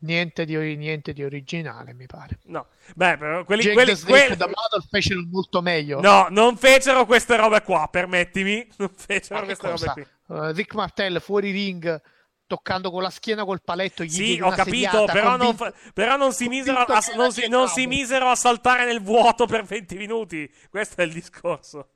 niente, 0.02 0.44
di, 0.44 0.56
niente 0.76 1.12
di 1.12 1.24
originale, 1.24 1.92
mi 1.94 2.06
pare. 2.06 2.38
No, 2.44 2.68
beh, 2.94 3.16
però 3.16 3.44
quelli, 3.44 3.62
Jake 3.62 3.74
quelli, 3.74 4.00
quelli- 4.00 4.36
The 4.36 4.46
Model 4.46 4.86
fecero 4.88 5.22
molto 5.30 5.60
meglio. 5.60 6.00
No, 6.00 6.26
non 6.30 6.56
fecero 6.56 7.04
queste 7.06 7.36
robe 7.36 7.62
qua, 7.62 7.88
permettimi. 7.90 8.66
Non 8.78 8.90
fecero 8.94 9.40
Ma 9.40 9.44
queste 9.44 9.68
robe 9.68 9.92
qui. 9.92 10.06
Uh, 10.26 10.52
Rick 10.52 10.74
Martel 10.74 11.20
fuori 11.20 11.50
ring 11.50 12.00
toccando 12.46 12.90
con 12.90 13.02
la 13.02 13.08
schiena 13.10 13.44
col 13.44 13.62
paletto 13.62 14.04
gli 14.04 14.10
Sì, 14.10 14.38
ho 14.42 14.50
capito, 14.50 14.90
sediata, 14.90 15.12
però 15.12 15.36
non, 15.36 15.56
convinto- 15.56 15.64
fa- 15.64 15.90
però 15.94 16.16
non 16.16 16.32
si 16.32 16.48
misero 16.48 16.78
a, 16.80 17.02
non 17.16 17.32
si, 17.32 17.48
non 17.48 17.68
si 17.68 17.86
misero 17.86 18.28
a 18.28 18.34
saltare 18.34 18.84
nel 18.84 19.00
vuoto 19.00 19.46
per 19.46 19.64
20 19.64 19.96
minuti. 19.96 20.52
Questo 20.68 21.00
è 21.00 21.04
il 21.04 21.12
discorso. 21.12 21.91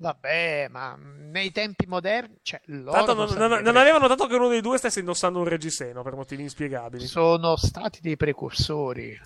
Vabbè, 0.00 0.68
ma 0.70 0.96
nei 0.96 1.50
tempi 1.50 1.84
moderni, 1.88 2.38
cioè, 2.42 2.60
loro 2.66 3.04
Tanto 3.04 3.14
non, 3.14 3.34
non- 3.50 3.62
non 3.62 3.76
avevo 3.76 3.98
notato 3.98 4.28
che 4.28 4.36
uno 4.36 4.46
dei 4.48 4.60
due 4.60 4.78
stesse 4.78 5.00
indossando 5.00 5.40
un 5.40 5.44
reggiseno 5.48 6.02
per 6.04 6.14
motivi 6.14 6.42
inspiegabili. 6.42 7.04
sono 7.04 7.56
stati 7.56 7.98
dei 8.00 8.16
precursori. 8.16 9.18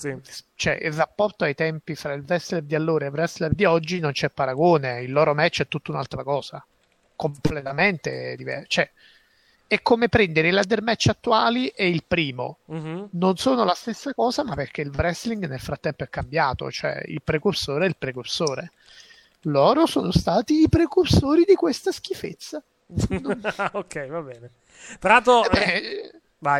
Cioè, 0.54 0.78
il 0.80 0.92
rapporto 0.94 1.44
ai 1.44 1.54
tempi 1.54 1.94
fra 1.94 2.14
il 2.14 2.24
wrestler 2.26 2.62
di 2.62 2.74
allora 2.74 3.04
e 3.04 3.08
il 3.08 3.12
wrestler 3.14 3.52
di 3.52 3.66
oggi 3.66 4.00
non 4.00 4.12
c'è 4.12 4.30
paragone. 4.30 5.02
Il 5.02 5.12
loro 5.12 5.34
match 5.34 5.60
è 5.60 5.68
tutta 5.68 5.90
un'altra 5.90 6.22
cosa, 6.24 6.64
completamente 7.16 8.34
diverso. 8.36 8.66
Cioè, 8.68 8.90
è 9.66 9.80
come 9.82 10.08
prendere 10.08 10.48
i 10.48 10.52
ladder 10.52 10.82
match 10.82 11.08
attuali 11.08 11.68
e 11.68 11.86
il 11.88 12.04
primo. 12.06 12.58
Mhm. 12.66 13.08
Non 13.12 13.36
sono 13.36 13.64
la 13.64 13.74
stessa 13.74 14.14
cosa, 14.14 14.42
ma 14.42 14.54
perché 14.54 14.80
il 14.80 14.90
wrestling 14.94 15.46
nel 15.46 15.60
frattempo 15.60 16.04
è 16.04 16.08
cambiato. 16.08 16.70
Cioè, 16.70 17.02
il 17.08 17.20
precursore 17.22 17.84
è 17.84 17.88
il 17.88 17.96
precursore. 17.98 18.72
Loro 19.42 19.86
sono 19.86 20.12
stati 20.12 20.62
i 20.62 20.68
precursori 20.68 21.44
di 21.44 21.54
questa 21.54 21.92
schifezza. 21.92 22.62
ok, 23.72 24.06
va 24.06 24.20
bene. 24.20 24.50
Tra 24.98 25.12
l'altro, 25.14 25.50
Eh. 25.50 26.10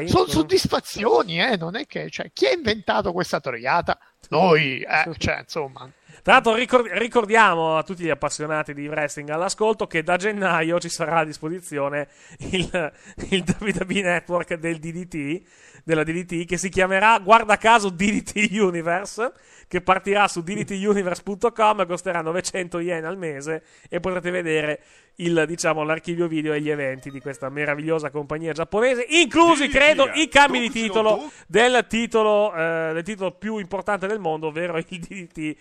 Sono 0.07 0.29
soddisfazioni, 0.29 1.41
eh? 1.41 1.57
Non 1.57 1.75
è 1.75 1.87
che. 1.87 2.09
Cioè, 2.09 2.31
chi 2.33 2.47
ha 2.47 2.53
inventato 2.53 3.13
questa 3.13 3.41
troiata? 3.41 3.99
Noi, 4.29 4.81
eh? 4.81 5.13
Cioè, 5.19 5.41
insomma. 5.41 5.91
Tra 6.23 6.35
l'altro 6.35 6.55
ricor- 6.55 6.89
ricordiamo 6.93 7.77
a 7.77 7.83
tutti 7.83 8.05
gli 8.05 8.09
appassionati 8.11 8.75
di 8.75 8.87
wrestling 8.87 9.29
all'ascolto 9.31 9.89
che 9.89 10.05
da 10.05 10.17
gennaio 10.17 10.79
ci 10.79 10.89
sarà 10.89 11.19
a 11.21 11.25
disposizione 11.25 12.09
il, 12.53 12.93
il 13.31 13.57
WWE 13.59 14.03
Network 14.03 14.55
del 14.55 14.79
DDT, 14.79 15.43
della 15.85 16.05
DDT, 16.05 16.45
che 16.45 16.57
si 16.57 16.69
chiamerà, 16.69 17.19
guarda 17.19 17.57
caso, 17.57 17.91
DDT 17.91 18.51
Universe, 18.53 19.33
che 19.69 19.81
partirà 19.81 20.29
su 20.29 20.43
ddtuniverse.com 20.43 21.81
e 21.81 21.87
costerà 21.87 22.21
900 22.21 22.81
yen 22.81 23.05
al 23.07 23.17
mese 23.17 23.63
e 23.89 24.01
potrete 24.01 24.31
vedere 24.31 24.83
il, 25.17 25.45
diciamo, 25.47 25.83
l'archivio 25.83 26.27
video 26.27 26.53
e 26.53 26.61
gli 26.61 26.69
eventi 26.69 27.11
di 27.11 27.21
questa 27.21 27.49
meravigliosa 27.49 28.11
compagnia 28.11 28.53
giapponese, 28.53 29.07
inclusi, 29.09 29.69
credo, 29.69 30.11
i 30.15 30.29
cambi 30.29 30.61
di 30.61 30.71
titolo 30.71 31.31
del 31.47 31.87
titolo, 31.89 32.55
eh, 32.55 32.91
del 32.93 33.03
titolo 33.03 33.31
più 33.33 33.59
importante 33.59 34.07
del 34.07 34.19
mondo, 34.19 34.49
ovvero 34.49 34.77
il 34.77 34.85
DDT 34.85 35.39
eh, 35.39 35.57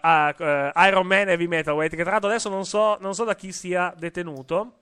a- 0.00 0.34
eh, 0.38 0.72
Iron 0.88 1.06
Man 1.06 1.28
Heavy 1.28 1.46
Metalweight, 1.46 1.94
che 1.96 2.02
tra 2.02 2.12
l'altro 2.12 2.28
adesso 2.28 2.48
non 2.48 2.64
so, 2.64 2.98
non 3.00 3.14
so 3.14 3.24
da 3.24 3.34
chi 3.34 3.52
sia 3.52 3.92
detenuto. 3.96 4.74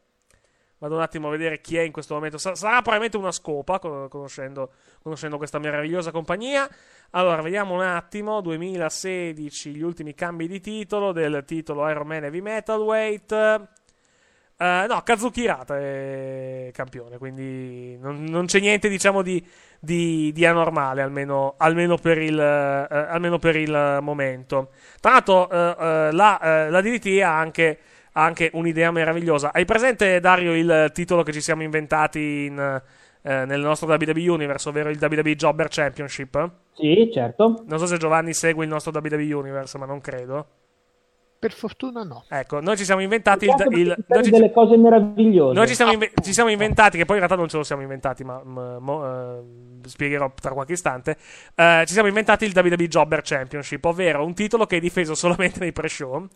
Vado 0.79 0.95
un 0.95 1.01
attimo 1.01 1.29
a 1.29 1.31
vedere 1.31 1.61
chi 1.61 1.77
è 1.77 1.83
in 1.83 1.91
questo 1.93 2.15
momento. 2.15 2.39
Sa- 2.39 2.55
sarà 2.55 2.77
probabilmente 2.83 3.17
una 3.17 3.33
scopa, 3.33 3.79
con- 3.79 4.09
conoscendo, 4.09 4.71
conoscendo 5.03 5.37
questa 5.37 5.59
meravigliosa 5.59 6.11
compagnia. 6.13 6.69
Allora, 7.11 7.43
vediamo 7.43 7.75
un 7.75 7.83
attimo. 7.83 8.41
2016, 8.41 9.75
gli 9.75 9.83
ultimi 9.83 10.15
cambi 10.15 10.47
di 10.47 10.61
titolo 10.61 11.13
del 11.13 11.43
titolo 11.45 11.89
Iron 11.89 12.07
Man 12.07 12.25
Heavy 12.25 12.41
Metalweight. 12.41 13.33
Eh, 14.61 14.87
no, 14.89 15.03
Kazuki 15.03 15.43
Hirata 15.43 15.79
è 15.79 16.71
campione, 16.73 17.17
quindi 17.19 17.97
non, 17.99 18.25
non 18.25 18.47
c'è 18.47 18.59
niente, 18.59 18.89
diciamo, 18.89 19.23
di, 19.23 19.45
di- 19.79 20.33
di 20.33 20.45
anormale, 20.45 21.01
almeno, 21.03 21.55
almeno 21.59 21.97
per 21.97 22.19
il, 22.19 22.39
eh, 22.39 22.87
almeno 22.91 23.39
per 23.39 23.55
il 23.55 23.99
momento. 24.03 24.71
Tra 25.01 25.13
l'altro, 25.13 25.49
eh, 25.49 26.11
la, 26.13 26.67
la 26.71 26.81
DDT 26.81 27.21
ha 27.23 27.39
anche, 27.39 27.79
ha 28.19 28.24
anche 28.24 28.51
un'idea 28.55 28.90
meravigliosa. 28.90 29.53
Hai 29.53 29.65
presente, 29.65 30.19
Dario, 30.19 30.55
il 30.57 30.90
titolo 30.93 31.23
che 31.23 31.32
ci 31.32 31.40
siamo 31.40 31.62
inventati 31.62 32.47
in, 32.47 32.59
eh, 33.23 33.45
nel 33.45 33.61
nostro 33.61 33.86
WWE 33.89 34.28
Universe, 34.28 34.69
ovvero 34.69 34.89
il 34.90 34.99
WWE 35.01 35.36
Jobber 35.36 35.69
Championship? 35.69 36.51
Sì, 36.74 37.09
certo. 37.12 37.62
Non 37.66 37.78
so 37.78 37.86
se 37.86 37.97
Giovanni 37.97 38.32
segue 38.35 38.65
il 38.65 38.70
nostro 38.70 38.90
WWE 38.93 39.32
Universe, 39.32 39.78
ma 39.78 39.86
non 39.86 40.01
credo. 40.01 40.47
Per 41.40 41.53
fortuna 41.53 42.03
no. 42.03 42.24
Ecco, 42.28 42.61
noi 42.61 42.77
ci 42.77 42.85
siamo 42.85 43.01
inventati 43.01 43.45
il, 43.45 43.55
Certo, 43.57 43.77
il- 43.77 44.05
noi 44.09 44.24
ci- 44.24 44.31
delle 44.31 44.51
cose 44.51 44.77
meravigliose. 44.77 45.55
noi 45.57 45.69
ci 45.69 45.74
siamo, 45.77 45.93
inve- 45.93 46.11
ci 46.20 46.32
siamo 46.32 46.51
inventati, 46.51 46.97
che 46.99 47.05
poi 47.05 47.15
in 47.19 47.23
realtà 47.23 47.36
non 47.40 47.49
ce 47.49 47.59
lo 47.59 47.62
siamo 47.62 47.82
inventati, 47.82 48.24
ma 48.24 48.43
ma- 48.45 48.81
mo, 48.81 49.07
eh, 49.07 49.40
spiegherò 49.86 50.32
tra 50.35 50.51
qualche 50.51 50.73
istante. 50.73 51.16
Eh, 51.55 51.85
ci 51.86 51.93
siamo 51.93 52.09
inventati 52.09 52.45
il 52.45 52.53
WWE 52.53 52.89
Jobber 52.89 53.20
Championship, 53.23 53.85
ovvero 53.85 54.24
un 54.24 54.35
titolo 54.35 54.66
che 54.66 54.78
è 54.78 54.81
difeso 54.81 55.15
solamente 55.55 55.61
nei 55.61 55.70
pre-show 55.70 56.27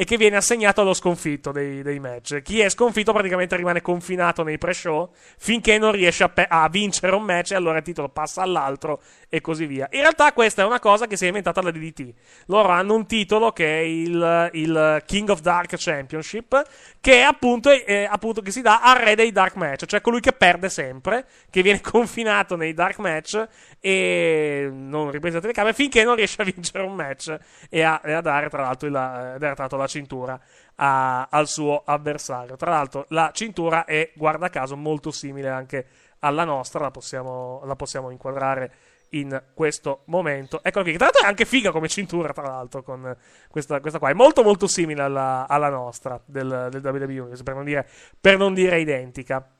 e 0.00 0.04
che 0.04 0.16
viene 0.16 0.36
assegnato 0.36 0.80
allo 0.80 0.94
sconfitto 0.94 1.50
dei, 1.50 1.82
dei 1.82 1.98
match. 1.98 2.40
Chi 2.42 2.60
è 2.60 2.68
sconfitto 2.68 3.12
praticamente 3.12 3.56
rimane 3.56 3.82
confinato 3.82 4.44
nei 4.44 4.56
pre-show 4.56 5.10
finché 5.36 5.76
non 5.76 5.90
riesce 5.90 6.22
a, 6.22 6.28
pe- 6.28 6.46
a 6.48 6.68
vincere 6.68 7.16
un 7.16 7.24
match 7.24 7.50
e 7.50 7.56
allora 7.56 7.78
il 7.78 7.82
titolo 7.82 8.08
passa 8.08 8.42
all'altro 8.42 9.02
e 9.28 9.40
così 9.40 9.66
via. 9.66 9.88
In 9.90 10.02
realtà 10.02 10.32
questa 10.32 10.62
è 10.62 10.64
una 10.64 10.78
cosa 10.78 11.08
che 11.08 11.16
si 11.16 11.24
è 11.24 11.26
inventata 11.26 11.60
la 11.62 11.72
DDT. 11.72 12.14
Loro 12.46 12.68
hanno 12.68 12.94
un 12.94 13.06
titolo 13.06 13.50
che 13.50 13.66
è 13.66 13.82
il, 13.82 14.50
il 14.52 15.02
King 15.04 15.30
of 15.30 15.40
Dark 15.40 15.74
Championship, 15.76 16.62
che 17.00 17.14
è 17.14 17.22
appunto, 17.22 17.68
eh, 17.68 18.06
appunto 18.08 18.40
che 18.40 18.52
si 18.52 18.62
dà 18.62 18.80
al 18.80 18.98
re 18.98 19.16
dei 19.16 19.32
dark 19.32 19.56
match, 19.56 19.86
cioè 19.86 20.00
colui 20.00 20.20
che 20.20 20.30
perde 20.30 20.68
sempre, 20.68 21.26
che 21.50 21.60
viene 21.60 21.80
confinato 21.82 22.54
nei 22.54 22.72
dark 22.72 22.98
match 22.98 23.48
e 23.80 24.70
non 24.72 25.10
riprende 25.10 25.38
la 25.38 25.42
telecamera 25.42 25.74
finché 25.74 26.04
non 26.04 26.14
riesce 26.14 26.40
a 26.40 26.44
vincere 26.44 26.84
un 26.84 26.94
match 26.94 27.36
e 27.68 27.82
a, 27.82 28.00
e 28.04 28.12
a 28.12 28.20
dare 28.20 28.48
tra 28.48 28.62
l'altro, 28.62 28.86
eh, 28.86 28.92
dare, 28.92 29.38
tra 29.38 29.54
l'altro 29.56 29.76
la 29.76 29.86
cintura 29.88 30.40
a- 30.76 31.26
al 31.28 31.48
suo 31.48 31.82
avversario. 31.84 32.54
Tra 32.56 32.70
l'altro 32.70 33.06
la 33.08 33.30
cintura 33.32 33.84
è, 33.84 34.12
guarda 34.14 34.48
caso, 34.48 34.76
molto 34.76 35.10
simile 35.10 35.48
anche 35.48 35.86
alla 36.20 36.44
nostra, 36.44 36.80
la 36.80 36.90
possiamo, 36.90 37.62
la 37.64 37.74
possiamo 37.74 38.10
inquadrare 38.10 38.72
in 39.10 39.42
questo 39.54 40.02
momento. 40.06 40.60
Eccolo 40.62 40.84
qui, 40.84 40.92
che 40.92 40.98
tra 40.98 41.06
l'altro 41.06 41.24
è 41.24 41.28
anche 41.28 41.44
figa 41.44 41.70
come 41.70 41.88
cintura, 41.88 42.32
tra 42.32 42.42
l'altro, 42.42 42.82
con 42.82 43.16
questa, 43.48 43.80
questa 43.80 43.98
qua. 43.98 44.10
È 44.10 44.14
molto 44.14 44.42
molto 44.42 44.66
simile 44.66 45.02
alla, 45.02 45.46
alla 45.48 45.70
nostra 45.70 46.20
del, 46.24 46.68
del 46.70 46.84
WWE 46.84 47.04
Universe, 47.04 47.42
per 47.42 47.54
non, 47.54 47.64
dire, 47.64 47.88
per 48.20 48.36
non 48.36 48.54
dire 48.54 48.80
identica. 48.80 49.50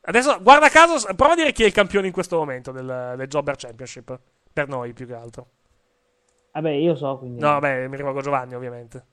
Adesso, 0.00 0.40
guarda 0.40 0.68
caso, 0.68 1.14
prova 1.14 1.32
a 1.32 1.36
dire 1.36 1.52
chi 1.52 1.64
è 1.64 1.66
il 1.66 1.72
campione 1.72 2.06
in 2.06 2.12
questo 2.12 2.36
momento 2.36 2.72
del, 2.72 3.14
del 3.16 3.28
Jobber 3.28 3.56
Championship. 3.56 4.18
Per 4.52 4.68
noi, 4.68 4.92
più 4.92 5.06
che 5.06 5.14
altro. 5.14 5.46
Vabbè, 6.52 6.70
io 6.70 6.96
so, 6.96 7.18
quindi... 7.18 7.40
No, 7.40 7.50
vabbè, 7.50 7.86
mi 7.88 7.96
rivolgo 7.96 8.20
a 8.20 8.22
Giovanni, 8.22 8.54
ovviamente. 8.54 9.04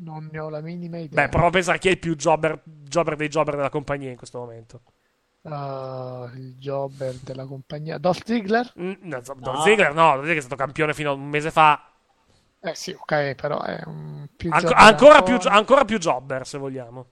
Non 0.00 0.28
ne 0.30 0.38
ho 0.38 0.48
la 0.48 0.60
minima 0.60 0.98
idea. 0.98 1.24
Beh, 1.24 1.28
prova 1.28 1.48
a 1.48 1.50
pensare 1.50 1.78
chi 1.78 1.88
è 1.88 1.92
il 1.92 1.98
più 1.98 2.14
jobber, 2.14 2.60
jobber 2.64 3.16
dei 3.16 3.28
jobber 3.28 3.56
della 3.56 3.68
compagnia 3.70 4.10
in 4.10 4.16
questo 4.16 4.38
momento. 4.38 4.82
Ah, 5.42 6.30
il 6.34 6.56
jobber 6.56 7.14
della 7.22 7.46
compagnia. 7.46 7.98
Dolph 7.98 8.22
Ziggler? 8.24 8.72
Mm, 8.80 8.92
no, 9.02 9.20
Dolph 9.20 9.62
Ziggler 9.62 9.94
no, 9.94 10.10
Dolph 10.10 10.20
Ziggler 10.22 10.36
è 10.36 10.40
stato 10.40 10.56
campione 10.56 10.94
fino 10.94 11.10
a 11.10 11.14
un 11.14 11.28
mese 11.28 11.50
fa. 11.50 11.90
Eh 12.60 12.74
sì, 12.74 12.90
ok, 12.92 13.34
però 13.34 13.60
è 13.62 13.80
un 13.86 14.28
più 14.36 14.50
jobber 14.50 14.72
ancora, 14.76 15.22
più, 15.22 15.36
ancora. 15.44 15.84
più 15.84 15.98
jobber, 15.98 16.46
se 16.46 16.58
vogliamo. 16.58 17.06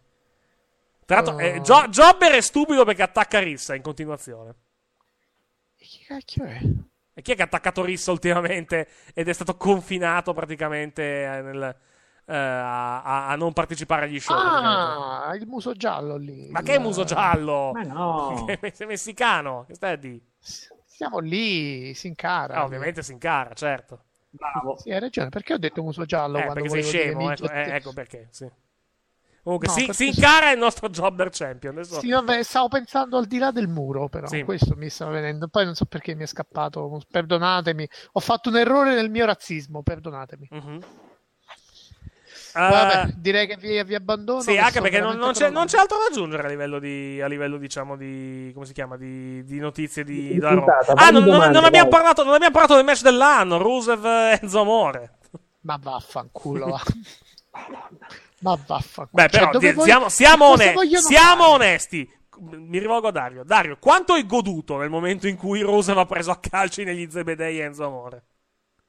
Tra 1.04 1.16
l'altro, 1.16 1.34
Oh. 1.34 1.40
eh, 1.40 1.60
Jo- 1.60 1.86
Jobber 1.88 2.32
è 2.32 2.40
stupido 2.40 2.84
perché 2.84 3.02
attacca 3.02 3.38
Rissa 3.38 3.74
in 3.74 3.82
continuazione. 3.82 4.54
Chi 5.76 6.04
cacchio 6.04 6.44
è? 6.44 6.60
E 7.14 7.22
chi 7.22 7.32
è 7.32 7.34
che 7.36 7.42
ha 7.42 7.46
attaccato 7.46 7.84
Rissa 7.84 8.10
ultimamente 8.10 8.88
ed 9.14 9.28
è 9.28 9.32
stato 9.32 9.56
confinato 9.56 10.32
praticamente 10.34 11.02
eh, 11.24 11.42
nel- 11.42 11.76
eh, 12.26 12.34
a, 12.36 13.28
a- 13.28 13.36
non 13.36 13.52
partecipare 13.52 14.04
agli 14.06 14.20
show? 14.20 14.36
Ah, 14.36 15.34
il 15.34 15.46
muso 15.46 15.72
giallo 15.74 16.16
lì. 16.16 16.48
Ma 16.50 16.62
che 16.62 16.78
muso 16.78 17.04
giallo? 17.04 17.70
Ma 17.72 17.82
no. 17.82 18.44
Sei 18.72 18.86
messicano? 18.86 19.64
Che 19.66 19.74
stai 19.74 19.92
a 19.92 19.96
dire? 19.96 20.20
Siamo 20.38 21.18
lì, 21.18 21.92
si 21.94 22.06
incara. 22.08 22.54
Ah, 22.54 22.64
ovviamente 22.64 23.02
si 23.02 23.12
incara, 23.12 23.52
certo. 23.54 24.04
Bravo. 24.30 24.76
Sì, 24.76 24.90
hai 24.90 25.00
ragione. 25.00 25.28
Perché 25.28 25.54
ho 25.54 25.58
detto 25.58 25.82
muso 25.82 26.04
giallo 26.04 26.38
Eh, 26.38 26.44
quando 26.44 26.62
perché 26.62 26.82
sei 26.82 26.82
scemo, 26.82 27.30
ecco, 27.30 27.50
eh, 27.50 27.74
ecco 27.74 27.92
perché, 27.92 28.28
sì. 28.30 28.50
Comunque, 29.42 29.68
No, 29.68 29.74
si, 29.74 29.92
si 29.92 30.06
incara 30.08 30.50
il 30.50 30.58
nostro 30.58 30.88
Jobber 30.88 31.28
Champion. 31.30 31.74
Adesso... 31.78 32.00
Sì, 32.00 32.10
vabbè, 32.10 32.42
stavo 32.42 32.66
pensando 32.66 33.16
al 33.16 33.26
di 33.26 33.38
là 33.38 33.52
del 33.52 33.68
muro, 33.68 34.08
però 34.08 34.26
Sì. 34.26 34.42
questo 34.42 34.74
mi 34.74 34.88
stava 34.88 35.12
venendo. 35.12 35.46
Poi 35.46 35.64
non 35.64 35.76
so 35.76 35.84
perché 35.84 36.16
mi 36.16 36.24
è 36.24 36.26
scappato. 36.26 37.00
Perdonatemi, 37.08 37.88
ho 38.12 38.20
fatto 38.20 38.48
un 38.48 38.56
errore 38.56 38.96
nel 38.96 39.08
mio 39.08 39.24
razzismo. 39.24 39.82
Perdonatemi. 39.84 40.48
Mhm. 40.50 40.80
Vabbè, 42.60 43.08
Eh, 43.08 43.14
direi 43.16 43.46
che 43.46 43.56
vi, 43.56 43.82
vi 43.84 43.94
abbandono. 43.94 44.40
Sì, 44.40 44.52
che 44.52 44.58
anche 44.58 44.80
perché 44.80 45.00
non, 45.00 45.16
non 45.16 45.32
c'è, 45.32 45.50
non 45.50 45.66
c'è 45.66 45.78
altro 45.78 45.98
da 45.98 46.04
aggiungere 46.10 46.44
a 46.44 46.48
livello 46.48 46.78
di, 46.78 47.20
a 47.20 47.26
livello, 47.26 47.56
diciamo, 47.58 47.96
di, 47.96 48.50
come 48.54 48.66
si 48.66 48.72
chiama, 48.72 48.96
di, 48.96 49.44
di 49.44 49.58
notizie 49.58 50.04
di, 50.04 50.28
Di 50.28 50.38
da 50.38 50.48
puntata, 50.54 50.92
Ah, 50.94 51.10
non, 51.10 51.24
domande, 51.24 51.52
non 51.54 51.64
abbiamo 51.64 51.88
parlato, 51.88 52.24
non 52.24 52.34
abbiamo 52.34 52.52
parlato 52.52 52.74
del 52.76 52.84
match 52.84 53.02
dell'anno, 53.02 53.58
Rusev 53.58 54.04
e 54.04 54.38
Enzo 54.42 54.60
Amore. 54.60 55.18
Ma 55.62 55.78
vaffanculo. 55.82 56.66
va. 56.66 56.80
Ma 58.40 58.58
vaffanculo. 58.66 59.08
Beh, 59.22 59.28
però, 59.28 59.44
Cioè, 59.44 59.52
dove 59.52 59.68
di- 59.68 59.72
voglio- 59.74 59.86
siamo, 59.86 60.08
siamo 60.08 60.46
cosa 60.50 60.62
one- 60.64 60.72
vogliono 60.72 61.06
siamo 61.06 61.48
onesti. 61.48 62.10
Mi 62.38 62.78
rivolgo 62.78 63.08
a 63.08 63.12
Dario. 63.12 63.44
Dario, 63.44 63.78
quanto 63.80 64.12
hai 64.12 64.26
goduto 64.26 64.76
nel 64.76 64.90
momento 64.90 65.26
in 65.26 65.36
cui 65.36 65.60
Rusev 65.62 65.96
ha 65.96 66.04
preso 66.04 66.30
a 66.30 66.36
calci 66.38 66.84
negli 66.84 67.08
Zebedei 67.10 67.58
Enzo 67.60 67.86
Amore? 67.86 68.24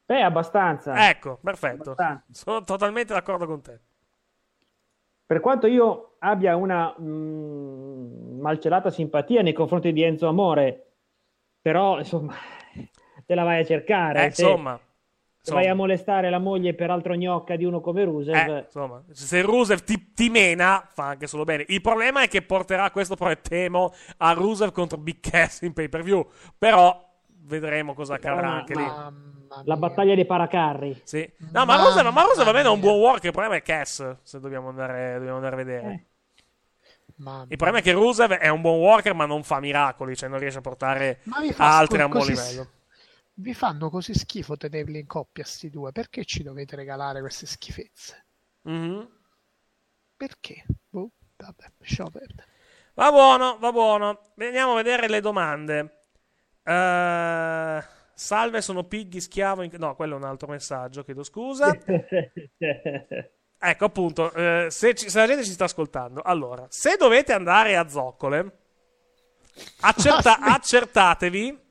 Beh, 0.08 0.22
abbastanza. 0.22 1.10
Ecco, 1.10 1.38
perfetto. 1.44 1.92
Abbastanza. 1.92 2.24
Sono 2.32 2.64
totalmente 2.64 3.14
d'accordo 3.14 3.46
con 3.46 3.62
te. 3.62 3.80
Per 5.26 5.42
quanto 5.42 5.68
io 5.68 6.16
abbia 6.20 6.56
una 6.56 6.96
mm, 6.98 8.40
malcelata 8.40 8.90
simpatia 8.90 9.42
nei 9.42 9.52
confronti 9.52 9.92
di 9.92 10.04
Enzo 10.04 10.30
Amore, 10.30 10.94
però 11.62 11.98
insomma, 11.98 12.34
te 13.26 13.36
la 13.36 13.44
vai 13.44 13.60
a 13.60 13.66
cercare. 13.66 14.22
Eh, 14.22 14.26
insomma, 14.28 14.80
se 15.42 15.54
vai 15.54 15.68
a 15.68 15.76
molestare 15.76 16.30
la 16.30 16.40
moglie 16.40 16.74
per 16.74 16.90
altro 16.90 17.14
gnocca 17.14 17.58
di 17.58 17.66
uno 17.66 17.82
come 17.82 18.06
Rusev, 18.06 18.48
Eh, 18.48 18.60
insomma, 18.60 19.04
se 19.12 19.42
Rusev 19.42 19.84
ti, 19.84 20.14
ti 20.14 20.30
mena, 20.30 20.88
fa 20.90 21.08
anche 21.08 21.28
solo 21.28 21.44
bene. 21.44 21.66
Il 21.68 21.82
problema 21.82 22.22
è 22.22 22.30
che 22.30 22.44
porterà 22.44 22.90
questo 22.92 23.18
temo 23.42 23.94
a 24.20 24.32
Rusev 24.32 24.72
contro 24.72 24.98
Big 24.98 25.20
Cass 25.20 25.64
in 25.64 25.74
pay 25.74 25.90
per 25.90 26.04
view. 26.04 26.26
Però 26.58 26.98
vedremo 27.42 27.94
cosa 27.94 28.14
accadrà 28.14 28.48
Ma- 28.48 28.56
anche 28.56 28.74
lì. 28.74 29.36
La 29.64 29.78
battaglia 29.78 30.16
dei 30.16 30.26
paracarri. 30.26 31.02
Sì. 31.04 31.30
No, 31.52 31.66
ma 31.66 31.76
Rusev, 31.78 32.08
ma 32.08 32.24
Rusev 32.24 32.48
almeno 32.48 32.70
è 32.70 32.74
un 32.74 32.80
buon 32.80 33.00
worker. 33.00 33.26
Il 33.26 33.32
problema 33.32 33.56
è 33.56 33.62
Cass. 33.62 34.18
Se 34.24 34.40
dobbiamo 34.40 34.70
andare, 34.70 35.14
dobbiamo 35.14 35.36
andare 35.36 35.56
a 35.56 35.58
vedere. 35.58 35.92
Eh. 35.92 36.06
Mamma 37.18 37.46
Il 37.50 37.58
problema 37.58 37.80
è 37.80 37.82
che 37.82 37.94
Rusev 37.94 38.34
è 38.34 38.48
un 38.50 38.62
buon 38.62 38.80
worker, 38.80 39.14
ma 39.14 39.26
non 39.26 39.44
fa 39.44 39.60
miracoli. 39.60 40.16
Cioè, 40.16 40.30
non 40.30 40.40
riesce 40.40 40.60
a 40.60 40.62
portare 40.62 41.22
Ma 41.24 41.38
altri 41.58 42.02
a 42.02 42.06
un 42.06 42.12
buon 42.12 42.28
livello. 42.28 42.70
Vi 43.34 43.54
fanno 43.54 43.90
così 43.90 44.14
schifo 44.14 44.58
tenerli 44.58 45.00
in 45.00 45.08
coppia 45.08 45.44
sti 45.44 45.70
due. 45.70 45.92
Perché 45.92 46.26
ci 46.26 46.44
dovete 46.44 46.76
regalare 46.76 47.22
queste 47.22 47.46
schifezze? 47.46 48.26
Mhm. 48.64 49.08
Perché? 50.16 50.66
Boh, 50.90 51.12
vabbè, 51.38 51.72
lasciamo 51.78 52.10
perdere. 52.10 52.48
Va 52.96 53.12
buono, 53.12 53.58
va 53.60 53.72
buono. 53.72 54.20
Veniamo 54.36 54.74
a 54.74 54.76
vedere 54.76 55.08
le 55.08 55.22
domande. 55.22 56.02
Eh, 56.64 57.84
salve, 58.18 58.62
sono 58.62 58.84
Piggy 58.84 59.20
schiavo. 59.22 59.62
in- 59.62 59.72
No, 59.78 59.96
quello 59.96 60.16
è 60.16 60.18
un 60.18 60.24
altro 60.24 60.48
messaggio, 60.48 61.04
chiedo 61.04 61.24
scusa. 61.24 61.72
Ecco, 63.60 63.86
appunto, 63.86 64.32
eh, 64.34 64.68
se, 64.70 64.94
ci- 64.94 65.10
se 65.10 65.18
la 65.20 65.26
gente 65.26 65.44
ci 65.44 65.50
sta 65.52 65.64
ascoltando, 65.66 66.22
allora, 66.22 66.68
se 66.70 66.96
dovete 66.96 67.34
andare 67.34 67.76
a 67.76 67.88
zoccole, 67.88 68.52
accerta- 69.82 70.40
accertatevi. 70.40 71.66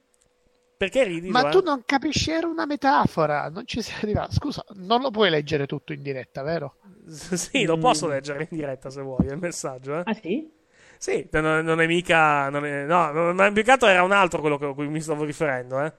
Perché 0.76 1.04
ridi? 1.04 1.28
Ma 1.30 1.38
Giovanni? 1.38 1.56
tu 1.60 1.64
non 1.64 1.82
capisci, 1.86 2.30
era 2.32 2.46
una 2.48 2.66
metafora. 2.66 3.48
Non 3.48 3.66
ci 3.66 3.80
sei 3.82 3.94
arrivato. 4.02 4.32
Scusa, 4.32 4.62
non 4.74 5.00
lo 5.00 5.10
puoi 5.10 5.30
leggere 5.30 5.66
tutto 5.66 5.92
in 5.94 6.02
diretta, 6.02 6.42
vero? 6.42 6.76
Sì, 7.08 7.64
lo 7.64 7.78
posso 7.78 8.08
leggere 8.08 8.48
in 8.50 8.58
diretta 8.58 8.90
se 8.90 9.00
vuoi, 9.00 9.26
il 9.26 9.38
messaggio. 9.38 9.98
Eh? 9.98 10.02
Ah 10.04 10.14
sì? 10.14 10.52
Sì, 10.98 11.28
non, 11.30 11.64
non 11.64 11.80
è 11.80 11.86
mica... 11.86 12.48
Non 12.50 12.66
è, 12.66 12.84
no, 12.84 13.10
non, 13.12 13.34
ma 13.36 13.50
più 13.52 13.62
che 13.62 13.70
altro 13.70 13.86
era 13.88 14.02
un 14.02 14.12
altro 14.12 14.40
quello 14.40 14.58
che- 14.58 14.66
a 14.66 14.74
cui 14.74 14.88
mi 14.88 15.00
stavo 15.00 15.24
riferendo, 15.24 15.80
eh. 15.82 15.92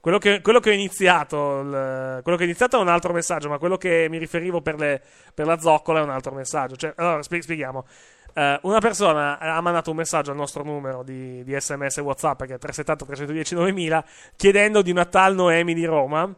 Quello 0.00 0.16
che, 0.18 0.40
quello 0.40 0.60
che 0.60 0.70
ho 0.70 0.72
iniziato, 0.72 1.60
il- 1.60 2.20
quello 2.22 2.36
che 2.38 2.44
ho 2.44 2.46
iniziato 2.46 2.78
è 2.78 2.80
un 2.80 2.88
altro 2.88 3.12
messaggio, 3.12 3.48
ma 3.50 3.58
quello 3.58 3.76
che 3.76 4.06
mi 4.08 4.16
riferivo 4.18 4.62
per, 4.62 4.76
le- 4.76 5.02
per 5.34 5.46
la 5.46 5.58
zoccola 5.58 6.00
è 6.00 6.02
un 6.02 6.10
altro 6.10 6.32
messaggio. 6.34 6.74
Cioè, 6.76 6.94
allora, 6.96 7.22
spie- 7.22 7.42
spieghiamo. 7.42 7.84
Eh, 8.32 8.58
una 8.62 8.78
persona 8.78 9.38
ha 9.38 9.60
mandato 9.60 9.90
un 9.90 9.96
messaggio 9.96 10.30
al 10.30 10.36
nostro 10.36 10.62
numero 10.62 11.02
di, 11.02 11.42
di 11.42 11.60
sms 11.60 11.98
whatsapp 11.98 12.44
che 12.44 12.54
è 12.54 12.58
370 12.58 13.04
310 13.04 13.54
9000 13.56 14.04
chiedendo 14.36 14.82
di 14.82 14.92
una 14.92 15.04
tal 15.04 15.34
Noemi 15.34 15.74
di 15.74 15.84
Roma 15.84 16.32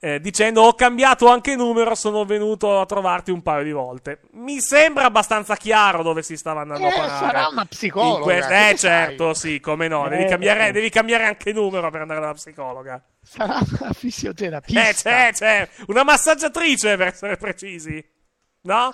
eh, 0.00 0.20
dicendo 0.20 0.62
ho 0.62 0.74
cambiato 0.74 1.26
anche 1.28 1.56
numero 1.56 1.94
sono 1.96 2.24
venuto 2.24 2.80
a 2.80 2.86
trovarti 2.86 3.30
un 3.32 3.42
paio 3.42 3.64
di 3.64 3.72
volte 3.72 4.20
mi 4.32 4.60
sembra 4.60 5.04
abbastanza 5.06 5.56
chiaro 5.56 6.02
dove 6.02 6.22
si 6.22 6.36
stava 6.36 6.60
andando 6.60 6.84
Eh, 6.86 6.90
a 6.90 6.94
parare 6.94 7.26
sarà 7.26 7.48
una 7.48 7.64
psicologa. 7.64 8.22
que- 8.22 8.46
che 8.46 8.68
eh 8.70 8.76
certo 8.76 9.34
sì 9.34 9.58
come 9.60 9.88
no 9.88 10.08
devi, 10.08 10.22
Eh. 10.24 10.28
cambiare, 10.28 10.70
devi 10.70 10.88
cambiare 10.90 11.24
anche 11.24 11.52
numero 11.52 11.90
per 11.90 12.00
andare 12.02 12.20
dalla 12.20 12.34
psicologa 12.34 13.02
Sarà 13.22 13.58
una 13.80 13.92
fisioterapista. 13.92 14.80
eh 14.88 14.92
c'è 14.94 15.30
c'è 15.32 15.68
una 15.88 16.04
massaggiatrice 16.04 16.96
per 16.96 17.06
essere 17.08 17.36
precisi 17.36 18.16
no? 18.62 18.92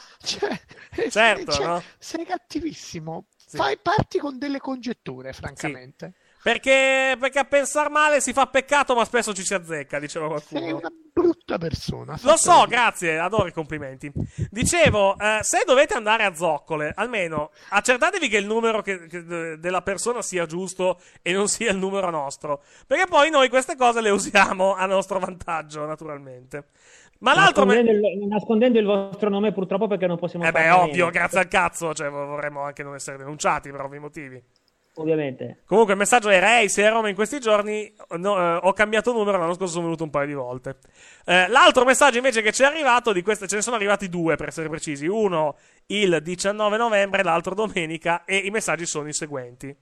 certo 1.11 1.53
Cioè, 1.53 1.67
no? 1.67 1.83
Sei 1.99 2.25
cattivissimo. 2.25 3.27
Fai 3.47 3.79
parti 3.81 4.19
con 4.19 4.37
delle 4.39 4.59
congetture, 4.59 5.33
francamente. 5.33 6.15
Perché, 6.45 7.17
perché 7.19 7.39
a 7.39 7.45
pensar 7.45 7.89
male 7.89 8.21
si 8.21 8.35
fa 8.35 8.45
peccato, 8.47 8.95
ma 8.95 9.07
spesso 9.07 9.33
ci 9.33 9.43
si 9.43 9.55
azzecca, 9.55 9.99
diceva 9.99 10.27
qualcuno. 10.27 10.61
Sei 10.61 10.73
una 10.73 10.91
brutta 11.11 11.57
persona. 11.57 12.19
Lo 12.23 12.37
so, 12.37 12.67
grazie, 12.69 13.19
adoro 13.19 13.47
i 13.47 13.53
complimenti. 13.53 14.13
Dicevo, 14.51 15.17
eh, 15.19 15.39
se 15.41 15.63
dovete 15.65 15.95
andare 15.95 16.25
a 16.25 16.35
zoccole, 16.35 16.93
almeno 16.95 17.51
accertatevi 17.71 18.29
che 18.29 18.37
il 18.37 18.45
numero 18.45 18.83
che- 18.83 19.07
che- 19.07 19.25
della 19.59 19.81
persona 19.81 20.21
sia 20.21 20.45
giusto 20.45 21.01
e 21.23 21.33
non 21.33 21.49
sia 21.49 21.71
il 21.71 21.79
numero 21.79 22.11
nostro. 22.11 22.63
Perché 22.87 23.07
poi 23.07 23.31
noi 23.31 23.49
queste 23.49 23.75
cose 23.75 24.03
le 24.03 24.11
usiamo 24.11 24.75
a 24.75 24.85
nostro 24.85 25.19
vantaggio, 25.19 25.87
naturalmente. 25.87 26.67
Ma 27.21 27.33
l'altro. 27.33 27.65
me- 27.65 27.77
nascondendo, 27.83 28.09
il, 28.09 28.27
nascondendo 28.29 28.79
il 28.81 28.85
vostro 28.85 29.31
nome 29.31 29.53
purtroppo 29.53 29.87
perché 29.87 30.07
non 30.07 30.19
possiamo 30.19 30.45
Eh 30.45 30.53
beh, 30.53 30.71
ovvio, 30.73 31.07
meno. 31.07 31.11
grazie 31.11 31.39
al 31.39 31.49
cazzo, 31.49 31.95
cioè 31.95 32.11
vorremmo 32.11 32.61
anche 32.61 32.83
non 32.83 32.95
essere 32.95 33.17
denunciati 33.17 33.71
per 33.71 33.81
ovvi 33.81 33.99
motivi. 33.99 34.43
Ovviamente. 34.97 35.63
Comunque 35.67 35.95
il 35.95 35.99
messaggio 35.99 36.29
era: 36.29 36.61
Ehi, 36.61 36.69
sei 36.69 36.87
a 36.87 36.91
Roma 36.91 37.09
in 37.09 37.15
questi 37.15 37.41
giorni. 37.41 37.93
no, 38.17 38.39
eh, 38.39 38.61
ho 38.63 38.73
cambiato 38.73 39.13
numero, 39.13 39.39
l'anno 39.39 39.55
scorso 39.55 39.73
sono 39.73 39.85
venuto 39.87 40.05
un 40.05 40.11
paio 40.11 40.27
di 40.27 40.35
volte. 40.35 40.77
Eh, 41.25 41.49
l'altro 41.49 41.85
messaggio 41.85 42.19
invece 42.19 42.43
che 42.43 42.53
ci 42.53 42.63
è 42.63 42.67
arrivato, 42.67 43.13
di 43.13 43.23
queste 43.23 43.49
ce 43.49 43.57
ne 43.57 43.63
sono 43.63 43.77
arrivati 43.77 44.09
due 44.09 44.37
per 44.37 44.49
essere 44.49 44.69
precisi: 44.69 45.07
uno 45.07 45.57
il 45.87 46.21
19 46.23 46.77
novembre, 46.77 47.25
l'altro 47.25 47.55
domenica, 47.55 48.25
e 48.25 48.37
i 48.37 48.51
messaggi 48.51 48.87
sono 48.87 49.09
i 49.09 49.13
seguenti. 49.13 49.75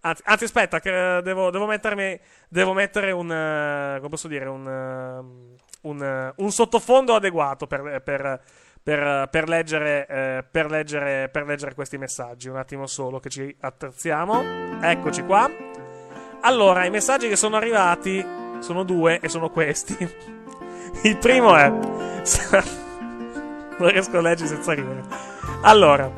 Anzi, 0.00 0.22
anzi, 0.26 0.44
aspetta, 0.44 0.80
che 0.80 1.18
eh, 1.18 1.22
devo, 1.22 1.50
devo 1.50 1.66
mettermi. 1.66 2.18
Devo 2.48 2.72
mettere 2.72 3.12
un. 3.12 3.30
eh, 3.30 3.96
come 3.98 4.08
posso 4.08 4.28
dire? 4.28 4.46
Un. 4.46 4.66
eh, 4.66 5.64
un, 5.82 6.02
eh, 6.02 6.32
un 6.36 6.50
sottofondo 6.50 7.14
adeguato 7.14 7.66
per. 7.66 8.02
per 8.02 8.42
per, 8.86 9.28
per 9.30 9.48
leggere, 9.48 10.06
eh, 10.06 10.44
per, 10.48 10.70
leggere, 10.70 11.28
per 11.28 11.44
leggere 11.44 11.74
questi 11.74 11.98
messaggi. 11.98 12.48
Un 12.48 12.56
attimo 12.56 12.86
solo 12.86 13.18
che 13.18 13.28
ci 13.30 13.52
attrezziamo. 13.58 14.80
Eccoci 14.80 15.24
qua. 15.24 15.50
Allora, 16.42 16.84
i 16.84 16.90
messaggi 16.90 17.26
che 17.26 17.34
sono 17.34 17.56
arrivati 17.56 18.24
sono 18.60 18.84
due 18.84 19.18
e 19.18 19.28
sono 19.28 19.50
questi. 19.50 19.96
Il 21.02 21.16
primo 21.16 21.56
è. 21.56 21.68
non 23.78 23.90
riesco 23.90 24.18
a 24.18 24.20
leggere 24.20 24.48
senza 24.50 24.72
ridere. 24.72 25.02
Allora. 25.62 26.08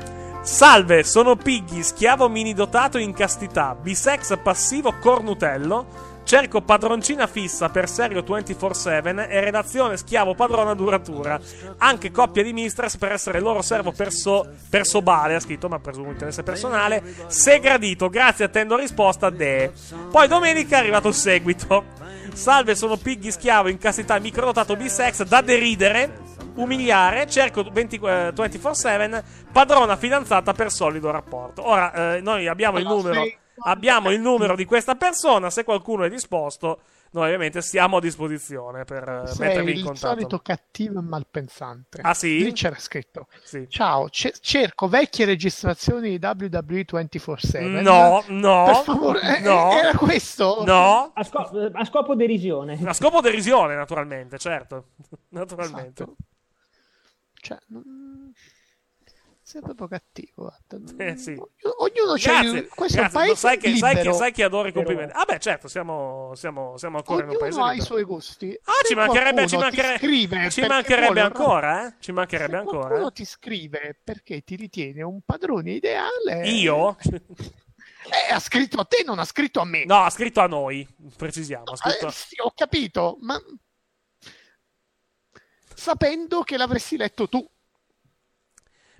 Salve, 0.42 1.04
sono 1.04 1.36
Piggy, 1.36 1.82
schiavo 1.82 2.28
mini 2.28 2.52
dotato 2.52 2.98
in 2.98 3.14
castità, 3.14 3.74
bisex 3.74 4.38
passivo 4.42 4.94
cornutello. 5.00 6.17
Cerco 6.28 6.60
padroncina 6.60 7.26
fissa 7.26 7.70
per 7.70 7.88
serio 7.88 8.20
24-7 8.20 9.30
e 9.30 9.40
redazione 9.40 9.96
schiavo 9.96 10.34
padrona 10.34 10.74
duratura. 10.74 11.40
Anche 11.78 12.10
coppia 12.10 12.42
di 12.42 12.52
mistress 12.52 12.98
per 12.98 13.12
essere 13.12 13.40
loro 13.40 13.62
servo 13.62 13.92
perso, 13.92 14.46
persobale, 14.68 15.36
ha 15.36 15.40
scritto, 15.40 15.70
ma 15.70 15.78
presumo 15.78 16.10
interesse 16.10 16.42
personale. 16.42 17.02
Se 17.28 17.58
gradito, 17.60 18.10
grazie, 18.10 18.44
attendo 18.44 18.76
risposta 18.76 19.30
de. 19.30 19.72
Poi 20.10 20.28
domenica 20.28 20.76
è 20.76 20.80
arrivato 20.80 21.08
il 21.08 21.14
seguito. 21.14 21.84
Salve, 22.34 22.74
sono 22.74 22.98
Piggy 22.98 23.30
schiavo 23.30 23.68
in 23.68 23.78
castità 23.78 24.18
microdotato 24.18 24.76
bisex 24.76 25.22
da 25.22 25.40
deridere 25.40 26.26
umiliare, 26.56 27.26
cerco 27.26 27.64
20, 27.72 28.00
eh, 28.02 28.32
24/7, 28.34 29.24
padrona 29.50 29.96
fidanzata 29.96 30.52
per 30.52 30.70
solido 30.70 31.10
rapporto. 31.10 31.66
Ora, 31.66 32.16
eh, 32.16 32.20
noi 32.20 32.46
abbiamo 32.48 32.76
il 32.76 32.84
numero, 32.84 33.24
abbiamo 33.64 34.10
il 34.10 34.20
numero 34.20 34.54
di 34.56 34.64
questa 34.64 34.94
persona, 34.96 35.50
se 35.50 35.64
qualcuno 35.64 36.04
è 36.04 36.08
disposto, 36.08 36.80
noi 37.10 37.24
ovviamente 37.24 37.62
siamo 37.62 37.96
a 37.96 38.00
disposizione 38.00 38.84
per 38.84 39.08
eh, 39.08 39.26
Sei 39.28 39.46
mettervi 39.48 39.70
in 39.70 39.76
il 39.78 39.82
contatto. 39.84 40.08
solito 40.14 40.38
cattivo 40.40 40.98
e 40.98 41.02
malpensante. 41.02 42.00
Ah, 42.02 42.12
sì? 42.12 42.44
Lì 42.44 42.52
c'era 42.52 42.78
scritto. 42.78 43.28
Sì. 43.42 43.66
Ciao, 43.68 44.10
ce- 44.10 44.34
cerco 44.40 44.88
vecchie 44.88 45.24
registrazioni 45.24 46.18
di 46.18 46.24
WWE 46.24 46.84
24-7. 46.84 47.80
No, 47.80 48.22
no, 48.28 48.64
Per 48.66 48.74
favore, 48.84 49.38
eh, 49.38 49.40
no. 49.40 49.72
era 49.72 49.96
questo? 49.96 50.62
No. 50.66 51.10
A, 51.14 51.24
sco- 51.24 51.70
a 51.72 51.84
scopo 51.86 52.14
derisione. 52.14 52.78
A 52.84 52.92
scopo 52.92 53.20
derisione, 53.22 53.74
naturalmente, 53.74 54.36
certo. 54.38 54.88
Naturalmente. 55.30 56.02
Esatto. 56.02 56.16
Cioè, 57.40 57.58
non- 57.68 58.32
sei 59.48 59.62
proprio 59.62 59.88
cattivo. 59.88 60.54
Eh, 60.98 61.16
sì. 61.16 61.30
Ognuno 61.30 62.16
c'ha 62.16 62.42
il- 62.42 62.68
questo 62.68 62.98
è 62.98 63.00
un 63.00 63.08
grazie. 63.08 63.18
paese 63.18 63.34
sai 63.34 63.56
che, 63.56 63.76
sai, 63.76 63.96
che, 63.96 64.12
sai 64.12 64.30
che 64.30 64.42
adoro 64.42 64.68
i 64.68 64.74
complimenti. 64.74 65.14
Ah, 65.16 65.24
beh, 65.24 65.38
certo, 65.38 65.68
siamo, 65.68 66.32
siamo, 66.34 66.76
siamo 66.76 66.98
ancora 66.98 67.22
in 67.22 67.30
un 67.30 67.38
paese 67.38 67.56
Ognuno 67.56 67.70
ha 67.70 67.74
i 67.74 67.80
suoi 67.80 68.02
gusti. 68.02 68.60
Ah, 68.64 68.72
ci 68.86 68.94
mancherebbe, 68.94 69.46
ci 69.46 69.56
mancherebbe, 69.56 69.96
scrive 69.96 70.50
ci 70.50 70.60
mancherebbe 70.66 71.20
ancora, 71.22 71.86
eh? 71.86 71.94
Ci 71.98 72.12
mancherebbe 72.12 72.50
Se 72.50 72.56
ancora. 72.58 72.78
qualcuno 72.80 73.08
eh? 73.08 73.12
ti 73.12 73.24
scrive 73.24 73.98
perché 74.04 74.42
ti 74.42 74.54
ritiene 74.54 75.02
un 75.02 75.22
padrone 75.24 75.70
ideale. 75.72 76.46
Io? 76.48 76.96
Eh, 78.08 78.32
ha 78.32 78.38
scritto 78.40 78.80
a 78.80 78.84
te, 78.84 79.02
non 79.04 79.18
ha 79.18 79.24
scritto 79.24 79.60
a 79.60 79.66
me. 79.66 79.84
No, 79.84 79.96
ha 79.96 80.08
scritto 80.08 80.40
a 80.40 80.46
noi, 80.46 80.86
precisiamo. 81.14 81.64
Ha 81.72 81.76
scritto... 81.76 82.06
Eh, 82.06 82.12
sì, 82.12 82.36
ho 82.40 82.52
capito, 82.54 83.18
ma 83.20 83.38
sapendo 85.74 86.42
che 86.42 86.56
l'avresti 86.56 86.96
letto 86.96 87.28
tu. 87.28 87.46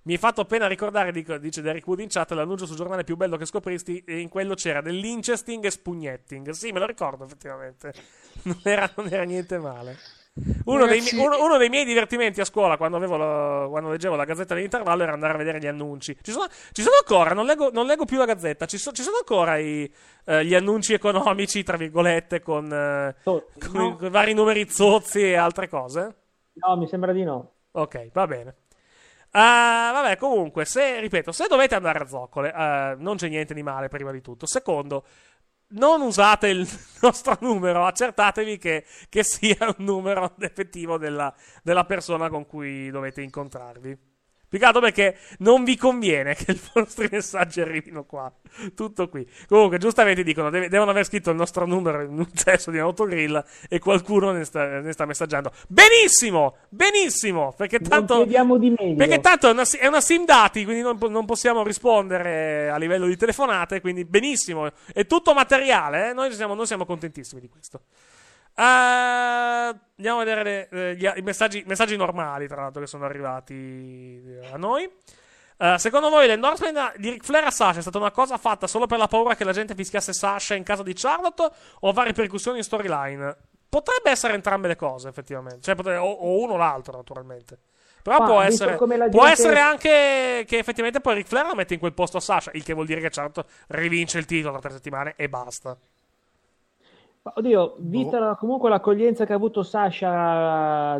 Mi 0.08 0.14
hai 0.14 0.18
fatto 0.20 0.40
appena 0.40 0.66
ricordare, 0.66 1.12
dice 1.12 1.60
Derek 1.60 1.86
Wood 1.86 2.00
in 2.00 2.08
chat, 2.08 2.30
l'annuncio 2.32 2.64
sul 2.64 2.76
giornale 2.76 3.04
più 3.04 3.14
bello 3.14 3.36
che 3.36 3.44
scopristi 3.44 4.02
e 4.06 4.20
in 4.20 4.30
quello 4.30 4.54
c'era 4.54 4.80
dell'Inchesting 4.80 5.62
e 5.62 5.70
Spugnetting. 5.70 6.48
Sì, 6.48 6.72
me 6.72 6.78
lo 6.78 6.86
ricordo 6.86 7.24
effettivamente. 7.24 7.92
Non 8.44 8.58
era, 8.62 8.90
non 8.96 9.08
era 9.12 9.24
niente 9.24 9.58
male. 9.58 9.96
Uno 10.64 10.86
dei, 10.86 11.00
Ragazzi- 11.00 11.16
mi- 11.16 11.26
uno- 11.26 11.44
uno 11.44 11.58
dei 11.58 11.68
miei 11.68 11.84
divertimenti 11.84 12.40
a 12.40 12.46
scuola 12.46 12.78
quando, 12.78 12.96
avevo 12.96 13.18
lo- 13.18 13.68
quando 13.68 13.90
leggevo 13.90 14.14
la 14.16 14.24
gazzetta 14.24 14.54
dell'intervallo 14.54 15.02
era 15.02 15.12
andare 15.12 15.34
a 15.34 15.36
vedere 15.36 15.58
gli 15.58 15.66
annunci. 15.66 16.16
Ci 16.22 16.30
sono, 16.30 16.46
ci 16.72 16.80
sono 16.80 16.94
ancora, 17.04 17.34
non 17.34 17.44
leggo, 17.44 17.70
non 17.70 17.84
leggo 17.84 18.06
più 18.06 18.16
la 18.16 18.24
gazzetta, 18.24 18.64
ci, 18.64 18.78
so- 18.78 18.92
ci 18.92 19.02
sono 19.02 19.16
ancora 19.18 19.58
i, 19.58 19.92
eh, 20.24 20.42
gli 20.46 20.54
annunci 20.54 20.94
economici, 20.94 21.62
tra 21.64 21.76
virgolette, 21.76 22.40
con, 22.40 22.72
eh, 22.72 23.14
con 23.24 23.42
no. 23.74 23.88
i- 23.88 23.96
con 23.98 24.06
i 24.06 24.10
vari 24.10 24.32
numeri 24.32 24.70
zozzi 24.70 25.20
e 25.20 25.34
altre 25.36 25.68
cose? 25.68 26.14
No, 26.54 26.76
mi 26.78 26.86
sembra 26.88 27.12
di 27.12 27.24
no. 27.24 27.52
Ok, 27.72 28.10
va 28.12 28.26
bene. 28.26 28.54
Ah, 29.32 29.90
vabbè, 29.92 30.16
comunque, 30.16 30.64
se, 30.64 31.00
ripeto, 31.00 31.32
se 31.32 31.46
dovete 31.48 31.74
andare 31.74 31.98
a 32.00 32.06
zoccole, 32.06 32.52
eh, 32.52 32.94
non 32.98 33.16
c'è 33.16 33.28
niente 33.28 33.54
di 33.54 33.62
male 33.62 33.88
prima 33.88 34.10
di 34.10 34.20
tutto. 34.20 34.46
Secondo, 34.46 35.04
non 35.70 36.00
usate 36.00 36.48
il 36.48 36.66
nostro 37.02 37.36
numero, 37.40 37.84
accertatevi 37.84 38.58
che, 38.58 38.84
che 39.08 39.22
sia 39.22 39.74
un 39.76 39.84
numero 39.84 40.34
effettivo 40.40 40.96
della, 40.98 41.34
della 41.62 41.84
persona 41.84 42.28
con 42.28 42.46
cui 42.46 42.90
dovete 42.90 43.22
incontrarvi. 43.22 43.98
Più 44.48 44.58
che 44.58 44.64
altro 44.64 44.80
perché 44.80 45.18
non 45.38 45.62
vi 45.62 45.76
conviene 45.76 46.34
che 46.36 46.52
i 46.52 46.60
vostri 46.72 47.08
messaggi 47.10 47.60
arrivino 47.60 48.04
qua. 48.04 48.32
Tutto 48.74 49.08
qui. 49.08 49.28
Comunque, 49.46 49.76
giustamente 49.78 50.22
dicono, 50.22 50.48
deve- 50.48 50.68
devono 50.68 50.90
aver 50.90 51.04
scritto 51.04 51.30
il 51.30 51.36
nostro 51.36 51.66
numero 51.66 52.02
in 52.02 52.18
un 52.18 52.28
cesso 52.32 52.70
di 52.70 52.78
autogrill 52.78 53.44
e 53.68 53.78
qualcuno 53.78 54.32
ne 54.32 54.44
sta, 54.44 54.80
ne 54.80 54.92
sta 54.92 55.04
messaggiando. 55.04 55.52
Benissimo! 55.68 56.56
Benissimo! 56.70 57.52
Perché 57.56 57.78
tanto... 57.80 58.14
Non 58.14 58.22
chiediamo 58.22 58.56
di 58.56 58.74
meglio. 58.76 58.96
Perché 58.96 59.20
tanto 59.20 59.48
è 59.48 59.52
una, 59.52 59.64
è 59.78 59.86
una 59.86 60.00
sim 60.00 60.24
dati, 60.24 60.64
quindi 60.64 60.82
non, 60.82 60.96
non 61.10 61.26
possiamo 61.26 61.62
rispondere 61.62 62.70
a 62.70 62.78
livello 62.78 63.06
di 63.06 63.16
telefonate, 63.16 63.82
quindi 63.82 64.06
benissimo. 64.06 64.70
È 64.92 65.06
tutto 65.06 65.34
materiale, 65.34 66.10
eh? 66.10 66.12
noi, 66.14 66.32
siamo, 66.32 66.54
noi 66.54 66.66
siamo 66.66 66.86
contentissimi 66.86 67.40
di 67.40 67.48
questo. 67.48 67.82
Ah, 68.60 69.68
andiamo 69.96 70.20
a 70.20 70.24
vedere 70.24 70.68
le- 70.70 70.96
gli- 70.96 71.10
i 71.16 71.22
messaggi, 71.22 71.62
messaggi 71.66 71.96
normali, 71.96 72.48
tra 72.48 72.62
l'altro, 72.62 72.80
che 72.80 72.88
sono 72.88 73.04
arrivati 73.04 73.54
eh, 74.26 74.48
a 74.52 74.56
noi. 74.56 74.90
Eh, 75.60 75.74
secondo 75.78 76.08
voi 76.08 76.26
l'endorsement 76.26 76.96
di 76.96 77.10
Ric 77.10 77.24
Flair 77.24 77.44
a 77.44 77.50
Sasha 77.50 77.78
è 77.78 77.82
stata 77.82 77.98
una 77.98 78.10
cosa 78.10 78.36
fatta 78.36 78.66
solo 78.66 78.86
per 78.86 78.98
la 78.98 79.06
paura 79.06 79.34
che 79.36 79.44
la 79.44 79.52
gente 79.52 79.74
fischiasse 79.76 80.12
Sasha 80.12 80.54
in 80.54 80.62
caso 80.64 80.82
di 80.82 80.92
Charlotte 80.92 81.48
o 81.80 81.88
avrà 81.88 82.02
ripercussioni 82.02 82.58
in 82.58 82.64
storyline? 82.64 83.36
Potrebbe 83.68 84.10
essere 84.10 84.34
entrambe 84.34 84.66
le 84.66 84.76
cose, 84.76 85.08
effettivamente. 85.08 85.60
Cioè, 85.62 85.74
potrebbe- 85.76 85.98
o, 85.98 86.10
o 86.10 86.42
uno 86.42 86.54
o 86.54 86.56
l'altro, 86.56 86.96
naturalmente. 86.96 87.58
Però 88.02 88.18
Ma, 88.18 88.24
può, 88.26 88.40
essere, 88.40 88.72
la 88.72 88.76
può 88.76 88.86
gente- 88.88 89.30
essere 89.30 89.60
anche 89.60 90.44
che 90.48 90.58
effettivamente 90.58 91.00
poi 91.00 91.14
Ric 91.16 91.26
Flair 91.28 91.46
la 91.46 91.54
mette 91.54 91.74
in 91.74 91.80
quel 91.80 91.92
posto 91.92 92.16
a 92.16 92.20
Sasha, 92.20 92.50
il 92.54 92.64
che 92.64 92.72
vuol 92.72 92.86
dire 92.86 93.00
che 93.00 93.10
Charlotte 93.10 93.44
rivince 93.68 94.18
il 94.18 94.24
titolo 94.24 94.52
tra 94.58 94.68
tre 94.68 94.70
settimane 94.76 95.14
e 95.16 95.28
basta. 95.28 95.76
Oddio, 97.34 97.76
vista 97.78 98.18
la- 98.18 98.34
comunque 98.36 98.68
l'accoglienza 98.68 99.24
che 99.26 99.32
ha 99.32 99.36
avuto 99.36 99.62
Sasha 99.62 100.10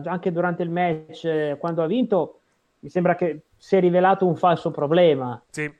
anche 0.04 0.32
durante 0.32 0.62
il 0.62 0.70
match, 0.70 1.24
eh, 1.24 1.56
quando 1.58 1.82
ha 1.82 1.86
vinto, 1.86 2.40
mi 2.80 2.88
sembra 2.88 3.14
che 3.14 3.42
si 3.56 3.76
è 3.76 3.80
rivelato 3.80 4.26
un 4.26 4.36
falso 4.36 4.70
problema. 4.70 5.40
Sì. 5.50 5.72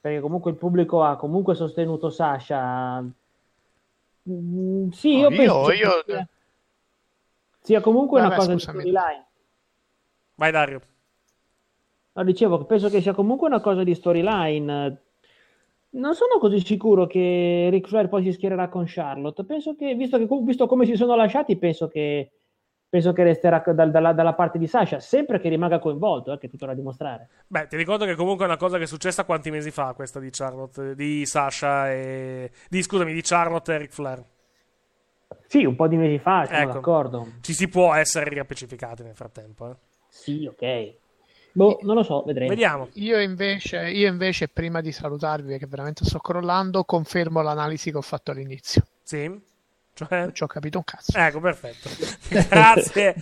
Perché 0.00 0.20
comunque 0.20 0.50
il 0.50 0.56
pubblico 0.56 1.02
ha 1.02 1.16
comunque 1.16 1.54
sostenuto 1.54 2.10
Sasha. 2.10 3.04
Mm, 4.30 4.88
sì, 4.90 5.16
io 5.18 5.30
No, 5.30 5.36
penso 5.36 5.72
io- 5.72 5.72
io- 5.72 6.02
che 6.04 6.12
sia, 6.12 6.28
sia 7.60 7.80
comunque 7.80 8.18
una 8.20 8.28
Vabbè, 8.28 8.40
cosa 8.40 8.52
scusami. 8.52 8.82
di 8.82 8.88
storyline. 8.90 9.26
Vai, 10.34 10.50
Dario. 10.50 10.80
No, 12.14 12.24
dicevo 12.24 12.64
penso 12.64 12.88
che 12.88 13.00
sia 13.00 13.14
comunque 13.14 13.46
una 13.48 13.60
cosa 13.60 13.82
di 13.84 13.94
storyline. 13.94 15.00
Non 15.94 16.14
sono 16.14 16.38
così 16.38 16.58
sicuro 16.64 17.06
che 17.06 17.68
Ric 17.70 17.88
Flair 17.88 18.08
poi 18.08 18.22
si 18.22 18.32
schiererà 18.32 18.68
con 18.68 18.84
Charlotte. 18.86 19.44
Penso 19.44 19.74
che, 19.74 19.94
visto, 19.94 20.18
che, 20.18 20.26
visto 20.42 20.66
come 20.66 20.86
si 20.86 20.96
sono 20.96 21.14
lasciati, 21.14 21.56
penso 21.56 21.88
che, 21.88 22.30
penso 22.88 23.12
che 23.12 23.22
resterà 23.22 23.62
dal- 23.74 23.90
dalla, 23.90 24.12
dalla 24.12 24.32
parte 24.32 24.58
di 24.58 24.66
Sasha, 24.66 25.00
sempre 25.00 25.38
che 25.38 25.50
rimanga 25.50 25.78
coinvolto, 25.78 26.32
eh, 26.32 26.38
che 26.38 26.48
tutto 26.48 26.64
da 26.64 26.74
dimostrare. 26.74 27.28
Beh, 27.46 27.66
ti 27.66 27.76
ricordo 27.76 28.06
che 28.06 28.14
comunque 28.14 28.44
è 28.44 28.48
una 28.48 28.56
cosa 28.56 28.78
che 28.78 28.84
è 28.84 28.86
successa 28.86 29.24
quanti 29.24 29.50
mesi 29.50 29.70
fa, 29.70 29.92
questa 29.92 30.18
di 30.18 30.30
Charlotte, 30.30 30.94
di 30.94 31.26
Sasha 31.26 31.90
e... 31.90 32.50
Di, 32.70 32.82
scusami, 32.82 33.12
di 33.12 33.20
Charlotte 33.22 33.74
e 33.74 33.78
Ric 33.78 33.92
Flair. 33.92 34.24
Sì, 35.46 35.64
un 35.64 35.76
po' 35.76 35.88
di 35.88 35.96
mesi 35.96 36.18
fa, 36.18 36.46
sono 36.46 36.58
Ecco. 36.58 36.72
d'accordo. 36.72 37.26
Ci 37.42 37.52
si 37.52 37.68
può 37.68 37.92
essere 37.92 38.30
riappacificati 38.30 39.02
nel 39.02 39.14
frattempo, 39.14 39.70
eh. 39.70 39.74
Sì, 40.08 40.46
ok. 40.46 41.00
Boh, 41.52 41.78
non 41.82 41.96
lo 41.96 42.02
so, 42.02 42.22
vedremo. 42.22 42.48
Vediamo. 42.48 42.88
Io 42.94 43.20
invece, 43.20 43.90
io 43.90 44.08
invece, 44.08 44.48
prima 44.48 44.80
di 44.80 44.92
salutarvi, 44.92 45.50
perché 45.50 45.66
veramente 45.66 46.04
sto 46.04 46.18
crollando, 46.18 46.84
confermo 46.84 47.42
l'analisi 47.42 47.90
che 47.90 47.98
ho 47.98 48.02
fatto 48.02 48.30
all'inizio. 48.30 48.82
Sì? 49.02 49.50
Cioè? 49.94 50.20
Non 50.20 50.34
ci 50.34 50.42
ho 50.42 50.46
capito 50.46 50.78
un 50.78 50.84
cazzo. 50.84 51.18
Ecco, 51.18 51.40
perfetto. 51.40 51.90
grazie, 52.48 53.14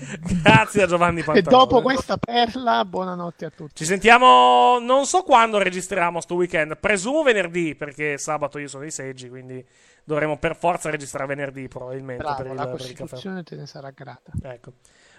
grazie 0.43 0.83
a 0.85 0.87
Giovanni 0.87 1.19
E 1.21 1.25
Pantalone. 1.25 1.65
dopo 1.67 1.83
questa 1.83 2.17
perla, 2.17 2.85
buonanotte 2.85 3.45
a 3.45 3.51
tutti. 3.51 3.75
Ci 3.75 3.85
sentiamo, 3.85 4.79
non 4.79 5.05
so 5.05 5.23
quando 5.23 5.59
registriamo 5.59 6.21
sto 6.21 6.37
weekend, 6.37 6.77
presumo 6.79 7.25
venerdì, 7.25 7.75
perché 7.75 8.19
sabato 8.19 8.59
io 8.59 8.69
sono 8.69 8.85
ai 8.85 8.93
seggi, 8.93 9.29
quindi 9.29 9.67
dovremo 10.05 10.39
per 10.39 10.55
forza 10.55 10.91
registrare 10.91 11.27
venerdì 11.27 11.67
probabilmente. 11.67 12.23
per 12.23 12.35
Bravo, 12.35 12.51
il, 12.51 12.55
la 12.57 12.67
per 12.67 12.75
il 12.75 12.79
caffè. 12.87 12.95
Costituzione 13.01 13.43
te 13.43 13.57
ne 13.57 13.67
sarà 13.67 13.91
grata. 13.91 14.31
Ecco. 14.41 14.75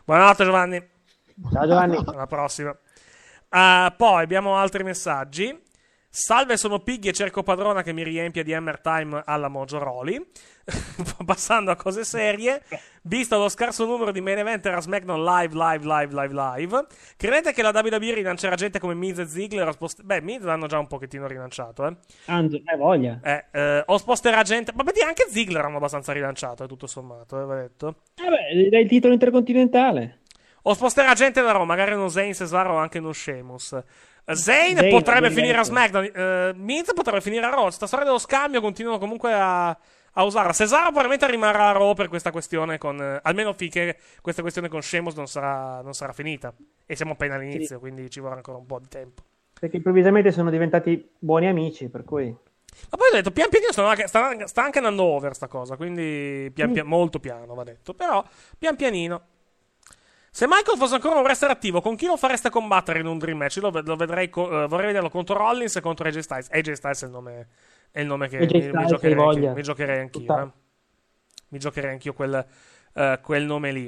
Buonanotte 0.06 0.46
Giovanni. 0.46 0.90
Ciao 1.52 1.68
Giovanni. 1.68 1.98
Alla 2.06 2.28
prossima. 2.28 2.74
Ah, 3.54 3.94
poi 3.96 4.24
abbiamo 4.24 4.56
altri 4.56 4.84
messaggi. 4.84 5.58
Salve, 6.14 6.58
sono 6.58 6.80
Piggy 6.80 7.08
e 7.10 7.14
cerco 7.14 7.42
padrona 7.42 7.84
che 7.84 7.94
mi 7.94 8.04
riempia 8.04 8.44
di 8.44 8.54
Hammer 8.54 8.82
Time 8.82 9.22
alla 9.26 9.48
Mojo 9.48 9.78
Roli. 9.78 10.22
Passando 11.26 11.72
a 11.72 11.76
cose 11.76 12.04
serie, 12.04 12.62
visto 13.04 13.38
lo 13.38 13.50
scarso 13.50 13.86
numero 13.86 14.12
di 14.12 14.22
main 14.22 14.38
eventer 14.38 14.76
a 14.76 14.82
SmackDown 14.82 15.24
live, 15.24 15.54
live, 15.54 15.86
live, 15.86 16.14
live, 16.14 16.34
live, 16.34 16.86
credete 17.18 17.52
che 17.52 17.62
la 17.62 17.72
WWE 17.74 18.14
rilancerà 18.14 18.56
gente 18.56 18.80
come 18.80 18.94
Miz 18.94 19.20
e 19.20 19.26
Ziggler? 19.26 19.72
spost- 19.74 20.04
Beh, 20.04 20.22
Miz 20.22 20.44
l'hanno 20.44 20.68
già 20.68 20.78
un 20.80 20.88
pochettino 20.88 21.28
rilanciato, 21.28 21.88
eh. 21.88 21.96
Anzi, 22.26 22.62
hai 22.66 22.78
voglia. 22.78 23.20
Eh, 23.24 23.46
eh, 23.52 23.84
o 23.86 23.98
sposterà 23.98 24.44
gente. 24.44 24.72
Ma 24.76 24.84
vedi, 24.84 25.02
anche 25.02 25.28
Ziggler 25.30 25.66
hanno 25.66 25.78
abbastanza 25.78 26.14
rilanciato, 26.14 26.64
eh, 26.64 26.68
tutto 26.68 26.88
sommato, 26.88 27.42
eh, 27.42 27.46
va 27.46 27.56
detto. 27.56 27.96
Vabbè, 28.16 28.54
gli 28.54 28.70
dai 28.70 28.84
il 28.84 28.88
titolo 28.88 29.14
intercontinentale. 29.14 30.20
O 30.64 30.74
sposterà 30.74 31.14
gente 31.14 31.42
da 31.42 31.52
Roma, 31.52 31.66
magari 31.66 31.94
uno 31.94 32.08
Zayn, 32.08 32.34
Cesaro 32.34 32.74
o 32.74 32.78
anche 32.78 33.00
uno 33.00 33.12
Sheamus. 33.14 33.74
Eh, 33.74 34.36
Zayn 34.36 34.78
Zayn 34.78 34.90
potrebbe 34.92 35.32
finire 35.32 35.58
a. 35.58 35.64
SmackDown. 35.64 36.12
eh, 36.14 36.52
Miz 36.56 36.94
potrebbe 36.94 37.22
finire 37.22 37.46
a 37.46 37.50
Raw. 37.50 37.70
Sta 37.70 37.88
storia 37.88 38.06
dello 38.06 38.20
scambio 38.20 38.62
continuano 38.62 39.00
comunque 39.00 39.34
a, 39.34 39.70
a 39.70 40.24
usarla. 40.24 40.54
Cesaro 40.54 40.86
probabilmente 40.92 41.26
rimarrà 41.28 41.70
a 41.70 41.72
Raw 41.72 41.94
per 41.94 42.10
questa 42.10 42.32
questione 42.32 42.78
con. 42.78 43.02
eh, 43.02 43.20
almeno 43.24 43.54
finché 43.54 43.98
questa 44.22 44.42
questione 44.42 44.68
con 44.70 44.82
Sheamus 44.82 45.16
non 45.16 45.28
sarà, 45.28 45.82
non 45.82 45.94
sarà 45.94 46.14
finita. 46.14 46.54
E 46.86 46.96
siamo 46.96 47.14
appena 47.14 47.36
all'inizio, 47.36 47.80
quindi 47.80 48.10
ci 48.12 48.20
vorrà 48.20 48.36
ancora 48.36 48.58
un 48.60 48.66
po' 48.68 48.80
di 48.80 48.88
tempo. 48.88 49.24
Perché 49.60 49.78
improvvisamente 49.78 50.32
sono 50.32 50.50
diventati 50.52 51.10
buoni 51.18 51.48
amici, 51.48 51.88
per 51.90 52.04
cui... 52.04 52.26
Ma 52.26 52.98
poi 52.98 53.10
ho 53.12 53.16
detto, 53.16 53.32
pian 53.32 53.50
pianino 53.50 53.72
stanno 53.72 53.90
anche- 53.90 54.08
sta, 54.08 54.48
sta 54.48 54.64
anche 54.64 54.78
andando 54.78 55.04
over 55.04 55.36
sta 55.36 55.48
cosa, 55.48 55.76
quindi 55.76 56.50
pian 56.54 56.72
pian- 56.72 56.88
molto 56.88 57.20
piano 57.20 57.54
va 57.54 57.64
detto, 57.64 57.94
però 57.94 58.24
pian 58.58 58.76
pianino. 58.76 59.22
Se 60.34 60.48
Michael 60.48 60.78
fosse 60.78 60.96
ancora 60.96 61.16
un 61.16 61.24
wrestler 61.24 61.52
attivo, 61.52 61.82
con 61.82 61.98
chi 61.98 62.06
lo 62.06 62.16
fareste 62.16 62.50
combattere 62.50 63.00
in 63.00 63.06
un 63.06 63.18
dream 63.18 63.38
match? 63.38 63.58
Io 63.58 63.64
Lo, 63.64 63.72
ved- 63.72 63.86
lo 63.86 63.98
vedrei, 63.98 64.30
co- 64.30 64.64
eh, 64.64 64.68
vorrei 64.68 64.88
vederlo 64.88 65.10
contro 65.10 65.36
Rollins 65.36 65.76
e 65.76 65.82
contro 65.82 66.08
AJ 66.08 66.20
Styles. 66.20 66.48
AJ 66.50 66.72
Styles 66.72 67.02
è 67.02 67.06
il 67.06 67.12
nome, 67.12 67.48
è 67.92 68.00
il 68.00 68.08
nome 68.08 68.30
che 68.30 68.38
mi, 68.38 68.46
mi 68.46 68.86
giocherei, 68.86 69.20
anch'io, 69.20 69.54
mi 69.54 69.62
giocherei 69.62 70.00
anch'io. 70.00 70.38
Eh. 70.42 70.50
Mi 71.50 71.60
giocherei 71.60 71.92
anch'io 71.92 72.14
quel, 72.14 72.46
eh, 72.94 73.20
quel 73.22 73.44
nome 73.44 73.72
lì. 73.74 73.88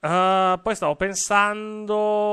Uh, 0.00 0.60
poi 0.60 0.74
stavo 0.74 0.96
pensando... 0.96 2.26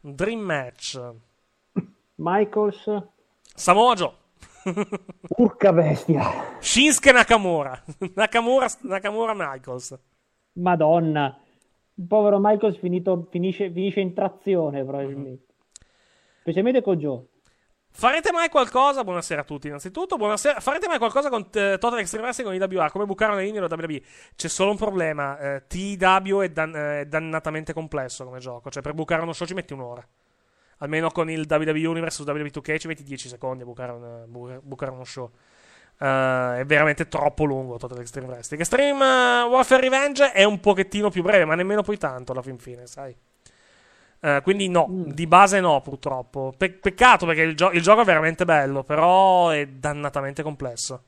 Dream 0.00 0.38
match. 0.38 1.00
Michaels, 2.14 3.02
Samoa 3.56 3.94
Joe. 3.94 4.12
Urca 5.36 5.72
bestia. 5.72 6.22
Shinsuke 6.60 7.12
Nakamura. 7.12 7.82
Nakamura, 8.14 8.66
Nakamura 8.82 9.34
Michaels. 9.34 9.98
Madonna. 10.54 11.38
Il 11.94 12.06
povero 12.06 12.38
Michaels 12.40 12.78
finito- 12.78 13.26
finisce, 13.30 13.70
finisce 13.70 14.00
in 14.00 14.12
trazione, 14.14 14.84
probabilmente. 14.84 15.54
Specialmente 16.40 16.82
con 16.82 16.96
Joe. 16.98 17.24
Farete 17.90 18.30
mai 18.30 18.50
qualcosa? 18.50 19.02
Buonasera 19.04 19.40
a 19.40 19.44
tutti, 19.44 19.68
innanzitutto. 19.68 20.16
Buonasera. 20.16 20.60
Farete 20.60 20.86
mai 20.86 20.98
qualcosa 20.98 21.30
con 21.30 21.40
eh, 21.54 21.78
Total 21.78 21.98
Extreme 21.98 22.24
Wrestling 22.26 22.60
con 22.60 22.70
IWA? 22.70 22.90
Come 22.90 23.06
bucare 23.06 23.34
le 23.34 23.44
linee 23.44 23.60
dello 23.60 23.74
WWE? 23.74 24.02
C'è 24.36 24.48
solo 24.48 24.72
un 24.72 24.76
problema. 24.76 25.38
eh, 25.38 25.66
TW 25.66 26.40
è, 26.42 26.50
dan- 26.50 26.76
eh, 26.76 27.00
è 27.00 27.06
dannatamente 27.06 27.72
complesso 27.72 28.24
come 28.24 28.38
gioco. 28.38 28.68
Cioè, 28.70 28.82
per 28.82 28.92
bucare 28.92 29.22
uno 29.22 29.32
show 29.32 29.46
ci 29.46 29.54
metti 29.54 29.72
un'ora. 29.72 30.06
Almeno 30.78 31.10
con 31.10 31.30
il 31.30 31.46
WWE 31.48 31.86
Universe 31.86 32.22
su 32.22 32.30
WWE2K 32.30 32.78
ci 32.78 32.86
metti 32.86 33.02
10 33.02 33.28
secondi 33.28 33.62
a 33.62 33.66
bucare, 33.66 33.92
un- 33.92 34.24
bu- 34.28 34.60
bucare 34.62 34.90
uno 34.92 35.04
show. 35.04 35.30
Eh, 35.98 36.58
è 36.58 36.64
veramente 36.66 37.08
troppo 37.08 37.44
lungo 37.44 37.78
Total 37.78 37.98
Extreme 38.00 38.26
Wrestling. 38.28 38.60
Extreme 38.60 39.04
eh, 39.04 39.42
Warfare 39.48 39.80
Revenge 39.80 40.32
è 40.32 40.44
un 40.44 40.60
pochettino 40.60 41.08
più 41.08 41.22
breve, 41.22 41.44
ma 41.46 41.54
nemmeno 41.54 41.82
poi 41.82 41.96
tanto 41.96 42.32
alla 42.32 42.42
fin 42.42 42.58
fine, 42.58 42.86
sai. 42.86 43.16
Eh, 44.20 44.40
quindi 44.42 44.68
no, 44.68 44.86
di 44.90 45.26
base 45.26 45.60
no, 45.60 45.80
purtroppo. 45.80 46.52
Pe- 46.56 46.72
peccato 46.72 47.24
perché 47.26 47.42
il, 47.42 47.54
gio- 47.56 47.70
il 47.70 47.80
gioco 47.82 48.02
è 48.02 48.04
veramente 48.04 48.44
bello, 48.44 48.82
però 48.82 49.48
è 49.50 49.66
dannatamente 49.66 50.42
complesso. 50.42 51.04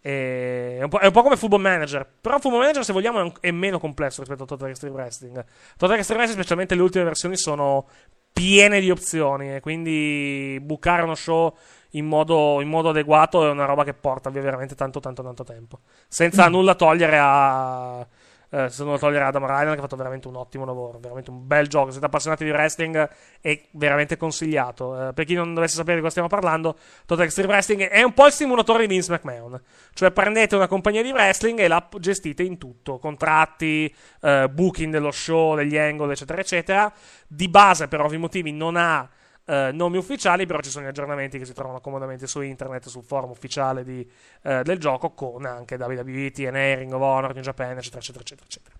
E- 0.00 0.76
È 0.78 0.82
un, 0.82 0.88
po', 0.88 0.98
è 0.98 1.06
un 1.06 1.12
po' 1.12 1.22
come 1.22 1.36
Football 1.36 1.60
Manager. 1.60 2.06
Però 2.20 2.38
Football 2.38 2.60
Manager, 2.60 2.84
se 2.84 2.92
vogliamo, 2.92 3.18
è, 3.18 3.22
un- 3.22 3.32
è 3.40 3.50
meno 3.50 3.78
complesso 3.78 4.20
rispetto 4.20 4.44
a 4.44 4.46
Total 4.46 4.68
Extreme 4.70 4.94
Wrestling. 4.94 5.44
Total 5.76 5.96
Extreme 5.96 6.20
Wrestling, 6.20 6.32
specialmente 6.44 6.74
le 6.74 6.82
ultime 6.82 7.04
versioni, 7.04 7.36
sono 7.36 7.86
piene 8.34 8.80
di 8.80 8.90
opzioni. 8.90 9.54
E 9.54 9.60
quindi 9.60 10.58
bucare 10.60 11.02
uno 11.02 11.14
show 11.14 11.56
in 11.90 12.04
modo, 12.04 12.60
in 12.60 12.68
modo 12.68 12.90
adeguato 12.90 13.46
è 13.46 13.50
una 13.50 13.64
roba 13.64 13.84
che 13.84 13.94
porta 13.94 14.28
via 14.28 14.42
veramente 14.42 14.74
tanto, 14.74 15.00
tanto, 15.00 15.22
tanto 15.22 15.44
tempo. 15.44 15.78
Senza 16.08 16.48
nulla 16.48 16.74
togliere 16.74 17.18
a. 17.18 18.06
Eh, 18.54 18.68
senza 18.68 18.84
nulla 18.84 18.98
togliere 18.98 19.24
Adam 19.24 19.46
Ryan, 19.46 19.72
che 19.72 19.78
ha 19.78 19.82
fatto 19.82 19.96
veramente 19.96 20.28
un 20.28 20.36
ottimo 20.36 20.64
lavoro. 20.64 21.00
Veramente 21.00 21.30
un 21.30 21.44
bel 21.44 21.66
gioco. 21.66 21.86
Se 21.86 21.92
siete 21.92 22.06
appassionati 22.06 22.44
di 22.44 22.50
wrestling, 22.50 23.10
è 23.40 23.60
veramente 23.72 24.16
consigliato. 24.16 25.08
Eh, 25.08 25.12
per 25.12 25.24
chi 25.24 25.34
non 25.34 25.54
dovesse 25.54 25.74
sapere 25.74 25.96
di 25.96 26.00
cosa 26.00 26.10
stiamo 26.10 26.28
parlando, 26.28 26.78
Total 27.04 27.24
Extreme 27.24 27.52
Wrestling 27.52 27.88
è 27.88 28.04
un 28.04 28.12
po' 28.12 28.26
il 28.26 28.32
simulatore 28.32 28.86
di 28.86 28.94
Vince 28.94 29.12
McMahon. 29.12 29.60
Cioè, 29.92 30.12
prendete 30.12 30.54
una 30.54 30.68
compagnia 30.68 31.02
di 31.02 31.10
wrestling 31.10 31.58
e 31.58 31.66
la 31.66 31.84
gestite 31.98 32.44
in 32.44 32.56
tutto: 32.56 32.98
contratti, 32.98 33.92
eh, 34.20 34.48
booking 34.48 34.92
dello 34.92 35.10
show, 35.10 35.56
degli 35.56 35.76
angle, 35.76 36.12
eccetera, 36.12 36.40
eccetera. 36.40 36.92
Di 37.26 37.48
base, 37.48 37.88
per 37.88 38.02
ovvi 38.02 38.18
motivi, 38.18 38.52
non 38.52 38.76
ha 38.76 39.08
eh, 39.46 39.70
nomi 39.72 39.96
ufficiali, 39.98 40.46
però 40.46 40.60
ci 40.60 40.70
sono 40.70 40.84
gli 40.84 40.88
aggiornamenti 40.88 41.38
che 41.38 41.44
si 41.44 41.52
trovano 41.52 41.80
comodamente 41.80 42.26
su 42.26 42.40
internet, 42.40 42.88
sul 42.88 43.04
forum 43.04 43.30
ufficiale 43.30 43.84
di, 43.84 44.08
eh, 44.42 44.62
del 44.62 44.78
gioco, 44.78 45.12
con 45.12 45.44
anche 45.44 45.76
WWE, 45.76 46.30
TNA, 46.30 46.74
Ring 46.74 46.92
of 46.92 47.00
Honor, 47.00 47.34
New 47.34 47.42
Japan, 47.42 47.76
eccetera, 47.76 48.00
eccetera, 48.00 48.22
eccetera, 48.22 48.46
eccetera. 48.46 48.76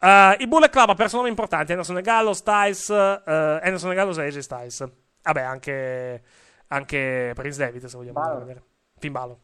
Eh, 0.00 0.36
il 0.40 0.48
Bullet 0.48 0.70
Club 0.70 0.90
ha 0.90 0.94
perso 0.94 1.16
nomi 1.16 1.28
importanti: 1.28 1.72
Anderson 1.72 1.98
e 1.98 2.02
Gallo, 2.02 2.32
Styles, 2.32 2.90
eh, 2.90 3.60
Anderson 3.62 3.92
e 3.92 3.94
Gallo 3.94 4.20
e 4.20 4.26
AJ 4.26 4.38
Styles. 4.38 4.88
Vabbè, 5.22 5.40
anche, 5.40 6.22
anche 6.68 7.32
Prince 7.34 7.58
David, 7.58 7.84
se 7.84 7.96
vogliamo 7.96 8.20
Balor. 8.20 8.38
vedere. 8.38 8.62
Finn 8.98 9.12
Balor. 9.12 9.36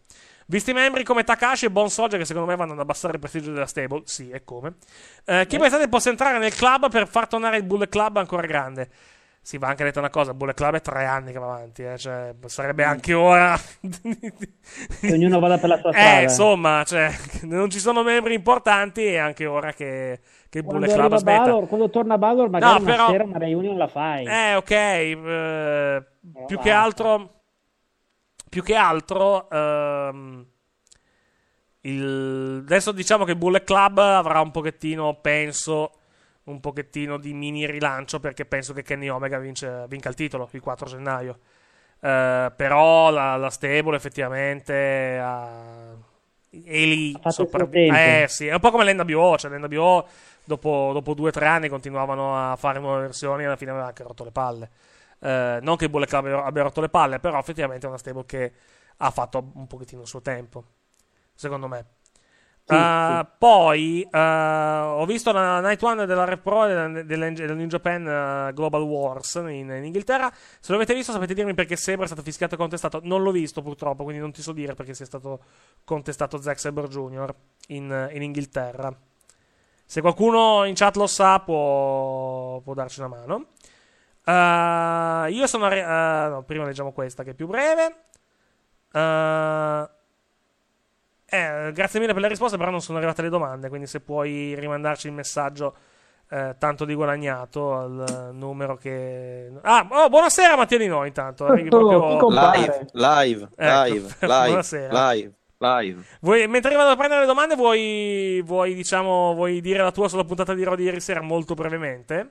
Visti 0.47 0.75
membri 0.75 1.05
come 1.05 1.25
Takashi 1.25 1.67
e 1.67 1.71
Bon 1.71 1.89
Soldier, 1.89 2.21
che 2.21 2.27
secondo 2.27 2.49
me 2.49 2.55
vanno 2.55 2.73
ad 2.75 2.79
abbassare 2.79 3.15
il 3.15 3.19
prestigio 3.19 3.53
della 3.53 3.67
stable, 3.67 4.03
sì, 4.05 4.31
e 4.31 4.45
come. 4.45 4.75
Eh, 5.25 5.47
chi 5.47 5.59
pensate 5.59 5.89
possa 5.89 6.11
entrare 6.11 6.39
nel 6.39 6.55
club 6.55 6.91
per 6.91 7.09
far 7.09 7.27
tornare 7.27 7.57
il 7.57 7.65
Bullet 7.65 7.89
Club 7.89 8.19
ancora 8.19 8.47
grande? 8.47 8.91
Sì, 9.47 9.59
va 9.59 9.69
anche 9.69 9.85
detto 9.85 9.99
una 9.99 10.09
cosa: 10.09 10.33
Bullet 10.33 10.57
Club 10.57 10.77
è 10.77 10.81
tre 10.81 11.05
anni 11.05 11.31
che 11.31 11.39
va 11.39 11.45
avanti, 11.53 11.83
eh, 11.83 11.99
cioè, 11.99 12.35
sarebbe 12.47 12.83
anche 12.83 13.13
ora. 13.13 13.55
Che 13.81 15.13
ognuno 15.13 15.39
vada 15.39 15.59
per 15.59 15.69
la 15.69 15.79
sua 15.79 15.93
strada. 15.93 16.19
Eh, 16.19 16.23
insomma, 16.23 16.83
cioè, 16.85 17.11
non 17.43 17.69
ci 17.69 17.79
sono 17.79 18.03
membri 18.03 18.33
importanti 18.33 19.05
e 19.05 19.19
anche 19.19 19.45
ora 19.45 19.75
che, 19.75 20.21
che 20.49 20.63
Bullet 20.63 20.89
Club 20.89 21.01
arriva 21.01 21.17
smetta. 21.19 21.43
Balor, 21.43 21.69
quando 21.69 21.91
torna 21.91 22.17
Balor, 22.17 22.49
magari 22.49 22.73
No, 22.73 22.81
una 22.81 22.91
però- 22.91 23.11
sera 23.11 23.25
una 23.25 23.37
reunion 23.39 23.77
la 23.77 23.87
fai. 23.89 24.25
Eh, 24.27 24.55
ok. 24.55 24.71
eh, 24.71 26.05
più 26.47 26.59
che 26.59 26.71
altro. 26.71 27.31
Più 28.49 28.63
che 28.63 28.75
altro. 28.77 29.51
ehm, 29.51 30.47
il- 31.83 32.63
adesso 32.65 32.93
diciamo 32.93 33.25
che 33.25 33.37
Bullet 33.37 33.65
Club 33.65 33.99
avrà 33.99 34.41
un 34.41 34.51
pochettino, 34.51 35.19
penso. 35.21 35.91
Un 36.45 36.61
pochettino 36.61 37.17
di 37.17 37.33
mini 37.33 37.67
rilancio 37.67 38.21
perché 38.21 38.45
penso 38.45 38.73
che 38.75 38.83
Kenny 38.83 39.09
Omega 39.09 39.39
vince- 39.39 39.87
vinca 39.89 40.09
il 40.11 40.15
titolo 40.15 40.49
il 40.53 40.61
4 40.61 40.87
gennaio. 40.87 41.39
Eh, 42.01 42.53
però 42.55 43.11
la, 43.11 43.37
la 43.37 43.51
stable 43.51 43.97
effettivamente 43.97 45.19
ha- 45.21 45.93
è 46.51 46.85
lì 46.85 47.13
fatto 47.13 47.29
il 47.29 47.35
suo 47.35 47.45
sopravvi- 47.47 47.73
tempo. 47.87 47.95
Eh 47.95 48.27
sì, 48.29 48.47
è 48.47 48.53
un 48.53 48.61
po' 48.61 48.71
come 48.71 48.85
l'NWO, 48.93 49.37
cioè 49.39 49.51
l'NWO 49.51 50.07
dopo, 50.45 50.91
dopo 50.93 51.15
due 51.15 51.29
o 51.31 51.33
tre 51.33 51.47
anni 51.47 51.69
continuavano 51.69 52.53
a 52.53 52.57
fare 52.57 52.79
nuove 52.79 53.03
versioni 53.03 53.43
e 53.43 53.47
alla 53.47 53.57
fine 53.57 53.71
aveva 53.71 53.87
anche 53.87 54.03
rotto 54.03 54.25
le 54.25 54.31
palle. 54.31 54.71
Eh, 55.21 55.59
non 55.63 55.77
che 55.77 55.85
il 55.85 55.91
Bullet 55.91 56.09
Club 56.09 56.27
abbia 56.27 56.63
rotto 56.63 56.81
le 56.83 56.89
palle, 56.91 57.19
però 57.21 57.39
effettivamente 57.39 57.87
è 57.87 57.89
una 57.89 57.99
stable 57.99 58.25
che 58.27 58.53
ha 58.99 59.11
fatto 59.11 59.51
un 59.55 59.67
pochettino 59.67 60.03
il 60.03 60.07
suo 60.09 60.21
tempo, 60.21 60.65
secondo 61.35 61.69
me. 61.69 61.85
Uh. 62.67 63.27
Poi 63.37 64.09
uh, 64.11 64.17
ho 64.17 65.05
visto 65.05 65.33
la 65.33 65.61
Night 65.61 65.83
One 65.83 66.07
della 66.07 66.25
Rep 66.25 66.41
Pro 66.41 66.65
e 66.65 67.05
della 67.05 67.29
New 67.29 67.67
Japan 67.67 68.07
uh, 68.49 68.55
Global 68.55 68.81
Wars 68.83 69.35
in, 69.35 69.69
in 69.71 69.85
Inghilterra. 69.85 70.33
Se 70.33 70.73
l'avete 70.73 70.95
visto, 70.95 71.13
sapete 71.13 71.35
dirmi 71.35 71.53
perché 71.53 71.77
Sabre 71.77 72.05
è 72.05 72.07
stato 72.07 72.23
fischiato 72.23 72.55
e 72.55 72.57
contestato. 72.57 73.01
Non 73.03 73.23
l'ho 73.23 73.33
visto 73.33 73.61
purtroppo, 73.61 74.03
quindi 74.05 74.23
non 74.23 74.33
ti 74.33 74.41
so 74.41 74.53
dire 74.53 74.75
perché 74.75 74.95
sia 74.95 75.05
stato 75.05 75.41
contestato 75.85 76.41
Zack 76.41 76.59
Sabre 76.59 76.89
Jr. 76.89 77.35
in, 77.69 78.11
in 78.13 78.23
Inghilterra. 78.23 78.97
Se 79.85 80.01
qualcuno 80.01 80.65
in 80.65 80.75
chat 80.75 80.97
lo 80.97 81.07
sa, 81.07 81.41
può, 81.41 82.61
può 82.61 82.73
darci 82.73 83.01
una 83.01 83.09
mano. 83.09 83.47
Io 85.29 85.47
sono. 85.47 85.67
uh, 85.67 86.31
no, 86.31 86.43
prima 86.47 86.65
leggiamo 86.65 86.93
questa 86.93 87.23
che 87.25 87.33
è 87.33 87.35
più 87.35 87.47
breve. 87.47 88.05
Uh, 88.91 89.87
eh, 91.27 91.71
grazie 91.73 92.01
mille 92.01 92.13
per 92.13 92.23
le 92.23 92.29
risposte, 92.29 92.57
però 92.57 92.71
non 92.71 92.81
sono 92.81 92.99
arrivate 92.99 93.23
le 93.23 93.29
domande, 93.29 93.69
quindi 93.69 93.87
se 93.87 94.01
puoi 94.01 94.55
rimandarci 94.59 95.07
il 95.09 95.13
messaggio 95.13 95.75
eh, 96.31 96.57
tanto 96.59 96.85
di 96.85 96.95
guadagnato 96.95 97.75
al 97.77 98.31
numero 98.33 98.77
che... 98.77 99.51
Ah, 99.63 99.87
oh, 99.91 100.09
buonasera 100.09 100.57
Mattia 100.57 100.79
Di 100.79 100.87
Noi 100.87 101.09
intanto. 101.09 101.47
arrivi 101.47 101.69
proprio- 101.69 102.29
Live, 102.31 102.87
live, 102.93 103.49
Ecco, 103.57 103.83
live, 103.85 104.15
live, 104.21 104.47
buonasera. 104.47 105.11
live, 105.13 105.33
live. 105.59 106.03
Vuoi- 106.21 106.49
mentre 106.49 106.75
vado 106.75 106.91
a 106.91 106.97
prendere 106.97 107.21
le 107.21 107.27
domande, 107.27 107.55
vuoi, 107.57 108.43
vuoi, 108.45 108.75
diciamo, 108.75 109.35
vuoi 109.35 109.61
dire 109.61 109.83
la 109.83 109.93
tua 109.93 110.09
sulla 110.09 110.25
puntata 110.25 110.55
di 110.55 110.65
Raw 110.65 110.75
di 110.75 110.85
ieri 110.85 111.01
sera 111.01 111.21
molto 111.21 111.55
brevemente? 111.55 112.31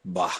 Bah, 0.00 0.30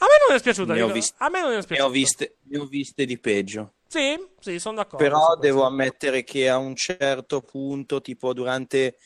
A 0.00 0.04
me 0.04 0.26
non 0.26 0.36
è 0.36 0.38
spiaciuta. 0.38 0.74
Ne 0.74 0.82
ho 0.82 0.92
viste- 0.92 1.14
A 1.18 1.28
me 1.28 1.40
non 1.40 1.52
è 1.52 1.60
Ne 1.68 1.80
ho 1.82 1.88
viste, 1.88 2.36
ne 2.44 2.58
ho 2.58 2.64
viste 2.66 3.04
di 3.04 3.18
peggio. 3.18 3.72
Sì, 3.88 4.16
sì, 4.40 4.58
sono 4.58 4.76
d'accordo. 4.76 4.98
Però 5.04 5.36
devo 5.36 5.64
ammettere 5.64 6.22
che 6.24 6.48
a 6.48 6.56
un 6.58 6.76
certo 6.76 7.40
punto, 7.40 8.00
tipo 8.00 8.32
durante 8.32 8.96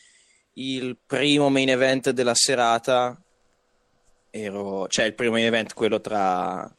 il 0.55 0.97
primo 1.05 1.49
main 1.49 1.69
event 1.69 2.11
della 2.11 2.35
serata, 2.35 3.19
ero, 4.29 4.87
cioè 4.87 5.05
il 5.05 5.13
primo 5.13 5.31
main 5.33 5.45
event, 5.45 5.73
quello 5.73 5.99
tra, 6.01 6.69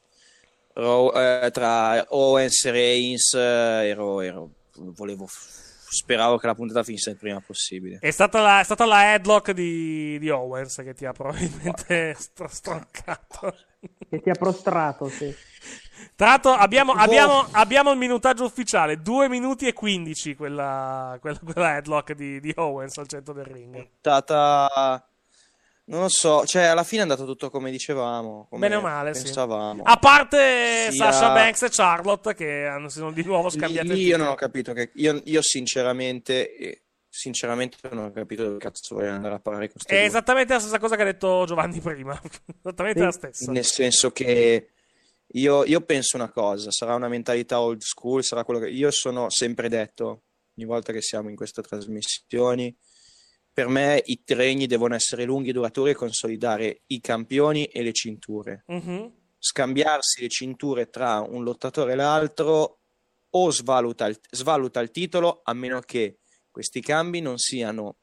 Ro- 0.75 1.13
eh, 1.15 1.51
tra 1.53 2.05
Owens 2.11 2.65
e 2.67 2.71
Reigns, 2.71 3.33
eh, 3.35 3.89
ero, 3.89 4.21
ero- 4.21 4.51
volevo, 4.77 5.27
speravo 5.29 6.37
che 6.37 6.47
la 6.47 6.55
puntata 6.55 6.83
finisse 6.83 7.11
il 7.11 7.17
prima 7.17 7.41
possibile. 7.41 7.99
È 8.01 8.11
stata 8.11 8.41
la, 8.41 8.61
è 8.61 8.65
stata 8.65 8.85
la 8.85 9.13
headlock 9.15 9.53
di, 9.53 10.19
di 10.19 10.31
Owens 10.31 10.77
che 10.85 10.95
ti 10.95 11.05
ha 11.05 11.13
probabilmente 11.13 12.15
stro- 12.19 12.49
stroncato. 12.49 13.57
Che 14.09 14.21
ti 14.21 14.31
ha 14.31 14.35
prostrato, 14.35 15.09
sì. 15.09 15.35
Tra 16.17 16.29
l'altro 16.29 16.53
abbiamo, 16.53 16.93
Boh. 16.93 17.01
abbiamo, 17.01 17.47
abbiamo 17.53 17.91
il 17.91 17.99
minutaggio 17.99 18.45
ufficiale, 18.45 19.01
2 19.01 19.29
minuti 19.29 19.67
e 19.67 19.73
15 19.73 20.37
quella, 20.37 21.17
quella, 21.21 21.39
quella 21.53 21.77
headlock 21.77 22.13
di, 22.13 22.41
di 22.41 22.53
Owens 22.55 22.97
al 22.99 23.09
centro 23.09 23.33
del 23.33 23.45
ring. 23.47 23.73
Puntata, 23.73 25.05
non 25.87 26.03
lo 26.03 26.09
so, 26.09 26.45
cioè 26.47 26.65
alla 26.65 26.85
fine 26.85 27.01
è 27.01 27.03
andato 27.03 27.25
tutto 27.27 27.51
come 27.51 27.71
dicevamo, 27.71 28.47
come 28.49 28.69
Bene 28.69 28.77
o 28.77 28.81
male, 28.81 29.13
sì. 29.15 29.25
pensavamo. 29.25 29.83
A 29.85 29.97
parte 29.97 30.91
Sia- 30.91 31.11
Sasha 31.11 31.33
Banks 31.33 31.63
e 31.63 31.69
Charlotte 31.71 32.35
che 32.35 32.65
hanno, 32.67 32.89
si 32.89 32.99
sono 32.99 33.11
di 33.11 33.25
nuovo 33.25 33.49
il 33.49 33.99
io 33.99 34.17
non 34.17 34.29
ho 34.29 34.35
capito 34.35 34.73
che 34.73 34.93
io, 34.95 35.21
io 35.25 35.43
sinceramente 35.43 36.57
eh, 36.57 36.83
sinceramente 37.17 37.77
non 37.93 38.07
ho 38.07 38.11
capito 38.11 38.43
dove 38.43 38.59
cazzo 38.59 38.97
vuoi 38.97 39.07
andare 39.09 39.35
a 39.35 39.39
parlare 39.39 39.69
con 39.71 39.81
È 39.87 39.93
due. 39.95 40.03
esattamente 40.05 40.53
la 40.53 40.59
stessa 40.59 40.79
cosa 40.81 40.97
che 40.97 41.03
ha 41.03 41.05
detto 41.05 41.45
Giovanni 41.47 41.81
prima. 41.81 42.21
esattamente 42.61 43.01
la 43.03 43.13
stessa. 43.13 43.53
nel 43.53 43.65
senso 43.65 44.11
che 44.11 44.71
io, 45.29 45.65
io 45.65 45.81
penso 45.83 46.17
una 46.17 46.31
cosa 46.31 46.71
sarà 46.73 46.95
una 46.97 47.07
mentalità 47.09 47.61
old 47.61 47.81
school 47.83 48.25
sarà 48.25 48.45
quello 48.45 48.59
che 48.61 48.69
io 48.69 48.91
sono 48.91 49.31
sempre 49.31 49.69
detto 49.69 50.23
ogni 50.57 50.67
volta 50.67 50.93
che 50.93 51.01
siamo 51.03 51.29
in 51.29 51.37
queste 51.37 51.63
trasmissioni 51.63 52.77
per 53.53 53.69
me 53.69 54.03
i 54.07 54.21
regni 54.27 54.67
devono 54.67 54.97
essere 54.97 55.23
lunghi 55.25 55.51
e 55.51 55.53
duraturi 55.53 55.93
e 55.93 55.95
consolidare 55.95 56.83
i 56.89 57.01
campioni 57.01 57.67
e 57.67 57.83
le 57.83 57.93
cinture 57.93 58.65
Mhm. 58.67 59.13
scambiarsi 59.39 60.23
le 60.23 60.29
cinture 60.29 60.91
tra 60.91 61.21
un 61.21 61.45
lottatore 61.45 61.93
e 61.93 61.97
l'altro 61.97 62.81
o 63.31 63.51
svaluta 63.51 64.07
il, 64.07 64.19
svaluta 64.31 64.81
il 64.81 64.91
titolo 64.91 65.41
a 65.45 65.53
meno 65.55 65.81
che 65.81 66.19
questi 66.55 66.81
cambi 66.81 67.21
non 67.21 67.37
siano 67.37 67.97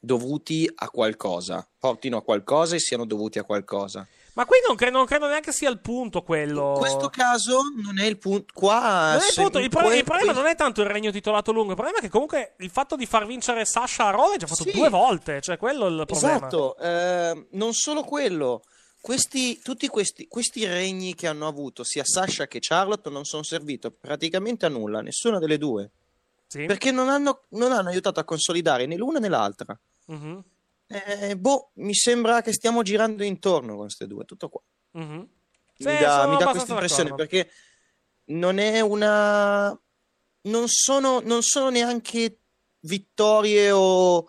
dovuti 0.00 0.70
a 0.72 0.88
qualcosa, 0.90 1.68
portino 1.76 2.18
a 2.18 2.22
qualcosa 2.22 2.76
e 2.76 2.78
siano 2.78 3.04
dovuti 3.04 3.40
a 3.40 3.42
qualcosa. 3.42 4.06
Ma 4.34 4.46
qui 4.46 4.58
non, 4.64 4.76
cre- 4.76 4.90
non 4.90 5.06
credo 5.06 5.26
neanche 5.26 5.50
sia 5.50 5.68
il 5.68 5.80
punto 5.80 6.22
quello. 6.22 6.74
In 6.74 6.78
questo 6.78 7.08
caso 7.08 7.62
non 7.82 7.98
è 7.98 8.04
il 8.04 8.16
punto. 8.18 8.46
Qua 8.54 9.12
Non 9.14 9.22
è 9.22 9.26
il, 9.28 9.34
punto, 9.34 9.58
il, 9.58 9.68
pro- 9.70 9.92
il 9.92 10.04
problema 10.04 10.30
non 10.32 10.46
è 10.46 10.54
tanto 10.54 10.82
il 10.82 10.86
regno 10.88 11.10
titolato 11.10 11.50
lungo, 11.50 11.70
il 11.70 11.74
problema 11.76 11.98
è 11.98 12.00
che 12.00 12.08
comunque 12.10 12.54
il 12.58 12.70
fatto 12.70 12.94
di 12.94 13.06
far 13.06 13.26
vincere 13.26 13.64
Sasha 13.64 14.06
a 14.06 14.10
Raw 14.10 14.28
l'hai 14.28 14.36
già 14.38 14.46
fatto 14.46 14.62
Sì. 14.62 14.70
due 14.70 14.88
volte, 14.88 15.40
cioè 15.40 15.56
quello 15.56 15.86
è 15.86 15.90
il 15.90 16.04
problema. 16.06 16.36
Esatto, 16.36 16.76
eh, 16.78 17.46
non 17.52 17.72
solo 17.72 18.02
quello. 18.04 18.62
Questi, 19.00 19.58
tutti 19.60 19.88
questi, 19.88 20.28
questi 20.28 20.64
regni 20.64 21.14
che 21.16 21.26
hanno 21.26 21.48
avuto 21.48 21.82
sia 21.82 22.04
Sasha 22.04 22.46
che 22.46 22.58
Charlotte 22.60 23.10
non 23.10 23.24
sono 23.24 23.42
serviti 23.42 23.90
praticamente 23.90 24.64
a 24.64 24.68
nulla, 24.68 25.00
nessuna 25.00 25.38
delle 25.40 25.58
due. 25.58 25.90
Sì. 26.54 26.66
Perché 26.66 26.92
non 26.92 27.08
hanno, 27.08 27.42
non 27.50 27.72
hanno 27.72 27.88
aiutato 27.88 28.20
a 28.20 28.24
consolidare 28.24 28.86
né 28.86 28.96
l'una 28.96 29.18
né 29.18 29.28
l'altra. 29.28 29.76
Mhm, 30.06 30.44
Eh, 30.86 31.36
boh, 31.36 31.70
mi 31.74 31.94
sembra 31.94 32.42
che 32.42 32.52
stiamo 32.52 32.82
girando 32.82 33.24
intorno 33.24 33.70
con 33.72 33.86
queste 33.86 34.06
due, 34.06 34.24
tutto 34.24 34.48
qua. 34.48 34.60
mhm. 34.92 35.28
Sì, 35.76 35.88
mi 35.88 35.98
dà, 35.98 36.50
questa 36.52 36.70
impressione 36.70 37.12
perché 37.16 37.50
non 38.26 38.58
è 38.58 38.78
una. 38.80 39.76
Non 40.42 40.64
sono, 40.68 41.18
non 41.24 41.42
sono 41.42 41.70
neanche 41.70 42.38
vittorie 42.80 43.72
o, 43.72 44.28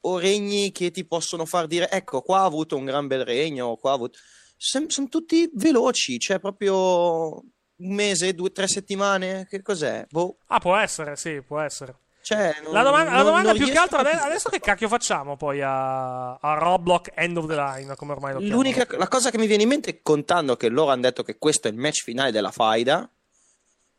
o 0.00 0.18
regni 0.18 0.72
che 0.72 0.90
ti 0.90 1.06
possono 1.06 1.46
far 1.46 1.66
dire: 1.66 1.88
ecco, 1.90 2.20
qua 2.20 2.40
ha 2.40 2.44
avuto 2.44 2.76
un 2.76 2.84
gran 2.84 3.06
bel 3.06 3.24
regno. 3.24 3.76
Qua 3.76 3.92
ha 3.92 3.94
avuto... 3.94 4.18
Sono 4.58 4.86
tutti 5.08 5.48
veloci, 5.54 6.18
cioè 6.18 6.38
proprio 6.38 7.42
un 7.76 7.94
mese, 7.94 8.34
due, 8.34 8.50
tre 8.52 8.66
settimane. 8.68 9.46
Che 9.48 9.62
cos'è? 9.62 10.06
Boh. 10.10 10.36
Ah, 10.48 10.58
può 10.58 10.76
essere, 10.76 11.16
sì, 11.16 11.40
può 11.42 11.60
essere. 11.60 11.94
Cioè, 12.22 12.54
non- 12.62 12.72
La 12.72 12.82
domanda, 12.84 13.10
la 13.10 13.16
non- 13.16 13.26
domanda 13.26 13.48
non 13.48 13.56
più 13.58 13.68
che 13.68 13.76
altro 13.78 13.96
a 13.96 14.00
ade- 14.00 14.10
capire. 14.10 14.28
adesso 14.28 14.48
che 14.48 14.60
cacchio 14.60 14.86
facciamo 14.86 15.36
poi 15.36 15.60
a, 15.60 16.34
a 16.34 16.54
Roblox 16.54 17.08
End 17.14 17.36
of 17.36 17.46
the 17.48 17.54
Line, 17.56 17.96
come 17.96 18.12
ormai 18.12 18.34
lo 18.34 18.38
chiamano. 18.38 18.62
L'unica 18.62 18.86
la 18.96 19.08
cosa 19.08 19.30
che 19.30 19.38
mi 19.38 19.48
viene 19.48 19.64
in 19.64 19.68
mente, 19.68 20.02
contando 20.02 20.56
che 20.56 20.68
loro 20.68 20.92
hanno 20.92 21.00
detto 21.02 21.24
che 21.24 21.36
questo 21.36 21.66
è 21.66 21.72
il 21.72 21.76
match 21.78 22.04
finale 22.04 22.30
della 22.30 22.52
faida, 22.52 23.10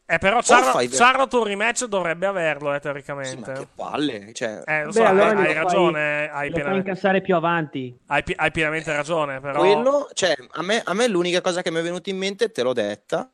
Eh, 0.05 0.17
però 0.19 0.37
o 0.37 0.41
Charlotte, 0.41 1.35
un 1.37 1.43
rematch 1.43 1.85
dovrebbe 1.85 2.25
averlo, 2.25 2.73
eh, 2.73 2.79
teoricamente. 2.79 3.67
palle, 3.75 4.31
cioè, 4.33 4.61
Eh, 4.65 4.83
lo 4.83 4.91
Beh, 4.91 4.93
so, 4.93 5.03
allora 5.05 5.25
hai, 5.31 5.35
hai 5.37 5.43
fai- 5.45 5.53
ragione, 5.55 6.29
hai 6.31 6.47
Lo 6.49 6.55
pienamente, 6.55 6.89
incassare 6.89 7.21
più 7.21 7.35
avanti. 7.35 7.97
hai 8.07 8.23
hai 8.37 8.51
pienamente 8.51 8.95
ragione, 8.95 9.41
però... 9.41 9.59
quello, 9.59 10.09
cioè, 10.13 10.33
a 10.51 10.61
me, 10.61 10.81
a 10.83 10.93
me 10.93 11.07
l'unica 11.07 11.41
cosa 11.41 11.61
che 11.61 11.71
mi 11.71 11.79
è 11.79 11.83
venuta 11.83 12.09
in 12.09 12.17
mente, 12.17 12.51
te 12.51 12.63
l'ho 12.63 12.71
detta, 12.73 13.29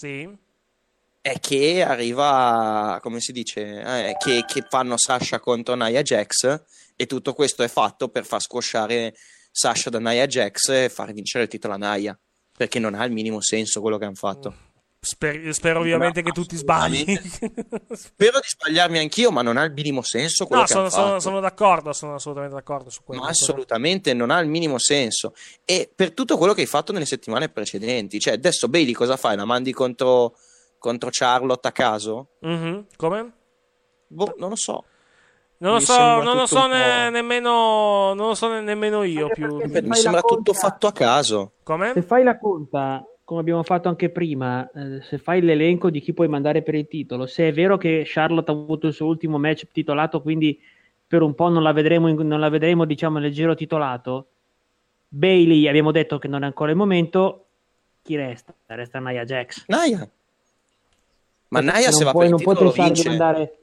Sì. 0.00 0.26
è 1.20 1.38
che 1.40 1.82
arriva, 1.82 2.98
come 3.02 3.20
si 3.20 3.32
dice, 3.32 3.82
eh, 3.82 4.16
che, 4.18 4.44
che 4.46 4.64
fanno 4.66 4.96
Sasha 4.96 5.38
contro 5.38 5.74
Nia 5.74 6.00
Jax 6.00 6.62
e 6.96 7.04
tutto 7.04 7.34
questo 7.34 7.62
è 7.62 7.68
fatto 7.68 8.08
per 8.08 8.24
far 8.24 8.40
squasciare 8.40 9.14
Sasha 9.50 9.90
da 9.90 9.98
Nia 9.98 10.26
Jax 10.26 10.68
e 10.70 10.88
far 10.88 11.12
vincere 11.12 11.44
il 11.44 11.50
titolo 11.50 11.74
a 11.74 11.76
Nia, 11.76 12.18
perché 12.56 12.78
non 12.78 12.94
ha 12.94 13.04
il 13.04 13.12
minimo 13.12 13.42
senso 13.42 13.82
quello 13.82 13.98
che 13.98 14.06
hanno 14.06 14.14
fatto. 14.14 14.69
Sper- 15.02 15.48
spero 15.54 15.80
ovviamente 15.80 16.20
che 16.20 16.30
tu 16.30 16.44
ti 16.44 16.56
sbagli. 16.56 17.04
Spero 17.92 18.38
di 18.38 18.46
sbagliarmi 18.46 18.98
anch'io, 18.98 19.30
ma 19.30 19.40
non 19.40 19.56
ha 19.56 19.64
il 19.64 19.72
minimo 19.72 20.02
senso 20.02 20.44
quello 20.44 20.60
no, 20.60 20.66
che 20.66 20.74
sono, 20.74 20.90
sono- 20.90 21.06
fatto. 21.06 21.20
sono 21.20 21.40
d'accordo, 21.40 21.92
sono 21.94 22.14
assolutamente 22.16 22.54
d'accordo 22.56 22.90
su 22.90 23.00
quello. 23.02 23.22
Ma 23.22 23.28
assolutamente 23.28 24.12
non 24.12 24.30
ha 24.30 24.38
il 24.40 24.48
minimo 24.48 24.78
senso. 24.78 25.32
E 25.64 25.90
per 25.94 26.12
tutto 26.12 26.36
quello 26.36 26.52
che 26.52 26.60
hai 26.60 26.66
fatto 26.66 26.92
nelle 26.92 27.06
settimane 27.06 27.48
precedenti, 27.48 28.20
cioè 28.20 28.34
adesso 28.34 28.68
Bailey 28.68 28.92
cosa 28.92 29.16
fai? 29.16 29.36
La 29.36 29.46
mandi 29.46 29.72
contro, 29.72 30.34
contro 30.76 31.08
Charlotte 31.10 31.66
a 31.66 31.72
caso? 31.72 32.32
Mhm, 32.40 32.84
Come? 32.96 33.32
Boh, 34.06 34.34
non 34.36 34.50
lo 34.50 34.56
so. 34.56 34.84
Non 35.58 35.72
lo 35.74 35.80
so, 35.80 36.20
non 36.20 36.36
lo 36.36 36.44
so 36.46 36.66
ne- 36.66 37.08
nemmeno, 37.08 38.12
non 38.12 38.28
lo 38.28 38.34
so 38.34 38.48
ne- 38.48 38.60
nemmeno 38.60 39.02
io 39.04 39.28
più. 39.28 39.56
Mi 39.66 39.94
sembra 39.96 40.20
tutto 40.20 40.52
fatto 40.52 40.86
a 40.86 40.92
caso. 40.92 41.52
Come? 41.62 41.92
Se 41.94 42.02
fai 42.02 42.22
la 42.22 42.38
conta, 42.38 43.02
come 43.30 43.42
abbiamo 43.42 43.62
fatto 43.62 43.88
anche 43.88 44.08
prima, 44.08 44.68
eh, 44.72 45.02
se 45.02 45.16
fai 45.16 45.40
l'elenco 45.40 45.88
di 45.88 46.00
chi 46.00 46.12
puoi 46.12 46.26
mandare 46.26 46.62
per 46.62 46.74
il 46.74 46.88
titolo, 46.88 47.26
se 47.26 47.46
è 47.46 47.52
vero 47.52 47.76
che 47.76 48.02
Charlotte 48.04 48.50
ha 48.50 48.54
avuto 48.54 48.88
il 48.88 48.92
suo 48.92 49.06
ultimo 49.06 49.38
match 49.38 49.68
titolato, 49.70 50.20
quindi 50.20 50.60
per 51.06 51.22
un 51.22 51.36
po' 51.36 51.48
non 51.48 51.62
la 51.62 51.70
vedremo, 51.70 52.08
in- 52.08 52.26
non 52.26 52.40
la 52.40 52.48
vedremo 52.48 52.84
diciamo, 52.84 53.20
nel 53.20 53.30
giro 53.30 53.54
titolato, 53.54 54.26
Bailey 55.06 55.68
abbiamo 55.68 55.92
detto 55.92 56.18
che 56.18 56.26
non 56.26 56.42
è 56.42 56.46
ancora 56.46 56.72
il 56.72 56.76
momento, 56.76 57.44
chi 58.02 58.16
resta? 58.16 58.52
Resta 58.66 58.98
Nia 58.98 59.24
Jax. 59.24 59.64
Nia. 59.68 60.10
Ma 61.50 61.60
non 61.60 61.72
se 61.72 62.02
va 62.02 62.10
puoi- 62.10 62.24
per 62.24 62.24
il 62.24 62.30
non 62.30 62.42
puoi 62.42 62.54
titolo 62.56 62.72
pensare 62.72 62.88
di 62.88 62.94
vince. 62.94 63.08
mandare... 63.08 63.58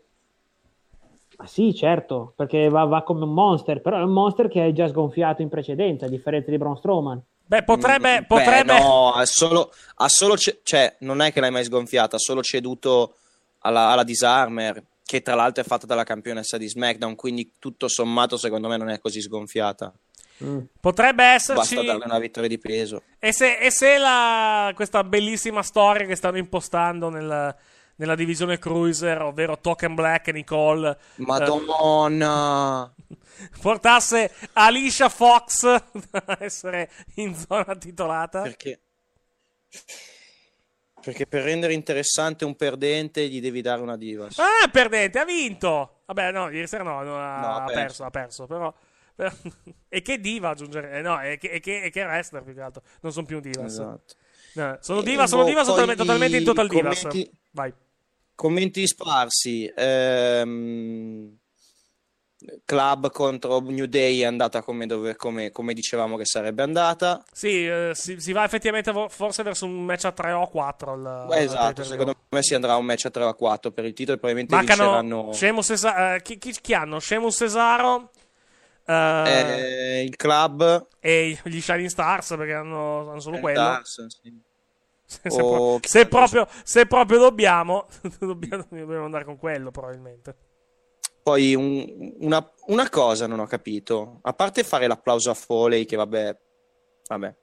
Ah, 1.40 1.48
sì, 1.48 1.76
certo, 1.76 2.32
perché 2.38 2.70
va, 2.70 2.86
va 2.86 3.04
come 3.04 3.26
un 3.26 3.34
monster, 3.34 3.82
però 3.82 3.98
è 4.00 4.04
un 4.04 4.14
monster 4.14 4.48
che 4.48 4.62
hai 4.62 4.72
già 4.72 4.88
sgonfiato 4.88 5.42
in 5.42 5.50
precedenza, 5.50 6.06
a 6.06 6.10
differenza 6.10 6.52
di 6.52 6.58
Braun 6.58 6.78
Strowman. 6.78 7.22
Beh, 7.48 7.64
potrebbe, 7.64 8.20
Beh, 8.20 8.26
potrebbe... 8.26 8.78
no, 8.78 9.14
ha 9.14 9.26
solo, 9.26 9.74
ha 9.96 10.10
solo 10.10 10.38
ce- 10.38 10.60
cioè, 10.64 10.96
non 11.00 11.22
è 11.22 11.32
che 11.32 11.40
l'hai 11.40 11.52
mai 11.52 11.64
sgonfiata, 11.64 12.18
ha 12.18 12.20
solo 12.20 12.44
ceduto 12.44 13.16
alla, 13.60 13.90
alla 13.90 14.04
Disarmer, 14.04 14.84
che 15.06 15.22
tra 15.22 15.36
l'altro 15.36 15.64
è 15.64 15.66
fatta 15.66 15.86
dalla 15.86 16.04
campionessa 16.04 16.58
di 16.58 16.68
SmackDown, 16.68 17.16
quindi 17.16 17.54
tutto 17.60 17.88
sommato 17.88 18.36
secondo 18.38 18.68
me 18.68 18.78
non 18.78 18.90
è 18.90 19.00
così 19.00 19.22
sgonfiata. 19.22 19.94
Potrebbe 20.80 21.24
esserci. 21.24 21.76
Basta 21.76 21.82
darle 21.84 22.06
una 22.06 22.20
vittoria 22.20 22.48
di 22.50 22.60
peso. 22.60 23.02
E 23.18 23.32
se, 23.32 23.58
e 23.58 23.72
se 23.72 23.98
la- 23.98 24.72
questa 24.76 25.04
bellissima 25.04 25.64
storia 25.64 26.06
che 26.06 26.16
stanno 26.16 26.38
impostando 26.38 27.10
nel- 27.10 27.56
nella 27.96 28.16
divisione 28.16 28.60
Cruiser, 28.60 29.22
ovvero 29.24 29.58
Token 29.60 29.96
Black 29.96 30.28
e 30.28 30.32
Nicole, 30.34 30.90
eh, 30.92 30.98
Madonna! 31.24 32.94
portasse 33.62 34.32
Alicia 34.54 35.10
Fox 35.10 35.64
a 36.12 36.38
essere 36.40 36.90
in 37.16 37.36
zona 37.36 37.76
titolata? 37.76 38.42
Perché? 38.42 38.80
Perché 41.02 41.26
per 41.28 41.44
rendere 41.44 41.74
interessante 41.74 42.44
un 42.44 42.56
perdente 42.56 43.28
gli 43.30 43.40
devi 43.40 43.62
dare 43.62 43.82
una 43.82 43.96
divas. 43.96 44.38
Ah, 44.40 44.68
perdente, 44.70 45.20
ha 45.20 45.26
vinto! 45.26 46.02
Vabbè, 46.06 46.32
no, 46.32 46.50
ieri 46.50 46.68
sera 46.68 46.84
no, 46.84 47.02
no, 47.04 47.18
ha, 47.18 47.40
No, 47.40 47.56
ha 47.56 47.64
perso. 47.66 47.74
perso, 47.74 48.04
ha 48.06 48.10
perso, 48.10 48.46
però... 48.48 48.74
però- 49.16 49.32
e 49.88 50.02
che 50.02 50.20
diva 50.20 50.50
aggiungere? 50.50 50.92
eh, 50.98 51.02
no, 51.02 51.22
e 51.22 51.38
che, 51.38 51.48
e 51.50 51.60
che, 51.60 51.84
e 51.84 51.90
che 51.92 52.04
wrestler 52.04 52.44
più 52.44 52.54
che 52.54 52.62
altro. 52.62 52.82
Non 53.02 53.12
sono 53.14 53.26
più 53.26 53.40
divas. 53.40 53.72
Esatto. 53.74 54.16
No, 54.56 54.78
sono 54.82 55.02
E 55.02 55.04
diva, 55.04 55.28
sono 55.28 55.44
boh, 55.44 55.48
diva 55.50 55.62
poi 55.62 55.70
totalmente, 55.70 56.02
totalmente 56.02 56.38
in 56.38 56.44
total 56.44 56.68
divas. 56.68 57.02
commenti- 57.02 57.32
Vai. 57.52 57.74
Commenti 58.36 58.88
sparsi. 58.88 59.72
ehm, 59.76 61.37
Club 62.66 63.10
contro 63.12 63.60
New 63.62 63.86
Day 63.86 64.20
è 64.20 64.26
andata 64.26 64.62
come, 64.62 64.86
dove- 64.86 65.16
come- 65.16 65.52
come 65.52 65.74
dicevamo 65.74 66.18
che 66.18 66.26
sarebbe 66.26 66.62
andata. 66.62 67.24
Sì, 67.32 67.66
eh, 67.66 67.92
si, 67.96 68.20
si 68.20 68.32
va 68.32 68.44
effettivamente 68.44 68.94
forse 69.10 69.42
verso 69.42 69.66
un 69.66 69.84
match 69.86 70.06
a 70.06 70.12
3 70.12 70.34
o 70.34 70.44
a 70.44 70.48
4. 70.48 70.92
al- 70.94 71.34
esatto, 71.34 71.84
secondo 71.84 72.16
me 72.30 72.44
si 72.44 72.54
andrà 72.54 72.74
a 72.74 72.78
un 72.78 72.86
match 72.86 73.06
a 73.06 73.10
3 73.10 73.24
o 73.24 73.28
a 73.28 73.36
4 73.36 73.72
per 73.72 73.86
il 73.86 73.94
titolo 73.94 74.18
probabilmente 74.18 74.56
Mancano 74.56 74.84
vinceranno 74.84 75.64
Sa- 75.78 76.16
eh, 76.16 76.22
chi, 76.22 76.38
chi- 76.38 76.56
chi 76.62 76.74
hanno? 76.76 77.00
Sheamus 77.00 77.36
Cesaro 77.36 78.12
eh, 78.86 80.00
eh, 80.00 80.04
il 80.04 80.16
club 80.16 80.88
e 81.00 81.40
gli 81.44 81.60
Shining 81.60 81.90
Stars 81.90 82.36
perché 82.38 82.54
hanno, 82.54 83.10
hanno 83.10 83.20
solo 83.20 83.40
quello. 83.40 83.60
Stars, 83.60 84.06
sì. 84.22 84.42
Se, 85.06 85.22
se 85.30 85.42
O- 85.42 85.80
pro- 85.80 85.80
se 85.88 86.06
proprio, 86.08 86.48
se 86.64 86.86
proprio 86.86 87.20
dobbiamo, 87.20 87.88
dobbiamo 88.20 89.06
andare 89.06 89.26
con 89.26 89.38
quello 89.38 89.72
probabilmente. 89.72 90.36
Poi 91.28 91.56
un- 91.56 92.14
una, 92.20 92.54
una 92.68 92.90
cosa 92.90 93.28
non 93.28 93.40
ho 93.40 93.48
capito, 93.48 94.20
a 94.22 94.32
parte 94.32 94.64
fare 94.64 94.88
l'applauso 94.88 95.30
a 95.30 95.34
Foley, 95.34 95.84
che 95.84 95.98
vabbè, 95.98 96.38
vabbè, 97.10 97.36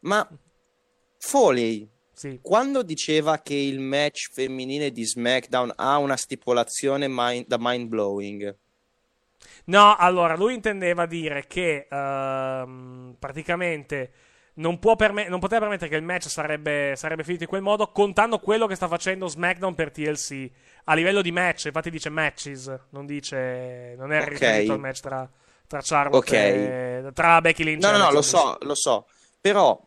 ma 0.00 0.26
Foley, 1.18 1.86
quando 2.40 2.82
diceva 2.82 3.40
che 3.40 3.54
il 3.54 3.78
match 3.78 4.30
femminile 4.32 4.90
di 4.90 5.04
SmackDown 5.04 5.70
ha 5.76 5.98
una 5.98 6.16
stipulazione 6.16 7.08
mind- 7.10 7.46
da 7.46 7.58
mind 7.60 7.88
blowing, 7.88 8.56
No, 9.64 9.96
allora 9.96 10.36
lui 10.36 10.54
intendeva 10.54 11.06
dire 11.06 11.46
che 11.46 11.86
ehm, 11.90 13.16
praticamente 13.18 14.12
non, 14.54 14.78
può 14.78 14.96
perme- 14.96 15.28
non 15.28 15.38
poteva 15.40 15.60
permettere 15.60 15.88
che 15.90 15.96
il 15.96 16.02
match 16.02 16.28
sarebbe, 16.28 16.94
sarebbe 16.96 17.24
finito 17.24 17.44
in 17.44 17.48
quel 17.48 17.62
modo, 17.62 17.90
contando 17.92 18.38
quello 18.38 18.66
che 18.66 18.74
sta 18.74 18.88
facendo 18.88 19.26
SmackDown 19.26 19.74
per 19.74 19.90
TLC 19.90 20.50
a 20.84 20.94
livello 20.94 21.22
di 21.22 21.32
match. 21.32 21.66
Infatti 21.66 21.90
dice 21.90 22.08
matches, 22.10 22.78
non 22.90 23.06
dice, 23.06 23.94
non 23.96 24.12
è 24.12 24.20
Ok. 24.20 24.28
riferito 24.28 24.72
al 24.72 24.80
match 24.80 25.00
tra, 25.00 25.30
tra 25.66 25.80
Charlotte 25.82 26.16
Ok. 26.16 26.32
e 26.32 27.10
tra 27.14 27.40
Becky 27.40 27.64
Lynch. 27.64 27.82
no, 27.82 27.90
no, 27.92 27.98
no, 27.98 28.10
lo 28.10 28.22
so, 28.22 28.56
lo 28.60 28.74
so, 28.74 29.06
però, 29.40 29.80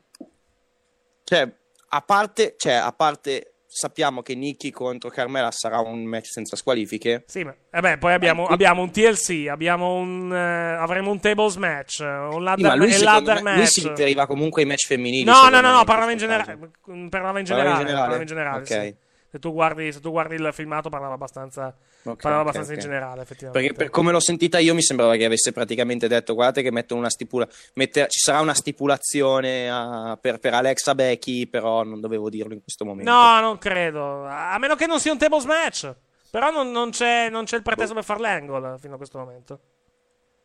cioè, 1.23 1.51
a 1.89 2.01
parte, 2.01 2.55
cioè, 2.57 2.73
a 2.73 2.91
parte, 2.91 3.52
sappiamo 3.75 4.21
che 4.21 4.35
Nikki 4.35 4.71
contro 4.71 5.09
Carmela 5.09 5.49
sarà 5.51 5.79
un 5.79 6.03
match 6.05 6.27
senza 6.27 6.55
squalifiche. 6.55 7.23
Sì, 7.27 7.43
ma 7.43 7.53
eh 7.71 7.79
beh, 7.81 7.97
poi 7.97 8.13
abbiamo, 8.13 8.45
abbiamo 8.45 8.81
un 8.83 8.91
TLC, 8.91 9.47
abbiamo 9.49 9.95
un, 9.95 10.31
eh, 10.33 10.75
avremo 10.75 11.09
un 11.11 11.19
tables 11.19 11.55
match, 11.55 11.99
un 12.01 12.31
Sì, 12.37 12.39
ladder, 12.43 12.65
ma 12.67 12.75
lui, 12.75 12.93
e 12.93 12.99
ladder 12.99 13.35
me, 13.35 13.41
match. 13.41 13.57
lui 13.57 13.65
si 13.67 13.87
riferiva 13.87 14.25
comunque 14.27 14.61
ai 14.61 14.67
match 14.67 14.85
femminili. 14.85 15.23
No, 15.23 15.49
no, 15.49 15.59
no, 15.61 15.71
no, 15.71 15.83
parlava 15.83 16.11
in 16.11 16.17
generale. 16.17 16.45
caso. 16.59 16.71
Parlava 16.83 16.99
in 16.99 17.09
Parlava 17.09 17.39
in 17.39 17.45
generale. 17.45 17.77
generale? 17.77 17.97
parlava 17.97 18.21
in 18.21 18.27
generale, 18.27 18.59
Ok. 18.61 18.67
sì. 18.67 18.95
Se 19.33 19.39
tu, 19.39 19.51
guardi, 19.51 19.91
se 19.91 19.99
tu 19.99 20.11
guardi 20.11 20.35
il 20.35 20.49
filmato, 20.53 20.89
parlava 20.89 21.15
abbastanza, 21.15 21.75
Ok, 22.03 22.21
parlava 22.21 22.41
abbastanza 22.43 22.69
ok. 22.69 22.75
in 22.77 22.83
generale, 22.83 23.23
effettivamente. 23.23 23.59
Perché 23.67 23.73
per 23.75 23.89
come 23.89 24.11
l'ho 24.11 24.19
sentita 24.19 24.59
io 24.59 24.75
mi 24.75 24.83
sembrava 24.83 25.15
che 25.15 25.25
avesse 25.25 25.51
praticamente 25.51 26.07
detto 26.07 26.35
guardate 26.35 26.61
che 26.61 26.69
metto 26.71 26.93
una 26.95 27.09
stipula 27.09 27.47
mette- 27.73 28.05
ci 28.09 28.19
sarà 28.19 28.41
una 28.41 28.53
stipulazione 28.53 29.71
a- 29.71 30.15
per, 30.21 30.37
per 30.37 30.53
Alexa 30.53 30.93
Becky 30.93 31.47
però 31.47 31.81
non 31.81 31.99
dovevo 31.99 32.29
dirlo 32.29 32.53
in 32.53 32.61
questo 32.61 32.85
momento 32.85 33.09
No, 33.11 33.39
non 33.39 33.57
credo. 33.57 34.23
A 34.27 34.55
meno 34.59 34.75
che 34.75 34.85
non 34.85 34.99
sia 34.99 35.11
un 35.11 35.17
tables 35.17 35.45
match. 35.45 35.91
Però 36.29 36.51
non, 36.51 36.69
non 36.69 36.91
c'è, 36.91 37.29
non 37.31 37.45
c'è 37.45 37.55
il 37.55 37.63
pretesto 37.63 37.95
per 37.95 38.03
fare 38.03 38.19
l'angle 38.19 38.75
fino 38.79 38.93
a 38.93 38.97
questo 38.97 39.17
momento. 39.17 39.59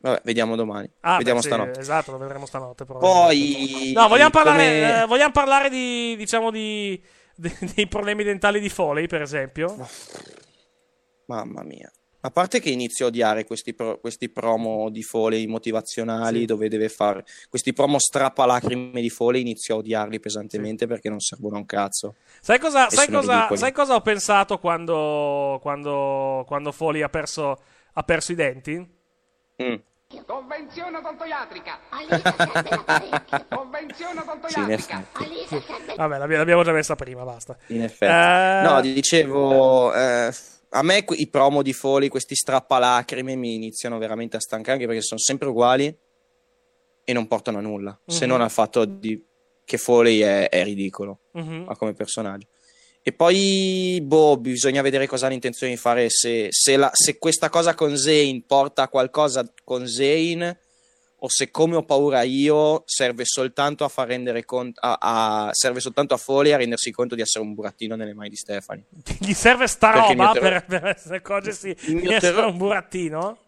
vabbè 0.01 0.23
vediamo 0.25 0.57
domani 0.57 0.91
Ah, 1.01 1.19
vediamo 1.19 1.41
beh, 1.41 1.45
sì, 1.47 1.53
stanotte 1.53 1.81
Esatto, 1.81 2.13
lo 2.13 2.17
vedremo 2.19 2.47
stanotte. 2.47 2.87
poi 2.87 3.93
No, 3.95 4.09
vogliamo 4.09 4.31
parlare, 4.31 4.57
come- 4.65 5.03
eh, 5.03 5.07
vogliamo 5.07 5.33
parlare 5.33 5.69
di, 5.69 6.15
diciamo, 6.17 6.51
di, 6.51 7.03
di- 7.39 7.57
dei 7.75 7.87
problemi 7.87 8.25
dentali 8.25 8.61
di 8.61 8.69
Foley, 8.69 9.07
per 9.07 9.23
esempio? 9.23 9.77
mamma 11.27 11.63
mia 11.63 11.91
a 12.23 12.31
parte 12.31 12.59
che 12.59 12.69
inizio 12.71 13.05
a 13.05 13.09
odiare 13.09 13.45
questi, 13.45 13.75
pro- 13.75 14.01
questi 14.01 14.29
promo 14.29 14.91
di 14.91 15.05
Foley 15.05 15.47
motivazionali 15.47 16.41
Sì. 16.41 16.45
dove 16.47 16.69
deve 16.69 16.89
fare 16.89 17.25
questi 17.49 17.73
promo 17.73 18.01
strappalacrime 18.01 19.01
di 19.01 19.09
Foley 19.09 19.41
inizio 19.43 19.77
a 19.77 19.79
odiarli 19.79 20.19
pesantemente 20.19 20.87
perché 20.89 21.09
non 21.09 21.21
servono 21.21 21.55
a 21.55 21.59
un 21.59 21.67
cazzo 21.67 22.17
Sai 22.41 22.59
cosa, 22.59 22.91
sai, 22.91 23.09
cosa, 23.09 23.49
sai 23.55 23.73
cosa 23.73 23.95
ho 23.95 24.01
pensato 24.01 24.59
quando, 24.59 25.59
quando, 25.63 26.45
quando 26.49 26.73
Foley 26.73 27.03
ha 27.03 27.09
perso, 27.09 27.57
ha 27.93 28.03
perso 28.03 28.33
i 28.33 28.35
denti? 28.35 28.97
Mm. 29.63 29.75
Convenzione 30.25 30.97
odontoiatrica. 30.97 31.79
Convenzione 33.51 34.23
Sì, 34.47 34.61
odontoiatrica. 34.61 35.05
effetti. 35.51 35.95
Vabbè, 35.97 36.17
l'abbi- 36.17 36.35
l'abbiamo 36.37 36.63
già 36.65 36.73
messa 36.73 36.95
prima, 36.97 37.25
basta. 37.25 37.59
In 37.67 37.83
effetti. 37.83 38.11
Eh, 38.11 38.63
No, 38.67 38.81
dicevo, 38.81 39.93
eh, 39.95 40.33
a 40.71 40.83
me 40.83 41.05
i 41.11 41.27
promo 41.27 41.61
di 41.61 41.75
Foley, 41.75 42.09
questi 42.09 42.35
strappalacrime 42.35 43.35
mi 43.37 43.55
iniziano 43.55 43.99
veramente 43.99 44.39
a 44.39 44.41
stancare 44.41 44.73
anche 44.77 44.87
perché 44.87 45.03
sono 45.03 45.21
sempre 45.21 45.49
uguali 45.49 45.95
e 47.05 47.13
non 47.13 47.27
portano 47.29 47.59
a 47.59 47.61
nulla, 47.61 47.99
se 48.07 48.25
Mhm. 48.25 48.31
non 48.31 48.41
al 48.41 48.51
fatto 48.51 48.87
di- 48.87 49.23
che 49.63 49.77
Foley 49.77 50.21
è, 50.21 50.49
è 50.49 50.65
ridicolo 50.65 51.19
Mhm. 51.33 51.65
ma 51.67 51.77
come 51.77 51.93
personaggio. 51.93 52.47
E 53.03 53.13
poi, 53.13 54.01
boh, 54.03 54.37
bisogna 54.39 54.83
vedere 54.83 55.07
cosa 55.07 55.27
hanno 55.27 55.35
intenzione 55.35 55.73
di 55.73 55.79
fare, 55.79 56.11
se, 56.11 56.49
se 56.51 56.77
la- 56.77 56.91
se 56.93 57.19
questa 57.19 57.49
cosa 57.49 57.75
con 57.75 57.97
Zane 57.97 58.43
porta 58.47 58.83
a 58.83 58.89
qualcosa 58.89 59.51
con 59.65 59.87
Zane 59.89 60.59
o 61.21 61.27
se 61.29 61.51
come 61.51 61.75
ho 61.77 61.83
paura 61.85 62.23
io 62.23 62.83
serve 62.87 63.25
soltanto 63.25 63.83
a 63.85 63.89
far 63.89 64.07
rendere 64.09 64.45
conto 64.45 64.79
a, 64.81 64.99
a- 65.47 65.49
serve 65.53 65.81
soltanto 65.81 66.15
a 66.15 66.17
Foley 66.17 66.53
a 66.53 66.59
rendersi 66.59 66.93
conto 66.93 67.17
di 67.17 67.23
essere 67.23 67.43
un 67.45 67.55
burattino 67.55 67.97
nelle 67.97 68.15
mani 68.15 68.29
di 68.29 68.37
Stefani 68.37 68.85
Gli 69.19 69.33
serve 69.33 69.67
sta 69.67 69.91
Perché 69.93 70.09
roba 70.15 70.31
mio 70.31 70.41
per, 70.41 70.63
terror- 70.65 71.03
per 71.03 71.13
accorgersi 71.17 71.75
di 71.87 71.97
essere 72.03 72.19
terror- 72.21 72.51
un 72.53 72.57
burattino? 72.59 73.39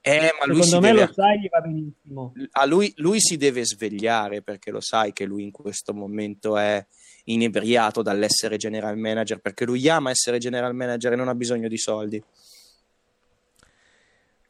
eh 0.00 0.32
ma 0.38 0.46
lui 0.46 0.62
Secondo 0.62 0.86
me 0.86 0.92
deve 0.94 1.06
lo 1.06 1.12
sai, 1.12 1.40
gli 1.40 1.48
va 1.50 1.60
benissimo. 1.60 2.32
a 2.52 2.64
lui, 2.64 2.92
lui 2.96 3.20
si 3.20 3.36
deve 3.36 3.64
svegliare 3.66 4.40
perché 4.42 4.70
lo 4.70 4.80
sai 4.80 5.12
che 5.12 5.24
lui 5.26 5.42
in 5.42 5.50
questo 5.50 5.92
momento 5.92 6.56
è 6.56 6.82
inebriato 7.30 8.02
dall'essere 8.02 8.56
general 8.56 8.96
manager 8.96 9.38
perché 9.38 9.64
lui 9.64 9.88
ama 9.88 10.10
essere 10.10 10.38
general 10.38 10.74
manager 10.74 11.12
e 11.12 11.16
non 11.16 11.28
ha 11.28 11.34
bisogno 11.34 11.68
di 11.68 11.78
soldi 11.78 12.22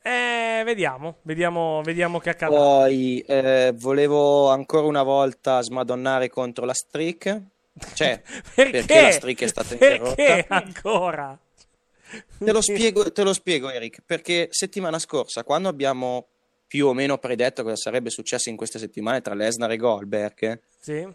Eh, 0.03 0.63
vediamo, 0.65 1.17
vediamo, 1.23 1.83
vediamo 1.83 2.19
che 2.19 2.31
accadrà. 2.31 2.57
Poi 2.57 3.21
eh, 3.27 3.73
volevo 3.77 4.49
ancora 4.49 4.87
una 4.87 5.03
volta 5.03 5.61
smadonnare 5.61 6.31
contro 6.31 6.65
la 6.65 6.73
streak. 6.73 7.43
Cioè, 7.95 8.23
perché, 8.55 9.01
la 9.03 9.11
streak 9.11 9.43
è 9.43 9.47
stata 9.47 9.75
Perché 9.77 10.13
interrotta? 10.23 10.55
ancora? 10.55 11.39
Te 12.39 12.53
lo, 12.53 12.63
spiego, 12.63 13.13
te 13.13 13.23
lo 13.23 13.35
spiego, 13.35 13.71
Eric. 13.71 14.01
Perché 14.07 14.49
settimana 14.51 14.99
scorsa, 14.99 15.45
quando 15.45 15.69
abbiamo 15.69 16.27
più 16.67 16.87
o 16.87 16.95
meno 16.95 17.19
predetto 17.19 17.63
cosa 17.63 17.77
sarebbe 17.77 18.09
successo 18.09 18.49
in 18.49 18.57
queste 18.57 18.79
settimane 18.79 19.21
tra 19.21 19.35
Lesnar 19.35 19.71
e 19.73 19.77
Goldberg, 19.77 20.61
Sì. 20.79 21.07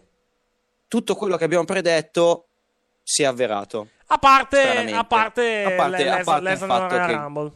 Tutto 0.94 1.16
quello 1.16 1.36
che 1.36 1.42
abbiamo 1.42 1.64
predetto 1.64 2.46
si 3.02 3.22
è 3.22 3.26
avverato. 3.26 3.88
A 4.06 4.18
parte, 4.18 4.92
a 4.92 5.02
parte, 5.04 5.64
A 5.64 5.70
parte- 5.72 6.08
a 6.08 6.22
parte 6.22 6.50
il 6.52 6.56
fatto 6.58 6.94
che- 6.94 7.12
Rumble. 7.12 7.52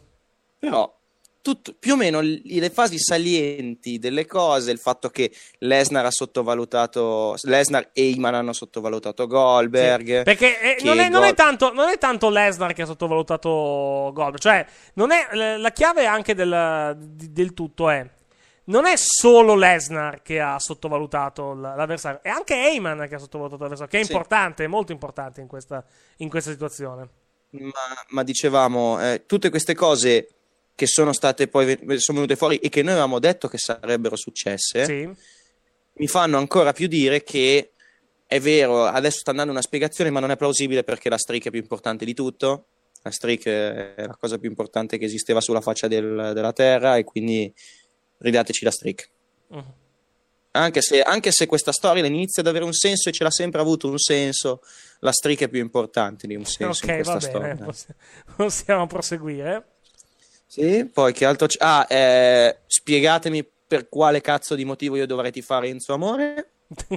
Però 0.59 0.93
tutto- 1.41 1.73
più 1.79 1.93
o 1.93 1.97
meno 1.97 2.19
le 2.21 2.71
fasi 2.71 2.99
salienti 2.99 4.01
delle 4.01 4.27
cose, 4.27 4.73
il 4.73 4.79
fatto 4.81 5.09
che 5.09 5.31
Lesnar 5.59 6.05
ha 6.07 6.11
sottovalutato 6.11 7.37
Lesnar 7.43 7.91
e 7.93 8.03
Heyman 8.09 8.35
hanno 8.35 8.53
sottovalutato 8.53 9.29
Goldberg. 9.29 10.25
Perché 10.25 10.61
eh, 10.77 10.85
non, 10.85 10.99
è, 10.99 11.09
non 11.09 11.23
è 11.23 11.35
tanto, 11.35 11.73
non 11.73 11.89
è 11.91 11.97
tanto 11.97 12.29
Lesnar 12.31 12.73
che 12.73 12.83
ha 12.83 12.87
sottovalutato 12.87 14.11
Goldberg, 14.13 14.39
cioè 14.39 14.67
non 14.95 15.13
è, 15.13 15.29
la- 15.57 15.71
chiave 15.71 16.07
anche 16.07 16.35
del, 16.35 16.97
del 16.99 17.55
tutto 17.55 17.89
è 17.89 18.05
non 18.69 18.87
è 18.87 18.95
solo 18.97 19.55
Lesnar 19.55 20.23
che 20.23 20.41
ha 20.41 20.59
sottovalutato 20.59 21.53
l'avversario, 21.55 22.21
è 22.23 22.29
anche 22.29 22.55
Heyman 22.55 23.07
che 23.09 23.15
ha 23.15 23.19
sottovalutato 23.19 23.63
l'avversario, 23.63 23.91
che 23.93 24.01
è 24.01 24.05
Sì. 24.05 24.13
importante, 24.13 24.65
è 24.65 24.67
molto 24.67 24.93
importante 24.93 25.41
in 25.41 25.47
questa, 25.47 25.85
in 26.19 26.29
questa 26.29 26.51
situazione. 26.51 27.09
ma, 27.51 27.71
ma 28.09 28.23
dicevamo, 28.25 29.01
eh, 29.03 29.23
tutte 29.25 29.49
queste 29.49 29.75
cose 29.75 30.29
che 30.75 30.87
sono 30.87 31.15
state 31.15 31.49
poi 31.49 31.67
sono 31.97 32.19
venute 32.19 32.37
fuori 32.37 32.57
e 32.59 32.69
che 32.69 32.83
noi 32.83 32.93
avevamo 32.93 33.19
detto 33.19 33.49
che 33.49 33.57
sarebbero 33.59 34.17
successe, 34.17 34.85
Sì. 34.85 35.11
mi 35.95 36.07
fanno 36.07 36.37
ancora 36.37 36.73
più 36.73 36.87
dire 36.89 37.23
che 37.23 37.73
è 38.27 38.39
vero, 38.39 38.85
adesso 38.85 39.21
sta 39.21 39.31
andando 39.31 39.51
una 39.53 39.63
spiegazione, 39.63 40.11
ma 40.11 40.21
non 40.21 40.31
è 40.31 40.37
plausibile 40.37 40.85
perché 40.85 41.09
la 41.09 41.17
streak 41.17 41.47
è 41.47 41.51
più 41.51 41.61
importante 41.61 42.05
di 42.05 42.13
tutto. 42.13 42.67
La 43.03 43.11
streak 43.11 43.47
è 43.47 43.95
la 44.07 44.17
cosa 44.21 44.37
più 44.37 44.51
importante 44.51 44.99
che 44.99 45.07
esisteva 45.07 45.41
sulla 45.41 45.63
faccia 45.63 45.89
del- 45.89 46.33
della 46.35 46.53
terra 46.53 46.99
e 46.99 47.05
quindi 47.05 47.51
ridateci 48.19 48.65
la 48.65 48.71
streak. 48.71 49.09
Mhm. 49.49 49.73
Anche 50.53 50.81
se, 50.81 51.03
anche 51.03 51.31
se 51.31 51.47
questa 51.47 51.73
storia 51.73 52.05
inizia 52.05 52.43
ad 52.43 52.49
avere 52.49 52.65
un 52.65 52.73
senso 52.73 53.09
e 53.09 53.13
ce 53.13 53.23
l'ha 53.23 53.31
sempre 53.31 53.61
avuto 53.61 53.89
un 53.89 53.99
senso, 53.99 54.61
la 55.01 55.13
streak 55.13 55.43
è 55.43 55.49
più 55.49 55.61
importante 55.61 56.27
di 56.27 56.35
un 56.35 56.45
senso 56.45 56.85
in 56.85 56.91
ok, 56.91 56.97
va 57.05 57.11
questa 57.13 57.21
storia. 57.31 57.55
possi- 57.57 57.87
possiamo 58.35 58.87
proseguire. 58.87 59.65
Sì, 60.47 60.87
poi 60.93 61.13
che 61.13 61.27
altro 61.27 61.47
c'è? 61.47 61.59
Ah, 61.61 61.87
eh, 61.89 62.59
spiegatemi 62.67 63.47
per 63.69 63.89
quale 63.89 64.21
cazzo 64.23 64.55
di 64.55 64.65
motivo 64.65 64.97
io 64.97 65.07
dovrei 65.07 65.31
tifare 65.31 65.69
Enzo 65.69 65.93
Amore. 65.93 66.51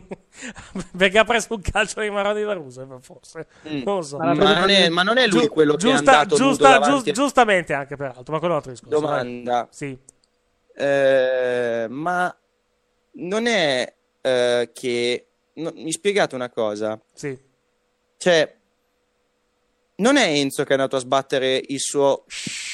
Perché 0.98 1.18
ha 1.18 1.24
preso 1.26 1.54
un 1.54 1.62
calcio 1.62 2.02
di 2.02 2.10
Maroni 2.10 2.44
da 2.44 2.54
Rusev, 2.54 3.00
forse. 3.02 3.48
Mm. 3.70 3.84
Non 3.84 3.96
lo 3.98 4.02
so. 4.02 4.18
Ma 4.18 4.34
non 4.34 4.70
è, 4.70 4.90
ma 4.90 5.04
non 5.04 5.18
è 5.18 5.28
lui 5.28 5.42
Giu- 5.42 5.50
quello 5.50 5.76
che 5.76 5.88
è 5.88 5.92
giusta- 5.92 6.12
andato 6.20 6.36
giusta- 6.36 6.68
nudo 6.76 6.80
davanti 6.86 7.12
gius- 7.12 7.24
Giustamente 7.24 7.74
anche, 7.74 7.96
peraltro, 7.96 8.34
ma 8.34 8.40
quello 8.40 8.54
è 8.56 8.58
un 8.58 8.64
altro 8.64 8.72
discorso. 8.72 9.00
Domanda. 9.00 9.68
Sì. 9.72 9.98
Eh, 10.74 11.88
ma 11.90 12.36
non 13.14 13.46
è 13.48 13.94
eh, 14.22 14.70
che... 14.74 15.28
no, 15.54 15.72
mi 15.76 15.92
spiegate 15.92 16.36
una 16.36 16.50
cosa? 16.50 17.00
Sì. 17.14 17.38
Cioè, 18.18 18.56
non 19.96 20.18
è 20.18 20.28
Enzo 20.28 20.64
che 20.64 20.70
è 20.70 20.74
andato 20.74 20.96
a 20.96 21.00
sbattere 21.00 21.62
il 21.68 21.80
suo 21.80 22.26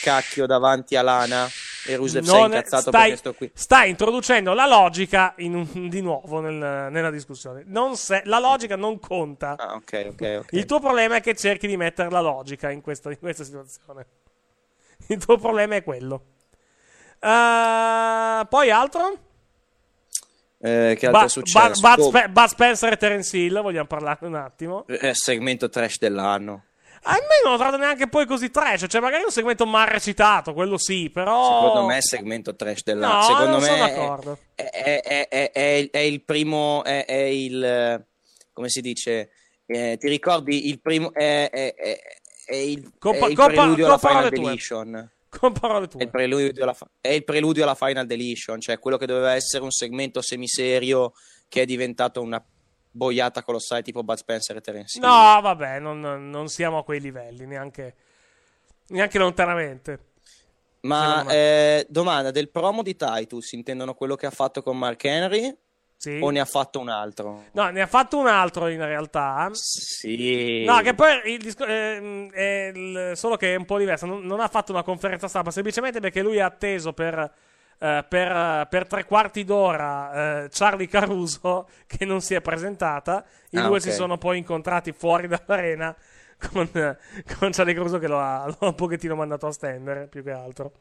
cacchio 0.02 0.46
davanti 0.46 0.96
a 0.96 1.02
Lana 1.02 1.48
e 1.86 1.96
Rusev 1.96 2.24
si 2.24 2.36
è 2.36 2.40
incazzato 2.40 2.90
stai, 2.90 3.02
perché 3.02 3.16
sto 3.18 3.34
qui? 3.34 3.52
stai 3.54 3.90
introducendo 3.90 4.54
la 4.54 4.68
logica 4.68 5.34
in 5.38 5.90
di 5.90 6.02
nuovo 6.02 6.40
nel- 6.42 6.92
nella 6.92 7.10
discussione. 7.10 7.64
Non 7.66 7.96
se- 7.96 8.24
la 8.26 8.40
logica 8.40 8.76
non 8.76 9.00
conta. 9.00 9.56
Ah, 9.58 9.76
ok, 9.76 10.08
ok, 10.12 10.40
ok. 10.40 10.52
Il 10.52 10.66
tuo 10.66 10.80
problema 10.80 11.16
è 11.16 11.22
che 11.22 11.36
cerchi 11.36 11.68
di 11.68 11.78
mettere 11.78 12.10
la 12.10 12.22
logica 12.22 12.70
in 12.72 12.82
questa, 12.82 13.10
in 13.10 13.20
questa 13.20 13.44
situazione. 13.44 14.06
Il 15.08 15.24
tuo 15.24 15.38
problema 15.38 15.76
è 15.76 15.84
quello. 15.84 16.36
Eh, 17.20 18.46
poi 18.50 18.70
altro? 18.72 19.18
Eh, 20.60 20.96
che 20.98 21.06
altro 21.06 21.22
è 21.22 21.24
Ba- 21.24 21.28
successo? 21.28 21.82
Ba- 21.82 21.96
Bud 21.96 22.08
Spe- 22.08 22.30
Bud 22.30 22.46
Spencer 22.48 22.94
e 22.94 22.98
Terence 22.98 23.38
Hill, 23.38 23.62
vogliamo 23.62 23.86
parlarne 23.88 24.28
un 24.28 24.36
attimo. 24.36 24.86
eh, 24.88 25.14
segmento 25.14 25.70
trash 25.70 25.98
dell'anno. 26.00 26.64
A 27.04 27.14
me 27.14 27.40
non 27.44 27.52
lo 27.54 27.58
trovato 27.58 27.78
neanche 27.78 28.08
poi 28.10 28.26
così 28.26 28.50
trash, 28.50 28.86
cioè 28.90 29.00
magari 29.00 29.24
un 29.24 29.30
segmento 29.32 29.66
mal 29.66 29.88
recitato, 29.88 30.54
quello 30.54 30.78
sì, 30.78 31.10
però... 31.10 31.62
Secondo 31.62 31.86
me 31.88 31.98
è 31.98 32.02
segmento 32.02 32.56
trash 32.56 32.84
dell'anno. 32.84 33.14
No, 33.14 33.22
Secondo 33.22 33.58
me 33.60 33.66
sono 33.66 33.86
è- 33.86 33.88
d'accordo. 33.96 34.38
È, 34.56 34.64
è- 34.64 35.02
è- 35.04 35.28
è- 35.30 35.52
è- 35.52 35.90
è 35.92 36.00
il 36.00 36.24
primo, 36.24 36.84
è, 36.84 37.06
è 37.06 37.14
il 37.14 38.06
come 38.52 38.70
si 38.70 38.82
dice? 38.82 39.30
Eh, 39.68 39.98
ti 40.00 40.10
ricordi 40.10 40.68
il 40.70 40.82
primo? 40.82 41.14
È, 41.14 41.50
è- 41.52 41.76
è- 41.76 42.00
è 42.46 42.56
il, 42.56 42.92
Con 42.98 43.14
è 43.14 43.20
pa- 43.20 43.28
il 43.28 43.36
con 43.36 43.46
pa- 43.46 43.52
preludio 43.54 43.84
con 43.86 43.94
alla 43.94 43.98
Final. 43.98 44.30
Deletion. 44.30 45.12
Con 45.30 45.54
parole 45.54 45.88
tue. 45.88 46.00
È 46.00 46.04
il, 46.04 46.10
preludio 46.10 46.64
alla, 46.64 46.76
è 47.02 47.10
il 47.10 47.24
preludio 47.24 47.64
alla 47.64 47.76
Final 47.76 48.06
Deletion, 48.06 48.60
cioè 48.60 48.80
quello 48.80 48.98
che 48.98 49.06
doveva 49.06 49.34
essere 49.34 49.64
un 49.64 49.72
segmento 49.72 50.22
semiserio 50.22 51.14
che 51.48 51.62
è 51.62 51.66
diventato 51.66 52.22
una 52.22 52.44
boiata 52.90 53.44
colossale 53.44 53.82
tipo 53.82 54.04
Bud 54.04 54.18
Spencer 54.18 54.56
e 54.56 54.62
Terence 54.62 54.98
Hill. 54.98 55.06
No, 55.06 55.42
vabbè, 55.42 55.80
non, 55.80 56.00
non 56.30 56.48
siamo 56.48 56.80
a 56.80 56.84
quei 56.84 57.00
livelli, 57.00 57.46
neanche, 57.46 57.96
neanche 58.88 59.18
lontanamente. 59.18 60.06
Ma 60.82 61.26
eh, 61.28 61.86
domanda 61.90 62.32
del 62.32 62.50
promo 62.50 62.82
di 62.82 62.96
Titus 62.96 63.52
intendono 63.54 63.94
quello 63.94 64.16
che 64.16 64.26
ha 64.26 64.32
fatto 64.32 64.62
con 64.62 64.78
Mark 64.78 65.04
Henry 65.04 65.56
Sì. 66.00 66.20
o 66.22 66.30
ne 66.30 66.40
ha 66.40 66.46
fatto 66.46 66.80
un 66.80 66.90
altro? 66.90 67.46
No, 67.54 67.70
ne 67.70 67.82
ha 67.82 67.88
fatto 67.88 68.18
un 68.20 68.28
altro 68.28 68.68
in 68.68 68.86
realtà. 68.86 69.50
Sì. 69.54 70.64
No, 70.64 70.80
che 70.82 70.94
poi 70.94 71.32
il 71.32 71.40
disco- 71.40 71.66
ehm, 71.66 72.30
è 72.32 72.72
il- 72.74 73.12
solo 73.16 73.36
che 73.36 73.54
è 73.54 73.58
un 73.58 73.66
po' 73.66 73.78
diverso. 73.80 74.06
Non, 74.06 74.22
non 74.24 74.40
ha 74.40 74.48
fatto 74.48 74.72
una 74.72 74.84
conferenza 74.84 75.28
stampa 75.28 75.50
semplicemente 75.52 76.00
perché 76.00 76.22
lui 76.22 76.40
ha 76.40 76.46
atteso 76.46 76.94
per, 76.94 77.18
eh, 77.80 78.06
per, 78.08 78.32
eh, 78.32 78.68
per 78.70 78.86
tre 78.88 79.06
quarti 79.06 79.44
d'ora 79.44 80.44
eh, 80.44 80.50
Charlie 80.52 80.88
Caruso 80.88 81.68
che 81.88 82.06
non 82.06 82.22
si 82.22 82.36
è 82.36 82.42
presentata. 82.42 83.26
I 83.52 83.58
Ah, 83.58 83.62
due 83.68 83.78
ok. 83.78 83.82
si 83.82 83.92
sono 83.92 84.18
poi 84.20 84.38
incontrati 84.38 84.92
fuori 84.92 85.28
dall'arena 85.28 85.96
con, 86.54 86.70
eh, 86.74 86.98
con 87.40 87.50
Charlie 87.52 87.74
Caruso 87.74 87.98
che 87.98 88.08
lo 88.08 88.20
ha, 88.20 88.46
lo 88.48 88.56
ha 88.60 88.68
un 88.68 88.76
pochettino 88.76 89.16
mandato 89.16 89.48
a 89.48 89.52
stendere 89.52 90.08
più 90.08 90.22
che 90.24 90.32
altro. 90.32 90.72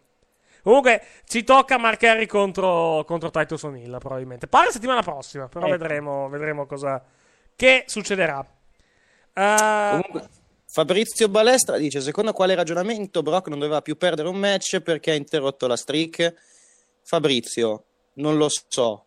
Comunque 0.66 1.00
ci 1.28 1.44
tocca 1.44 1.78
Mark 1.78 2.02
Henry 2.02 2.26
contro, 2.26 3.04
contro 3.06 3.30
Titus 3.30 3.62
O'Neill 3.62 3.98
probabilmente. 3.98 4.48
Pare 4.48 4.72
settimana 4.72 5.00
prossima, 5.00 5.46
però 5.46 5.66
Ecco. 5.68 5.76
vedremo, 5.78 6.28
vedremo 6.28 6.66
cosa 6.66 7.00
che 7.54 7.84
succederà. 7.86 8.44
Eh, 9.32 9.88
Comunque, 9.90 10.28
Fabrizio 10.66 11.28
Balestra 11.28 11.76
dice: 11.76 12.00
Secondo 12.00 12.32
quale 12.32 12.56
ragionamento 12.56 13.22
Brock 13.22 13.46
non 13.46 13.60
doveva 13.60 13.80
più 13.80 13.96
perdere 13.96 14.26
un 14.26 14.38
match 14.38 14.80
perché 14.80 15.12
ha 15.12 15.14
interrotto 15.14 15.68
la 15.68 15.76
streak? 15.76 16.34
Fabrizio, 17.02 17.84
non 18.14 18.36
lo 18.36 18.48
so, 18.48 19.04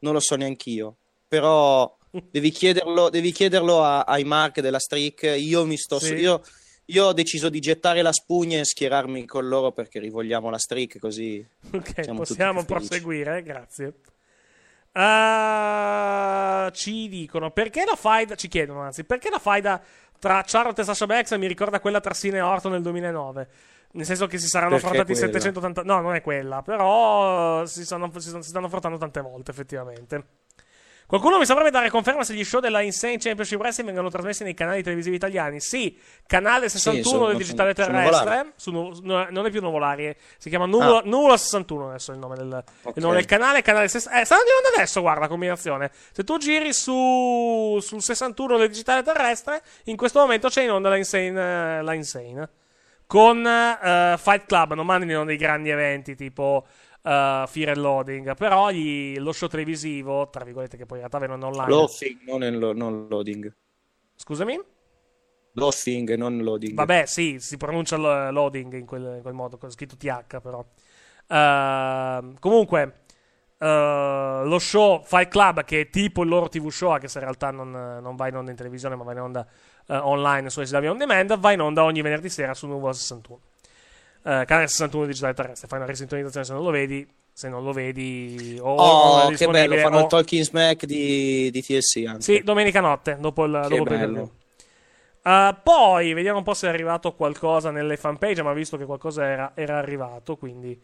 non 0.00 0.12
lo 0.12 0.18
so 0.18 0.34
neanch'io. 0.34 0.96
Però 1.28 1.96
devi 2.10 2.50
chiederlo, 2.50 3.10
devi 3.10 3.30
chiederlo 3.30 3.80
a- 3.84 4.00
ai 4.00 4.24
mark 4.24 4.58
della 4.58 4.80
streak. 4.80 5.34
Io 5.38 5.64
mi 5.66 5.76
sto. 5.76 6.00
Sì. 6.00 6.14
Io, 6.14 6.42
io 6.86 7.04
ho 7.06 7.12
deciso 7.12 7.48
di 7.48 7.60
gettare 7.60 8.02
la 8.02 8.12
spugna 8.12 8.58
e 8.58 8.64
schierarmi 8.64 9.24
con 9.26 9.48
loro 9.48 9.72
perché 9.72 9.98
rivogliamo 9.98 10.50
la 10.50 10.58
streak 10.58 10.98
così. 10.98 11.46
Ok, 11.72 12.12
possiamo 12.14 12.64
proseguire, 12.64 13.42
grazie. 13.42 13.94
Eh, 14.92 16.70
ci 16.72 17.08
dicono 17.08 17.50
perché 17.50 17.84
la 17.84 17.96
faida. 17.96 18.34
Ci 18.34 18.48
chiedono 18.48 18.80
anzi, 18.80 19.04
perché 19.04 19.30
la 19.30 19.38
faida 19.38 19.82
tra 20.18 20.42
Charlotte 20.46 20.80
e 20.80 20.84
Sasha 20.84 21.06
Banks 21.06 21.32
mi 21.32 21.46
ricorda 21.46 21.80
quella 21.80 22.00
tra 22.00 22.14
Sina 22.14 22.38
e 22.38 22.40
Orton 22.40 22.72
nel 22.72 22.82
2009. 22.82 23.48
Nel 23.92 24.04
senso 24.04 24.26
che 24.26 24.38
si 24.38 24.46
saranno 24.48 24.76
affrontati 24.76 25.12
quella? 25.12 25.26
780. 25.26 25.82
No, 25.82 26.00
non 26.00 26.14
è 26.14 26.20
quella, 26.20 26.62
però 26.62 27.64
si 27.66 27.84
stanno, 27.84 28.10
si 28.18 28.28
stanno- 28.28 28.42
si 28.42 28.48
stanno 28.50 28.66
affrontando 28.66 28.98
tante 28.98 29.20
volte, 29.20 29.50
effettivamente. 29.50 30.24
Qualcuno 31.06 31.38
mi 31.38 31.46
saprebbe 31.46 31.70
dare 31.70 31.88
conferma 31.88 32.24
se 32.24 32.34
gli 32.34 32.42
show 32.42 32.60
della 32.60 32.80
Insane 32.80 33.18
Championship 33.18 33.60
Wrestling 33.60 33.88
vengono 33.90 34.10
trasmessi 34.10 34.42
nei 34.42 34.54
canali 34.54 34.82
televisivi 34.82 35.14
italiani? 35.14 35.60
Sì, 35.60 35.96
canale 36.26 36.68
61 36.68 37.04
sono- 37.08 37.26
del 37.28 37.36
digitale 37.36 37.74
sono- 37.74 37.86
sono 37.86 37.98
terrestre. 37.98 38.24
Nuvolari. 38.24 38.52
su 38.56 39.00
no, 39.04 39.26
non 39.30 39.46
è 39.46 39.50
più 39.50 39.60
Nuvolari, 39.60 40.06
eh, 40.08 40.16
si 40.36 40.48
chiama 40.48 40.66
Nuvola, 40.66 40.98
Ah. 40.98 41.02
Nuvola 41.04 41.36
61 41.36 41.88
adesso 41.90 42.10
il 42.10 42.18
nome 42.18 42.34
del, 42.34 42.64
il 42.86 42.92
nome 43.02 43.14
del 43.14 43.24
canale. 43.24 43.62
canale 43.62 43.86
ses- 43.86 44.06
eh, 44.12 44.24
stanno 44.24 44.40
andando 44.40 44.76
adesso, 44.76 45.00
guarda 45.00 45.20
la 45.20 45.28
combinazione. 45.28 45.92
Se 46.10 46.24
tu 46.24 46.38
giri 46.38 46.72
su, 46.72 47.78
sul 47.80 48.02
61 48.02 48.56
del 48.58 48.68
digitale 48.68 49.04
terrestre, 49.04 49.62
in 49.84 49.96
questo 49.96 50.18
momento 50.18 50.48
c'è 50.48 50.62
in 50.62 50.72
onda 50.72 50.88
la 50.88 50.96
Insane. 50.96 51.78
eh, 51.78 51.82
la 51.82 51.94
Insane 51.94 52.48
con 53.06 53.46
eh, 53.46 54.16
Fight 54.18 54.46
Club 54.46 54.74
non 54.74 54.84
mandano 54.84 55.24
dei 55.24 55.36
grandi 55.36 55.70
eventi 55.70 56.16
tipo 56.16 56.66
eh, 57.06 57.44
Fear 57.48 57.68
and 57.70 57.78
Loading 57.78 58.34
però 58.36 58.70
gli- 58.70 59.18
lo 59.18 59.32
show 59.32 59.48
televisivo 59.48 60.28
tra 60.30 60.44
virgolette 60.44 60.76
che 60.76 60.86
poi 60.86 61.00
in 61.00 61.08
realtà 61.08 61.18
vengono 61.26 61.46
online 61.48 61.68
Loathing, 61.70 62.22
non, 62.22 62.58
lo- 62.58 62.72
non 62.72 63.08
loading. 63.10 63.52
scusami 64.16 64.58
Loathing, 65.56 66.14
non 66.16 66.38
loading. 66.44 66.76
vabbè 66.76 67.06
sì 67.06 67.38
si 67.40 67.56
pronuncia 67.56 67.96
lo- 67.96 68.30
loading 68.30 68.72
in 68.74 68.86
quel, 68.86 69.14
in 69.16 69.22
quel 69.22 69.34
modo 69.34 69.58
con 69.58 69.70
scritto 69.70 69.96
TH 69.96 70.40
però 70.40 70.64
Ehm, 71.28 72.38
comunque 72.38 73.00
eh, 73.58 74.42
lo 74.44 74.58
show 74.60 75.02
Fight 75.02 75.28
Club 75.28 75.64
che 75.64 75.80
è 75.80 75.90
tipo 75.90 76.22
il 76.22 76.28
loro 76.28 76.48
TV 76.48 76.68
show 76.70 76.90
anche 76.90 77.08
se 77.08 77.18
in 77.18 77.24
realtà 77.24 77.50
non, 77.50 77.70
non 77.72 78.14
va 78.14 78.28
in 78.28 78.36
onda 78.36 78.52
in 78.52 78.56
televisione 78.56 78.94
ma 78.94 79.02
va 79.02 79.10
in 79.12 79.18
onda 79.20 79.44
eh, 79.88 79.96
online 79.96 80.50
su 80.50 80.62
SW 80.62 80.86
On 80.90 80.98
Demand 80.98 81.36
va 81.38 81.50
in 81.52 81.60
onda 81.60 81.82
ogni 81.82 82.00
venerdì 82.00 82.28
sera 82.28 82.54
su 82.54 82.68
Nuvola 82.68 82.92
61 82.92 83.40
eh, 84.26 84.44
canale 84.44 84.66
61 84.66 85.06
digitale 85.06 85.34
terrestre 85.34 85.68
fai 85.68 85.78
una 85.78 85.86
risintonizzazione 85.88 86.44
se 86.44 86.52
non 86.52 86.62
lo 86.62 86.70
vedi 86.70 87.06
se 87.32 87.48
non 87.48 87.62
lo 87.62 87.72
vedi 87.72 88.58
o, 88.60 88.74
Oh, 88.74 89.22
non 89.24 89.34
che 89.34 89.46
bello, 89.46 89.76
fanno 89.76 89.98
o- 89.98 90.00
il 90.00 90.06
Talking 90.06 90.42
Smack 90.42 90.84
di, 90.86 91.50
di 91.50 91.62
TLC 91.62 92.04
anche. 92.06 92.22
sì 92.22 92.40
domenica 92.42 92.80
notte 92.80 93.16
dopo 93.20 93.44
il, 93.44 93.66
Che 93.68 93.76
dopo 93.76 93.84
bello. 93.90 94.30
Uh, 95.22 95.54
poi 95.62 96.12
vediamo 96.12 96.38
un 96.38 96.44
po' 96.44 96.54
se 96.54 96.66
è 96.68 96.70
arrivato 96.70 97.12
qualcosa 97.14 97.72
nelle 97.72 97.96
fanpage, 97.96 98.42
ma 98.42 98.52
visto 98.52 98.76
che 98.76 98.84
qualcosa 98.84 99.24
era, 99.26 99.52
era 99.56 99.76
arrivato, 99.76 100.36
quindi, 100.36 100.80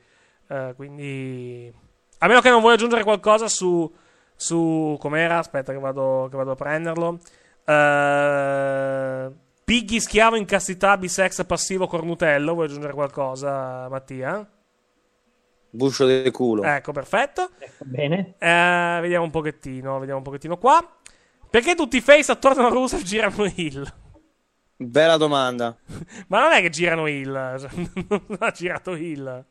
eh, 0.49 0.73
quindi. 0.75 1.73
A 2.19 2.27
meno 2.27 2.41
che 2.41 2.51
non 2.51 2.61
vuoi 2.61 2.75
aggiungere 2.75 3.05
qualcosa 3.05 3.47
su. 3.47 3.89
su 4.35 4.97
com'era? 4.99 5.39
Aspetta, 5.39 5.73
che 5.73 5.79
vado, 5.79 6.27
che 6.29 6.37
vado 6.37 6.51
a 6.51 6.55
prenderlo. 6.57 7.21
Uh, 7.65 9.33
Piggy 9.65 10.01
schiavo 10.01 10.37
in 10.37 10.45
castità, 10.45 10.97
bisex 10.97 11.45
passivo 11.47 11.87
cornutello. 11.87 12.55
Vuoi 12.55 12.67
aggiungere 12.67 12.93
qualcosa, 12.93 13.89
Mattia? 13.89 14.47
Buscio 15.71 16.05
del 16.05 16.31
culo. 16.31 16.63
Ecco, 16.65 16.93
perfetto. 16.93 17.51
Bene. 17.79 18.35
Eh, 18.39 18.99
vediamo 19.01 19.25
un 19.25 19.31
pochettino, 19.31 19.99
vediamo 19.99 20.19
un 20.19 20.25
pochettino 20.25 20.59
qua. 20.59 20.87
Perché 21.49 21.75
tutti 21.75 21.97
i 21.99 22.01
face 22.01 22.33
attorno 22.33 22.67
a 22.67 22.71
Rusev 22.71 23.03
girano 23.03 23.45
heel? 23.45 23.93
Bella 24.77 25.17
domanda. 25.17 25.77
Ma 26.29 26.41
non 26.41 26.53
è 26.53 26.61
che 26.61 26.71
girano 26.71 27.07
heel, 27.07 27.57
cioè, 27.59 27.71
non 28.09 28.39
ha 28.41 28.51
girato 28.51 28.95
heel. 28.95 29.47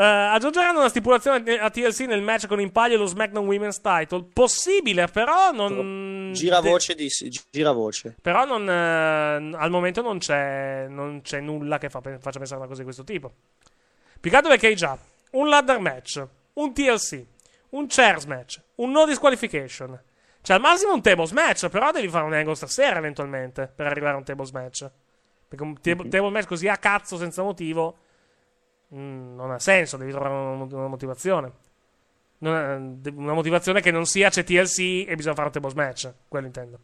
Eh, 0.00 0.02
aggiungeranno 0.02 0.78
una 0.78 0.88
stipulazione 0.88 1.58
a 1.58 1.68
TLC 1.68 2.06
nel 2.06 2.22
match 2.22 2.46
con 2.46 2.58
Impaglia 2.58 2.94
e 2.94 2.96
lo 2.96 3.04
SmackDown 3.04 3.44
Women's 3.44 3.82
Title. 3.82 4.28
Possibile, 4.32 5.08
però 5.08 5.52
non. 5.52 6.30
Gira 6.32 6.60
voce 6.60 6.94
di 6.94 7.06
gira 7.50 7.72
voce. 7.72 8.16
Però 8.22 8.46
non, 8.46 8.66
eh, 8.66 9.56
al 9.58 9.68
momento 9.68 10.00
non 10.00 10.16
c'è, 10.16 10.86
non 10.88 11.20
c'è 11.20 11.40
nulla 11.40 11.76
che 11.76 11.90
fa- 11.90 12.00
faccia 12.00 12.38
pensare 12.38 12.54
a 12.54 12.56
una 12.56 12.66
cosa 12.66 12.78
di 12.78 12.84
questo 12.84 13.04
tipo. 13.04 13.30
Più 14.18 14.30
che 14.30 14.36
altro 14.36 14.50
perché 14.50 14.68
hai 14.68 14.74
già 14.74 14.96
un 15.32 15.48
ladder 15.50 15.78
match, 15.80 16.26
un 16.54 16.72
TLC, 16.72 17.22
un 17.70 17.86
chairs 17.86 18.24
match, 18.24 18.58
un 18.76 18.92
no 18.92 19.04
disqualification. 19.04 20.02
Cioè 20.40 20.56
al 20.56 20.62
massimo 20.62 20.94
un 20.94 21.02
tables 21.02 21.32
match, 21.32 21.68
però 21.68 21.90
devi 21.90 22.08
fare 22.08 22.24
un 22.24 22.32
angle 22.32 22.54
stasera 22.54 22.96
eventualmente 22.96 23.66
per 23.66 23.84
arrivare 23.84 24.14
a 24.14 24.16
un 24.16 24.24
tables 24.24 24.50
match. 24.52 24.90
Perché 25.46 25.62
un 25.62 25.78
table, 25.78 26.08
table 26.08 26.30
match 26.30 26.46
così 26.46 26.68
a 26.68 26.78
cazzo 26.78 27.18
senza 27.18 27.42
motivo 27.42 28.08
mm, 28.94 29.34
non 29.34 29.50
ha 29.50 29.58
senso, 29.58 29.96
devi 29.96 30.10
trovare 30.10 30.34
una, 30.34 30.66
una 30.76 30.86
motivazione. 30.88 31.52
È- 32.38 32.46
una 32.46 33.32
motivazione 33.32 33.80
che 33.80 33.90
non 33.90 34.06
sia 34.06 34.30
c'è 34.30 34.44
TLC 34.44 35.06
e 35.08 35.14
bisogna 35.14 35.34
fare 35.34 35.48
un 35.48 35.52
tables 35.52 35.74
match. 35.74 36.12
Quello 36.28 36.46
intendo. 36.46 36.78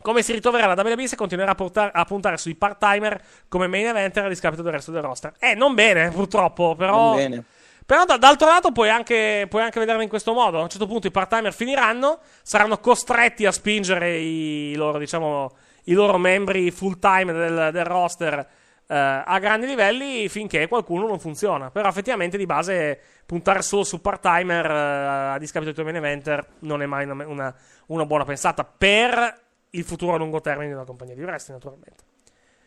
Come 0.00 0.22
si 0.22 0.32
ritroverà 0.32 0.72
la 0.72 0.80
WWE 0.82 1.06
se 1.06 1.16
continuerà 1.16 1.52
a, 1.52 1.54
portare- 1.54 1.92
a 1.94 2.04
puntare 2.04 2.36
sui 2.36 2.54
part-timer 2.56 3.22
come 3.48 3.68
main 3.68 3.86
eventer 3.86 4.24
a 4.24 4.28
discapito 4.28 4.62
del 4.62 4.72
resto 4.72 4.90
del 4.90 5.02
roster? 5.02 5.34
Eh, 5.38 5.54
non 5.54 5.74
bene, 5.74 6.10
purtroppo, 6.10 6.74
però... 6.74 7.08
Non 7.08 7.16
bene. 7.16 7.44
Però 7.84 8.04
da- 8.04 8.16
d'altro 8.16 8.46
lato 8.46 8.72
puoi 8.72 8.88
anche, 8.88 9.46
puoi 9.48 9.62
anche 9.62 9.78
vederlo 9.78 10.02
in 10.02 10.08
questo 10.08 10.32
modo. 10.32 10.58
A 10.58 10.62
un 10.62 10.68
certo 10.68 10.86
punto 10.86 11.06
i 11.06 11.10
part-timer 11.10 11.52
finiranno, 11.52 12.20
saranno 12.42 12.78
costretti 12.78 13.44
a 13.46 13.52
spingere 13.52 14.18
i 14.18 14.74
loro, 14.74 14.98
diciamo, 14.98 15.56
i 15.84 15.92
loro 15.92 16.18
membri 16.18 16.70
full-time 16.70 17.32
del, 17.32 17.70
del 17.72 17.84
roster 17.84 18.48
a 18.94 19.38
grandi 19.38 19.66
livelli 19.66 20.28
finché 20.28 20.68
qualcuno 20.68 21.06
non 21.06 21.18
funziona. 21.18 21.70
Però 21.70 21.88
effettivamente 21.88 22.36
di 22.36 22.46
base 22.46 22.98
puntare 23.26 23.62
solo 23.62 23.84
su 23.84 24.00
part-timer 24.00 24.66
eh, 24.66 25.34
a 25.34 25.38
discapito 25.38 25.72
dei 25.72 25.74
tuoi 25.74 25.86
main 25.86 25.96
eventer 25.96 26.46
non 26.60 26.82
è 26.82 26.86
mai 26.86 27.04
una, 27.04 27.26
una- 27.26 27.56
una 27.86 28.06
buona 28.06 28.24
pensata 28.24 28.64
per 28.64 29.40
il 29.70 29.84
futuro 29.84 30.14
a 30.14 30.18
lungo 30.18 30.40
termine 30.40 30.68
di 30.68 30.74
una 30.74 30.84
compagnia 30.84 31.14
di 31.14 31.22
wrestling, 31.22 31.58
naturalmente. 31.62 32.04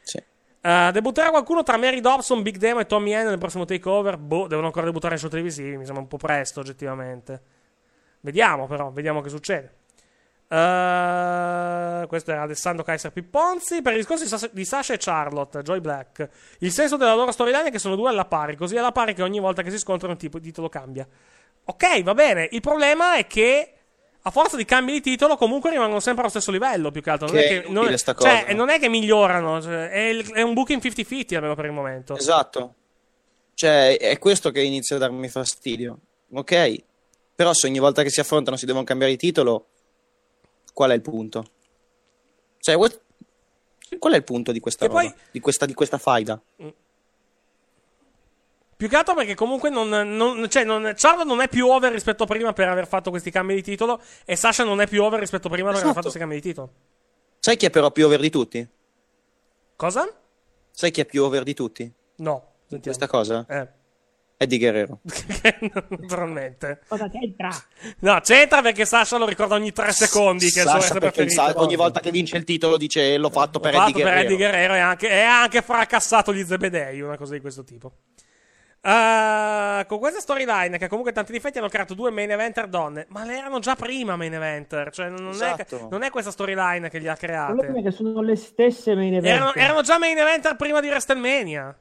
Sì. 0.01 0.23
Uh, 0.61 0.91
debutterà 0.91 1.29
qualcuno 1.29 1.61
tra 1.61 1.77
Mary 1.77 1.99
Dobson, 1.99 2.41
Big 2.41 2.57
Demo 2.57 2.79
e 2.79 2.87
Tommy 2.87 3.11
Henn 3.11 3.27
nel 3.27 3.37
prossimo 3.37 3.65
takeover? 3.65 4.17
Boh, 4.17 4.47
devono 4.47 4.67
ancora 4.67 4.85
debuttare 4.85 5.13
in 5.13 5.19
show 5.19 5.29
televisivi. 5.29 5.77
Mi 5.77 5.85
sembra 5.85 6.01
un 6.01 6.07
po' 6.07 6.17
presto, 6.17 6.61
oggettivamente. 6.61 7.41
Vediamo, 8.21 8.65
però, 8.65 8.89
vediamo 8.89 9.21
che 9.21 9.29
succede. 9.29 9.73
Uh, 10.47 12.05
questo 12.07 12.31
era 12.31 12.43
Alessandro 12.43 12.83
Kaiser 12.83 13.11
Pipponzi. 13.11 13.81
Per 13.81 13.91
il 13.93 13.99
discorso 13.99 14.23
di, 14.23 14.29
Sas- 14.29 14.51
di 14.51 14.65
Sasha 14.65 14.93
e 14.93 14.97
Charlotte, 14.97 15.61
Joy 15.61 15.79
Black. 15.79 16.27
Il 16.59 16.71
senso 16.71 16.97
della 16.97 17.15
loro 17.15 17.31
storyline 17.31 17.65
è 17.67 17.71
che 17.71 17.79
sono 17.79 17.95
due 17.95 18.09
alla 18.09 18.25
pari. 18.25 18.55
Così 18.55 18.77
alla 18.77 18.91
pari 18.91 19.13
che 19.13 19.23
ogni 19.23 19.39
volta 19.39 19.61
che 19.63 19.71
si 19.71 19.77
scontrano 19.79 20.13
il 20.13 20.19
tipo- 20.19 20.37
il 20.37 20.43
titolo 20.43 20.69
cambia. 20.69 21.07
Ok, 21.65 22.03
va 22.03 22.13
bene. 22.13 22.47
Il 22.51 22.61
problema 22.61 23.15
è 23.15 23.25
che. 23.27 23.69
A 24.27 24.31
forza 24.31 24.57
di 24.57 24.65
cambi 24.65 24.91
di 24.91 25.01
titolo, 25.01 25.37
comunque 25.37 25.69
rimangono 25.69 25.99
sempre 25.99 26.21
allo 26.23 26.31
stesso 26.31 26.49
livello. 26.49 26.89
Più 26.89 26.99
che 27.01 27.11
altro, 27.11 27.27
non 27.27 27.35
Che 27.35 27.43
è 27.47 27.57
è 27.57 27.61
che, 27.61 27.69
non, 27.69 27.95
sta 27.95 28.15
cioè, 28.15 28.41
cosa. 28.41 28.53
non 28.55 28.69
è 28.69 28.79
che 28.79 28.89
migliorano. 28.89 29.61
cioè, 29.61 29.89
è, 29.89 30.17
è 30.31 30.41
un 30.41 30.55
booking 30.55 30.81
50-50 30.81 31.35
almeno 31.35 31.53
per 31.53 31.65
il 31.65 31.71
momento. 31.71 32.17
Esatto. 32.17 32.73
Cioè, 33.53 33.97
è 33.99 34.17
questo 34.17 34.49
che 34.49 34.61
inizia 34.61 34.95
a 34.95 34.99
darmi 34.99 35.29
fastidio. 35.29 35.99
Ok, 36.33 36.75
però 37.35 37.53
se 37.53 37.67
ogni 37.67 37.77
volta 37.77 38.01
che 38.01 38.09
si 38.09 38.19
affrontano 38.19 38.57
si 38.57 38.65
devono 38.65 38.83
cambiare 38.83 39.11
di 39.13 39.19
titolo, 39.19 39.67
qual 40.75 40.91
è 40.91 40.93
il 40.93 41.01
punto? 41.01 41.45
Cioè, 42.59 42.75
what- 42.75 43.01
qual 43.97 44.13
è 44.13 44.17
il 44.17 44.23
punto 44.25 44.51
di 44.51 44.59
questa 44.59 44.87
roba? 44.87 44.99
poi- 44.99 45.13
Di, 45.31 45.39
questa, 45.39 45.65
di 45.65 45.73
questa 45.73 45.97
faida? 45.97 46.39
Più 48.77 48.89
che 48.89 48.95
altro 48.97 49.15
perché 49.15 49.35
comunque 49.35 49.69
non, 49.69 49.87
non, 49.87 50.49
cioè 50.49 50.65
non, 50.65 50.91
Charlotte 50.97 51.25
non 51.27 51.39
è 51.39 51.47
più 51.47 51.65
over 51.67 51.93
rispetto 51.93 52.23
a 52.23 52.25
prima 52.25 52.51
per 52.51 52.67
aver 52.67 52.87
fatto 52.87 53.09
questi 53.09 53.31
cambi 53.31 53.55
di 53.55 53.63
titolo 53.63 54.01
e 54.25 54.35
Sasha 54.35 54.65
non 54.65 54.81
è 54.81 54.87
più 54.87 55.01
over 55.01 55.17
rispetto 55.17 55.47
a 55.47 55.49
prima 55.49 55.69
per 55.69 55.79
aver 55.79 55.91
Esatto. 55.91 55.93
fatto 55.93 56.01
questi 56.01 56.19
cambi 56.19 56.35
di 56.35 56.41
titolo. 56.41 56.73
Sai 57.39 57.55
chi 57.55 57.67
è 57.67 57.69
però 57.69 57.89
più 57.91 58.05
over 58.05 58.19
di 58.19 58.29
tutti? 58.29 58.67
Cosa? 59.77 60.13
Sai 60.71 60.91
chi 60.91 60.99
è 60.99 61.05
più 61.05 61.23
over 61.23 61.43
di 61.43 61.53
tutti? 61.53 61.89
No. 62.17 62.51
In 62.67 62.81
questa 62.81 63.07
cosa? 63.07 63.45
Eh. 63.47 63.67
Eddie 64.37 64.57
Guerrero. 64.57 64.99
Naturalmente. 65.89 66.81
Cosa 66.87 67.09
c'entra? 67.09 67.49
No, 67.99 68.19
c'entra 68.21 68.61
perché 68.61 68.85
Sasha 68.85 69.17
lo 69.17 69.25
ricorda 69.25 69.55
ogni 69.55 69.71
tre 69.71 69.91
secondi 69.91 70.49
che 70.49 70.61
è 70.61 70.63
Sasha 70.63 70.99
perché 70.99 71.29
sa- 71.29 71.53
ogni 71.55 71.75
volta 71.75 71.99
che 72.01 72.11
vince 72.11 72.37
il 72.37 72.43
titolo 72.43 72.77
dice 72.77 73.17
l'ho 73.17 73.29
fatto 73.29 73.59
per 73.59 73.73
L'ho 73.73 73.79
fatto 73.79 73.91
Eddie 73.91 74.03
per 74.03 74.11
Guerrero. 74.11 74.33
Eddie 74.33 74.47
Guerrero 74.47 74.73
e 74.73 74.79
anche, 74.79 75.09
e 75.09 75.21
ha 75.21 75.41
anche 75.41 75.61
fracassato 75.61 76.33
gli 76.33 76.43
Zebedei, 76.43 76.99
una 77.01 77.17
cosa 77.17 77.33
di 77.33 77.39
questo 77.39 77.63
tipo. 77.63 77.93
Uh, 78.85 79.83
con 79.87 79.97
questa 79.97 80.19
storyline, 80.19 80.77
che 80.77 80.87
comunque 80.87 81.11
tanti 81.11 81.31
difetti 81.31 81.57
hanno 81.57 81.69
creato 81.69 81.95
due 81.95 82.11
main 82.11 82.29
eventer 82.29 82.67
donne, 82.67 83.07
ma 83.09 83.25
le 83.25 83.35
erano 83.35 83.57
già 83.57 83.75
prima 83.75 84.15
main 84.15 84.31
eventer. 84.31 84.91
Cioè, 84.91 85.09
non, 85.09 85.29
è, 85.29 85.31
Esatto. 85.31 85.87
non 85.89 86.03
è 86.03 86.11
questa 86.11 86.29
storyline 86.29 86.87
che 86.89 86.99
li 86.99 87.07
ha 87.07 87.15
create. 87.15 87.65
è 87.83 87.89
sono 87.89 88.21
le 88.21 88.35
stesse 88.35 88.93
main 88.93 89.15
event. 89.15 89.33
Erano, 89.33 89.53
erano 89.55 89.81
già 89.81 89.97
main 89.97 90.15
eventer 90.15 90.55
prima 90.55 90.81
di 90.81 90.87
WrestleMania. 90.87 91.75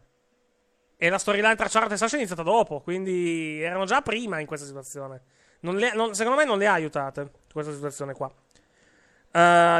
E 1.04 1.10
la 1.10 1.18
storyline 1.18 1.54
tra 1.54 1.68
Charlotte 1.68 1.96
e 1.96 1.98
Sasha 1.98 2.14
è 2.14 2.18
iniziata 2.18 2.42
dopo. 2.42 2.80
Quindi 2.80 3.60
erano 3.60 3.84
già 3.84 4.00
prima 4.00 4.40
in 4.40 4.46
questa 4.46 4.64
situazione. 4.64 5.20
Non 5.60 5.76
le- 5.76 5.92
non- 5.92 6.14
secondo 6.14 6.38
me 6.38 6.46
non 6.46 6.56
le 6.56 6.66
ha 6.66 6.72
aiutate 6.72 7.30
questa 7.52 7.72
situazione 7.72 8.14
qua. 8.14 8.24
Uh, 8.26 8.30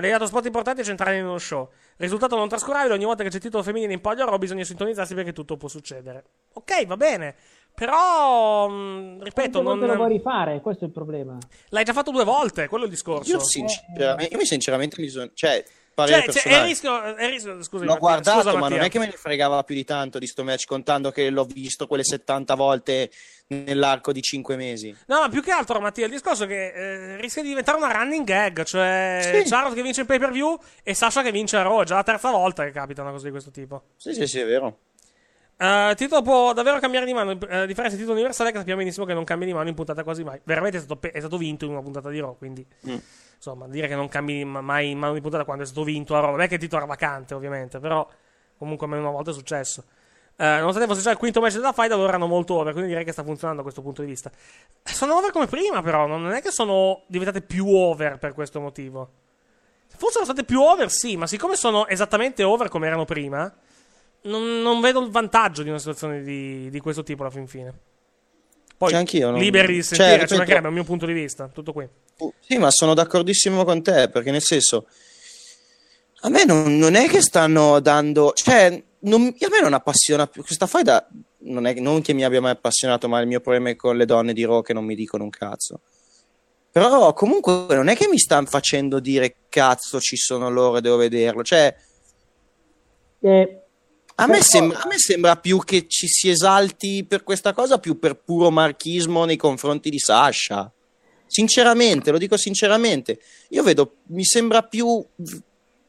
le 0.01 0.09
ha 0.09 0.11
dato 0.11 0.27
spot 0.27 0.45
importanti 0.45 0.83
e 0.83 0.85
centrali 0.85 1.17
nello 1.17 1.39
show. 1.39 1.71
Risultato 1.97 2.37
non 2.37 2.47
trascurabile: 2.47 2.93
ogni 2.93 3.07
volta 3.07 3.23
che 3.23 3.31
c'è 3.31 3.39
titolo 3.39 3.63
femminile 3.63 3.95
in 3.95 4.03
podio, 4.03 4.27
Raw 4.27 4.37
bisogna 4.37 4.65
sintonizzarsi 4.65 5.15
perché 5.15 5.33
tutto 5.33 5.57
può 5.57 5.69
succedere. 5.69 6.25
Ok, 6.55 6.85
va 6.85 6.97
bene. 6.99 7.35
Però, 7.75 8.69
mh, 8.69 9.23
ripeto, 9.23 9.63
Quante 9.63 9.63
volte 9.63 9.87
lo 9.87 9.95
vuoi 9.95 10.09
non... 10.09 10.17
rifare? 10.19 10.61
Questo 10.61 10.85
è 10.85 10.89
il 10.89 10.93
problema. 10.93 11.39
l'hai 11.71 11.85
già 11.85 11.95
fatto 11.95 12.11
due 12.11 12.25
volte. 12.25 12.69
Quello 12.69 12.85
è 12.85 12.87
il 12.87 12.93
discorso. 12.93 13.31
Io, 13.31 13.39
sinceramente, 13.39 14.37
io 14.37 14.45
sinceramente 14.45 15.01
mi 15.01 15.09
sono... 15.09 15.31
Cioè, 15.33 15.65
Cioè, 15.95 16.33
cioè, 16.33 16.43
è 16.43 16.57
il 16.61 16.65
rischio. 16.65 16.97
Il 17.09 17.29
rischio 17.29 17.63
scusami, 17.63 17.89
L'ho 17.89 17.97
guardato, 17.99 18.39
scusa, 18.39 18.53
ma 18.53 18.59
Mattia. 18.61 18.77
non 18.77 18.85
è 18.87 18.91
che 18.91 18.99
me 18.99 19.07
ne 19.07 19.13
fregava 19.13 19.63
più 19.63 19.75
di 19.75 19.85
tanto 19.85 20.19
di 20.19 20.27
sto 20.27 20.43
match, 20.45 20.67
contando 20.67 21.11
che 21.11 21.31
l'ho 21.31 21.45
visto 21.45 21.87
quelle 21.87 22.05
70 22.05 22.55
volte 22.55 23.11
nell'arco 23.49 24.11
di 24.13 24.21
5 24.23 24.57
mesi. 24.57 24.95
No, 25.07 25.21
ma 25.21 25.29
più 25.29 25.43
che 25.43 25.51
altro, 25.53 25.79
Mattia, 25.81 26.07
il 26.07 26.11
discorso 26.11 26.45
è 26.45 26.47
che 26.47 26.73
eh, 27.15 27.21
rischia 27.21 27.43
di 27.43 27.49
diventare 27.49 27.79
una 27.79 27.93
running 27.93 28.25
gag. 28.25 28.63
Cioè, 28.65 29.41
Sì. 29.45 29.49
Charlotte 29.51 29.77
che 29.77 29.83
vince 29.83 30.01
il 30.01 30.07
pay 30.07 30.19
per 30.19 30.31
view 30.33 30.59
e 30.83 30.95
Sasha 30.95 31.23
che 31.23 31.31
vince 31.31 31.57
a 31.57 31.63
Raw. 31.63 31.81
È 31.83 31.85
già 31.85 31.95
la 31.97 32.03
terza 32.03 32.31
volta 32.31 32.65
che 32.65 32.71
capita 32.73 33.03
una 33.03 33.11
cosa 33.13 33.25
di 33.25 33.31
questo 33.31 33.51
tipo. 33.51 33.83
Sì, 33.97 34.13
sì, 34.15 34.27
sì, 34.27 34.41
è 34.41 34.47
vero. 34.47 34.79
Eh, 35.57 35.91
il 35.91 35.95
titolo 35.95 36.21
può 36.23 36.53
davvero 36.53 36.81
cambiare 36.81 37.07
di 37.07 37.13
mano. 37.15 37.31
eh, 37.31 37.35
A 37.35 37.67
differenza 37.67 37.91
del 37.91 37.99
titolo 37.99 38.15
universale, 38.15 38.51
che 38.51 38.59
sappiamo 38.59 38.81
benissimo 38.81 39.07
che 39.07 39.15
non 39.15 39.23
cambia 39.23 39.47
di 39.47 39.53
mano 39.55 39.69
in 39.69 39.75
puntata 39.77 40.03
quasi 40.03 40.25
mai. 40.25 40.41
Veramente 40.43 40.79
è 40.79 40.81
stato, 40.81 40.97
pe- 40.97 41.13
è 41.13 41.21
stato 41.21 41.37
vinto 41.39 41.65
in 41.65 41.71
una 41.71 41.81
puntata 41.83 42.09
di 42.11 42.19
Raw. 42.19 42.37
Quindi, 42.37 42.67
Mm. 42.89 42.97
Insomma, 43.37 43.67
dire 43.69 43.89
che 43.89 43.95
non 43.95 44.09
cambi 44.09 44.45
ma- 44.45 44.61
mai 44.61 44.91
in 44.91 44.99
mano 44.99 45.15
di 45.15 45.21
puntata 45.21 45.45
quando 45.45 45.63
è 45.63 45.67
stato 45.67 45.85
vinto 45.85 46.17
a 46.17 46.21
Raw. 46.21 46.31
Non 46.31 46.41
è 46.41 46.49
che 46.49 46.55
il 46.55 46.61
titolo 46.61 46.83
era 46.83 46.91
vacante, 46.91 47.35
ovviamente. 47.35 47.79
Però, 47.79 48.09
comunque, 48.59 48.87
almeno 48.87 49.05
una 49.05 49.15
volta 49.15 49.31
è 49.31 49.35
successo. 49.35 49.85
Eh, 50.37 50.57
nonostante 50.59 50.89
fosse 50.89 51.03
già 51.03 51.11
il 51.13 51.17
quinto 51.17 51.41
match 51.41 51.55
della 51.55 51.73
fight, 51.73 51.93
allora 51.93 52.09
erano 52.09 52.27
molto 52.27 52.55
over. 52.55 52.73
Quindi 52.73 52.91
direi 52.91 53.05
che 53.05 53.13
sta 53.13 53.23
funzionando 53.23 53.59
da 53.59 53.63
questo 53.63 53.83
punto 53.83 54.03
di 54.03 54.09
vista. 54.09 54.31
Sono 54.83 55.17
over 55.17 55.31
come 55.31 55.47
prima, 55.47 55.83
però. 55.83 56.07
Non 56.07 56.33
è 56.33 56.41
che 56.41 56.51
sono 56.51 57.03
diventate 57.07 57.41
più 57.41 57.69
over 57.69 58.19
per 58.19 58.35
questo 58.35 58.61
motivo. 58.61 59.11
Se 59.87 59.97
fossero 59.97 60.25
state 60.25 60.45
più 60.45 60.61
over, 60.61 60.91
sì, 60.91 61.17
ma 61.17 61.27
siccome 61.27 61.55
sono 61.55 61.87
esattamente 61.87 62.43
over 62.43 62.69
come 62.69 62.87
erano 62.87 63.05
prima, 63.05 63.53
non, 64.23 64.61
non 64.61 64.81
vedo 64.81 65.01
il 65.01 65.11
vantaggio 65.11 65.63
di 65.63 65.69
una 65.69 65.79
situazione 65.79 66.23
di, 66.23 66.69
di 66.71 66.81
questo 66.81 67.03
tipo 67.03 67.23
alla 67.23 67.31
fin 67.31 67.47
fine. 67.47 67.73
Poi, 68.85 68.91
Cioè, 68.91 68.99
anch'io 69.01 69.31
non- 69.31 69.41
liberi 69.41 69.75
di 69.75 69.83
cioè, 69.83 69.97
sentire, 69.97 70.07
ci 70.11 70.13
ripeto- 70.15 70.37
mancherebbe, 70.37 70.65
è 70.67 70.69
il 70.69 70.75
mio 70.75 70.85
punto 70.85 71.07
di 71.07 71.13
vista. 71.13 71.49
Tutto 71.53 71.73
qui. 71.73 71.89
Sì, 72.41 72.59
ma 72.59 72.71
sono 72.71 72.95
d'accordissimo 72.95 73.65
con 73.65 73.83
te, 73.83 74.09
perché 74.09 74.31
nel 74.31 74.43
senso... 74.43 74.87
A 76.21 76.29
me 76.31 76.45
non, 76.45 76.79
non 76.79 76.95
è 76.95 77.09
che 77.09 77.21
stanno 77.21 77.81
dando... 77.81 78.33
Cioè, 78.35 78.83
non- 79.01 79.35
a 79.39 79.49
me 79.51 79.61
non 79.61 79.75
appassiona 79.75 80.27
più... 80.27 80.43
Questa 80.43 80.67
faida 80.67 81.07
non 81.47 81.67
è 81.67 81.75
non 81.75 82.01
che 82.01 82.15
mi 82.15 82.25
abbia 82.25 82.41
mai 82.41 82.53
appassionato, 82.53 83.09
ma 83.09 83.21
il 83.21 83.27
mio 83.27 83.41
problema 83.41 83.69
è 83.69 83.77
con 83.77 83.97
le 83.97 84.07
donne 84.07 84.33
di 84.33 84.45
Raw 84.45 84.63
che 84.63 84.73
non 84.73 84.85
mi 84.85 84.95
dicono 84.95 85.25
un 85.25 85.31
cazzo. 85.31 85.81
Però 86.73 87.13
comunque 87.13 87.67
non 87.75 87.89
è 87.89 87.95
che 87.97 88.09
mi 88.09 88.19
stanno 88.19 88.47
facendo 88.47 88.99
dire 89.01 89.37
cazzo 89.49 90.01
ci 90.01 90.17
sono 90.17 90.49
loro 90.51 90.79
e 90.79 90.81
devo 90.81 90.97
vederlo. 90.97 91.43
Cioè, 91.43 91.75
Eh, 93.21 93.63
a 94.17 94.27
me, 94.27 94.43
sembra, 94.43 94.81
a 94.81 94.87
me 94.87 94.95
sembra 94.97 95.37
più 95.37 95.59
che 95.59 95.87
ci 95.89 96.07
si 96.07 96.29
esalti 96.29 97.05
per 97.05 97.25
questa 97.25 97.53
cosa, 97.53 97.79
più 97.79 97.99
per 97.99 98.17
puro 98.17 98.51
marchismo 98.51 99.25
nei 99.25 99.37
confronti 99.37 99.91
di 99.91 99.99
Sasha. 99.99 100.71
Sinceramente, 101.27 102.11
lo 102.13 102.19
dico 102.19 102.37
sinceramente. 102.37 103.19
Io 103.51 103.63
vedo, 103.63 103.97
mi 104.09 104.25
sembra 104.25 104.63
più. 104.63 105.05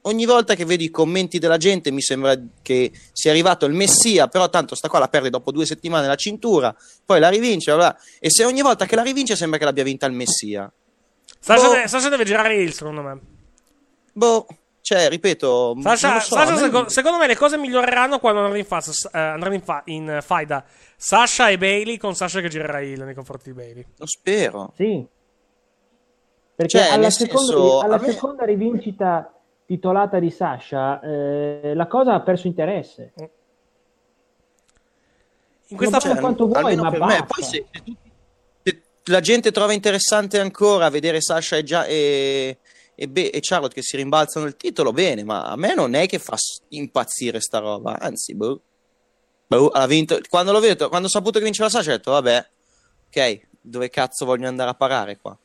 Ogni 0.08 0.26
volta 0.26 0.54
che 0.56 0.66
vedo 0.66 0.84
i 0.84 0.90
commenti 0.90 1.40
della 1.40 1.58
gente, 1.58 1.92
mi 1.92 2.02
sembra 2.02 2.40
che 2.62 2.92
sia 3.12 3.32
arrivato 3.32 3.66
il 3.66 3.74
messia, 3.74 4.28
però 4.28 4.50
tanto 4.50 4.76
sta 4.76 4.88
qua 4.88 5.00
la 5.00 5.08
perde 5.08 5.32
dopo 5.32 5.52
due 5.52 5.66
settimane 5.66 6.06
la 6.06 6.16
cintura, 6.16 6.76
poi 7.04 7.20
la 7.20 7.30
rivince, 7.30 7.74
bla 7.74 7.90
bla. 7.90 8.00
e 8.20 8.30
se 8.30 8.44
ogni 8.44 8.62
volta 8.62 8.86
che 8.86 8.96
la 8.96 9.02
rivince 9.02 9.36
sembra 9.36 9.58
che 9.58 9.66
l'abbia 9.66 9.84
vinta 9.84 10.06
il 10.06 10.14
messia. 10.14 10.72
Sasha, 11.40 11.68
Boh. 11.68 11.74
de- 11.74 11.88
Sasha 11.88 12.10
deve 12.10 12.24
girare 12.24 12.56
il, 12.56 12.74
secondo 12.74 13.02
me. 13.02 13.20
Boh, 14.14 14.46
cioè, 14.86 15.10
ripeto, 15.10 15.76
Sasha, 15.82 16.08
non 16.10 16.18
lo 16.18 16.22
so, 16.22 16.36
Sasha, 16.36 16.56
seco- 16.58 16.90
secondo 16.90 17.18
me 17.18 17.26
le 17.26 17.36
cose 17.36 17.58
miglioreranno 17.58 18.20
quando 18.20 18.42
andranno 18.42 18.60
in, 18.60 18.66
fa- 18.66 18.84
eh, 19.14 19.18
andranno 19.18 19.56
in, 19.56 19.62
fa- 19.64 19.82
in 19.86 20.20
faida 20.22 20.64
Sasha 20.96 21.50
e 21.50 21.58
Bailey 21.58 21.98
con 21.98 22.14
Sasha 22.14 22.40
che 22.40 22.50
girerà 22.50 22.82
il 22.82 23.04
nei 23.04 23.16
confronti 23.16 23.50
di 23.50 23.56
Bailey. 23.56 23.84
Lo 23.98 24.06
spero. 24.06 24.72
Sì. 24.76 25.04
Perché 26.56 26.78
Cioè, 26.78 26.90
alla, 26.92 27.10
seconda, 27.10 27.52
senso, 27.52 27.80
alla 27.80 27.98
me- 27.98 28.12
seconda 28.12 28.46
rivincita 28.46 29.34
titolata 29.66 30.20
di 30.20 30.30
Sasha, 30.30 31.00
eh, 31.02 31.74
la 31.74 31.88
cosa 31.88 32.14
ha 32.14 32.20
perso 32.22 32.46
interesse. 32.46 33.12
In 35.70 35.78
questa 35.78 35.98
Cioè, 36.00 36.20
quanto 36.20 36.46
vuoi, 36.46 36.76
ma 36.76 36.92
per 36.92 37.00
basta. 37.00 37.20
me. 37.22 37.26
Poi 37.26 37.44
se, 37.44 37.66
se 37.74 37.84
se 38.64 39.12
la 39.12 39.20
gente 39.20 39.52
trova 39.52 39.74
interessante 39.74 40.40
ancora 40.40 40.90
vedere 40.92 41.22
Sasha 41.22 41.58
e, 41.58 41.64
Gia- 41.64 41.86
e, 41.88 42.58
e 42.96 43.08
Be- 43.08 43.30
e 43.30 43.40
Charlotte 43.42 43.76
che 43.76 43.82
si 43.82 43.98
rimbalzano 43.98 44.46
il 44.46 44.56
titolo, 44.56 44.92
bene, 44.92 45.24
ma 45.24 45.44
a 45.44 45.56
me 45.56 45.76
non 45.76 45.94
è 45.94 46.06
che 46.08 46.20
fa 46.20 46.36
impazzire 46.70 47.40
sta 47.40 47.60
roba, 47.60 48.00
anzi, 48.00 48.34
boh. 48.36 48.62
Boh, 49.48 49.68
ha 49.68 49.86
vinto. 49.86 50.20
Quando 50.30 50.52
l'ho 50.52 50.60
detto, 50.60 50.90
quando 50.90 51.08
ho 51.08 51.12
saputo 51.12 51.38
che 51.38 51.46
vinceva 51.46 51.70
Sasha, 51.70 51.92
ho 51.92 51.96
detto, 51.98 52.12
vabbè, 52.12 52.48
ok, 53.08 53.48
dove 53.62 53.90
cazzo 53.90 54.26
vogliono 54.26 54.48
andare 54.48 54.70
a 54.70 54.74
parare 54.74 55.18
qua? 55.18 55.38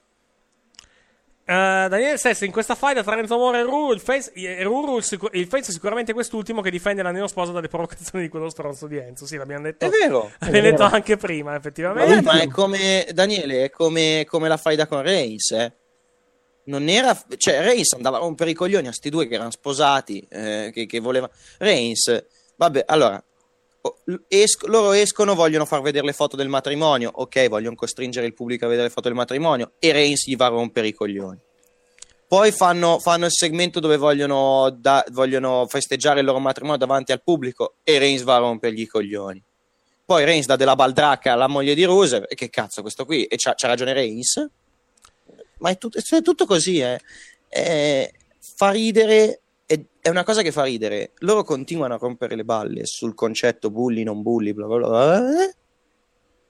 Eh, 1.45 1.89
Daniele 1.89 2.17
Sessa, 2.17 2.45
in 2.45 2.53
questa 2.53 2.77
faida 2.77 3.03
tra 3.03 3.17
Renzo 3.17 3.35
Amore 3.35 3.59
e 3.59 3.63
Ruru, 3.63 3.93
il 3.93 3.99
face, 4.01 4.33
Ruru, 4.63 4.99
il, 4.99 5.03
sicur- 5.03 5.35
il 5.35 5.49
face 5.49 5.71
è 5.71 5.73
sicuramente 5.73 6.13
quest'ultimo 6.13 6.61
che 6.61 6.71
difende 6.71 7.03
la 7.03 7.11
neosposa 7.11 7.51
dalle 7.51 7.67
provocazioni 7.67 8.25
di 8.25 8.31
quello 8.31 8.49
stronzo 8.49 8.87
di 8.87 8.97
Enzo. 8.99 9.27
Sì, 9.27 9.37
l'abbiamo 9.37 9.65
detto, 9.65 9.85
È 9.85 9.89
vero. 9.89 10.31
l'abbiamo 10.39 10.71
detto 10.71 10.85
anche 10.85 11.17
prima, 11.17 11.57
effettivamente. 11.57 12.23
Ma 12.23 12.41
è 12.41 12.47
come 12.47 13.09
Daniele, 13.13 13.65
è 13.65 13.71
come, 13.71 14.25
come 14.29 14.47
la 14.47 14.57
faida 14.57 14.87
con 14.87 15.03
Reigns, 15.03 15.51
eh. 15.51 15.73
Non 16.65 16.89
era, 16.89 17.19
cioè, 17.37 17.63
Reigns 17.63 17.95
andava 17.95 18.19
a 18.19 18.21
rompere 18.21 18.51
i 18.51 18.55
coglioni 18.55 18.87
a 18.87 18.93
sti 18.93 19.11
due 19.11 19.27
che 19.27 19.35
erano 19.35 19.51
sposati, 19.51 20.25
eh, 20.29 20.71
che, 20.73 20.87
che 20.87 21.01
voleva. 21.01 21.29
Reigns, 21.59 22.25
vabbè, 22.57 22.85
allora, 22.87 23.23
o- 23.83 23.97
esc- 24.29 24.67
loro 24.69 24.93
escono, 24.93 25.35
vogliono 25.35 25.65
far 25.65 25.81
vedere 25.81 26.07
le 26.07 26.13
foto 26.13 26.37
del 26.37 26.49
matrimonio, 26.49 27.11
ok, 27.13 27.49
vogliono 27.49 27.75
costringere 27.75 28.27
il 28.27 28.35
pubblico 28.35 28.67
a 28.67 28.69
vedere 28.69 28.87
le 28.89 28.93
foto 28.93 29.09
del 29.09 29.17
matrimonio, 29.17 29.73
e 29.79 29.91
Reigns 29.91 30.27
gli 30.27 30.37
va 30.37 30.47
a 30.47 30.51
rompere 30.51 30.87
i 30.87 30.93
coglioni. 30.93 31.39
Poi 32.29 32.53
fanno, 32.53 33.01
fanno 33.01 33.25
il 33.25 33.33
segmento 33.33 33.81
dove 33.81 33.97
vogliono, 33.97 34.71
da- 34.71 35.05
vogliono 35.11 35.67
festeggiare 35.67 36.21
il 36.21 36.27
loro 36.27 36.39
matrimonio 36.39 36.79
davanti 36.79 37.11
al 37.11 37.23
pubblico, 37.23 37.77
e 37.83 37.99
Reigns 37.99 38.23
va 38.23 38.37
a 38.37 38.39
rompergli 38.39 38.83
i 38.83 38.87
coglioni. 38.87 39.43
Poi 40.05 40.25
Reigns 40.25 40.47
dà 40.47 40.57
della 40.57 40.77
baldracca 40.77 41.33
alla 41.33 41.49
moglie 41.49 41.75
di 41.75 41.85
Rusev, 41.85 42.27
e 42.29 42.35
che 42.37 42.51
cazzo 42.51 42.83
questo 42.83 43.05
qui? 43.05 43.25
E 43.25 43.37
c'ha, 43.37 43.55
c'ha 43.57 43.67
ragione 43.67 43.93
Reigns? 43.93 44.49
Ma 45.61 45.71
è 45.71 45.79
tutto, 45.79 45.99
è 45.99 46.23
tutto 46.23 46.45
così, 46.45 46.79
eh. 46.81 47.01
È- 47.49 48.11
fa 48.57 48.71
ridere, 48.71 49.41
è, 49.67 49.81
è 50.01 50.09
una 50.09 50.25
cosa 50.25 50.43
che 50.43 50.53
fa 50.53 50.65
ridere. 50.65 51.13
Loro 51.19 51.43
continuano 51.45 51.95
a 51.95 51.99
rompere 51.99 52.35
le 52.37 52.45
balle 52.45 52.85
sul 52.85 53.15
concetto 53.15 53.71
bulli, 53.71 54.03
non 54.03 54.21
bulli, 54.23 54.53
bla 54.53 54.67
bla 54.67 54.77
bla. 54.77 54.89
bla. 54.89 55.51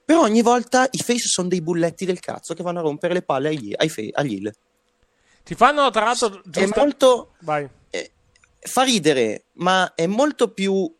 Però 0.03 0.21
ogni 0.23 0.41
volta 0.41 0.87
i 0.91 0.97
face 0.97 1.27
sono 1.27 1.47
dei 1.47 1.61
bulletti 1.61 2.05
del 2.05 2.19
cazzo 2.19 2.53
che 2.53 2.63
vanno 2.63 2.79
a 2.79 2.83
rompere 2.83 3.13
le 3.13 3.21
palle 3.21 3.49
agli, 3.49 3.73
ai 3.75 3.87
fe- 3.89 4.09
agli 4.11 4.33
heel. 4.35 4.53
Ti 5.43 5.55
fanno, 5.55 5.89
tra 5.89 6.03
l'altro, 6.05 6.41
È 6.43 6.49
giusta- 6.49 6.79
molto... 6.81 7.33
Vai. 7.39 7.69
Fa 8.63 8.83
ridere, 8.83 9.45
ma 9.53 9.93
è 9.95 10.05
molto 10.05 10.51
più... 10.53 10.93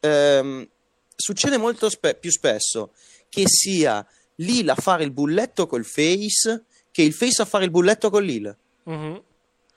ehm, 0.00 0.68
succede 1.16 1.56
molto 1.56 1.88
spe- 1.88 2.14
più 2.16 2.30
spesso 2.30 2.92
che 3.28 3.44
sia 3.46 4.06
l'Il 4.36 4.68
a 4.70 4.74
fare 4.74 5.04
il 5.04 5.10
bulletto 5.12 5.66
col 5.66 5.84
face 5.84 6.64
che 6.90 7.02
il 7.02 7.12
face 7.12 7.42
a 7.42 7.44
fare 7.44 7.64
il 7.64 7.70
bulletto 7.70 8.10
con 8.10 8.22
l'Il. 8.22 8.56
Mhm. 8.84 9.22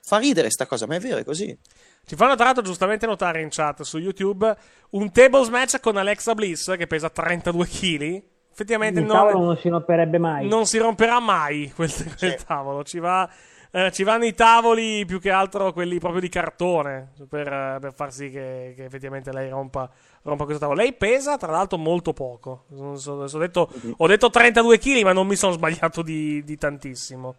Fa 0.01 0.17
ridere 0.17 0.49
sta 0.49 0.65
cosa, 0.65 0.85
ma 0.87 0.95
è 0.95 0.99
vero, 0.99 1.17
è 1.17 1.23
così. 1.23 1.57
Ci 2.05 2.15
fanno 2.15 2.35
tra 2.35 2.45
l'altro 2.45 2.63
giustamente 2.63 3.05
notare 3.05 3.41
in 3.41 3.49
chat 3.49 3.81
su 3.81 3.97
YouTube 3.97 4.55
un 4.91 5.11
tables 5.11 5.49
match 5.49 5.79
con 5.81 5.97
Alexa 5.97 6.33
Bliss 6.33 6.75
che 6.77 6.87
pesa 6.87 7.09
32 7.09 7.65
kg. 7.67 8.23
Effettivamente 8.51 9.01
Il 9.01 9.05
non, 9.05 9.15
tavolo 9.15 9.45
non 9.45 9.57
si 9.57 9.67
romperebbe 9.69 10.17
mai. 10.17 10.47
non 10.47 10.65
si 10.65 10.77
romperà 10.77 11.19
mai 11.19 11.71
quel, 11.75 11.91
quel 12.17 12.43
tavolo. 12.43 12.83
Ci, 12.83 12.99
va, 12.99 13.29
eh, 13.71 13.91
ci 13.91 14.03
vanno 14.03 14.25
i 14.25 14.33
tavoli 14.33 15.05
più 15.05 15.19
che 15.19 15.29
altro 15.29 15.73
quelli 15.73 15.99
proprio 15.99 16.21
di 16.21 16.29
cartone 16.29 17.11
per, 17.29 17.47
eh, 17.47 17.77
per 17.79 17.93
far 17.93 18.13
sì 18.13 18.29
che, 18.29 18.73
che 18.75 18.85
effettivamente 18.85 19.31
lei 19.31 19.49
rompa, 19.49 19.89
rompa 20.23 20.43
questo 20.43 20.61
tavolo. 20.61 20.81
Lei 20.81 20.93
pesa 20.93 21.37
tra 21.37 21.51
l'altro 21.51 21.77
molto 21.77 22.13
poco. 22.13 22.65
Non 22.69 22.97
so- 22.99 23.13
ho, 23.13 23.37
detto, 23.37 23.69
ho 23.97 24.07
detto 24.07 24.29
32 24.29 24.77
kg, 24.79 25.01
ma 25.03 25.13
non 25.13 25.27
mi 25.27 25.35
sono 25.35 25.53
sbagliato 25.53 26.01
di, 26.01 26.43
di 26.43 26.57
tantissimo. 26.57 27.35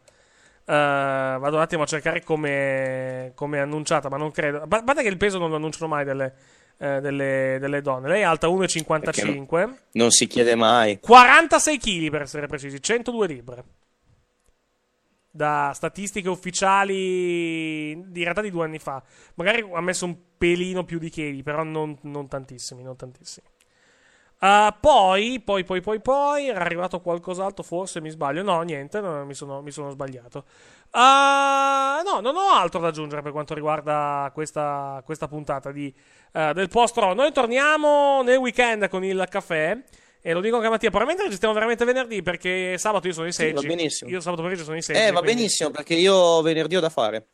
Eh, 0.64 0.72
vado 0.74 1.56
un 1.56 1.62
attimo 1.62 1.84
a 1.84 1.86
cercare 1.86 2.22
come, 2.22 3.32
come 3.34 3.58
è 3.58 3.60
annunciata, 3.60 4.08
ma 4.08 4.18
non 4.18 4.30
credo. 4.30 4.62
A 4.62 4.66
parte 4.66 5.02
che 5.02 5.08
il 5.08 5.16
peso 5.16 5.38
non 5.38 5.48
lo 5.48 5.56
annunciano 5.56 5.88
mai 5.88 6.04
delle, 6.04 6.34
eh, 6.78 7.00
delle, 7.00 7.56
delle 7.58 7.80
donne. 7.80 8.08
Lei 8.08 8.20
è 8.20 8.24
alta 8.24 8.48
1,55. 8.48 9.74
Non 9.92 10.10
si 10.10 10.26
chiede 10.26 10.54
mai. 10.54 11.00
46 11.00 11.78
kg 11.78 12.10
per 12.10 12.22
essere 12.22 12.46
precisi, 12.46 12.82
102 12.82 13.26
libbre. 13.26 13.64
Da 15.30 15.72
statistiche 15.74 16.28
ufficiali 16.28 17.90
in 17.90 18.12
realtà 18.14 18.40
di 18.40 18.50
due 18.50 18.64
anni 18.64 18.78
fa. 18.78 19.02
Magari 19.34 19.68
ha 19.72 19.80
messo 19.80 20.04
un 20.04 20.16
pelino 20.38 20.84
più 20.84 20.98
di 20.98 21.10
chili, 21.10 21.42
però 21.42 21.62
non, 21.62 21.98
non 22.02 22.28
tantissimi, 22.28 22.82
non 22.82 22.96
tantissimi. 22.96 23.46
Uh, 24.40 24.72
poi, 24.78 25.40
poi, 25.44 25.64
poi, 25.64 25.80
poi, 25.80 26.00
poi, 26.00 26.48
era 26.48 26.60
arrivato 26.60 27.00
qualcos'altro, 27.00 27.64
forse 27.64 28.00
mi 28.00 28.08
sbaglio. 28.08 28.42
No, 28.44 28.62
niente, 28.62 29.00
no, 29.00 29.24
mi, 29.24 29.34
sono, 29.34 29.62
mi 29.62 29.72
sono 29.72 29.90
sbagliato. 29.90 30.44
Uh, 30.92 32.04
no, 32.04 32.20
non 32.20 32.36
ho 32.36 32.52
altro 32.52 32.78
da 32.78 32.88
aggiungere 32.88 33.20
per 33.20 33.32
quanto 33.32 33.54
riguarda 33.54 34.30
questa, 34.32 35.02
questa 35.04 35.26
puntata 35.26 35.72
di, 35.72 35.92
uh, 36.34 36.52
del 36.52 36.68
post 36.68 36.96
Raw. 36.98 37.14
Noi 37.14 37.32
torniamo 37.32 38.22
nel 38.22 38.36
weekend 38.38 38.88
con 38.88 39.02
il 39.02 39.26
caffè. 39.28 39.76
E 40.20 40.32
lo 40.32 40.40
dico 40.40 40.56
anche 40.56 40.66
a 40.66 40.70
Mattia, 40.70 40.88
probabilmente 40.90 41.24
registriamo 41.24 41.54
veramente 41.54 41.84
venerdì 41.84 42.22
perché 42.22 42.76
sabato 42.76 43.06
io 43.06 43.12
sono 43.12 43.26
in 43.26 43.32
Sì, 43.32 43.42
seggi. 43.42 43.66
va 43.66 43.74
benissimo. 43.74 44.10
Io 44.10 44.20
sabato 44.20 44.40
pomeriggio 44.42 44.64
sono 44.64 44.76
in 44.76 44.82
seggi. 44.82 44.98
Eh, 45.00 45.10
va 45.12 45.20
quindi- 45.20 45.34
benissimo, 45.36 45.70
perché 45.70 45.94
io 45.94 46.42
venerdì 46.42 46.76
ho 46.76 46.80
da 46.80 46.88
fare. 46.90 47.26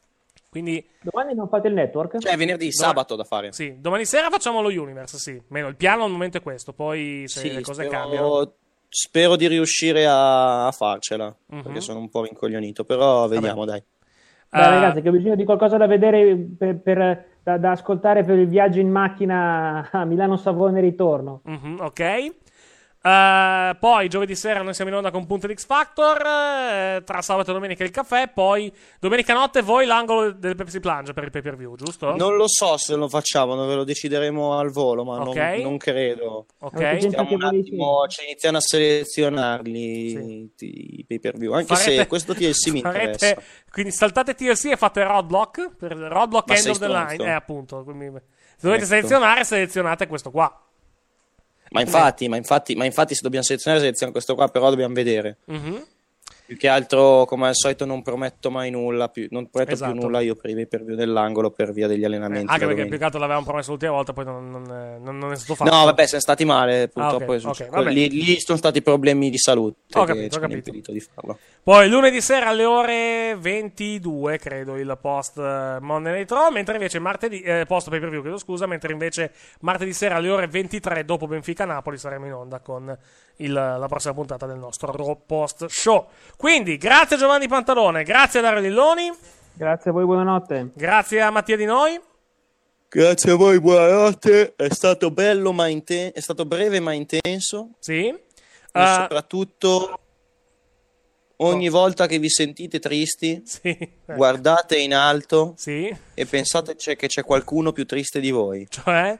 Quindi... 0.50 0.86
Domani 1.00 1.34
non 1.34 1.48
fate 1.48 1.66
il 1.68 1.74
network? 1.74 2.18
Cioè, 2.18 2.36
venerdì, 2.36 2.70
sabato 2.70 3.16
da 3.16 3.24
fare. 3.24 3.52
Sì, 3.52 3.74
domani 3.80 4.04
sera 4.04 4.30
facciamo 4.30 4.60
lo 4.60 4.68
Universe, 4.68 5.18
sì. 5.18 5.40
Meno, 5.48 5.66
il 5.66 5.74
piano 5.76 6.04
al 6.04 6.10
momento 6.12 6.36
è 6.38 6.42
questo, 6.42 6.72
poi 6.72 7.24
se 7.26 7.40
Sì, 7.40 7.52
le 7.52 7.60
cose 7.62 7.84
spero, 7.86 8.00
cambiano. 8.00 8.52
spero 8.88 9.34
di 9.34 9.48
riuscire 9.48 10.06
a, 10.06 10.66
a 10.68 10.70
farcela, 10.70 11.34
Mhm. 11.46 11.62
perché 11.62 11.80
sono 11.80 11.98
un 11.98 12.08
po' 12.08 12.22
rincoglionito, 12.22 12.84
però 12.84 13.26
vediamo, 13.26 13.64
dai. 13.64 13.82
Dai, 14.48 14.62
Ah. 14.62 14.68
ragazzi, 14.70 15.00
che 15.02 15.08
ho 15.08 15.12
bisogno 15.12 15.34
di 15.34 15.44
qualcosa 15.44 15.76
da 15.76 15.88
vedere 15.88 16.36
per, 16.56 16.80
per- 16.80 17.24
da, 17.42 17.58
da 17.58 17.72
ascoltare 17.72 18.22
per 18.22 18.38
il 18.38 18.46
viaggio 18.46 18.78
in 18.78 18.90
macchina 18.90 19.88
a 19.90 20.04
Milano 20.04 20.36
Savone 20.36 20.80
ritorno. 20.80 21.40
Mhm, 21.44 21.78
ok. 21.80 22.34
Eh, 23.06 23.76
poi 23.78 24.08
giovedì 24.08 24.34
sera 24.34 24.62
noi 24.62 24.72
siamo 24.72 24.88
in 24.90 24.96
onda 24.96 25.10
con 25.10 25.26
Punto 25.26 25.46
di 25.46 25.54
X 25.54 25.66
Factor. 25.66 26.22
eh, 26.24 27.02
tra 27.04 27.20
sabato 27.20 27.50
e 27.50 27.52
domenica 27.52 27.84
il 27.84 27.90
caffè. 27.90 28.28
Poi 28.32 28.72
domenica 28.98 29.34
notte 29.34 29.60
voi 29.60 29.84
l'angolo 29.84 30.32
del 30.32 30.54
Pepsi 30.54 30.80
Plunge 30.80 31.12
per 31.12 31.24
il 31.24 31.30
pay 31.30 31.42
per 31.42 31.54
view, 31.54 31.76
giusto? 31.76 32.16
Non 32.16 32.34
lo 32.36 32.48
so 32.48 32.78
se 32.78 32.94
lo 32.94 33.06
facciamo, 33.08 33.54
non 33.54 33.66
ve 33.68 33.74
lo 33.74 33.84
decideremo 33.84 34.58
al 34.58 34.70
volo, 34.70 35.04
ma 35.04 35.18
non- 35.18 35.28
Ok. 35.28 35.36
non, 35.62 35.76
credo. 35.76 36.46
Ok. 36.60 36.96
Stiamo 37.02 37.32
un 37.34 37.42
attimo, 37.42 38.06
ci 38.08 38.24
iniziano 38.24 38.56
a 38.56 38.60
selezionarli 38.62 40.50
i 40.58 41.04
pay 41.06 41.18
per 41.20 41.36
view, 41.36 41.52
anche 41.52 41.74
Farete- 41.74 41.96
se 41.96 42.06
questo 42.06 42.34
TLC 42.34 42.70
mi 42.70 42.80
farete- 42.80 43.02
interessa. 43.26 43.42
Quindi 43.70 43.92
saltate 43.92 44.34
TLC 44.34 44.64
e 44.70 44.76
fate 44.76 45.02
Roadblock. 45.04 45.76
Per 45.76 45.92
Roadblock 45.92 46.48
Ma 46.48 46.56
End 46.56 46.66
of 46.68 46.78
the 46.78 46.88
Line. 46.88 47.24
Eh, 47.24 47.30
appunto. 47.30 47.82
quindi- 47.84 48.06
se 48.06 48.22
dovete 48.60 48.84
Ecco. 48.84 48.92
selezionare, 48.94 49.44
selezionate 49.44 50.06
questo 50.06 50.30
qua. 50.30 50.58
Ma 51.74 51.80
infatti, 51.80 52.28
ma 52.28 52.36
infatti, 52.36 52.76
ma 52.76 52.84
infatti 52.84 53.14
se 53.14 53.20
dobbiamo 53.22 53.44
selezionare, 53.44 53.82
selezioniamo 53.82 54.12
questo 54.12 54.36
qua, 54.36 54.48
però 54.48 54.70
dobbiamo 54.70 54.94
vedere. 54.94 55.38
Mhm. 55.46 55.84
Più 56.54 56.62
che 56.62 56.68
altro, 56.68 57.24
come 57.24 57.48
al 57.48 57.56
solito, 57.56 57.84
non 57.84 58.00
prometto 58.02 58.48
mai 58.48 58.70
nulla, 58.70 59.08
più, 59.08 59.26
non 59.30 59.50
prometto 59.50 59.72
Esatto. 59.74 59.90
più 59.92 60.00
nulla 60.02 60.20
io 60.20 60.36
per 60.36 60.56
i 60.56 60.66
per 60.68 60.84
view 60.84 60.94
dell'angolo 60.94 61.50
per 61.50 61.72
via 61.72 61.88
degli 61.88 62.04
allenamenti. 62.04 62.46
Anche 62.52 62.64
la 62.64 62.72
perché 62.74 62.88
più 62.88 62.96
che 62.98 63.04
altro 63.04 63.18
l'avevamo 63.18 63.44
promesso 63.44 63.70
l'ultima 63.70 63.90
volta, 63.90 64.12
poi 64.12 64.24
non, 64.24 64.50
non- 64.50 64.98
non- 65.02 65.18
non 65.18 65.32
è 65.32 65.36
stato 65.36 65.56
fatto. 65.56 65.74
No, 65.74 65.84
vabbè, 65.84 66.06
siamo 66.06 66.22
stati 66.22 66.44
male, 66.44 66.82
Ah, 66.82 66.88
purtroppo. 66.88 67.32
ok, 67.32 67.36
è 67.36 67.40
successo. 67.40 67.70
ok, 67.70 67.76
vabbè. 67.76 67.90
lì, 67.90 68.08
lì 68.08 68.38
sono 68.40 68.56
stati 68.56 68.82
problemi 68.82 69.30
di 69.30 69.38
salute 69.38 69.78
Ho 69.98 70.04
capito, 70.04 70.28
ci 70.28 70.38
ho 70.38 70.40
capito. 70.40 70.56
impedito 70.68 70.92
di 70.92 71.00
farlo. 71.00 71.38
Poi 71.64 71.88
lunedì 71.88 72.20
sera 72.20 72.48
alle 72.50 72.64
ore 72.64 73.36
22, 73.36 74.38
credo, 74.38 74.76
il 74.76 74.96
post 75.00 75.38
eh, 75.38 75.78
Monday 75.80 76.12
Night 76.12 76.30
Raw, 76.30 76.50
mentre 76.52 76.74
invece 76.74 77.00
martedì, 77.00 77.40
eh, 77.40 77.64
post 77.66 77.88
pay 77.90 77.98
per 77.98 78.10
view, 78.10 78.20
chiedo 78.20 78.38
scusa, 78.38 78.66
mentre 78.66 78.92
invece 78.92 79.32
martedì 79.60 79.92
sera 79.92 80.16
alle 80.16 80.28
ore 80.30 80.46
23 80.46 81.04
dopo 81.04 81.26
Benfica 81.26 81.64
Napoli 81.64 81.96
saremo 81.98 82.26
in 82.26 82.32
onda 82.32 82.60
con 82.60 82.96
il- 83.36 83.52
la 83.52 83.86
prossima 83.88 84.14
puntata 84.14 84.46
del 84.46 84.58
nostro 84.58 84.92
Raw 84.92 85.20
Post 85.26 85.66
Show. 85.66 86.08
Quindi, 86.36 86.76
grazie 86.76 87.16
Giovanni 87.16 87.48
Pantalone, 87.48 88.02
grazie 88.04 88.38
a 88.40 88.42
Dario 88.42 88.60
Lilloni, 88.60 89.10
Grazie 89.56 89.90
a 89.90 89.92
voi, 89.92 90.04
buonanotte. 90.04 90.70
grazie 90.74 91.20
a 91.20 91.30
Mattia 91.30 91.56
Di 91.56 91.64
Noi. 91.64 92.00
Grazie 92.88 93.32
a 93.32 93.34
voi, 93.36 93.60
buonanotte. 93.60 94.54
È 94.56 94.68
stato 94.72 95.10
bello 95.10 95.52
ma 95.52 95.66
intenso, 95.68 96.14
è 96.16 96.20
stato 96.20 96.44
breve 96.44 96.78
ma 96.80 96.92
intenso. 96.92 97.70
Sì. 97.78 98.06
E 98.06 98.20
Eh, 98.72 98.86
soprattutto 99.00 99.98
ogni 101.38 101.68
volta 101.68 102.06
che 102.06 102.18
vi 102.18 102.28
sentite 102.30 102.78
tristi, 102.78 103.42
guardate 104.06 104.78
in 104.78 104.94
alto 104.94 105.54
Sì. 105.56 105.94
e 106.14 106.26
pensate 106.26 106.76
c'è- 106.76 106.96
che 106.96 107.08
c'è 107.08 107.24
qualcuno 107.24 107.72
più 107.72 107.84
triste 107.86 108.20
di 108.20 108.30
voi. 108.30 108.66
Cioè? 108.68 109.18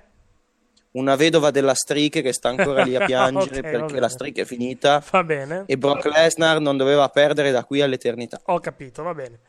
Una 0.94 1.16
vedova 1.16 1.50
della 1.50 1.74
Striche 1.74 2.22
che 2.22 2.32
sta 2.32 2.50
ancora 2.50 2.84
lì 2.84 2.94
a 2.94 3.04
piangere 3.06 3.58
Ok, 3.58 3.64
va 3.64 3.84
perché 3.84 4.00
la 4.00 4.08
Striche 4.08 4.42
è 4.42 4.44
finita 4.44 5.02
Va 5.10 5.24
bene. 5.24 5.64
e 5.66 5.76
Brock 5.76 6.04
Lesnar 6.06 6.60
non 6.60 6.76
doveva 6.76 7.08
perdere 7.08 7.50
da 7.50 7.64
qui 7.64 7.80
all'eternità. 7.80 8.40
Ho 8.44 8.60
capito, 8.60 9.02
va 9.02 9.12
bene. 9.12 9.40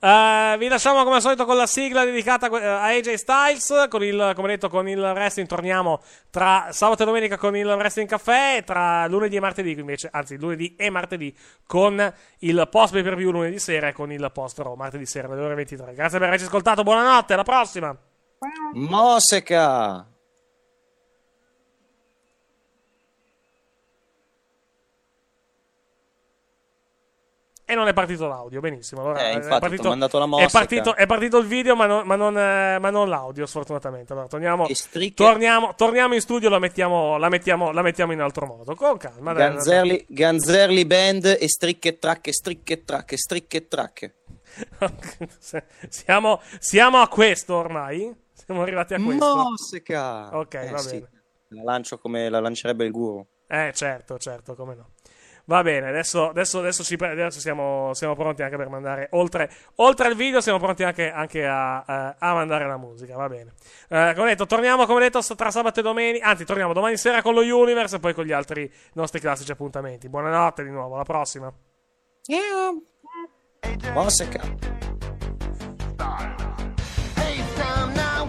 Eh, 0.00 0.56
vi 0.58 0.68
lasciamo 0.68 1.02
come 1.02 1.16
al 1.16 1.20
solito 1.20 1.44
con 1.44 1.56
la 1.56 1.66
sigla 1.66 2.04
dedicata 2.04 2.48
eh, 2.48 2.64
a 2.64 2.82
AJ 2.86 3.14
Styles. 3.14 3.86
Con 3.88 4.02
il, 4.02 4.32
come 4.34 4.48
detto, 4.48 4.68
con 4.68 4.88
il 4.88 4.98
wrestling 4.98 5.48
torniamo 5.48 6.00
tra 6.30 6.68
sabato 6.70 7.02
e 7.02 7.06
domenica 7.06 7.36
con 7.36 7.56
il 7.56 7.66
wrestling 7.66 8.08
caffè. 8.08 8.56
E 8.58 8.64
tra 8.64 9.06
lunedì 9.06 9.36
e 9.36 9.40
martedì, 9.40 9.78
invece, 9.78 10.08
anzi, 10.10 10.36
lunedì 10.36 10.74
e 10.76 10.90
martedì 10.90 11.32
con 11.64 12.12
il 12.38 12.68
post 12.70 12.92
pay 12.92 13.02
per 13.02 13.14
view 13.14 13.30
lunedì 13.30 13.58
sera 13.60 13.88
e 13.88 13.92
con 13.92 14.10
il 14.10 14.30
post 14.32 14.58
Raw 14.58 14.74
martedì 14.74 15.06
sera 15.06 15.28
alle 15.28 15.42
ore 15.42 15.54
23. 15.54 15.94
Grazie 15.94 16.18
per 16.18 16.26
averci 16.26 16.46
ascoltato. 16.46 16.82
Buonanotte, 16.82 17.34
alla 17.34 17.44
prossima. 17.44 17.96
Moseca! 18.72 20.06
E 27.70 27.74
non 27.74 27.86
è 27.86 27.92
partito 27.92 28.26
l'audio. 28.26 28.60
Benissimo. 28.60 29.02
Allora, 29.02 29.20
Eh, 29.20 29.32
è 29.32 29.34
infatti, 29.34 29.60
partito, 29.60 29.82
t'ho 29.82 29.88
mandato 29.90 30.18
la 30.18 30.24
è, 30.24 30.28
mosca. 30.28 30.48
partito, 30.58 30.96
è 30.96 31.04
partito 31.06 31.36
il 31.36 31.46
video, 31.46 31.76
ma 31.76 31.84
non, 31.84 32.06
ma 32.06 32.16
non, 32.16 32.38
eh, 32.38 32.78
ma 32.78 32.88
non 32.88 33.10
l'audio, 33.10 33.44
sfortunatamente. 33.44 34.12
Allora, 34.14 34.26
torniamo, 34.28 34.66
torniamo, 35.14 35.74
torniamo 35.74 36.14
in 36.14 36.20
studio, 36.22 36.48
la 36.48 36.58
mettiamo, 36.58 37.18
la, 37.18 37.28
mettiamo, 37.28 37.70
la 37.70 37.82
mettiamo 37.82 38.12
in 38.12 38.20
altro 38.20 38.46
modo. 38.46 38.74
Con 38.74 38.96
calma. 38.96 39.34
dai, 39.34 39.50
Ganzerli, 39.50 40.06
Ganzerli 40.08 40.86
Band 40.86 41.36
e 41.38 41.46
stricche 41.48 41.98
tracche, 41.98 42.32
stricche 42.32 42.84
tracche, 42.84 43.16
stricche 43.18 43.68
tracche. 43.68 44.14
siamo, 45.88 46.40
siamo 46.58 46.98
a 47.00 47.08
questo 47.08 47.54
ormai? 47.54 48.14
Siamo 48.32 48.62
arrivati 48.62 48.94
a 48.94 49.02
questo? 49.02 49.34
Mosca! 49.36 50.36
Ok, 50.38 50.54
Eh, 50.54 50.70
va 50.70 50.78
sì. 50.78 50.90
bene. 51.00 51.10
La 51.48 51.62
lancio 51.64 51.98
come 51.98 52.28
la 52.28 52.40
lancerebbe 52.40 52.84
il 52.84 52.90
guru. 52.90 53.24
Eh, 53.46 53.72
certo, 53.74 54.18
certo, 54.18 54.54
come 54.54 54.74
no. 54.74 54.90
Va 55.48 55.62
bene, 55.62 55.88
adesso, 55.88 56.28
adesso, 56.28 56.58
adesso, 56.58 56.84
ci 56.84 56.94
adesso 57.00 57.40
siamo, 57.40 57.94
siamo 57.94 58.14
pronti 58.14 58.42
anche 58.42 58.58
per 58.58 58.68
mandare, 58.68 59.08
oltre, 59.12 59.50
oltre 59.76 60.08
al 60.08 60.14
video, 60.14 60.42
siamo 60.42 60.58
pronti 60.58 60.84
anche, 60.84 61.10
anche 61.10 61.46
a, 61.46 61.78
a- 61.86 62.16
a 62.18 62.34
mandare 62.34 62.66
la 62.66 62.76
musica, 62.76 63.16
va 63.16 63.28
bene. 63.28 63.54
Eh, 63.88 64.12
come 64.14 64.28
detto, 64.28 64.44
torniamo, 64.44 64.84
come 64.84 65.00
detto, 65.00 65.22
tra 65.34 65.50
sabato 65.50 65.80
e 65.80 65.82
domenica, 65.82 66.26
anzi, 66.26 66.44
torniamo 66.44 66.74
domani 66.74 66.98
sera 66.98 67.22
con 67.22 67.32
lo 67.32 67.40
Universe 67.40 67.96
e 67.96 67.98
poi 67.98 68.12
con 68.12 68.26
gli 68.26 68.32
altri 68.32 68.70
nostri 68.92 69.20
classici 69.20 69.50
appuntamenti. 69.50 70.10
Buonanotte 70.10 70.62
di 70.64 70.70
nuovo, 70.70 70.96
alla 70.96 71.04
prossima. 71.04 71.50
Mosca! 73.94 74.40
It's 77.16 77.54
time 77.56 77.94
now 77.94 78.28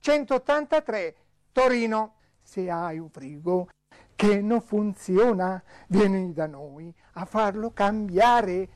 183, 0.00 1.14
Torino. 1.52 2.14
Se 2.42 2.68
hai 2.68 2.98
un 2.98 3.10
frigo 3.10 3.68
che 4.16 4.40
non 4.40 4.60
funziona, 4.60 5.62
vieni 5.88 6.32
da 6.32 6.46
noi 6.46 6.92
a 7.12 7.24
farlo 7.24 7.72
cambiare. 7.72 8.68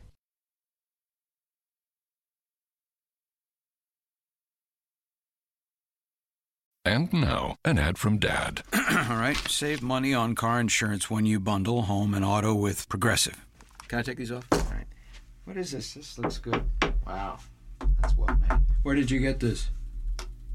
And 6.87 7.11
now, 7.15 7.57
an 7.65 7.79
ad 7.79 7.97
from 7.97 8.19
Dad. 8.19 8.63
All 8.75 9.17
right, 9.17 9.37
save 9.49 9.83
money 9.83 10.13
on 10.13 10.35
car 10.35 10.61
insurance 10.61 11.11
when 11.11 11.25
you 11.25 11.41
bundle 11.41 11.83
home 11.83 12.13
and 12.13 12.25
auto 12.25 12.55
with 12.55 12.87
Progressive. 12.91 13.47
Can 13.89 13.99
I 13.99 14.03
take 14.03 14.19
these 14.19 14.31
off? 14.31 14.47
All 14.53 14.59
right. 14.71 14.87
What 15.45 15.57
is 15.57 15.73
this? 15.73 15.95
This 15.95 16.19
looks 16.19 16.37
good. 16.37 16.63
Wow, 17.07 17.39
that's 18.01 18.15
well 18.17 18.37
made. 18.39 18.61
Where 18.83 18.95
did 18.95 19.11
you 19.11 19.19
get 19.19 19.41
this? 19.41 19.71